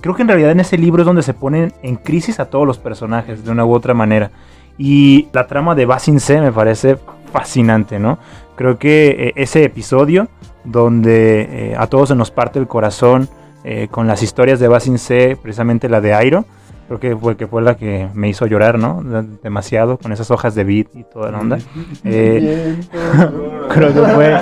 creo 0.02 0.16
que 0.16 0.24
en 0.24 0.28
realidad 0.28 0.52
en 0.52 0.60
ese 0.60 0.78
libro 0.78 1.04
es 1.04 1.06
donde 1.06 1.22
se 1.22 1.34
ponen 1.34 1.72
en 1.84 1.98
crisis 1.98 2.40
a 2.40 2.46
todos 2.50 2.66
los 2.66 2.80
personajes 2.80 3.46
de 3.46 3.52
una 3.52 3.64
u 3.64 3.74
otra 3.74 3.94
manera. 3.94 4.32
Y 4.80 5.28
la 5.34 5.48
trama 5.48 5.76
de 5.76 5.86
Basin 5.86 6.20
C 6.20 6.42
me 6.42 6.52
parece 6.52 6.98
fascinante, 7.32 8.00
¿no? 8.00 8.18
Creo 8.56 8.80
que 8.80 9.10
eh, 9.10 9.34
ese 9.36 9.64
episodio 9.64 10.30
donde 10.64 11.72
eh, 11.72 11.76
a 11.78 11.88
todos 11.88 12.10
se 12.10 12.16
nos 12.16 12.32
parte 12.32 12.60
el 12.60 12.68
corazón 12.68 13.30
eh, 13.64 13.88
con 13.90 14.08
las 14.08 14.24
historias 14.24 14.60
de 14.60 14.68
Basin 14.68 14.98
C, 14.98 15.38
precisamente 15.42 15.90
la 15.90 16.02
de 16.02 16.14
Airo, 16.14 16.46
creo 16.88 17.00
que 17.00 17.16
fue, 17.16 17.36
que 17.36 17.48
fue 17.48 17.62
la 17.62 17.76
que 17.76 18.08
me 18.14 18.30
hizo 18.30 18.46
llorar, 18.48 18.80
¿no? 18.80 19.04
Demasiado, 19.44 19.98
con 19.98 20.12
esas 20.12 20.32
hojas 20.32 20.56
de 20.56 20.64
beat 20.64 20.88
y 20.96 21.04
toda 21.04 21.32
la 21.32 21.40
onda. 21.40 21.58
Eh, 22.04 22.78
creo 23.70 23.94
que 23.94 24.14
fue 24.14 24.38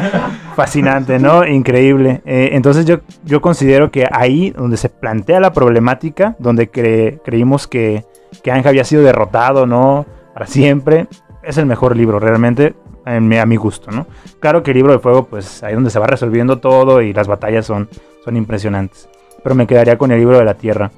fascinante, 0.56 1.20
¿no? 1.20 1.46
Increíble. 1.46 2.22
Eh, 2.26 2.50
entonces 2.54 2.86
yo, 2.86 3.00
yo 3.24 3.42
considero 3.42 3.92
que 3.92 4.08
ahí 4.12 4.52
donde 4.52 4.78
se 4.78 4.90
plantea 4.90 5.40
la 5.40 5.54
problemática, 5.54 6.36
donde 6.40 6.70
creímos 6.70 7.68
que, 7.68 8.06
que 8.44 8.52
Ángel 8.52 8.70
había 8.70 8.84
sido 8.84 9.02
derrotado, 9.02 9.66
¿no? 9.66 10.06
Para 10.34 10.48
siempre, 10.48 11.08
es 11.44 11.58
el 11.58 11.66
mejor 11.66 11.96
libro, 11.96 12.20
realmente. 12.20 12.76
A 13.06 13.46
mi 13.46 13.56
gusto, 13.56 13.92
¿no? 13.92 14.08
Claro 14.40 14.64
que 14.64 14.72
el 14.72 14.78
libro 14.78 14.92
de 14.92 15.00
fuego, 15.00 15.26
pues 15.26 15.64
ahí 15.64 15.74
donde 15.74 15.90
se 15.90 16.00
va 16.00 16.08
resolviendo 16.08 16.58
todo 16.58 17.02
y 17.02 17.14
las 17.14 17.28
batallas 17.28 17.66
son, 17.66 17.90
son 18.24 18.36
impresionantes 18.36 19.10
pero 19.46 19.54
me 19.54 19.68
quedaría 19.68 19.96
con 20.00 20.12
el 20.12 20.18
libro 20.18 20.40
de 20.40 20.44
la 20.44 20.56
tierra. 20.56 20.90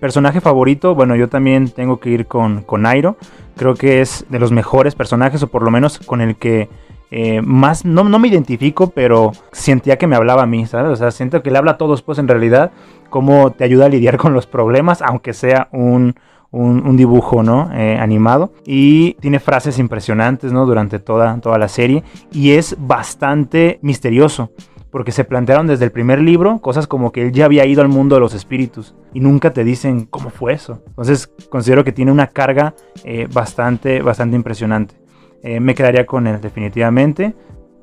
personaje 0.00 0.40
favorito, 0.40 0.94
bueno, 0.94 1.14
yo 1.14 1.28
también 1.28 1.68
tengo 1.68 2.00
que 2.00 2.08
ir 2.08 2.24
con, 2.24 2.62
con 2.62 2.86
Airo. 2.86 3.18
Creo 3.54 3.74
que 3.74 4.00
es 4.00 4.24
de 4.30 4.38
los 4.38 4.50
mejores 4.50 4.94
personajes, 4.94 5.42
o 5.42 5.48
por 5.48 5.62
lo 5.62 5.70
menos 5.70 5.98
con 5.98 6.22
el 6.22 6.36
que 6.36 6.70
eh, 7.10 7.42
más, 7.42 7.84
no, 7.84 8.02
no, 8.02 8.18
me 8.18 8.28
identifico, 8.28 8.88
pero 8.92 9.32
sentía 9.52 9.98
que 9.98 10.06
me 10.06 10.16
hablaba 10.16 10.44
a 10.44 10.46
mí, 10.46 10.64
¿sabes? 10.64 10.90
O 10.90 10.96
sea, 10.96 11.10
siento 11.10 11.42
que 11.42 11.50
le 11.50 11.58
habla 11.58 11.72
a 11.72 11.76
todos, 11.76 12.00
pues 12.00 12.18
en 12.18 12.28
realidad, 12.28 12.72
cómo 13.10 13.50
te 13.50 13.64
ayuda 13.64 13.84
a 13.84 13.88
lidiar 13.90 14.16
con 14.16 14.32
los 14.32 14.46
problemas, 14.46 15.02
aunque 15.02 15.34
sea 15.34 15.68
un, 15.70 16.14
un, 16.52 16.96
dibujo, 16.96 17.42
¿no? 17.42 17.70
Eh, 17.72 17.96
animado. 17.98 18.52
Y 18.64 19.14
tiene 19.14 19.40
frases 19.40 19.78
impresionantes, 19.78 20.52
¿no? 20.52 20.66
Durante 20.66 20.98
toda, 20.98 21.40
toda 21.40 21.58
la 21.58 21.68
serie. 21.68 22.02
Y 22.32 22.52
es 22.52 22.76
bastante 22.78 23.78
misterioso 23.82 24.50
porque 24.90 25.12
se 25.12 25.24
plantearon 25.24 25.66
desde 25.66 25.84
el 25.84 25.92
primer 25.92 26.20
libro 26.20 26.58
cosas 26.58 26.86
como 26.86 27.12
que 27.12 27.22
él 27.22 27.32
ya 27.32 27.44
había 27.44 27.64
ido 27.64 27.80
al 27.80 27.88
mundo 27.88 28.16
de 28.16 28.20
los 28.20 28.34
espíritus 28.34 28.94
y 29.14 29.20
nunca 29.20 29.52
te 29.52 29.64
dicen 29.64 30.06
cómo 30.06 30.30
fue 30.30 30.52
eso. 30.52 30.82
Entonces 30.88 31.32
considero 31.48 31.84
que 31.84 31.92
tiene 31.92 32.10
una 32.12 32.26
carga 32.26 32.74
eh, 33.04 33.28
bastante, 33.32 34.02
bastante 34.02 34.36
impresionante. 34.36 34.96
Eh, 35.42 35.60
me 35.60 35.74
quedaría 35.74 36.06
con 36.06 36.26
él 36.26 36.40
definitivamente. 36.40 37.34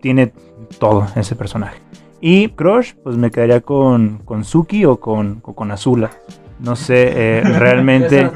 Tiene 0.01 0.34
todo 0.80 1.07
ese 1.15 1.36
personaje. 1.36 1.80
Y 2.20 2.49
Crush, 2.49 2.93
pues 3.03 3.15
me 3.15 3.32
quedaría 3.32 3.61
con, 3.61 4.20
con 4.26 4.43
Suki 4.43 4.86
o 4.86 4.99
con, 4.99 5.39
con 5.39 5.72
Azula. 5.72 6.11
No 6.60 6.76
sé 6.76 7.39
eh, 7.39 7.43
realmente 7.60 8.30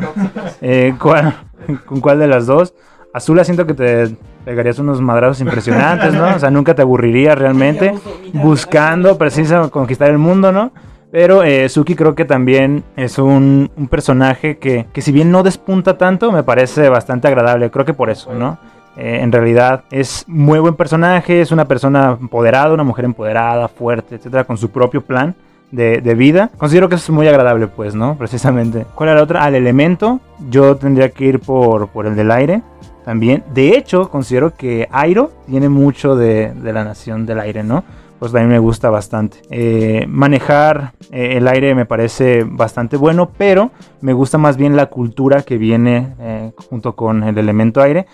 con 1.86 2.02
cuál 2.02 2.20
de 2.20 2.28
las 2.28 2.46
dos. 2.46 2.74
Azula 3.14 3.44
siento 3.44 3.68
que 3.68 3.74
te 3.74 4.16
pegarías 4.46 4.80
unos 4.80 5.02
madrazos 5.02 5.42
impresionantes, 5.42 6.14
¿no? 6.14 6.36
O 6.36 6.40
sea, 6.40 6.50
nunca 6.50 6.74
te 6.74 6.82
aburrirías 6.82 7.38
realmente 7.38 7.94
buscando 8.34 9.18
precisamente 9.18 9.72
conquistar 9.72 10.10
el 10.10 10.18
mundo, 10.18 10.52
¿no? 10.52 10.72
Pero 11.12 11.44
eh, 11.44 11.68
Suki 11.68 11.96
creo 11.96 12.16
que 12.16 12.24
también 12.24 12.86
es 12.96 13.18
un, 13.18 13.70
personaje 13.90 14.58
que, 14.58 14.88
que, 14.94 15.02
si 15.02 15.12
bien 15.12 15.30
no 15.30 15.44
despunta 15.44 15.98
tanto, 15.98 16.32
me 16.32 16.44
parece 16.44 16.88
bastante 16.88 17.28
agradable. 17.28 17.70
Creo 17.70 17.86
que 17.86 17.94
por 17.94 18.10
eso, 18.10 18.34
¿no? 18.34 18.58
Eh, 18.96 19.20
en 19.22 19.32
realidad 19.32 19.84
es 19.92 20.24
muy 20.28 20.60
buen 20.60 20.76
personaje, 20.76 21.42
es 21.42 21.52
una 21.52 21.66
persona 21.66 22.18
empoderada, 22.20 22.74
una 22.74 22.84
mujer 22.84 23.06
empoderada, 23.06 23.68
fuerte, 23.68 24.16
etcétera, 24.16 24.46
con 24.46 24.58
su 24.58 24.70
propio 24.70 25.02
plan 25.02 25.36
de, 25.72 26.02
de, 26.02 26.16
vida. 26.16 26.50
Considero 26.58 26.90
que 26.90 26.96
es 26.96 27.10
muy 27.10 27.28
agradable, 27.28 27.68
pues, 27.68 27.96
¿no? 27.96 28.18
Precisamente. 28.18 28.86
¿Cuál 28.96 29.10
era 29.10 29.18
la 29.18 29.24
otra? 29.24 29.44
Al 29.44 29.56
elemento. 29.56 30.20
Yo 30.50 30.76
tendría 30.76 31.10
que 31.10 31.26
ir 31.26 31.40
por, 31.40 31.88
por 31.88 32.06
el 32.06 32.16
del 32.16 32.32
aire 32.32 32.62
también. 33.04 33.44
De 33.54 33.78
hecho, 33.78 34.10
considero 34.10 34.56
que 34.56 34.88
Airo 34.92 35.32
tiene 35.48 35.70
mucho 35.70 36.16
de, 36.16 36.54
la 36.62 36.84
nación 36.84 37.26
del 37.26 37.40
aire, 37.40 37.64
¿no? 37.64 37.84
Pues 38.22 38.34
mí 38.34 38.44
me 38.44 38.60
gusta 38.60 38.92
bastante. 38.92 39.40
Eh, 39.50 40.06
manejar 40.08 40.94
eh, 41.12 41.38
el 41.38 41.48
aire 41.48 41.74
me 41.74 41.88
parece 41.88 42.44
bastante 42.44 42.96
bueno, 42.96 43.32
pero 43.36 43.72
me 44.00 44.14
gusta 44.14 44.38
más 44.38 44.58
bien 44.58 44.76
la 44.76 44.92
cultura 44.92 45.42
que 45.42 45.58
viene 45.58 46.14
eh, 46.20 46.52
junto 46.70 46.96
con 46.96 47.24
el 47.24 47.40
elemento 47.40 47.82
aire. 47.82 48.06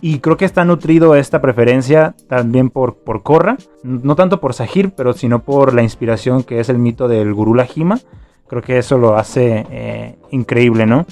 Y 0.00 0.18
creo 0.18 0.36
que 0.36 0.46
está 0.46 0.64
nutrido 0.64 1.14
esta 1.14 1.40
preferencia 1.40 2.16
también 2.28 2.70
por, 2.70 2.96
por 2.96 3.22
Korra. 3.22 3.56
No 3.84 4.16
tanto 4.16 4.40
por 4.40 4.52
Sahir, 4.52 4.94
pero 4.96 5.12
sino 5.12 5.44
por 5.44 5.74
la 5.74 5.84
inspiración 5.84 6.42
que 6.42 6.58
es 6.58 6.68
el 6.68 6.78
mito 6.78 7.06
del 7.06 7.32
Gurú 7.32 7.54
Lajima. 7.54 8.00
Creo 8.48 8.62
que 8.62 8.78
eso 8.78 8.98
lo 8.98 9.16
hace 9.16 10.16
increíble, 10.32 10.86
¿no? 10.86 11.06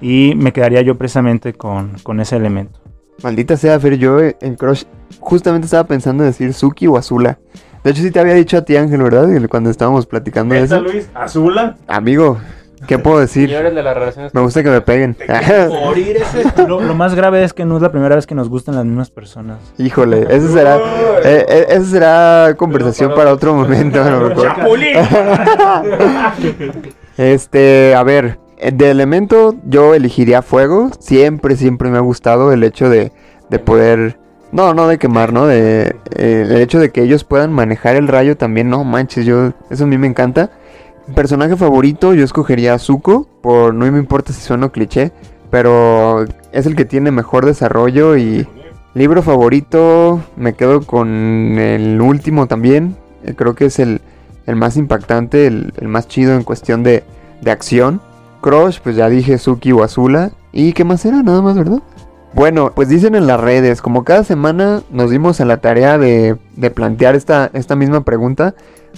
Y 0.00 0.34
me 0.36 0.52
quedaría 0.52 0.80
yo 0.82 0.96
precisamente 0.96 1.54
con, 1.54 1.90
con 2.04 2.20
ese 2.20 2.36
elemento. 2.36 2.78
Maldita 3.24 3.56
sea, 3.56 3.80
Fer, 3.80 3.98
yo 3.98 4.20
en 4.20 4.54
Crush 4.54 4.84
justamente 5.18 5.64
estaba 5.64 5.88
pensando 5.88 6.22
en 6.22 6.30
decir 6.30 6.54
Suki 6.54 6.86
o 6.86 6.96
Azula. 6.96 7.40
De 7.86 7.92
hecho, 7.92 8.02
sí 8.02 8.10
te 8.10 8.18
había 8.18 8.34
dicho 8.34 8.56
a 8.56 8.62
ti, 8.62 8.76
Ángel, 8.76 9.00
¿verdad? 9.00 9.28
Cuando 9.48 9.70
estábamos 9.70 10.06
platicando 10.06 10.56
de 10.56 10.62
eso. 10.62 10.80
Luis? 10.80 11.08
¿Azula? 11.14 11.76
Amigo, 11.86 12.36
¿qué 12.88 12.98
puedo 12.98 13.20
decir? 13.20 13.48
de 13.48 13.80
las 13.80 13.94
relaciones 13.94 14.34
me 14.34 14.40
gusta 14.40 14.64
que 14.64 14.70
me 14.70 14.80
peguen. 14.80 15.16
lo, 16.66 16.80
lo, 16.80 16.94
más 16.96 17.14
grave 17.14 17.44
es 17.44 17.52
que 17.52 17.64
no 17.64 17.76
es 17.76 17.82
la 17.82 17.92
primera 17.92 18.16
vez 18.16 18.26
que 18.26 18.34
nos 18.34 18.48
gustan 18.48 18.74
las 18.74 18.84
mismas 18.84 19.10
personas. 19.10 19.58
Híjole, 19.78 20.26
eso 20.28 20.48
será, 20.48 20.78
eh, 20.78 21.46
eh, 21.48 21.66
eso 21.68 21.84
será 21.84 22.56
conversación 22.56 23.14
para 23.14 23.32
otro 23.32 23.54
momento. 23.54 24.02
este, 27.16 27.94
a 27.94 28.02
ver, 28.02 28.40
de 28.72 28.90
elemento 28.90 29.54
yo 29.64 29.94
elegiría 29.94 30.42
fuego. 30.42 30.90
Siempre, 30.98 31.54
siempre 31.54 31.88
me 31.90 31.98
ha 31.98 32.00
gustado 32.02 32.52
el 32.52 32.64
hecho 32.64 32.88
de, 32.88 33.12
de 33.48 33.58
poder... 33.60 34.25
No, 34.52 34.74
no 34.74 34.86
de 34.86 34.98
quemar, 34.98 35.32
¿no? 35.32 35.46
De, 35.46 35.96
eh, 36.14 36.46
el 36.48 36.56
hecho 36.56 36.78
de 36.78 36.90
que 36.90 37.02
ellos 37.02 37.24
puedan 37.24 37.52
manejar 37.52 37.96
el 37.96 38.08
rayo 38.08 38.36
también, 38.36 38.70
no 38.70 38.84
manches, 38.84 39.26
yo... 39.26 39.52
Eso 39.70 39.84
a 39.84 39.86
mí 39.86 39.98
me 39.98 40.06
encanta. 40.06 40.50
Personaje 41.14 41.56
favorito 41.56 42.14
yo 42.14 42.24
escogería 42.24 42.74
a 42.74 42.78
Zuko. 42.78 43.28
Por, 43.42 43.74
no 43.74 43.90
me 43.90 43.98
importa 43.98 44.32
si 44.32 44.40
suena 44.40 44.68
cliché. 44.70 45.12
Pero 45.50 46.24
es 46.52 46.66
el 46.66 46.76
que 46.76 46.84
tiene 46.84 47.10
mejor 47.10 47.46
desarrollo 47.46 48.16
y... 48.16 48.46
Libro 48.94 49.22
favorito, 49.22 50.22
me 50.36 50.54
quedo 50.54 50.80
con 50.80 51.58
el 51.58 52.00
último 52.00 52.46
también. 52.46 52.96
Eh, 53.24 53.34
creo 53.36 53.54
que 53.54 53.66
es 53.66 53.78
el, 53.78 54.00
el 54.46 54.56
más 54.56 54.78
impactante, 54.78 55.46
el, 55.46 55.74
el, 55.76 55.88
más 55.88 56.08
chido 56.08 56.34
en 56.34 56.44
cuestión 56.44 56.82
de, 56.82 57.04
de 57.42 57.50
acción. 57.50 58.00
Crush, 58.40 58.78
pues 58.82 58.96
ya 58.96 59.10
dije 59.10 59.36
Suki 59.36 59.72
o 59.72 59.82
Azula. 59.82 60.30
¿Y 60.50 60.72
qué 60.72 60.84
más 60.84 61.04
era? 61.04 61.22
Nada 61.22 61.42
más, 61.42 61.58
¿verdad? 61.58 61.82
Bueno, 62.36 62.72
pues 62.74 62.90
dicen 62.90 63.14
en 63.14 63.26
las 63.26 63.40
redes, 63.40 63.80
como 63.80 64.04
cada 64.04 64.22
semana 64.22 64.82
nos 64.90 65.10
dimos 65.10 65.40
a 65.40 65.46
la 65.46 65.56
tarea 65.56 65.96
de, 65.96 66.36
plantear 66.74 67.14
esta, 67.14 67.50
esta 67.54 67.76
misma 67.76 68.04
pregunta. 68.04 68.54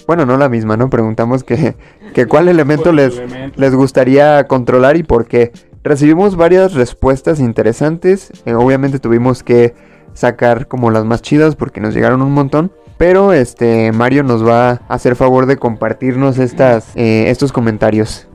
Bueno, 0.09 0.26
no 0.26 0.36
la 0.36 0.49
misma, 0.49 0.76
¿no? 0.76 0.91
Preguntamos 0.91 1.45
que, 1.45 1.76
que 2.14 2.26
cuál 2.28 2.49
elemento 2.49 2.91
les, 2.91 3.22
les 3.55 3.74
gustaría 3.76 4.45
controlar 4.49 4.97
y 4.97 5.05
por 5.05 5.26
qué. 5.26 5.53
Recibimos 5.84 6.34
varias 6.34 6.74
respuestas 6.74 7.39
interesantes. 7.39 8.32
Eh, 8.45 8.55
obviamente 8.55 8.99
tuvimos 8.99 9.45
que 9.45 9.72
sacar 10.14 10.66
como 10.66 10.91
las 10.91 11.05
más 11.05 11.22
chidas 11.22 11.55
porque 11.55 11.80
nos 11.80 11.95
llegaron 11.95 12.22
un 12.22 12.32
montón. 12.32 12.72
Pero 12.97 13.32
este 13.32 13.93
Mario 13.93 14.24
nos 14.24 14.45
va 14.45 14.70
a 14.70 14.80
hacer 14.89 15.14
favor 15.14 15.47
de 15.47 15.59
compartirnos 15.59 16.39
estas, 16.39 16.91
eh, 16.97 17.26
estos 17.30 17.53
comentarios. 17.53 18.26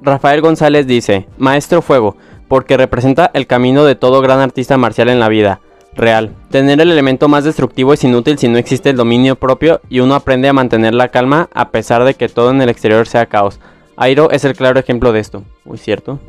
Rafael 0.00 0.40
González 0.40 0.86
dice, 0.86 1.26
Maestro 1.36 1.82
Fuego, 1.82 2.16
porque 2.48 2.76
representa 2.76 3.30
el 3.34 3.46
camino 3.46 3.84
de 3.84 3.94
todo 3.94 4.20
gran 4.20 4.40
artista 4.40 4.76
marcial 4.76 5.08
en 5.08 5.20
la 5.20 5.28
vida. 5.28 5.60
Real. 5.94 6.34
Tener 6.50 6.80
el 6.80 6.90
elemento 6.90 7.28
más 7.28 7.44
destructivo 7.44 7.94
es 7.94 8.04
inútil 8.04 8.38
si 8.38 8.48
no 8.48 8.58
existe 8.58 8.90
el 8.90 8.96
dominio 8.96 9.36
propio 9.36 9.80
y 9.88 10.00
uno 10.00 10.14
aprende 10.14 10.48
a 10.48 10.52
mantener 10.52 10.94
la 10.94 11.08
calma 11.08 11.48
a 11.54 11.70
pesar 11.70 12.04
de 12.04 12.14
que 12.14 12.28
todo 12.28 12.50
en 12.50 12.60
el 12.60 12.68
exterior 12.68 13.06
sea 13.08 13.26
caos. 13.26 13.60
Airo 13.96 14.30
es 14.30 14.44
el 14.44 14.54
claro 14.54 14.78
ejemplo 14.78 15.12
de 15.12 15.20
esto. 15.20 15.42
Muy 15.64 15.78
cierto. 15.78 16.20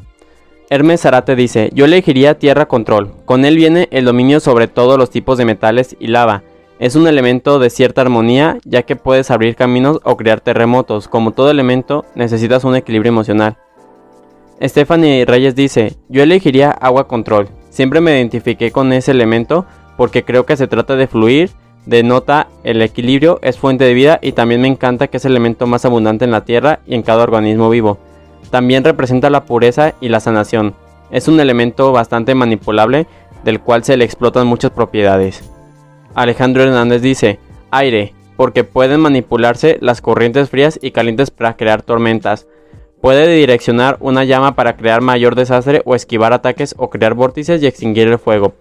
Hermes 0.69 1.01
Zarate 1.01 1.35
dice, 1.35 1.69
yo 1.73 1.85
elegiría 1.85 2.39
tierra 2.39 2.67
control. 2.67 3.13
Con 3.25 3.45
él 3.45 3.55
viene 3.55 3.87
el 3.91 4.05
dominio 4.05 4.39
sobre 4.39 4.67
todos 4.67 4.97
los 4.97 5.09
tipos 5.09 5.37
de 5.37 5.45
metales 5.45 5.95
y 5.99 6.07
lava. 6.07 6.43
Es 6.79 6.95
un 6.95 7.07
elemento 7.07 7.57
de 7.57 7.69
cierta 7.69 8.01
armonía, 8.01 8.59
ya 8.63 8.83
que 8.83 8.95
puedes 8.95 9.31
abrir 9.31 9.55
caminos 9.55 9.99
o 10.03 10.15
crear 10.15 10.41
terremotos. 10.41 11.07
Como 11.07 11.31
todo 11.31 11.49
elemento, 11.49 12.05
necesitas 12.15 12.63
un 12.63 12.75
equilibrio 12.75 13.09
emocional. 13.09 13.57
Stephanie 14.61 15.23
Reyes 15.25 15.55
dice, 15.55 15.97
yo 16.09 16.23
elegiría 16.23 16.71
agua 16.71 17.07
control. 17.07 17.47
Siempre 17.69 18.01
me 18.01 18.17
identifiqué 18.17 18.71
con 18.71 18.91
ese 18.91 19.11
elemento 19.11 19.65
porque 19.97 20.23
creo 20.23 20.45
que 20.45 20.57
se 20.57 20.67
trata 20.67 20.95
de 20.95 21.07
fluir, 21.07 21.51
denota 21.85 22.47
el 22.63 22.81
equilibrio, 22.81 23.39
es 23.43 23.57
fuente 23.57 23.83
de 23.83 23.93
vida 23.93 24.19
y 24.21 24.31
también 24.31 24.61
me 24.61 24.67
encanta 24.67 25.07
que 25.07 25.17
es 25.17 25.25
el 25.25 25.33
elemento 25.33 25.67
más 25.67 25.85
abundante 25.85 26.25
en 26.25 26.31
la 26.31 26.43
tierra 26.43 26.79
y 26.87 26.95
en 26.95 27.03
cada 27.03 27.23
organismo 27.23 27.69
vivo. 27.69 27.99
También 28.49 28.83
representa 28.83 29.29
la 29.29 29.45
pureza 29.45 29.93
y 30.01 30.09
la 30.09 30.19
sanación. 30.19 30.73
Es 31.11 31.27
un 31.27 31.39
elemento 31.39 31.91
bastante 31.91 32.33
manipulable 32.33 33.05
del 33.43 33.59
cual 33.59 33.83
se 33.83 33.95
le 33.95 34.05
explotan 34.05 34.47
muchas 34.47 34.71
propiedades. 34.71 35.49
Alejandro 36.15 36.63
Hernández 36.63 37.03
dice, 37.03 37.39
aire, 37.69 38.15
porque 38.35 38.63
pueden 38.63 39.01
manipularse 39.01 39.77
las 39.81 40.01
corrientes 40.01 40.49
frías 40.49 40.79
y 40.81 40.91
calientes 40.91 41.29
para 41.29 41.55
crear 41.55 41.83
tormentas. 41.83 42.47
Puede 43.07 43.33
direccionar 43.37 43.95
una 44.01 44.25
llama 44.25 44.53
para 44.55 44.75
crear 44.75 44.99
mayor 44.99 45.35
desastre 45.35 45.81
o 45.85 45.95
esquivar 45.95 46.33
ataques 46.33 46.75
o 46.77 46.89
crear 46.89 47.13
vórtices 47.13 47.63
y 47.63 47.65
extinguir 47.65 48.09
el 48.09 48.19
fuego. 48.19 48.53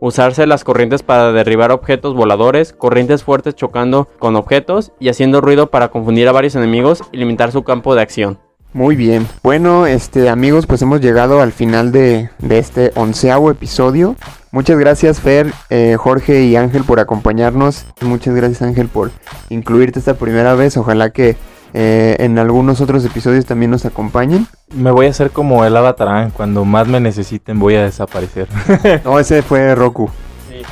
Usarse 0.00 0.46
las 0.46 0.64
corrientes 0.64 1.02
para 1.02 1.30
derribar 1.30 1.72
objetos 1.72 2.14
voladores, 2.14 2.72
corrientes 2.72 3.22
fuertes 3.22 3.54
chocando 3.54 4.08
con 4.18 4.34
objetos 4.36 4.92
y 4.98 5.10
haciendo 5.10 5.42
ruido 5.42 5.66
para 5.70 5.88
confundir 5.88 6.26
a 6.26 6.32
varios 6.32 6.54
enemigos 6.54 7.02
y 7.12 7.18
limitar 7.18 7.52
su 7.52 7.64
campo 7.64 7.94
de 7.94 8.00
acción. 8.00 8.38
Muy 8.72 8.96
bien. 8.96 9.28
Bueno, 9.42 9.86
este 9.86 10.30
amigos, 10.30 10.66
pues 10.66 10.80
hemos 10.80 11.02
llegado 11.02 11.42
al 11.42 11.52
final 11.52 11.92
de, 11.92 12.30
de 12.38 12.58
este 12.58 12.92
onceavo 12.94 13.50
episodio. 13.50 14.16
Muchas 14.52 14.78
gracias 14.78 15.20
Fer, 15.20 15.52
eh, 15.68 15.96
Jorge 15.98 16.44
y 16.44 16.56
Ángel 16.56 16.84
por 16.84 16.98
acompañarnos. 16.98 17.84
Muchas 18.00 18.34
gracias 18.34 18.62
Ángel 18.62 18.88
por 18.88 19.10
incluirte 19.50 19.98
esta 19.98 20.14
primera 20.14 20.54
vez. 20.54 20.78
Ojalá 20.78 21.10
que 21.10 21.36
eh, 21.74 22.16
en 22.20 22.38
algunos 22.38 22.80
otros 22.80 23.04
episodios 23.04 23.46
también 23.46 23.70
nos 23.70 23.84
acompañen. 23.84 24.46
Me 24.74 24.90
voy 24.90 25.06
a 25.06 25.10
hacer 25.10 25.30
como 25.30 25.64
el 25.64 25.76
Avatar, 25.76 26.30
cuando 26.32 26.64
más 26.64 26.86
me 26.86 27.00
necesiten 27.00 27.58
voy 27.58 27.76
a 27.76 27.84
desaparecer. 27.84 28.48
no, 29.04 29.18
ese 29.18 29.42
fue 29.42 29.74
Roku. 29.74 30.10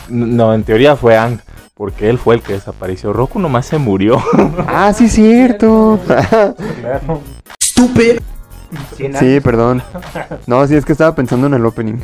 No, 0.08 0.54
en 0.54 0.62
teoría 0.64 0.96
fue 0.96 1.16
Ang, 1.16 1.38
porque 1.74 2.10
él 2.10 2.18
fue 2.18 2.34
el 2.34 2.42
que 2.42 2.52
desapareció. 2.54 3.12
Roku 3.12 3.38
nomás 3.38 3.66
se 3.66 3.78
murió. 3.78 4.22
ah, 4.66 4.92
sí, 4.92 5.08
cierto. 5.08 5.98
Sí, 9.18 9.40
perdón. 9.40 9.82
No, 10.46 10.66
sí, 10.66 10.76
es 10.76 10.84
que 10.84 10.92
estaba 10.92 11.14
pensando 11.14 11.46
en 11.46 11.54
el 11.54 11.64
opening. 11.64 12.00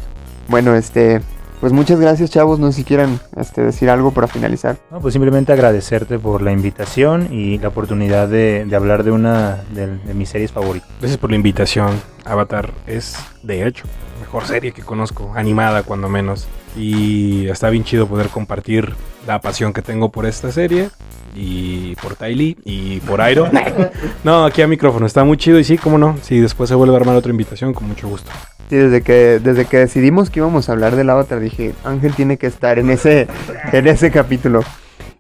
Bueno, 0.48 0.74
este, 0.74 1.20
pues 1.60 1.72
muchas 1.72 2.00
gracias, 2.00 2.30
chavos. 2.30 2.58
No 2.58 2.70
sé 2.70 2.78
si 2.78 2.84
quieran 2.84 3.18
este, 3.36 3.62
decir 3.62 3.90
algo 3.90 4.10
para 4.10 4.26
finalizar. 4.26 4.76
No, 4.90 5.00
pues 5.00 5.12
simplemente 5.12 5.52
agradecerte 5.52 6.18
por 6.18 6.42
la 6.42 6.52
invitación 6.52 7.32
y 7.32 7.58
la 7.58 7.68
oportunidad 7.68 8.28
de, 8.28 8.66
hablar 8.74 9.04
de 9.04 9.10
una 9.10 9.62
de, 9.70 9.98
de, 9.98 10.14
mis 10.14 10.28
series 10.28 10.52
favoritas. 10.52 10.88
Gracias 11.00 11.18
por 11.18 11.30
la 11.30 11.36
invitación. 11.36 12.00
Avatar 12.24 12.72
es, 12.86 13.16
de 13.42 13.66
hecho, 13.66 13.84
la 14.14 14.20
mejor 14.26 14.46
serie 14.46 14.72
que 14.72 14.82
conozco, 14.82 15.32
animada 15.34 15.82
cuando 15.82 16.08
menos. 16.08 16.46
Y 16.76 17.48
está 17.48 17.70
bien 17.70 17.84
chido 17.84 18.06
poder 18.06 18.28
compartir 18.28 18.94
la 19.26 19.40
pasión 19.40 19.72
que 19.72 19.82
tengo 19.82 20.10
por 20.10 20.26
esta 20.26 20.52
serie 20.52 20.90
y 21.34 21.94
por 21.96 22.16
Tylee 22.16 22.56
y 22.64 23.00
por 23.00 23.20
Airo. 23.20 23.48
no, 24.24 24.44
aquí 24.44 24.62
a 24.62 24.66
micrófono 24.66 25.06
está 25.06 25.24
muy 25.24 25.36
chido 25.36 25.58
y 25.58 25.64
sí, 25.64 25.78
cómo 25.78 25.98
no. 25.98 26.16
Si 26.22 26.40
después 26.40 26.68
se 26.68 26.74
vuelve 26.74 26.94
a 26.94 26.98
armar 26.98 27.16
otra 27.16 27.30
invitación, 27.30 27.72
con 27.72 27.88
mucho 27.88 28.08
gusto. 28.08 28.30
Desde 28.70 29.02
que, 29.02 29.40
desde 29.43 29.64
que 29.64 29.78
decidimos 29.78 30.30
que 30.30 30.40
íbamos 30.40 30.68
a 30.68 30.72
hablar 30.72 30.97
del 30.97 31.10
avatar, 31.10 31.40
dije, 31.40 31.72
Ángel 31.84 32.14
tiene 32.14 32.36
que 32.36 32.47
estar 32.47 32.78
en 32.78 32.90
ese, 32.90 33.28
en 33.72 33.86
ese 33.86 34.10
capítulo. 34.10 34.62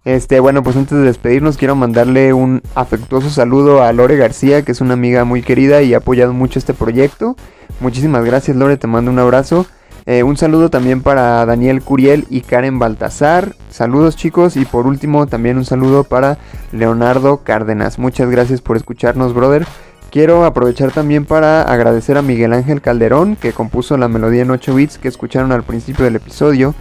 Este, 0.04 0.38
bueno, 0.40 0.62
pues 0.62 0.76
antes 0.76 0.96
de 0.98 1.04
despedirnos, 1.04 1.56
quiero 1.56 1.74
mandarle 1.74 2.32
un 2.32 2.62
afectuoso 2.74 3.28
saludo 3.30 3.82
a 3.82 3.92
Lore 3.92 4.16
García, 4.16 4.62
que 4.62 4.72
es 4.72 4.80
una 4.80 4.94
amiga 4.94 5.24
muy 5.24 5.42
querida 5.42 5.82
y 5.82 5.94
ha 5.94 5.98
apoyado 5.98 6.32
mucho 6.32 6.58
este 6.58 6.74
proyecto. 6.74 7.36
Muchísimas 7.80 8.24
gracias, 8.24 8.56
Lore, 8.56 8.76
te 8.76 8.86
mando 8.86 9.10
un 9.10 9.18
abrazo. 9.18 9.66
Eh, 10.08 10.22
un 10.22 10.36
saludo 10.36 10.70
también 10.70 11.02
para 11.02 11.44
Daniel 11.44 11.82
Curiel 11.82 12.26
y 12.30 12.42
Karen 12.42 12.78
Baltazar. 12.78 13.56
Saludos 13.70 14.14
chicos. 14.14 14.56
Y 14.56 14.64
por 14.64 14.86
último 14.86 15.26
también 15.26 15.56
un 15.56 15.64
saludo 15.64 16.04
para 16.04 16.38
Leonardo 16.70 17.38
Cárdenas. 17.38 17.98
Muchas 17.98 18.30
gracias 18.30 18.60
por 18.60 18.76
escucharnos, 18.76 19.34
brother. 19.34 19.66
Quiero 20.10 20.44
aprovechar 20.44 20.92
también 20.92 21.24
para 21.24 21.62
agradecer 21.62 22.16
a 22.16 22.22
Miguel 22.22 22.52
Ángel 22.52 22.80
Calderón 22.80 23.36
que 23.36 23.52
compuso 23.52 23.96
la 23.96 24.08
melodía 24.08 24.42
en 24.42 24.50
8 24.50 24.74
bits 24.74 24.98
que 24.98 25.08
escucharon 25.08 25.52
al 25.52 25.62
principio 25.62 26.04
del 26.04 26.16
episodio. 26.16 26.74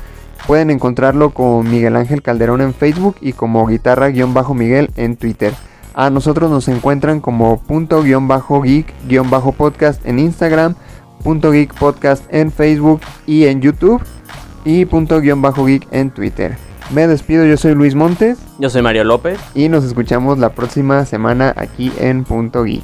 Pueden 0.48 0.70
encontrarlo 0.70 1.30
con 1.32 1.70
Miguel 1.70 1.96
Ángel 1.96 2.22
Calderón 2.22 2.62
en 2.62 2.74
Facebook 2.74 3.16
y 3.22 3.34
como 3.34 3.68
guitarra-miguel 3.68 4.92
en 4.96 5.18
Twitter. 5.18 5.54
A 5.94 6.10
nosotros 6.10 6.52
nos 6.52 6.68
encuentran 6.68 7.22
como 7.22 7.62
punto-geek-podcast 7.64 10.06
en 10.06 10.20
Instagram 10.20 10.76
Punto 11.26 11.50
Geek 11.50 11.74
Podcast 11.74 12.24
en 12.30 12.52
Facebook 12.52 13.02
y 13.26 13.46
en 13.46 13.60
YouTube 13.60 14.00
y 14.64 14.86
punto 14.86 15.20
guion 15.22 15.42
bajo 15.42 15.66
geek 15.66 15.88
en 15.90 16.12
Twitter. 16.12 16.56
Me 16.92 17.08
despido, 17.08 17.46
yo 17.46 17.58
soy 17.58 17.74
Luis 17.74 17.96
Montes. 17.96 18.38
Yo 18.60 18.70
soy 18.70 18.82
Mario 18.82 19.04
López. 19.04 19.40
Y 19.56 19.70
nos 19.70 19.84
escuchamos 19.84 20.38
la 20.38 20.50
próxima 20.50 21.04
semana 21.06 21.54
aquí 21.58 21.92
en 21.98 22.24
Punto 22.24 22.64
Geek. 22.64 22.84